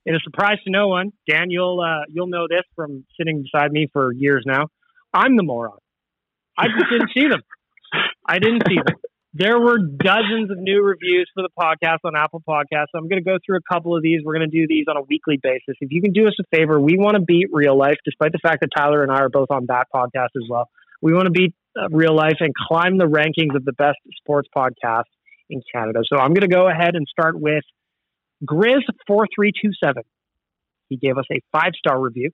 in 0.06 0.14
a 0.14 0.20
surprise 0.20 0.58
to 0.64 0.70
no 0.70 0.88
one, 0.88 1.12
Dan, 1.28 1.50
you'll 1.50 1.80
uh, 1.80 2.04
you'll 2.08 2.28
know 2.28 2.46
this 2.48 2.62
from 2.76 3.04
sitting 3.18 3.42
beside 3.42 3.72
me 3.72 3.88
for 3.92 4.12
years 4.12 4.44
now. 4.46 4.68
I'm 5.12 5.36
the 5.36 5.42
moron. 5.42 5.78
I 6.56 6.66
just 6.66 6.90
didn't 6.90 7.10
see 7.14 7.28
them. 7.28 7.42
I 8.26 8.38
didn't 8.38 8.62
see 8.68 8.76
them. 8.76 8.96
There 9.34 9.58
were 9.58 9.78
dozens 9.78 10.50
of 10.50 10.58
new 10.58 10.82
reviews 10.82 11.30
for 11.32 11.42
the 11.42 11.48
podcast 11.58 11.98
on 12.04 12.14
Apple 12.14 12.42
Podcasts. 12.46 12.92
I'm 12.94 13.08
going 13.08 13.22
to 13.22 13.24
go 13.24 13.38
through 13.44 13.56
a 13.56 13.74
couple 13.74 13.96
of 13.96 14.02
these. 14.02 14.20
We're 14.22 14.36
going 14.36 14.50
to 14.50 14.54
do 14.54 14.66
these 14.68 14.84
on 14.90 14.98
a 14.98 15.02
weekly 15.08 15.38
basis. 15.42 15.76
If 15.80 15.90
you 15.90 16.02
can 16.02 16.12
do 16.12 16.26
us 16.26 16.34
a 16.38 16.44
favor, 16.54 16.78
we 16.78 16.98
want 16.98 17.14
to 17.16 17.22
beat 17.22 17.48
real 17.50 17.76
life, 17.76 17.96
despite 18.04 18.32
the 18.32 18.40
fact 18.42 18.60
that 18.60 18.68
Tyler 18.76 19.02
and 19.02 19.10
I 19.10 19.20
are 19.20 19.30
both 19.30 19.50
on 19.50 19.66
that 19.68 19.86
podcast 19.94 20.36
as 20.36 20.46
well. 20.50 20.68
We 21.00 21.14
want 21.14 21.26
to 21.26 21.30
beat 21.30 21.54
uh, 21.80 21.88
real 21.90 22.14
life 22.14 22.36
and 22.40 22.52
climb 22.54 22.98
the 22.98 23.06
rankings 23.06 23.56
of 23.56 23.64
the 23.64 23.72
best 23.72 23.96
sports 24.18 24.48
podcasts 24.54 25.04
in 25.52 25.62
Canada. 25.72 26.00
So 26.04 26.18
I'm 26.18 26.34
going 26.34 26.48
to 26.48 26.48
go 26.48 26.68
ahead 26.68 26.94
and 26.94 27.06
start 27.08 27.38
with 27.38 27.64
Grizz4327. 28.44 30.02
He 30.88 30.96
gave 30.96 31.16
us 31.16 31.26
a 31.30 31.40
five 31.52 31.72
star 31.78 32.00
review. 32.00 32.30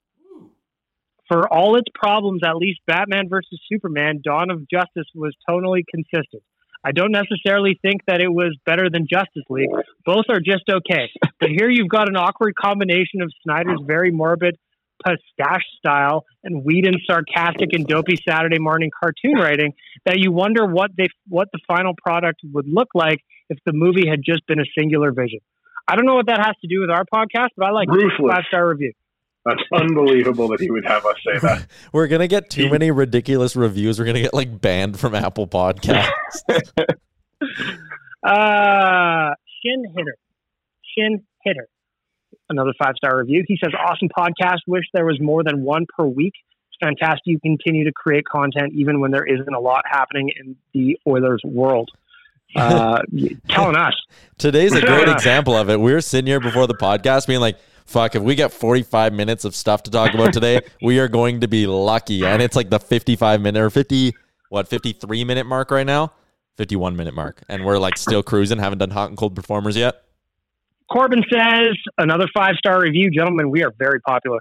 For 1.29 1.47
all 1.53 1.77
its 1.77 1.89
problems, 1.95 2.41
at 2.43 2.57
least 2.57 2.81
Batman 2.87 3.29
versus 3.29 3.61
Superman 3.71 4.21
Dawn 4.25 4.51
of 4.51 4.67
Justice 4.69 5.07
was 5.15 5.35
tonally 5.49 5.83
consistent. 5.89 6.43
I 6.83 6.93
don't 6.93 7.13
necessarily 7.13 7.79
think 7.83 8.01
that 8.07 8.23
it 8.23 8.33
was 8.33 8.57
better 8.65 8.89
than 8.91 9.07
Justice 9.11 9.43
League. 9.51 9.69
Both 10.07 10.25
are 10.31 10.41
just 10.41 10.65
okay. 10.71 11.11
But 11.39 11.51
here 11.51 11.69
you've 11.69 11.89
got 11.89 12.09
an 12.09 12.17
awkward 12.17 12.55
combination 12.55 13.21
of 13.21 13.31
Snyder's 13.43 13.81
very 13.87 14.11
morbid 14.11 14.57
pistache 15.05 15.65
style 15.79 16.25
and 16.45 16.65
Whedon's 16.65 17.03
sarcastic 17.07 17.71
and 17.73 17.87
dopey 17.87 18.17
Saturday 18.29 18.59
morning 18.59 18.91
cartoon 18.99 19.35
writing 19.35 19.73
that 20.05 20.19
you 20.19 20.33
wonder 20.33 20.67
what 20.67 20.91
they 20.97 21.09
what 21.29 21.49
the 21.53 21.59
final 21.67 21.93
product 22.03 22.41
would 22.53 22.67
look 22.69 22.89
like 22.95 23.19
if 23.49 23.59
the 23.65 23.73
movie 23.73 24.09
had 24.09 24.21
just 24.25 24.47
been 24.47 24.61
a 24.61 24.65
singular 24.79 25.13
vision. 25.13 25.41
I 25.87 25.97
don't 25.97 26.05
know 26.07 26.17
what 26.17 26.27
that 26.27 26.39
has 26.45 26.55
to 26.63 26.69
do 26.69 26.81
with 26.81 26.91
our 26.91 27.05
podcast, 27.13 27.49
but 27.57 27.67
I 27.67 27.71
like 27.71 27.89
Ruthless. 27.89 28.31
five 28.31 28.45
star 28.49 28.69
review. 28.69 28.93
that's 29.45 29.63
unbelievable 29.73 30.49
that 30.49 30.61
he 30.61 30.71
would 30.71 30.85
have 30.87 31.07
us 31.07 31.17
say 31.25 31.39
that. 31.39 31.67
We're 31.93 32.09
gonna 32.09 32.29
get 32.29 32.51
too 32.51 32.69
many 32.71 32.91
ridiculous 32.91 33.57
reviews. 33.57 33.99
We're 33.99 34.05
gonna 34.05 34.21
get 34.21 34.35
like 34.35 34.61
banned 34.61 34.99
from 35.01 35.15
Apple 35.15 35.47
Podcasts. 35.47 36.11
Uh, 38.27 39.31
Shin 39.63 39.85
Hitter. 39.97 40.17
Shin 40.97 41.23
Hitter. 41.45 41.69
Another 42.51 42.73
five 42.83 42.95
star 42.97 43.19
review. 43.19 43.45
He 43.47 43.59
says, 43.63 43.73
Awesome 43.79 44.09
podcast. 44.09 44.59
Wish 44.67 44.85
there 44.95 45.05
was 45.05 45.21
more 45.21 45.43
than 45.45 45.63
one 45.63 45.87
per 45.97 46.07
week. 46.07 46.35
It's 46.71 46.79
fantastic. 46.81 47.23
You 47.27 47.41
continue 47.41 47.85
to 47.85 47.93
create 47.93 48.25
content 48.27 48.73
even 48.75 49.01
when 49.01 49.11
there 49.11 49.25
isn't 49.25 49.53
a 49.53 49.61
lot 49.61 49.83
happening 49.91 50.31
in 50.39 50.57
the 50.73 50.99
Oilers 51.07 51.43
world. 51.45 51.91
Uh, 52.57 53.03
telling 53.51 53.77
us. 53.77 53.93
Today's 54.39 54.73
a 54.73 54.81
great 54.81 55.07
example 55.09 55.55
of 55.55 55.69
it. 55.69 55.79
We 55.79 55.93
were 55.93 56.01
sitting 56.01 56.27
here 56.27 56.41
before 56.41 56.67
the 56.67 56.75
podcast 56.75 57.27
being 57.27 57.41
like, 57.41 57.59
fuck, 57.85 58.15
if 58.15 58.23
we 58.23 58.35
get 58.35 58.53
45 58.53 59.13
minutes 59.13 59.45
of 59.45 59.55
stuff 59.55 59.83
to 59.83 59.91
talk 59.91 60.15
about 60.15 60.33
today, 60.33 60.61
we 60.83 60.99
are 60.99 61.09
going 61.09 61.41
to 61.41 61.47
be 61.47 61.67
lucky. 61.67 62.25
And 62.25 62.41
it's 62.41 62.57
like 62.57 62.71
the 62.71 62.81
55 62.81 63.43
minute 63.43 63.61
or 63.61 63.69
50, 63.69 64.15
what, 64.49 64.67
53 64.67 65.25
minute 65.25 65.45
mark 65.45 65.71
right 65.71 65.87
now? 65.87 66.13
51 66.57 66.97
minute 66.97 67.15
mark. 67.15 67.43
And 67.51 67.67
we're 67.67 67.79
like 67.79 67.99
still 67.99 68.23
cruising, 68.23 68.59
haven't 68.59 68.79
done 68.79 68.91
hot 68.91 69.11
and 69.11 69.19
cold 69.19 69.37
performers 69.37 69.77
yet. 69.77 70.03
Corbin 70.91 71.23
says, 71.31 71.77
another 71.99 72.27
five 72.35 72.55
star 72.57 72.81
review. 72.81 73.11
Gentlemen, 73.11 73.51
we 73.51 73.63
are 73.63 73.73
very 73.79 74.01
popular. 74.01 74.39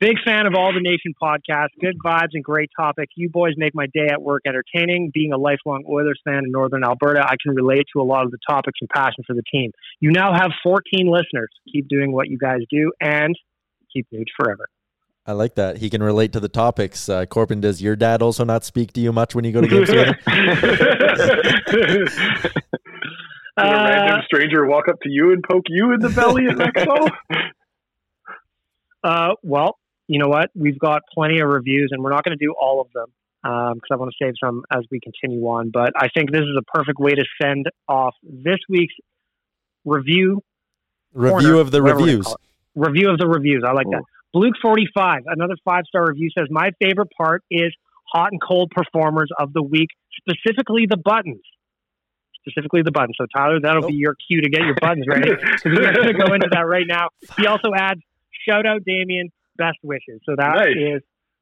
Big 0.00 0.16
fan 0.24 0.46
of 0.46 0.54
all 0.56 0.72
the 0.72 0.80
Nation 0.80 1.12
podcasts. 1.22 1.78
Good 1.78 1.96
vibes 2.02 2.30
and 2.32 2.42
great 2.42 2.70
topic. 2.74 3.10
You 3.16 3.28
boys 3.28 3.52
make 3.58 3.74
my 3.74 3.84
day 3.92 4.06
at 4.10 4.22
work 4.22 4.42
entertaining. 4.46 5.10
Being 5.12 5.32
a 5.32 5.36
lifelong 5.36 5.84
Oilers 5.86 6.18
fan 6.24 6.44
in 6.44 6.50
Northern 6.50 6.84
Alberta, 6.84 7.22
I 7.22 7.34
can 7.42 7.54
relate 7.54 7.84
to 7.92 8.00
a 8.00 8.04
lot 8.04 8.24
of 8.24 8.30
the 8.30 8.38
topics 8.48 8.78
and 8.80 8.88
passion 8.88 9.24
for 9.26 9.34
the 9.34 9.42
team. 9.52 9.72
You 10.00 10.10
now 10.10 10.32
have 10.32 10.52
14 10.62 11.06
listeners. 11.06 11.50
Keep 11.70 11.88
doing 11.88 12.12
what 12.12 12.28
you 12.28 12.38
guys 12.38 12.60
do 12.70 12.92
and 13.00 13.36
keep 13.92 14.06
Nuge 14.10 14.28
forever. 14.38 14.68
I 15.26 15.32
like 15.32 15.54
that. 15.56 15.76
He 15.76 15.90
can 15.90 16.02
relate 16.02 16.32
to 16.32 16.40
the 16.40 16.48
topics. 16.48 17.10
Uh, 17.10 17.26
Corbin, 17.26 17.60
does 17.60 17.82
your 17.82 17.94
dad 17.94 18.22
also 18.22 18.42
not 18.42 18.64
speak 18.64 18.94
to 18.94 19.00
you 19.00 19.12
much 19.12 19.34
when 19.34 19.44
you 19.44 19.52
go 19.52 19.60
to 19.60 19.68
games? 19.68 19.90
Did 23.62 23.72
a 23.72 23.84
random 23.84 24.20
stranger 24.26 24.66
walk 24.66 24.88
up 24.88 25.00
to 25.02 25.08
you 25.08 25.32
and 25.32 25.42
poke 25.42 25.64
you 25.68 25.92
in 25.92 26.00
the 26.00 26.08
belly 26.08 26.46
at 26.46 26.56
Rexall? 26.56 27.10
Uh, 29.02 29.30
well, 29.42 29.78
you 30.08 30.18
know 30.18 30.28
what? 30.28 30.50
We've 30.54 30.78
got 30.78 31.02
plenty 31.14 31.40
of 31.40 31.48
reviews, 31.48 31.88
and 31.90 32.02
we're 32.02 32.10
not 32.10 32.24
going 32.24 32.36
to 32.36 32.44
do 32.44 32.54
all 32.60 32.80
of 32.80 32.88
them 32.92 33.06
because 33.42 33.90
um, 33.90 33.92
I 33.92 33.96
want 33.96 34.12
to 34.12 34.24
save 34.24 34.34
some 34.42 34.62
as 34.70 34.84
we 34.90 35.00
continue 35.00 35.42
on. 35.46 35.70
But 35.70 35.92
I 35.96 36.08
think 36.14 36.30
this 36.30 36.42
is 36.42 36.56
a 36.58 36.62
perfect 36.74 36.98
way 36.98 37.12
to 37.12 37.24
send 37.40 37.66
off 37.88 38.14
this 38.22 38.58
week's 38.68 38.94
review. 39.84 40.42
Review 41.14 41.30
corner, 41.30 41.54
of 41.60 41.70
the 41.70 41.82
whatever 41.82 42.00
we're 42.00 42.06
gonna 42.06 42.16
reviews. 42.18 42.36
Review 42.74 43.10
of 43.10 43.18
the 43.18 43.26
reviews. 43.26 43.64
I 43.66 43.72
like 43.72 43.86
that. 43.90 44.02
Luke 44.34 44.54
forty 44.62 44.86
five, 44.94 45.22
another 45.26 45.56
five 45.64 45.84
star 45.88 46.06
review 46.08 46.28
says 46.36 46.46
my 46.50 46.70
favorite 46.80 47.08
part 47.16 47.42
is 47.50 47.74
hot 48.12 48.30
and 48.30 48.40
cold 48.40 48.70
performers 48.70 49.28
of 49.38 49.52
the 49.52 49.62
week, 49.62 49.88
specifically 50.20 50.86
the 50.88 50.96
buttons. 50.96 51.42
Specifically 52.46 52.82
the 52.82 52.90
buttons. 52.90 53.16
So 53.20 53.26
Tyler, 53.36 53.60
that'll 53.60 53.86
be 53.88 53.94
your 53.94 54.14
cue 54.14 54.40
to 54.40 54.48
get 54.48 54.62
your 54.62 54.74
buttons 54.80 55.04
ready. 55.08 55.30
we're 55.64 55.92
going 55.92 56.08
to 56.08 56.14
go 56.14 56.32
into 56.32 56.48
that 56.52 56.66
right 56.66 56.86
now. 56.86 57.08
He 57.36 57.46
also 57.46 57.68
adds 57.76 58.00
shout 58.48 58.66
out 58.66 58.82
Damien, 58.84 59.30
best 59.56 59.76
wishes. 59.82 60.20
So 60.24 60.34
that 60.36 60.68
is 60.70 60.92
Nice. 60.94 61.00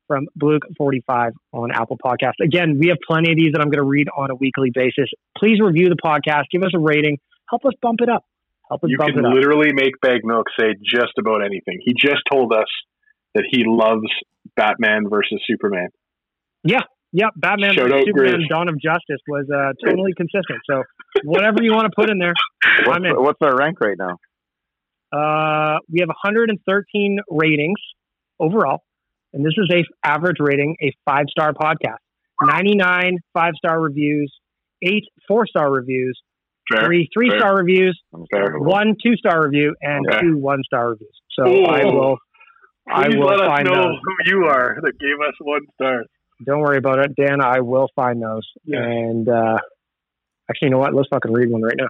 from 0.09 0.27
Luke 0.43 0.63
forty 0.77 1.03
five 1.07 1.33
on 1.53 1.71
Apple 1.71 1.99
Podcast. 2.05 2.35
Again, 2.43 2.79
we 2.81 2.89
have 2.89 2.99
plenty 3.07 3.31
of 3.31 3.37
these 3.37 3.53
that 3.53 3.61
I'm 3.61 3.69
going 3.69 3.79
to 3.83 3.89
read 3.89 4.09
on 4.17 4.31
a 4.31 4.35
weekly 4.35 4.71
basis. 4.75 5.09
Please 5.37 5.61
review 5.61 5.89
the 5.89 5.97
podcast, 5.97 6.45
give 6.51 6.63
us 6.65 6.73
a 6.75 6.79
rating, 6.81 7.19
help 7.49 7.65
us 7.65 7.73
bump 7.81 8.01
it 8.03 8.09
up. 8.09 8.25
Help 8.69 8.83
us 8.85 8.91
You 8.91 8.99
bump 8.99 9.11
it 9.11 9.13
up. 9.13 9.17
You 9.19 9.23
can 9.23 9.35
literally 9.35 9.73
make 9.73 9.93
Baggedmilk 10.05 10.45
say 10.59 10.75
just 10.85 11.13
about 11.19 11.43
anything. 11.45 11.79
He 11.83 11.95
just 11.95 12.23
told 12.31 12.53
us 12.53 12.67
that 13.35 13.45
he 13.49 13.63
loves 13.67 14.03
Batman 14.57 15.09
versus 15.09 15.41
Superman. 15.47 15.89
Yep, 17.13 17.31
Batman 17.37 17.75
Shout 17.75 17.93
out 17.93 18.05
Superman 18.07 18.41
Grizz. 18.43 18.49
Dawn 18.49 18.69
of 18.69 18.81
Justice 18.81 19.21
was 19.27 19.47
uh, 19.53 19.73
totally 19.85 20.13
consistent. 20.17 20.59
So 20.71 20.83
whatever 21.25 21.63
you 21.63 21.73
want 21.73 21.87
to 21.87 21.93
put 21.97 22.11
in 22.11 22.19
there, 22.19 22.35
What's, 22.85 22.97
I'm 22.99 23.05
in. 23.07 23.13
what's 23.17 23.39
our 23.43 23.57
rank 23.57 23.81
right 23.81 23.97
now? 23.99 24.19
Uh, 25.11 25.79
we 25.91 26.01
have 26.01 26.09
113 26.09 27.19
ratings 27.31 27.79
overall, 28.39 28.83
and 29.33 29.45
this 29.45 29.55
is 29.57 29.71
a 29.73 29.85
average 30.07 30.37
rating, 30.39 30.77
a 30.83 30.93
five 31.07 31.25
star 31.31 31.53
podcast. 31.55 31.97
99 32.43 33.17
five 33.33 33.55
star 33.57 33.81
reviews, 33.81 34.33
eight 34.83 35.05
four 35.27 35.47
star 35.47 35.73
reviews, 35.73 36.21
Fair. 36.71 36.85
three 36.85 37.09
three 37.13 37.31
fair. 37.31 37.39
star 37.41 37.57
reviews, 37.57 37.99
Fair. 38.31 38.59
one 38.59 38.95
two 39.03 39.17
star 39.17 39.43
review, 39.45 39.75
and 39.81 40.07
Okay. 40.09 40.21
two 40.21 40.37
one 40.37 40.63
star 40.65 40.91
reviews. 40.91 41.11
So 41.39 41.49
Ooh. 41.49 41.65
I 41.65 41.85
will. 41.87 42.19
I 42.91 43.05
Please 43.07 43.17
will 43.17 43.27
let 43.27 43.41
us 43.41 43.47
find 43.49 43.65
know 43.67 43.75
those. 43.75 43.99
who 44.03 44.15
you 44.39 44.45
are 44.47 44.79
that 44.83 44.99
gave 44.99 45.19
us 45.27 45.35
one 45.41 45.63
star. 45.75 46.05
Don't 46.45 46.61
worry 46.61 46.79
about 46.79 47.01
it, 47.01 47.17
Dan. 47.17 47.41
I 47.43 47.61
will 47.61 47.89
find 47.97 48.23
those. 48.23 48.49
Yeah. 48.65 48.83
And 48.83 49.29
uh, 49.29 49.59
actually, 50.49 50.67
you 50.67 50.71
know 50.71 50.79
what? 50.79 50.95
Let's 50.95 51.09
fucking 51.09 51.33
read 51.33 51.51
one 51.51 51.63
right 51.63 51.77
now. 51.77 51.89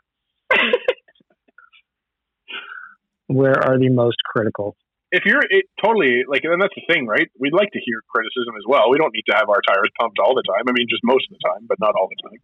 Where 3.26 3.58
are 3.58 3.78
the 3.78 3.90
most 3.90 4.16
critical? 4.24 4.76
If 5.10 5.24
you're 5.24 5.42
it, 5.48 5.66
totally 5.82 6.24
like, 6.28 6.42
and 6.44 6.60
that's 6.60 6.74
the 6.74 6.92
thing, 6.92 7.06
right? 7.06 7.28
We'd 7.38 7.52
like 7.52 7.70
to 7.72 7.80
hear 7.84 8.02
criticism 8.08 8.54
as 8.56 8.64
well. 8.66 8.90
We 8.90 8.98
don't 8.98 9.12
need 9.12 9.24
to 9.28 9.36
have 9.36 9.48
our 9.48 9.60
tires 9.66 9.90
pumped 10.00 10.18
all 10.18 10.34
the 10.34 10.42
time. 10.42 10.64
I 10.68 10.72
mean, 10.72 10.86
just 10.88 11.02
most 11.04 11.26
of 11.30 11.36
the 11.36 11.48
time, 11.48 11.66
but 11.68 11.78
not 11.80 11.94
all 11.94 12.08
the 12.08 12.28
time. 12.28 12.38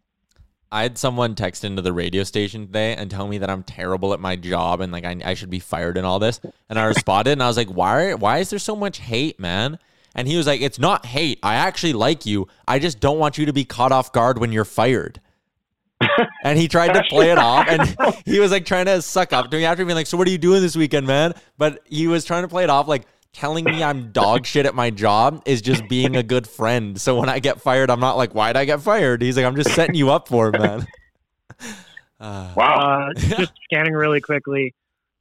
I 0.74 0.82
had 0.82 0.98
someone 0.98 1.34
text 1.34 1.64
into 1.64 1.82
the 1.82 1.92
radio 1.92 2.24
station 2.24 2.66
today 2.66 2.96
and 2.96 3.10
tell 3.10 3.28
me 3.28 3.38
that 3.38 3.48
I'm 3.48 3.62
terrible 3.62 4.12
at 4.12 4.20
my 4.20 4.34
job 4.34 4.80
and 4.80 4.92
like 4.92 5.04
I, 5.04 5.16
I 5.24 5.34
should 5.34 5.50
be 5.50 5.60
fired 5.60 5.96
and 5.96 6.04
all 6.04 6.18
this. 6.18 6.40
And 6.68 6.78
I 6.78 6.84
responded 6.86 7.32
and 7.32 7.42
I 7.42 7.46
was 7.46 7.56
like, 7.56 7.68
why? 7.68 8.14
Why 8.14 8.38
is 8.38 8.50
there 8.50 8.58
so 8.58 8.74
much 8.74 8.98
hate, 8.98 9.38
man? 9.38 9.78
And 10.14 10.28
he 10.28 10.36
was 10.36 10.46
like, 10.46 10.60
it's 10.60 10.78
not 10.78 11.06
hate. 11.06 11.38
I 11.42 11.54
actually 11.56 11.92
like 11.92 12.24
you. 12.26 12.46
I 12.68 12.78
just 12.78 13.00
don't 13.00 13.18
want 13.18 13.36
you 13.38 13.46
to 13.46 13.52
be 13.52 13.64
caught 13.64 13.92
off 13.92 14.12
guard 14.12 14.38
when 14.38 14.52
you're 14.52 14.64
fired. 14.64 15.20
and 16.44 16.58
he 16.58 16.68
tried 16.68 16.92
to 16.94 17.02
play 17.08 17.30
it 17.30 17.38
off 17.38 17.66
and 17.68 17.96
he 18.24 18.38
was 18.38 18.50
like 18.50 18.66
trying 18.66 18.86
to 18.86 19.00
suck 19.00 19.32
up 19.32 19.50
to 19.50 19.56
me 19.56 19.64
after 19.64 19.84
being 19.84 19.96
like, 19.96 20.06
so 20.06 20.16
what 20.16 20.28
are 20.28 20.30
you 20.30 20.38
doing 20.38 20.60
this 20.60 20.76
weekend, 20.76 21.06
man? 21.06 21.32
But 21.58 21.80
he 21.86 22.06
was 22.06 22.24
trying 22.24 22.42
to 22.42 22.48
play 22.48 22.64
it 22.64 22.70
off 22.70 22.86
like 22.88 23.06
telling 23.32 23.64
me 23.64 23.82
I'm 23.82 24.12
dog 24.12 24.46
shit 24.46 24.66
at 24.66 24.74
my 24.74 24.90
job 24.90 25.42
is 25.46 25.60
just 25.60 25.88
being 25.88 26.16
a 26.16 26.22
good 26.22 26.46
friend. 26.46 27.00
So 27.00 27.18
when 27.18 27.28
I 27.28 27.40
get 27.40 27.60
fired, 27.60 27.90
I'm 27.90 28.00
not 28.00 28.16
like, 28.16 28.32
why'd 28.32 28.56
I 28.56 28.64
get 28.64 28.80
fired? 28.80 29.22
He's 29.22 29.36
like, 29.36 29.46
I'm 29.46 29.56
just 29.56 29.70
setting 29.70 29.94
you 29.96 30.10
up 30.10 30.28
for 30.28 30.48
it, 30.48 30.58
man. 30.58 30.86
Uh, 32.20 32.52
Wow. 32.56 33.08
Uh, 33.10 33.14
just 33.14 33.52
scanning 33.64 33.92
really 33.92 34.20
quickly. 34.20 34.72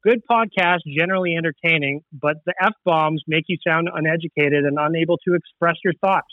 Good 0.03 0.21
podcast, 0.29 0.79
generally 0.97 1.35
entertaining, 1.37 2.01
but 2.11 2.37
the 2.45 2.53
f 2.61 2.73
bombs 2.83 3.23
make 3.27 3.45
you 3.47 3.57
sound 3.65 3.89
uneducated 3.93 4.65
and 4.65 4.77
unable 4.79 5.17
to 5.27 5.35
express 5.35 5.75
your 5.83 5.93
thoughts. 6.01 6.27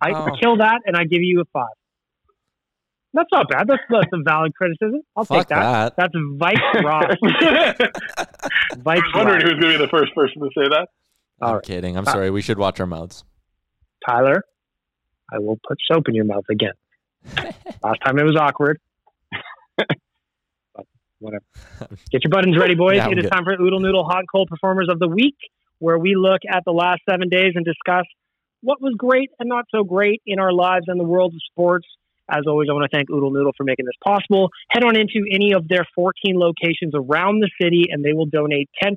I 0.00 0.12
Oh. 0.12 0.34
kill 0.40 0.56
that, 0.58 0.80
and 0.86 0.96
I 0.96 1.04
give 1.04 1.20
you 1.22 1.40
a 1.40 1.44
five. 1.52 1.66
That's 3.12 3.28
not 3.32 3.48
bad. 3.50 3.66
That's, 3.68 3.82
that's 3.90 4.06
a 4.14 4.22
valid 4.24 4.54
criticism. 4.54 5.02
I'll 5.16 5.24
Fuck 5.24 5.38
take 5.38 5.48
that. 5.48 5.96
that. 5.96 5.96
That's 5.96 6.14
Vice 6.38 6.56
Ross. 6.84 7.04
I 7.24 8.26
Vice 8.78 9.02
was 9.02 9.12
wondering 9.14 9.36
Ross. 9.36 9.42
who's 9.42 9.60
going 9.60 9.72
to 9.72 9.78
be 9.78 9.84
the 9.84 9.88
first 9.90 10.14
person 10.14 10.40
to 10.40 10.48
say 10.56 10.68
that. 10.70 10.86
I'm 11.42 11.48
All 11.48 11.54
right. 11.56 11.62
kidding. 11.64 11.96
I'm 11.96 12.06
Uh, 12.06 12.12
sorry. 12.12 12.30
We 12.30 12.40
should 12.40 12.58
watch 12.58 12.78
our 12.80 12.86
mouths. 12.86 13.24
Tyler, 14.08 14.42
I 15.32 15.38
will 15.40 15.58
put 15.68 15.76
soap 15.90 16.04
in 16.08 16.14
your 16.14 16.24
mouth 16.24 16.44
again. 16.50 16.72
Last 17.82 17.98
time 18.04 18.18
it 18.18 18.24
was 18.24 18.36
awkward. 18.40 18.78
Whatever. 21.20 21.44
Get 22.10 22.24
your 22.24 22.30
buttons 22.30 22.56
ready, 22.58 22.74
boys. 22.74 22.96
Yeah, 22.96 23.10
it 23.10 23.18
is 23.18 23.24
good. 23.24 23.30
time 23.30 23.44
for 23.44 23.52
Oodle 23.52 23.80
Noodle 23.80 24.04
Hot 24.04 24.24
Cold 24.30 24.48
Performers 24.48 24.88
of 24.90 24.98
the 24.98 25.08
Week, 25.08 25.36
where 25.78 25.98
we 25.98 26.14
look 26.16 26.40
at 26.50 26.62
the 26.64 26.72
last 26.72 27.02
seven 27.08 27.28
days 27.28 27.52
and 27.54 27.64
discuss 27.64 28.04
what 28.62 28.80
was 28.80 28.94
great 28.96 29.30
and 29.38 29.48
not 29.48 29.64
so 29.74 29.84
great 29.84 30.22
in 30.26 30.38
our 30.38 30.52
lives 30.52 30.86
and 30.88 30.98
the 30.98 31.04
world 31.04 31.32
of 31.34 31.40
sports. 31.50 31.86
As 32.30 32.44
always, 32.46 32.68
I 32.70 32.74
want 32.74 32.88
to 32.90 32.96
thank 32.96 33.10
Oodle 33.10 33.30
Noodle 33.30 33.52
for 33.56 33.64
making 33.64 33.86
this 33.86 33.94
possible. 34.04 34.50
Head 34.70 34.84
on 34.84 34.96
into 34.96 35.24
any 35.32 35.52
of 35.52 35.66
their 35.68 35.84
14 35.94 36.38
locations 36.38 36.94
around 36.94 37.40
the 37.40 37.50
city, 37.60 37.86
and 37.90 38.04
they 38.04 38.12
will 38.12 38.26
donate 38.26 38.68
10% 38.82 38.94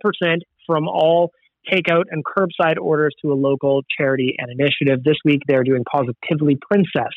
from 0.67 0.87
all 0.87 1.31
takeout 1.71 2.03
and 2.11 2.23
curbside 2.23 2.77
orders 2.79 3.15
to 3.21 3.31
a 3.31 3.35
local 3.35 3.81
charity 3.97 4.35
and 4.37 4.51
initiative. 4.51 5.03
This 5.03 5.15
week, 5.25 5.41
they're 5.47 5.63
doing 5.63 5.83
Positively 5.91 6.57
Princess, 6.61 7.13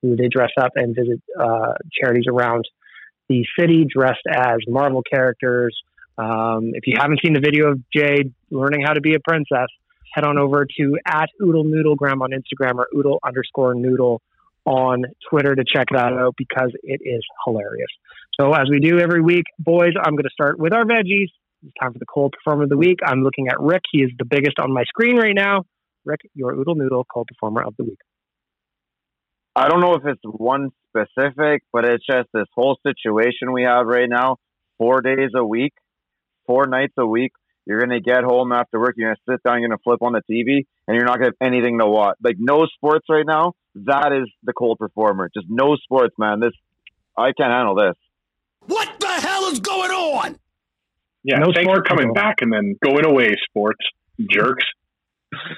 who 0.00 0.16
they 0.16 0.28
dress 0.28 0.52
up 0.58 0.72
and 0.76 0.94
visit 0.94 1.20
uh, 1.38 1.74
charities 2.00 2.26
around 2.28 2.64
the 3.30 3.46
city 3.58 3.86
dressed 3.88 4.26
as 4.28 4.58
Marvel 4.66 5.02
characters. 5.08 5.74
Um, 6.18 6.72
if 6.74 6.86
you 6.86 6.96
haven't 6.98 7.20
seen 7.24 7.32
the 7.32 7.40
video 7.40 7.70
of 7.70 7.80
Jade 7.94 8.34
learning 8.50 8.82
how 8.84 8.92
to 8.92 9.00
be 9.00 9.14
a 9.14 9.20
princess, 9.20 9.68
head 10.12 10.24
on 10.24 10.36
over 10.36 10.66
to 10.78 10.98
at 11.06 11.30
Oodle 11.40 11.64
Noodlegram 11.64 12.20
on 12.20 12.30
Instagram 12.30 12.74
or 12.74 12.88
Oodle 12.94 13.20
underscore 13.24 13.74
Noodle 13.74 14.20
on 14.66 15.04
Twitter 15.30 15.54
to 15.54 15.64
check 15.64 15.86
that 15.92 16.12
out 16.12 16.34
because 16.36 16.72
it 16.82 17.00
is 17.04 17.22
hilarious. 17.46 17.88
So 18.38 18.52
as 18.52 18.68
we 18.68 18.80
do 18.80 18.98
every 18.98 19.22
week, 19.22 19.44
boys, 19.58 19.92
I'm 19.96 20.14
going 20.14 20.24
to 20.24 20.30
start 20.32 20.58
with 20.58 20.72
our 20.72 20.84
veggies. 20.84 21.28
It's 21.62 21.74
time 21.80 21.92
for 21.92 22.00
the 22.00 22.06
cold 22.06 22.34
performer 22.36 22.64
of 22.64 22.68
the 22.68 22.76
week. 22.76 22.98
I'm 23.04 23.22
looking 23.22 23.46
at 23.48 23.60
Rick. 23.60 23.82
He 23.92 24.00
is 24.02 24.10
the 24.18 24.24
biggest 24.24 24.58
on 24.58 24.72
my 24.72 24.82
screen 24.84 25.16
right 25.16 25.34
now. 25.34 25.64
Rick, 26.04 26.22
your 26.34 26.52
Oodle 26.52 26.74
Noodle 26.74 27.06
cold 27.12 27.28
performer 27.28 27.62
of 27.62 27.74
the 27.76 27.84
week. 27.84 27.98
I 29.54 29.68
don't 29.68 29.80
know 29.80 29.94
if 29.94 30.04
it's 30.04 30.20
one 30.24 30.70
specific, 30.90 31.62
but 31.72 31.84
it's 31.84 32.04
just 32.04 32.28
this 32.32 32.46
whole 32.54 32.76
situation 32.86 33.52
we 33.52 33.62
have 33.62 33.86
right 33.86 34.08
now. 34.08 34.36
Four 34.78 35.00
days 35.02 35.30
a 35.36 35.44
week, 35.44 35.72
four 36.46 36.66
nights 36.66 36.94
a 36.98 37.06
week. 37.06 37.32
You're 37.66 37.80
gonna 37.80 38.00
get 38.00 38.24
home 38.24 38.52
after 38.52 38.80
work. 38.80 38.94
You're 38.96 39.10
gonna 39.10 39.34
sit 39.34 39.42
down. 39.44 39.60
You're 39.60 39.68
gonna 39.68 39.80
flip 39.84 40.02
on 40.02 40.12
the 40.12 40.22
TV, 40.30 40.66
and 40.88 40.96
you're 40.96 41.04
not 41.04 41.18
gonna 41.18 41.26
have 41.26 41.46
anything 41.46 41.78
to 41.78 41.86
watch. 41.86 42.16
Like 42.22 42.36
no 42.38 42.66
sports 42.66 43.06
right 43.08 43.26
now. 43.26 43.52
That 43.74 44.12
is 44.12 44.28
the 44.42 44.52
cold 44.52 44.78
performer. 44.78 45.30
Just 45.32 45.46
no 45.48 45.76
sports, 45.76 46.14
man. 46.18 46.40
This 46.40 46.52
I 47.16 47.32
can't 47.36 47.52
handle 47.52 47.74
this. 47.74 47.94
What 48.66 48.88
the 48.98 49.06
hell 49.08 49.44
is 49.46 49.60
going 49.60 49.90
on? 49.90 50.36
Yeah, 51.22 51.36
No 51.38 51.52
thanks 51.52 51.68
for 51.68 51.76
sport 51.76 51.88
coming 51.88 52.12
back 52.14 52.36
and 52.40 52.52
then 52.52 52.76
going 52.82 53.04
away, 53.04 53.34
sports 53.48 53.84
jerks. 54.30 54.64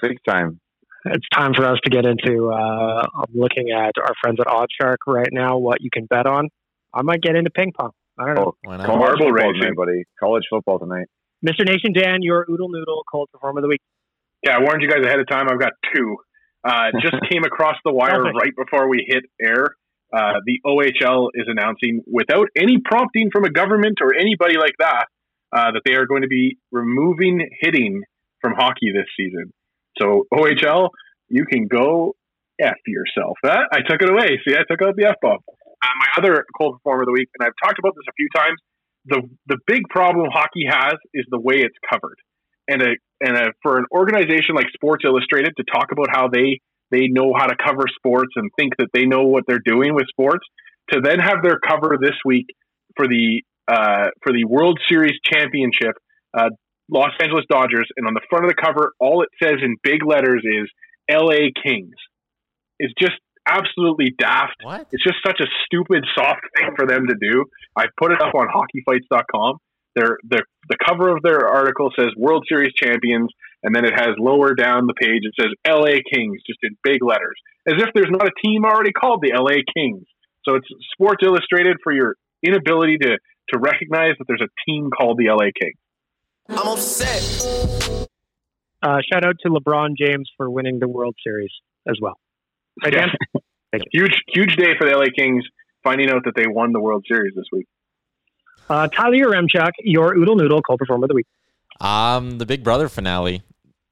Big 0.02 0.18
time. 0.28 0.60
It's 1.04 1.26
time 1.34 1.52
for 1.54 1.64
us 1.66 1.78
to 1.84 1.90
get 1.90 2.06
into. 2.06 2.50
Uh, 2.52 3.02
I'm 3.14 3.34
looking 3.34 3.70
at 3.70 3.92
our 3.98 4.12
friends 4.22 4.38
at 4.40 4.46
OddsShark 4.46 4.98
right 5.06 5.28
now. 5.32 5.58
What 5.58 5.80
you 5.80 5.90
can 5.92 6.06
bet 6.06 6.26
on. 6.26 6.48
I 6.94 7.02
might 7.02 7.20
get 7.22 7.34
into 7.34 7.50
ping 7.50 7.72
pong. 7.72 7.90
I 8.18 8.26
don't 8.26 8.34
know. 8.36 8.42
Oh, 8.42 8.56
Why 8.62 8.76
not? 8.76 8.86
Come 8.86 8.94
on. 8.96 9.00
college 9.00 9.18
Marble 9.18 9.26
football 9.34 9.48
racing. 9.52 9.60
tonight, 9.62 9.76
buddy. 9.76 10.04
College 10.20 10.44
football 10.48 10.78
tonight. 10.78 11.06
Mr. 11.44 11.66
Nation 11.66 11.92
Dan, 11.92 12.22
your 12.22 12.46
Oodle 12.48 12.68
Noodle 12.68 13.02
cold 13.10 13.28
performer 13.32 13.58
of 13.58 13.62
the 13.62 13.68
week. 13.68 13.80
Yeah, 14.44 14.56
I 14.56 14.60
warned 14.60 14.82
you 14.82 14.88
guys 14.88 15.04
ahead 15.04 15.18
of 15.18 15.28
time. 15.28 15.46
I've 15.50 15.58
got 15.58 15.72
two. 15.94 16.16
Uh, 16.62 16.90
just 17.02 17.16
came 17.30 17.42
across 17.44 17.76
the 17.84 17.92
wire 17.92 18.22
Perfect. 18.22 18.36
right 18.36 18.52
before 18.56 18.88
we 18.88 19.04
hit 19.08 19.24
air. 19.40 19.74
Uh, 20.12 20.34
the 20.44 20.60
OHL 20.66 21.30
is 21.34 21.46
announcing, 21.48 22.02
without 22.06 22.46
any 22.54 22.76
prompting 22.84 23.30
from 23.32 23.44
a 23.44 23.50
government 23.50 23.98
or 24.02 24.14
anybody 24.14 24.56
like 24.58 24.74
that, 24.78 25.06
uh, 25.52 25.72
that 25.72 25.80
they 25.86 25.94
are 25.94 26.06
going 26.06 26.22
to 26.22 26.28
be 26.28 26.58
removing 26.70 27.48
hitting 27.60 28.02
from 28.42 28.52
hockey 28.52 28.92
this 28.92 29.06
season. 29.16 29.52
So 30.00 30.24
OHL, 30.32 30.90
you 31.28 31.44
can 31.44 31.66
go 31.66 32.14
f 32.60 32.74
yourself. 32.86 33.38
That 33.42 33.68
I 33.72 33.80
took 33.88 34.02
it 34.02 34.10
away. 34.10 34.40
See, 34.46 34.54
I 34.54 34.64
took 34.68 34.82
out 34.82 34.96
the 34.96 35.06
f 35.06 35.16
bomb. 35.20 35.38
Uh, 35.48 35.88
my 35.98 36.22
other 36.22 36.44
cold 36.56 36.76
performer 36.76 37.02
of 37.02 37.06
the 37.06 37.12
week, 37.12 37.28
and 37.38 37.46
I've 37.46 37.56
talked 37.62 37.78
about 37.78 37.94
this 37.94 38.04
a 38.08 38.14
few 38.16 38.28
times. 38.34 38.58
The 39.06 39.22
the 39.46 39.58
big 39.66 39.82
problem 39.90 40.28
hockey 40.32 40.64
has 40.68 40.94
is 41.12 41.24
the 41.30 41.40
way 41.40 41.56
it's 41.56 41.76
covered, 41.90 42.18
and 42.68 42.82
a 42.82 42.90
and 43.20 43.36
a, 43.36 43.52
for 43.62 43.78
an 43.78 43.86
organization 43.92 44.54
like 44.54 44.66
Sports 44.74 45.04
Illustrated 45.04 45.54
to 45.56 45.64
talk 45.64 45.90
about 45.92 46.08
how 46.10 46.28
they 46.28 46.60
they 46.90 47.08
know 47.08 47.32
how 47.36 47.46
to 47.46 47.56
cover 47.56 47.84
sports 47.96 48.32
and 48.36 48.50
think 48.56 48.74
that 48.78 48.88
they 48.92 49.06
know 49.06 49.24
what 49.24 49.44
they're 49.48 49.64
doing 49.64 49.94
with 49.94 50.06
sports, 50.08 50.46
to 50.92 51.00
then 51.00 51.18
have 51.18 51.42
their 51.42 51.58
cover 51.58 51.96
this 52.00 52.16
week 52.24 52.46
for 52.96 53.08
the 53.08 53.42
uh, 53.66 54.08
for 54.22 54.32
the 54.32 54.44
World 54.44 54.78
Series 54.88 55.18
championship, 55.24 55.96
uh, 56.36 56.50
Los 56.92 57.12
Angeles 57.20 57.44
Dodgers, 57.48 57.88
and 57.96 58.06
on 58.06 58.12
the 58.12 58.20
front 58.28 58.44
of 58.44 58.50
the 58.50 58.60
cover, 58.60 58.92
all 59.00 59.22
it 59.22 59.30
says 59.42 59.56
in 59.64 59.76
big 59.82 60.04
letters 60.04 60.44
is 60.44 60.68
"L.A. 61.08 61.50
Kings." 61.64 61.96
It's 62.78 62.92
just 63.00 63.16
absolutely 63.48 64.14
daft. 64.18 64.60
What? 64.62 64.86
It's 64.92 65.02
just 65.02 65.18
such 65.24 65.40
a 65.40 65.48
stupid, 65.64 66.04
soft 66.14 66.42
thing 66.56 66.70
for 66.76 66.86
them 66.86 67.06
to 67.08 67.14
do. 67.18 67.44
I 67.76 67.86
put 67.98 68.12
it 68.12 68.20
up 68.20 68.34
on 68.34 68.46
HockeyFights.com. 68.48 69.56
Their, 69.94 70.16
their, 70.24 70.40
the 70.70 70.76
cover 70.88 71.14
of 71.14 71.22
their 71.22 71.46
article 71.48 71.90
says 71.98 72.08
World 72.16 72.44
Series 72.48 72.72
champions, 72.74 73.28
and 73.62 73.74
then 73.74 73.84
it 73.84 73.92
has 73.92 74.16
lower 74.18 74.54
down 74.54 74.86
the 74.86 74.94
page 74.94 75.22
it 75.24 75.34
says 75.38 75.52
LA 75.66 76.00
Kings, 76.12 76.40
just 76.46 76.60
in 76.62 76.76
big 76.82 77.04
letters, 77.04 77.36
as 77.66 77.74
if 77.76 77.90
there's 77.94 78.10
not 78.10 78.26
a 78.26 78.32
team 78.44 78.64
already 78.64 78.92
called 78.92 79.22
the 79.22 79.36
LA 79.36 79.60
Kings. 79.76 80.06
So 80.48 80.56
it's 80.56 80.66
Sports 80.92 81.22
Illustrated 81.22 81.76
for 81.84 81.92
your 81.92 82.16
inability 82.42 82.98
to 82.98 83.18
to 83.52 83.58
recognize 83.58 84.14
that 84.18 84.24
there's 84.26 84.42
a 84.42 84.52
team 84.66 84.88
called 84.90 85.18
the 85.18 85.28
LA 85.28 85.50
Kings. 85.58 85.76
I'm 86.48 86.68
upset. 86.68 88.08
Uh, 88.82 88.98
shout 89.12 89.24
out 89.24 89.36
to 89.44 89.48
LeBron 89.48 89.96
James 89.96 90.30
for 90.36 90.50
winning 90.50 90.78
the 90.80 90.88
World 90.88 91.14
Series 91.24 91.50
as 91.88 91.98
well. 92.00 92.18
Right, 92.82 92.92
Dan? 92.92 93.08
Huge 93.90 94.12
huge 94.28 94.56
day 94.56 94.74
for 94.78 94.86
the 94.86 94.94
LA 94.94 95.06
Kings 95.16 95.44
finding 95.82 96.10
out 96.10 96.24
that 96.24 96.34
they 96.36 96.46
won 96.46 96.72
the 96.72 96.80
World 96.80 97.06
Series 97.08 97.34
this 97.34 97.46
week. 97.50 97.66
Uh, 98.68 98.86
Tyler 98.88 99.16
Yaremchuk, 99.16 99.70
your 99.80 100.14
Oodle 100.14 100.36
Noodle 100.36 100.60
co-performer 100.60 101.04
of 101.04 101.08
the 101.08 101.14
week. 101.14 101.26
Um, 101.80 102.36
the 102.36 102.44
Big 102.44 102.62
Brother 102.62 102.90
finale. 102.90 103.42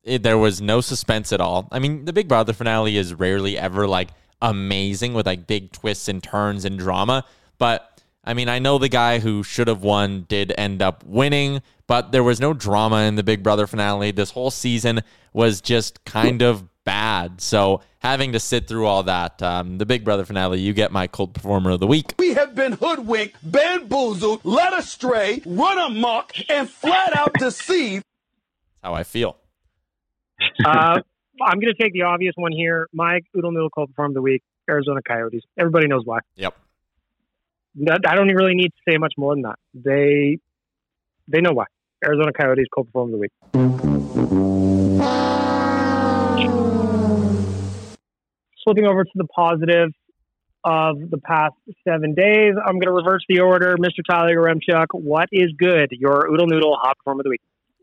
It, 0.02 0.22
there 0.22 0.36
was 0.36 0.60
no 0.60 0.82
suspense 0.82 1.32
at 1.32 1.40
all. 1.40 1.66
I 1.72 1.78
mean, 1.78 2.04
the 2.04 2.12
Big 2.12 2.28
Brother 2.28 2.52
finale 2.52 2.98
is 2.98 3.14
rarely 3.14 3.58
ever 3.58 3.86
like 3.86 4.10
amazing 4.42 5.14
with 5.14 5.24
like 5.26 5.46
big 5.46 5.72
twists 5.72 6.08
and 6.08 6.22
turns 6.22 6.66
and 6.66 6.78
drama. 6.78 7.24
But 7.58 8.00
I 8.24 8.34
mean, 8.34 8.48
I 8.48 8.58
know 8.58 8.78
the 8.78 8.88
guy 8.88 9.18
who 9.18 9.42
should 9.42 9.68
have 9.68 9.82
won 9.82 10.26
did 10.28 10.52
end 10.56 10.82
up 10.82 11.04
winning, 11.04 11.62
but 11.90 12.12
there 12.12 12.22
was 12.22 12.38
no 12.38 12.54
drama 12.54 12.98
in 12.98 13.16
the 13.16 13.24
Big 13.24 13.42
Brother 13.42 13.66
finale. 13.66 14.12
This 14.12 14.30
whole 14.30 14.52
season 14.52 15.00
was 15.32 15.60
just 15.60 16.04
kind 16.04 16.40
of 16.40 16.62
bad. 16.84 17.40
So 17.40 17.80
having 17.98 18.30
to 18.30 18.38
sit 18.38 18.68
through 18.68 18.86
all 18.86 19.02
that, 19.02 19.42
um, 19.42 19.78
the 19.78 19.86
Big 19.86 20.04
Brother 20.04 20.24
finale, 20.24 20.60
you 20.60 20.72
get 20.72 20.92
my 20.92 21.08
cold 21.08 21.34
performer 21.34 21.72
of 21.72 21.80
the 21.80 21.88
week. 21.88 22.14
We 22.16 22.34
have 22.34 22.54
been 22.54 22.74
hoodwinked, 22.74 23.38
bamboozled, 23.42 24.44
led 24.44 24.72
astray, 24.72 25.42
run 25.44 25.78
amok, 25.78 26.32
and 26.48 26.70
flat 26.70 27.18
out 27.18 27.32
deceived. 27.34 28.04
That's 28.04 28.84
how 28.84 28.94
I 28.94 29.02
feel. 29.02 29.36
Uh, 30.64 31.00
I'm 31.42 31.58
going 31.58 31.74
to 31.74 31.82
take 31.82 31.92
the 31.92 32.02
obvious 32.02 32.34
one 32.36 32.52
here. 32.52 32.88
My 32.92 33.18
Oodle 33.36 33.50
Noodle 33.50 33.68
cold 33.70 33.88
performer 33.88 34.10
of 34.10 34.14
the 34.14 34.22
week, 34.22 34.44
Arizona 34.68 35.00
Coyotes. 35.02 35.42
Everybody 35.58 35.88
knows 35.88 36.02
why. 36.04 36.20
Yep. 36.36 36.56
I 37.90 38.14
don't 38.14 38.28
really 38.28 38.54
need 38.54 38.68
to 38.68 38.92
say 38.92 38.96
much 38.96 39.14
more 39.18 39.34
than 39.34 39.42
that. 39.42 39.56
They 39.74 40.38
they 41.26 41.40
know 41.40 41.52
why. 41.52 41.66
Arizona 42.04 42.32
Coyotes 42.32 42.66
cold 42.74 42.86
performer 42.88 43.14
of 43.14 43.18
the 43.18 43.18
week. 43.18 43.30
Flipping 48.64 48.86
over 48.86 49.04
to 49.04 49.10
the 49.14 49.26
positive 49.26 49.90
of 50.64 50.96
the 51.10 51.18
past 51.18 51.54
seven 51.88 52.14
days, 52.14 52.54
I'm 52.56 52.74
going 52.74 52.86
to 52.86 52.92
reverse 52.92 53.24
the 53.28 53.40
order. 53.40 53.76
Mr. 53.76 54.02
Tyler 54.08 54.36
Yaremchuk, 54.36 54.86
what 54.92 55.28
is 55.32 55.50
good? 55.56 55.88
Your 55.92 56.30
Oodle 56.30 56.46
Noodle 56.46 56.76
hot 56.80 56.98
performer 56.98 57.20
of 57.20 57.24
the 57.24 57.30
week. 57.30 57.40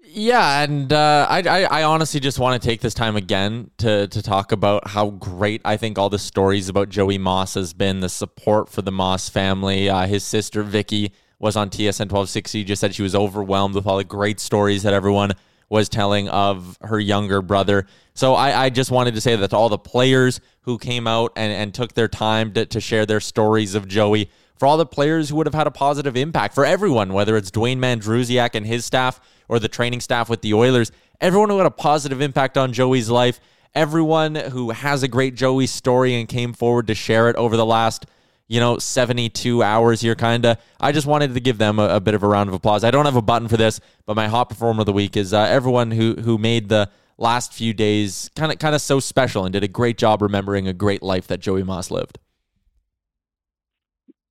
Yeah, 0.09 0.63
and 0.63 0.93
uh, 0.93 1.27
I, 1.29 1.41
I, 1.41 1.63
I 1.63 1.83
honestly 1.83 2.21
just 2.21 2.39
want 2.39 2.61
to 2.61 2.65
take 2.65 2.79
this 2.79 2.93
time 2.93 3.17
again 3.17 3.71
to 3.79 4.07
to 4.07 4.21
talk 4.21 4.53
about 4.53 4.87
how 4.87 5.09
great 5.09 5.61
I 5.65 5.75
think 5.75 5.99
all 5.99 6.09
the 6.09 6.19
stories 6.19 6.69
about 6.69 6.87
Joey 6.87 7.17
Moss 7.17 7.55
has 7.55 7.73
been, 7.73 7.99
the 7.99 8.07
support 8.07 8.69
for 8.69 8.81
the 8.81 8.91
Moss 8.91 9.27
family. 9.27 9.89
Uh, 9.89 10.07
his 10.07 10.23
sister 10.23 10.63
Vicky 10.63 11.11
was 11.39 11.55
on 11.55 11.69
TSN 11.69 12.09
1260, 12.09 12.63
just 12.63 12.81
said 12.81 12.95
she 12.95 13.03
was 13.03 13.15
overwhelmed 13.15 13.75
with 13.75 13.85
all 13.85 13.97
the 13.97 14.03
great 14.03 14.39
stories 14.39 14.83
that 14.83 14.93
everyone 14.93 15.33
was 15.69 15.89
telling 15.89 16.29
of 16.29 16.77
her 16.81 16.99
younger 16.99 17.41
brother. 17.41 17.85
So 18.13 18.33
I, 18.33 18.65
I 18.65 18.69
just 18.69 18.89
wanted 18.89 19.13
to 19.15 19.21
say 19.21 19.35
that 19.35 19.49
to 19.49 19.55
all 19.55 19.69
the 19.69 19.77
players 19.77 20.39
who 20.61 20.77
came 20.77 21.07
out 21.07 21.33
and, 21.35 21.51
and 21.51 21.73
took 21.73 21.93
their 21.93 22.07
time 22.07 22.53
to, 22.53 22.65
to 22.65 22.79
share 22.79 23.05
their 23.05 23.19
stories 23.19 23.75
of 23.75 23.87
Joey, 23.87 24.29
for 24.57 24.65
all 24.65 24.77
the 24.77 24.85
players 24.85 25.29
who 25.29 25.35
would 25.35 25.45
have 25.45 25.53
had 25.53 25.67
a 25.67 25.71
positive 25.71 26.17
impact, 26.17 26.55
for 26.55 26.65
everyone, 26.65 27.13
whether 27.13 27.37
it's 27.37 27.51
Dwayne 27.51 27.77
Mandrusiak 27.77 28.55
and 28.55 28.65
his 28.65 28.85
staff 28.85 29.19
or 29.47 29.59
the 29.59 29.67
training 29.67 30.01
staff 30.01 30.29
with 30.29 30.41
the 30.41 30.53
Oilers, 30.53 30.91
everyone 31.21 31.49
who 31.49 31.57
had 31.57 31.67
a 31.67 31.71
positive 31.71 32.21
impact 32.21 32.57
on 32.57 32.73
Joey's 32.73 33.09
life, 33.09 33.39
everyone 33.75 34.35
who 34.35 34.71
has 34.71 35.03
a 35.03 35.07
great 35.07 35.35
Joey 35.35 35.67
story 35.67 36.15
and 36.15 36.27
came 36.27 36.53
forward 36.53 36.87
to 36.87 36.95
share 36.95 37.29
it 37.29 37.35
over 37.35 37.55
the 37.55 37.65
last 37.65 38.07
you 38.47 38.59
know, 38.59 38.77
72 38.77 39.61
hours 39.61 40.01
here, 40.01 40.15
kind 40.15 40.45
of. 40.45 40.57
I 40.79 40.91
just 40.91 41.07
wanted 41.07 41.33
to 41.33 41.39
give 41.39 41.57
them 41.57 41.79
a, 41.79 41.95
a, 41.95 41.99
bit 41.99 42.13
of 42.13 42.23
a 42.23 42.27
round 42.27 42.49
of 42.49 42.53
applause. 42.53 42.83
I 42.83 42.91
don't 42.91 43.05
have 43.05 43.15
a 43.15 43.21
button 43.21 43.47
for 43.47 43.57
this, 43.57 43.79
but 44.05 44.15
my 44.15 44.27
hot 44.27 44.49
performer 44.49 44.81
of 44.81 44.85
the 44.85 44.93
week 44.93 45.17
is 45.17 45.33
uh, 45.33 45.41
everyone 45.41 45.91
who 45.91 46.15
who 46.15 46.37
made 46.37 46.69
the 46.69 46.89
last 47.17 47.53
few 47.53 47.73
days 47.73 48.29
kind 48.35 48.51
of 48.51 48.59
kind 48.59 48.75
of 48.75 48.81
so 48.81 48.99
special 48.99 49.43
and 49.43 49.53
did 49.53 49.63
a 49.63 49.67
great 49.67 49.97
job 49.97 50.21
remembering 50.21 50.67
a 50.67 50.73
great 50.73 51.03
life 51.03 51.27
that 51.27 51.39
Joey 51.39 51.63
Moss 51.63 51.91
lived. 51.91 52.19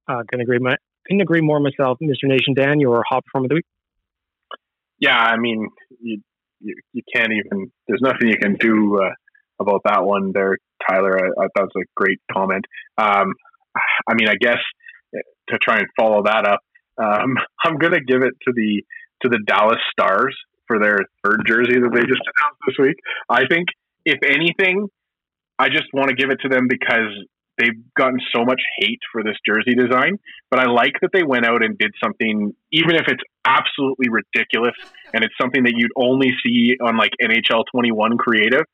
Uh, 0.09 0.23
can 0.31 0.41
agree, 0.41 0.59
my, 0.61 0.77
couldn't 1.07 1.21
agree 1.21 1.41
more 1.41 1.59
myself, 1.59 1.99
Mr. 2.01 2.25
Nation 2.25 2.55
Dan. 2.55 2.79
Your 2.79 3.03
hot 3.09 3.25
performer 3.25 3.47
of 3.47 3.49
the 3.51 3.55
week. 3.57 3.67
Yeah, 4.99 5.19
I 5.19 5.37
mean, 5.37 5.69
you 6.01 6.21
you, 6.61 6.75
you 6.93 7.03
can't 7.15 7.33
even. 7.33 7.71
There's 7.87 8.01
nothing 8.01 8.29
you 8.29 8.39
can 8.41 8.55
do 8.55 9.01
uh, 9.03 9.11
about 9.61 9.83
that 9.85 10.05
one 10.05 10.33
there, 10.33 10.57
Tyler. 10.89 11.19
I, 11.19 11.45
I 11.45 11.47
thought 11.55 11.65
it 11.65 11.71
was 11.75 11.83
a 11.83 11.91
great 11.95 12.19
comment. 12.33 12.65
Um, 12.99 13.35
I 14.09 14.15
mean, 14.15 14.29
I 14.29 14.35
guess 14.41 14.59
to 15.49 15.59
try 15.59 15.79
and 15.79 15.87
follow 15.99 16.23
that 16.25 16.47
up, 16.47 16.61
um, 16.99 17.35
I'm 17.65 17.79
going 17.79 17.93
to 17.93 18.01
give 18.01 18.23
it 18.23 18.35
to 18.47 18.53
the 18.55 18.83
to 19.23 19.29
the 19.31 19.41
Dallas 19.47 19.81
Stars 19.93 20.37
for 20.67 20.79
their 20.79 20.99
third 21.25 21.41
jersey 21.47 21.81
that 21.81 21.91
they 21.95 22.01
just 22.01 22.21
announced 22.21 22.61
this 22.67 22.77
week. 22.79 22.97
I 23.31 23.47
think, 23.49 23.69
if 24.05 24.19
anything, 24.23 24.89
I 25.59 25.69
just 25.69 25.87
want 25.95 26.11
to 26.11 26.15
give 26.15 26.31
it 26.31 26.39
to 26.43 26.49
them 26.49 26.67
because 26.69 27.17
they've 27.59 27.81
gotten 27.97 28.19
so 28.35 28.45
much 28.45 28.61
hate 28.81 29.01
for 29.11 29.23
this 29.23 29.37
jersey 29.47 29.75
design. 29.75 30.19
But 30.51 30.61
I 30.61 30.67
like 30.67 30.93
that 31.01 31.11
they 31.13 31.23
went 31.23 31.47
out 31.47 31.65
and 31.65 31.79
did 31.79 31.93
something, 32.03 32.53
even 32.73 32.95
if 32.95 33.09
it's 33.09 33.23
absolutely 33.47 34.09
ridiculous 34.11 34.75
and 35.15 35.25
it's 35.25 35.35
something 35.41 35.65
that 35.65 35.73
you'd 35.77 35.93
only 35.97 36.33
see 36.45 36.77
on 36.85 36.97
like 36.97 37.13
NHL 37.23 37.65
21 37.73 38.19
creative. 38.19 38.65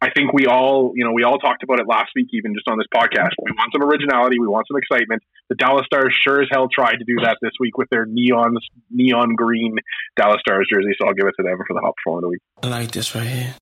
I 0.00 0.10
think 0.10 0.32
we 0.34 0.46
all, 0.46 0.92
you 0.94 1.04
know, 1.04 1.12
we 1.12 1.22
all 1.22 1.38
talked 1.38 1.62
about 1.62 1.80
it 1.80 1.86
last 1.88 2.10
week, 2.14 2.28
even 2.32 2.52
just 2.54 2.68
on 2.68 2.76
this 2.76 2.86
podcast. 2.94 3.30
We 3.42 3.52
want 3.52 3.72
some 3.72 3.82
originality. 3.82 4.38
We 4.38 4.46
want 4.46 4.66
some 4.68 4.76
excitement. 4.76 5.22
The 5.48 5.54
Dallas 5.54 5.86
Stars 5.86 6.14
sure 6.22 6.42
as 6.42 6.48
hell 6.50 6.68
tried 6.68 6.96
to 6.96 7.04
do 7.04 7.16
that 7.22 7.38
this 7.40 7.52
week 7.58 7.78
with 7.78 7.88
their 7.90 8.04
neon, 8.04 8.56
neon 8.90 9.34
green 9.36 9.76
Dallas 10.16 10.40
Stars 10.40 10.68
jersey. 10.70 10.94
So 11.00 11.06
I'll 11.06 11.14
give 11.14 11.26
it 11.26 11.34
to 11.38 11.42
them 11.42 11.56
for 11.66 11.72
the 11.72 11.80
hot 11.80 11.94
performer 11.96 12.18
of 12.18 12.22
the 12.22 12.28
week. 12.28 12.40
I 12.62 12.68
like 12.68 12.90
this 12.90 13.14
right 13.14 13.26
here. 13.26 13.54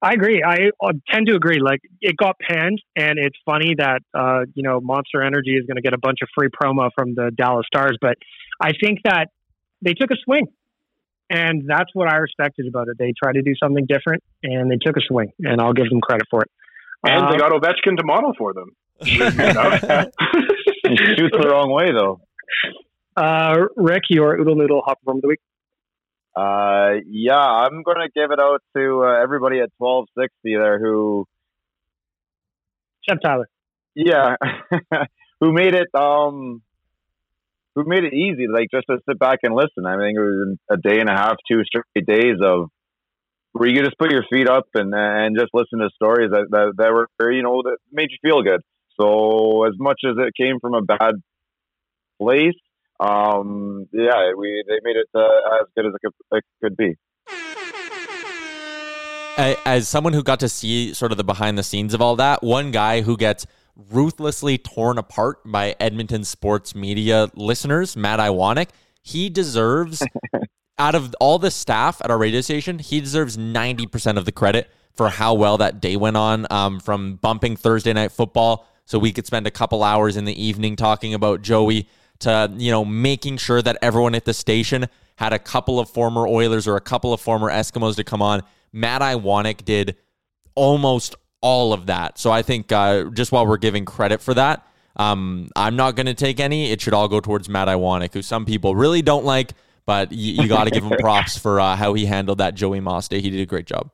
I 0.00 0.14
agree. 0.14 0.42
I 0.44 0.70
tend 1.10 1.28
to 1.28 1.36
agree. 1.36 1.60
Like 1.60 1.80
it 2.00 2.16
got 2.16 2.36
panned, 2.40 2.82
and 2.96 3.20
it's 3.20 3.38
funny 3.46 3.76
that 3.78 4.00
uh, 4.12 4.40
you 4.54 4.64
know 4.64 4.80
Monster 4.80 5.22
Energy 5.22 5.52
is 5.52 5.64
going 5.64 5.76
to 5.76 5.82
get 5.82 5.92
a 5.92 5.98
bunch 5.98 6.18
of 6.22 6.28
free 6.36 6.48
promo 6.48 6.90
from 6.92 7.14
the 7.14 7.30
Dallas 7.36 7.66
Stars, 7.72 7.96
but 8.00 8.16
I 8.60 8.72
think 8.72 8.98
that 9.04 9.28
they 9.80 9.94
took 9.94 10.10
a 10.10 10.16
swing. 10.24 10.48
And 11.32 11.64
that's 11.66 11.88
what 11.94 12.12
I 12.12 12.16
respected 12.16 12.66
about 12.68 12.88
it. 12.88 12.98
They 12.98 13.14
tried 13.20 13.32
to 13.32 13.42
do 13.42 13.54
something 13.62 13.86
different 13.86 14.22
and 14.42 14.70
they 14.70 14.76
took 14.76 14.98
a 14.98 15.00
swing, 15.00 15.32
and 15.40 15.62
I'll 15.62 15.72
give 15.72 15.88
them 15.88 16.02
credit 16.02 16.26
for 16.30 16.42
it. 16.42 16.50
And 17.04 17.32
they 17.32 17.38
got 17.38 17.52
Ovechkin 17.52 17.96
to 17.96 18.04
model 18.04 18.34
for 18.36 18.52
them. 18.52 18.76
he 19.00 19.16
shoots 19.16 19.32
the 21.36 21.48
wrong 21.50 21.72
way, 21.72 21.90
though. 21.90 22.20
Uh, 23.16 23.66
Rick, 23.76 24.02
your 24.10 24.38
Oodle 24.38 24.56
Noodle 24.56 24.82
Hop 24.84 24.98
from 25.04 25.20
the 25.22 25.28
week. 25.28 25.40
Uh, 26.36 27.00
yeah, 27.08 27.38
I'm 27.38 27.82
going 27.82 27.98
to 27.98 28.10
give 28.14 28.30
it 28.30 28.38
out 28.38 28.62
to 28.76 29.02
uh, 29.02 29.22
everybody 29.22 29.60
at 29.60 29.70
1260 29.78 30.56
there 30.56 30.78
who. 30.78 31.26
Chef 33.08 33.18
Tyler. 33.24 33.48
Yeah, 33.94 34.36
who 35.40 35.52
made 35.52 35.74
it 35.74 35.88
um 35.94 36.62
who 37.74 37.84
made 37.86 38.04
it 38.04 38.14
easy, 38.14 38.46
like 38.48 38.68
just 38.72 38.86
to 38.88 38.98
sit 39.08 39.18
back 39.18 39.40
and 39.42 39.54
listen. 39.54 39.86
I 39.86 39.96
think 39.96 40.18
it 40.18 40.20
was 40.20 40.58
a 40.70 40.76
day 40.76 41.00
and 41.00 41.08
a 41.08 41.14
half, 41.14 41.36
two 41.50 41.62
straight 41.64 42.06
days 42.06 42.36
of 42.42 42.68
where 43.52 43.68
you 43.68 43.82
just 43.82 43.98
put 43.98 44.10
your 44.10 44.24
feet 44.30 44.48
up 44.48 44.66
and 44.74 44.92
and 44.94 45.36
just 45.38 45.50
listen 45.54 45.78
to 45.78 45.88
stories 45.94 46.30
that 46.30 46.46
that, 46.50 46.72
that 46.78 46.92
were 46.92 47.32
you 47.32 47.42
know 47.42 47.62
that 47.62 47.76
made 47.90 48.08
you 48.10 48.18
feel 48.22 48.42
good. 48.42 48.60
So 49.00 49.64
as 49.64 49.74
much 49.78 50.00
as 50.04 50.16
it 50.18 50.34
came 50.38 50.58
from 50.60 50.74
a 50.74 50.82
bad 50.82 51.14
place, 52.20 52.54
um, 53.00 53.86
yeah, 53.92 54.32
we 54.36 54.62
they 54.66 54.78
made 54.82 54.96
it 54.96 55.08
uh, 55.14 55.60
as 55.60 55.68
good 55.76 55.86
as 55.86 55.92
it 55.94 56.00
could, 56.04 56.38
it 56.38 56.44
could 56.62 56.76
be. 56.76 56.96
as 59.64 59.88
someone 59.88 60.12
who 60.12 60.22
got 60.22 60.40
to 60.40 60.48
see 60.48 60.92
sort 60.92 61.10
of 61.10 61.16
the 61.16 61.24
behind 61.24 61.56
the 61.56 61.62
scenes 61.62 61.94
of 61.94 62.02
all 62.02 62.16
that, 62.16 62.42
one 62.42 62.70
guy 62.70 63.00
who 63.00 63.16
gets 63.16 63.46
ruthlessly 63.76 64.58
torn 64.58 64.98
apart 64.98 65.40
by 65.44 65.74
Edmonton 65.80 66.24
sports 66.24 66.74
media 66.74 67.28
listeners, 67.34 67.96
Matt 67.96 68.20
Iwanek, 68.20 68.68
he 69.02 69.28
deserves, 69.28 70.02
out 70.78 70.94
of 70.94 71.14
all 71.20 71.38
the 71.38 71.50
staff 71.50 72.00
at 72.04 72.10
our 72.10 72.18
radio 72.18 72.40
station, 72.40 72.78
he 72.78 73.00
deserves 73.00 73.36
90% 73.36 74.16
of 74.16 74.24
the 74.24 74.32
credit 74.32 74.70
for 74.94 75.08
how 75.08 75.34
well 75.34 75.58
that 75.58 75.80
day 75.80 75.96
went 75.96 76.16
on 76.16 76.46
um, 76.50 76.78
from 76.78 77.16
bumping 77.16 77.56
Thursday 77.56 77.92
night 77.92 78.12
football 78.12 78.68
so 78.84 78.98
we 78.98 79.12
could 79.12 79.26
spend 79.26 79.46
a 79.46 79.50
couple 79.50 79.82
hours 79.82 80.16
in 80.16 80.24
the 80.24 80.42
evening 80.42 80.76
talking 80.76 81.14
about 81.14 81.42
Joey 81.42 81.88
to, 82.20 82.52
you 82.56 82.70
know, 82.70 82.84
making 82.84 83.38
sure 83.38 83.62
that 83.62 83.78
everyone 83.80 84.14
at 84.14 84.24
the 84.24 84.34
station 84.34 84.86
had 85.16 85.32
a 85.32 85.38
couple 85.38 85.80
of 85.80 85.88
former 85.88 86.26
Oilers 86.26 86.66
or 86.66 86.76
a 86.76 86.80
couple 86.80 87.12
of 87.12 87.20
former 87.20 87.50
Eskimos 87.50 87.96
to 87.96 88.04
come 88.04 88.22
on. 88.22 88.42
Matt 88.72 89.02
Iwanek 89.02 89.64
did 89.64 89.96
almost 90.54 91.16
all 91.42 91.72
of 91.72 91.86
that. 91.86 92.18
So 92.18 92.30
I 92.30 92.42
think 92.42 92.72
uh, 92.72 93.04
just 93.10 93.32
while 93.32 93.46
we're 93.46 93.58
giving 93.58 93.84
credit 93.84 94.22
for 94.22 94.32
that, 94.34 94.66
um, 94.96 95.48
I'm 95.56 95.76
not 95.76 95.96
going 95.96 96.06
to 96.06 96.14
take 96.14 96.40
any. 96.40 96.70
It 96.70 96.80
should 96.80 96.94
all 96.94 97.08
go 97.08 97.20
towards 97.20 97.48
Matt 97.48 97.68
Iwanek, 97.68 98.14
who 98.14 98.22
some 98.22 98.44
people 98.44 98.74
really 98.74 99.02
don't 99.02 99.24
like, 99.24 99.52
but 99.86 100.12
you, 100.12 100.42
you 100.42 100.48
got 100.48 100.64
to 100.64 100.70
give 100.70 100.84
him 100.84 100.96
props 101.00 101.36
for 101.36 101.60
uh, 101.60 101.76
how 101.76 101.94
he 101.94 102.06
handled 102.06 102.38
that 102.38 102.54
Joey 102.54 102.80
Moss 102.80 103.08
day. 103.08 103.20
He 103.20 103.30
did 103.30 103.40
a 103.40 103.46
great 103.46 103.66
job. 103.66 103.90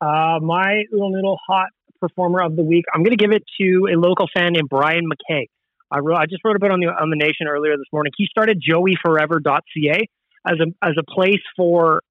Uh, 0.00 0.38
my 0.40 0.84
little 0.92 1.12
little 1.12 1.38
hot 1.48 1.68
performer 2.00 2.40
of 2.40 2.54
the 2.54 2.62
week, 2.62 2.84
I'm 2.94 3.02
going 3.02 3.16
to 3.16 3.22
give 3.22 3.32
it 3.32 3.42
to 3.60 3.88
a 3.92 3.96
local 3.98 4.28
fan 4.32 4.52
named 4.52 4.68
Brian 4.68 5.04
McKay. 5.04 5.46
I 5.90 5.98
wrote, 5.98 6.18
I 6.18 6.26
just 6.26 6.44
wrote 6.44 6.56
about 6.56 6.70
on 6.70 6.80
the 6.80 6.86
on 6.86 7.10
the 7.10 7.16
Nation 7.16 7.48
earlier 7.48 7.76
this 7.76 7.86
morning. 7.92 8.12
He 8.16 8.26
started 8.26 8.62
JoeyForever.ca 8.62 10.08
as 10.46 10.58
a 10.60 10.86
as 10.86 10.94
a 10.98 11.02
place 11.02 11.42
for 11.56 12.02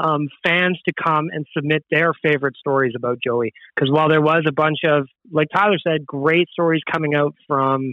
um, 0.00 0.28
fans 0.42 0.78
to 0.86 0.92
come 0.92 1.28
and 1.32 1.46
submit 1.54 1.84
their 1.90 2.12
favorite 2.22 2.56
stories 2.56 2.94
about 2.96 3.18
Joey. 3.24 3.52
Because 3.74 3.90
while 3.90 4.08
there 4.08 4.22
was 4.22 4.44
a 4.46 4.52
bunch 4.52 4.78
of, 4.84 5.06
like 5.30 5.48
Tyler 5.54 5.76
said, 5.86 6.06
great 6.06 6.48
stories 6.48 6.80
coming 6.90 7.14
out 7.14 7.34
from 7.46 7.92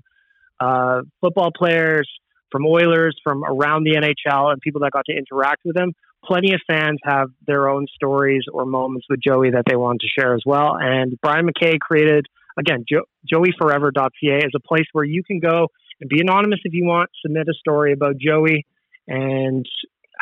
uh, 0.60 1.02
football 1.22 1.52
players, 1.56 2.10
from 2.52 2.66
Oilers, 2.66 3.20
from 3.24 3.44
around 3.44 3.84
the 3.84 3.96
NHL, 3.96 4.52
and 4.52 4.62
people 4.62 4.82
that 4.82 4.92
got 4.92 5.06
to 5.10 5.16
interact 5.16 5.62
with 5.66 5.76
him, 5.76 5.94
plenty 6.24 6.54
of 6.54 6.62
fans 6.70 7.00
have 7.04 7.28
their 7.46 7.68
own 7.70 7.88
stories 7.94 8.44
or 8.52 8.66
moments 8.66 9.06
with 9.10 9.20
Joey 9.22 9.52
that 9.52 9.64
they 9.68 9.76
want 9.76 10.02
to 10.02 10.08
share 10.08 10.34
as 10.34 10.44
well. 10.46 10.78
And 10.80 11.18
Brian 11.22 11.48
McKay 11.48 11.80
created, 11.80 12.26
again, 12.58 12.86
jo- 12.90 13.06
joeyforever.ca 13.32 14.38
is 14.38 14.54
a 14.56 14.60
place 14.66 14.86
where 14.94 15.06
you 15.06 15.24
can 15.24 15.40
go 15.40 15.68
and 16.00 16.10
be 16.10 16.22
anonymous 16.22 16.60
if 16.64 16.74
you 16.74 16.86
want, 16.86 17.10
submit 17.22 17.48
a 17.50 17.54
story 17.54 17.92
about 17.92 18.18
Joey 18.18 18.66
and 19.08 19.66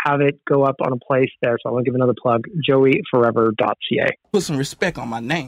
have 0.04 0.22
it 0.22 0.39
go 0.46 0.64
up 0.64 0.76
on 0.82 0.91
a 0.93 0.98
place 0.98 1.30
there. 1.41 1.58
So 1.62 1.70
I 1.70 1.74
want 1.74 1.86
to 1.86 1.91
give 1.91 1.96
another 1.96 2.14
plug, 2.22 2.41
joeyforever.ca. 2.68 4.08
Put 4.32 4.43
some 4.43 4.58
respect 4.58 4.98
on 4.98 5.10
my 5.10 5.20
name. 5.20 5.48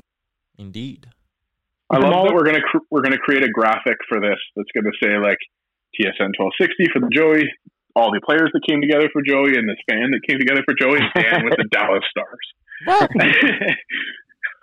Indeed. 0.58 1.08
I 1.90 2.00
love 2.00 2.28
that 2.28 2.34
we're 2.36 2.44
gonna 2.44 2.62
cr- 2.62 2.84
we're 2.92 3.02
gonna 3.02 3.18
create 3.18 3.44
a 3.44 3.50
graphic 3.50 3.96
for 4.10 4.20
this 4.20 4.40
that's 4.56 4.68
gonna 4.76 4.92
say 5.02 5.18
like 5.18 5.38
TSN 5.96 6.36
1260 6.36 6.92
for 6.92 7.00
the 7.00 7.10
Joey, 7.16 7.48
all 7.96 8.12
the 8.12 8.20
players 8.26 8.52
that 8.54 8.62
came 8.68 8.82
together 8.82 9.08
for 9.14 9.22
Joey, 9.26 9.56
and 9.56 9.70
this 9.70 9.80
fan 9.90 10.12
that 10.12 10.20
came 10.28 10.38
together 10.38 10.62
for 10.68 10.76
Joey, 10.76 11.00
and 11.00 11.46
with 11.46 11.56
the 11.56 11.64
Dallas 11.72 12.04
Stars. 12.12 12.48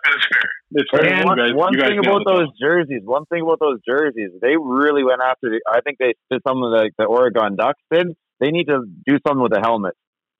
That's 0.04 0.26
fair. 0.28 0.50
It's 0.72 0.90
fair. 0.90 1.06
And 1.06 1.18
You 1.20 1.24
one, 1.24 1.38
guys- 1.38 1.54
one 1.54 1.72
you 1.72 1.80
guys 1.80 1.88
thing 1.90 1.98
about 2.04 2.20
it, 2.20 2.26
those 2.28 2.48
jerseys, 2.60 3.02
one 3.04 3.24
thing 3.26 3.40
about 3.42 3.58
those 3.60 3.78
jerseys, 3.88 4.30
they 4.42 4.56
really 4.60 5.02
went 5.02 5.20
after. 5.24 5.48
The, 5.48 5.60
I 5.66 5.80
think 5.80 5.96
they 5.98 6.12
did 6.30 6.42
something 6.46 6.60
like 6.68 6.92
the 6.98 7.04
Oregon 7.04 7.56
Ducks 7.56 7.80
did. 7.90 8.08
They 8.44 8.50
need 8.50 8.68
to 8.68 8.84
do 8.84 9.16
something 9.26 9.40
with 9.40 9.52
the 9.52 9.60
helmet. 9.64 9.94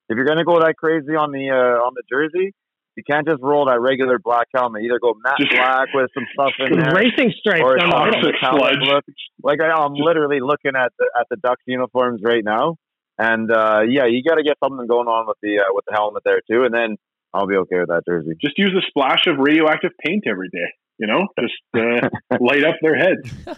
If 0.09 0.15
you're 0.15 0.29
going 0.29 0.37
to 0.37 0.45
go 0.45 0.59
that 0.59 0.77
crazy 0.77 1.17
on 1.17 1.31
the 1.31 1.49
uh, 1.49 1.81
on 1.81 1.97
the 1.97 2.03
jersey, 2.05 2.53
you 2.93 3.01
can't 3.01 3.25
just 3.25 3.41
roll 3.41 3.65
that 3.65 3.81
regular 3.81 4.19
black 4.19 4.45
helmet. 4.53 4.83
Either 4.83 4.99
go 5.01 5.15
matte 5.17 5.41
black 5.49 5.87
with 5.91 6.11
some 6.13 6.29
stuff 6.31 6.53
in 6.59 6.77
there, 6.77 6.93
Racing 6.93 7.33
stripes 7.39 7.65
or 7.65 7.81
on 7.81 7.89
the 7.89 7.97
toxic 7.97 8.35
metallic 8.37 8.77
sludge. 8.77 8.85
look. 8.85 9.03
Like 9.41 9.59
I, 9.59 9.73
I'm 9.73 9.95
literally 9.97 10.37
looking 10.39 10.77
at 10.77 10.93
the 10.99 11.09
at 11.19 11.25
the 11.31 11.37
Ducks 11.37 11.63
uniforms 11.65 12.21
right 12.23 12.43
now, 12.45 12.77
and 13.17 13.49
uh, 13.51 13.81
yeah, 13.89 14.05
you 14.05 14.21
got 14.21 14.35
to 14.35 14.43
get 14.43 14.61
something 14.63 14.85
going 14.85 15.07
on 15.07 15.25
with 15.25 15.37
the 15.41 15.57
uh, 15.57 15.73
with 15.73 15.85
the 15.89 15.95
helmet 15.97 16.21
there 16.25 16.41
too, 16.45 16.61
and 16.61 16.73
then 16.73 16.97
I'll 17.33 17.47
be 17.47 17.57
okay 17.65 17.79
with 17.79 17.89
that 17.89 18.03
jersey. 18.07 18.37
Just 18.39 18.59
use 18.59 18.71
a 18.77 18.85
splash 18.85 19.25
of 19.25 19.41
radioactive 19.41 19.97
paint 20.05 20.25
every 20.29 20.49
day. 20.53 20.69
You 21.01 21.07
know, 21.07 21.25
just 21.41 21.57
uh, 21.73 22.07
light 22.39 22.63
up 22.63 22.75
their 22.85 22.95
heads. 22.95 23.33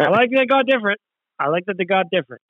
I 0.00 0.08
like 0.08 0.32
that 0.32 0.38
they 0.40 0.46
got 0.46 0.64
different. 0.66 1.00
I 1.38 1.48
like 1.48 1.66
that 1.66 1.76
they 1.76 1.84
got 1.84 2.06
different. 2.10 2.40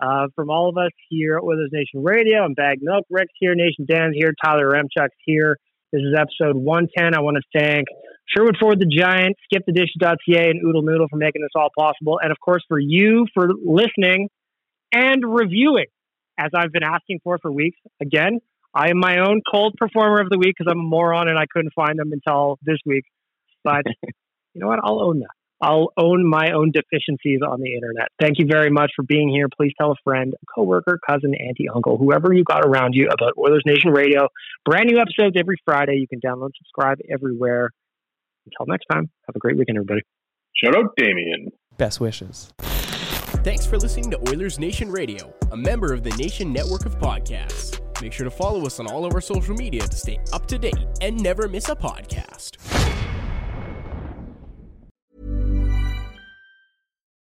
Uh, 0.00 0.28
from 0.36 0.48
all 0.48 0.68
of 0.68 0.76
us 0.76 0.92
here 1.08 1.38
at 1.38 1.42
Oilers 1.42 1.70
Nation 1.72 2.04
Radio, 2.04 2.44
I'm 2.44 2.54
Baggedmilk. 2.54 3.02
Rick's 3.10 3.32
here, 3.38 3.54
Nation 3.54 3.84
Dan's 3.84 4.14
here, 4.14 4.32
Tyler 4.44 4.70
Yaremchuk's 4.70 5.16
here. 5.24 5.56
This 5.92 6.02
is 6.02 6.14
episode 6.16 6.54
110. 6.54 7.14
I 7.14 7.20
want 7.20 7.36
to 7.36 7.58
thank 7.58 7.88
Sherwood 8.26 8.56
Ford 8.60 8.78
the 8.78 8.86
Giant, 8.86 9.36
SkipTheDish.ca, 9.52 10.50
and 10.50 10.64
Oodle 10.64 10.82
Noodle 10.82 11.08
for 11.08 11.16
making 11.16 11.42
this 11.42 11.50
all 11.56 11.70
possible. 11.76 12.20
And 12.22 12.30
of 12.30 12.38
course, 12.38 12.62
for 12.68 12.78
you 12.78 13.26
for 13.34 13.48
listening 13.64 14.28
and 14.92 15.22
reviewing, 15.24 15.86
as 16.38 16.50
I've 16.54 16.72
been 16.72 16.84
asking 16.84 17.20
for 17.24 17.38
for 17.40 17.50
weeks. 17.50 17.78
Again, 18.00 18.38
I 18.74 18.90
am 18.90 18.98
my 18.98 19.18
own 19.18 19.40
cold 19.50 19.74
performer 19.78 20.20
of 20.20 20.28
the 20.30 20.38
week 20.38 20.54
because 20.56 20.70
I'm 20.70 20.78
a 20.78 20.82
moron 20.82 21.28
and 21.28 21.38
I 21.38 21.46
couldn't 21.50 21.72
find 21.74 21.98
them 21.98 22.12
until 22.12 22.58
this 22.62 22.78
week. 22.86 23.04
But 23.64 23.82
you 24.54 24.60
know 24.60 24.68
what? 24.68 24.78
I'll 24.82 25.00
own 25.00 25.20
that. 25.20 25.37
I'll 25.60 25.92
own 25.96 26.24
my 26.24 26.52
own 26.52 26.70
deficiencies 26.70 27.40
on 27.46 27.60
the 27.60 27.74
internet. 27.74 28.08
Thank 28.20 28.38
you 28.38 28.46
very 28.46 28.70
much 28.70 28.92
for 28.94 29.02
being 29.02 29.28
here. 29.28 29.48
Please 29.56 29.72
tell 29.78 29.90
a 29.90 29.96
friend, 30.04 30.34
a 30.34 30.46
coworker, 30.54 30.98
cousin, 31.04 31.34
auntie, 31.34 31.68
uncle, 31.74 31.98
whoever 31.98 32.32
you 32.32 32.44
got 32.44 32.64
around 32.64 32.94
you 32.94 33.08
about 33.08 33.34
Oilers 33.36 33.62
Nation 33.66 33.90
Radio. 33.90 34.28
Brand 34.64 34.86
new 34.86 34.98
episodes 34.98 35.36
every 35.36 35.56
Friday. 35.64 35.96
You 35.96 36.06
can 36.06 36.20
download, 36.20 36.50
subscribe 36.56 36.98
everywhere. 37.12 37.70
Until 38.46 38.72
next 38.72 38.86
time, 38.86 39.10
have 39.26 39.36
a 39.36 39.38
great 39.38 39.58
weekend, 39.58 39.78
everybody. 39.78 40.02
Shout 40.54 40.76
out 40.76 40.94
Damien. 40.96 41.48
Best 41.76 42.00
wishes. 42.00 42.52
Thanks 43.44 43.66
for 43.66 43.78
listening 43.78 44.10
to 44.10 44.30
Oilers 44.30 44.58
Nation 44.58 44.90
Radio, 44.90 45.32
a 45.52 45.56
member 45.56 45.92
of 45.92 46.02
the 46.02 46.10
Nation 46.10 46.52
Network 46.52 46.86
of 46.86 46.98
Podcasts. 46.98 47.80
Make 48.02 48.12
sure 48.12 48.24
to 48.24 48.30
follow 48.30 48.64
us 48.66 48.78
on 48.78 48.86
all 48.86 49.04
of 49.04 49.14
our 49.14 49.20
social 49.20 49.54
media 49.54 49.82
to 49.82 49.96
stay 49.96 50.18
up 50.32 50.46
to 50.46 50.58
date 50.58 50.86
and 51.00 51.20
never 51.20 51.48
miss 51.48 51.68
a 51.68 51.76
podcast. 51.76 52.77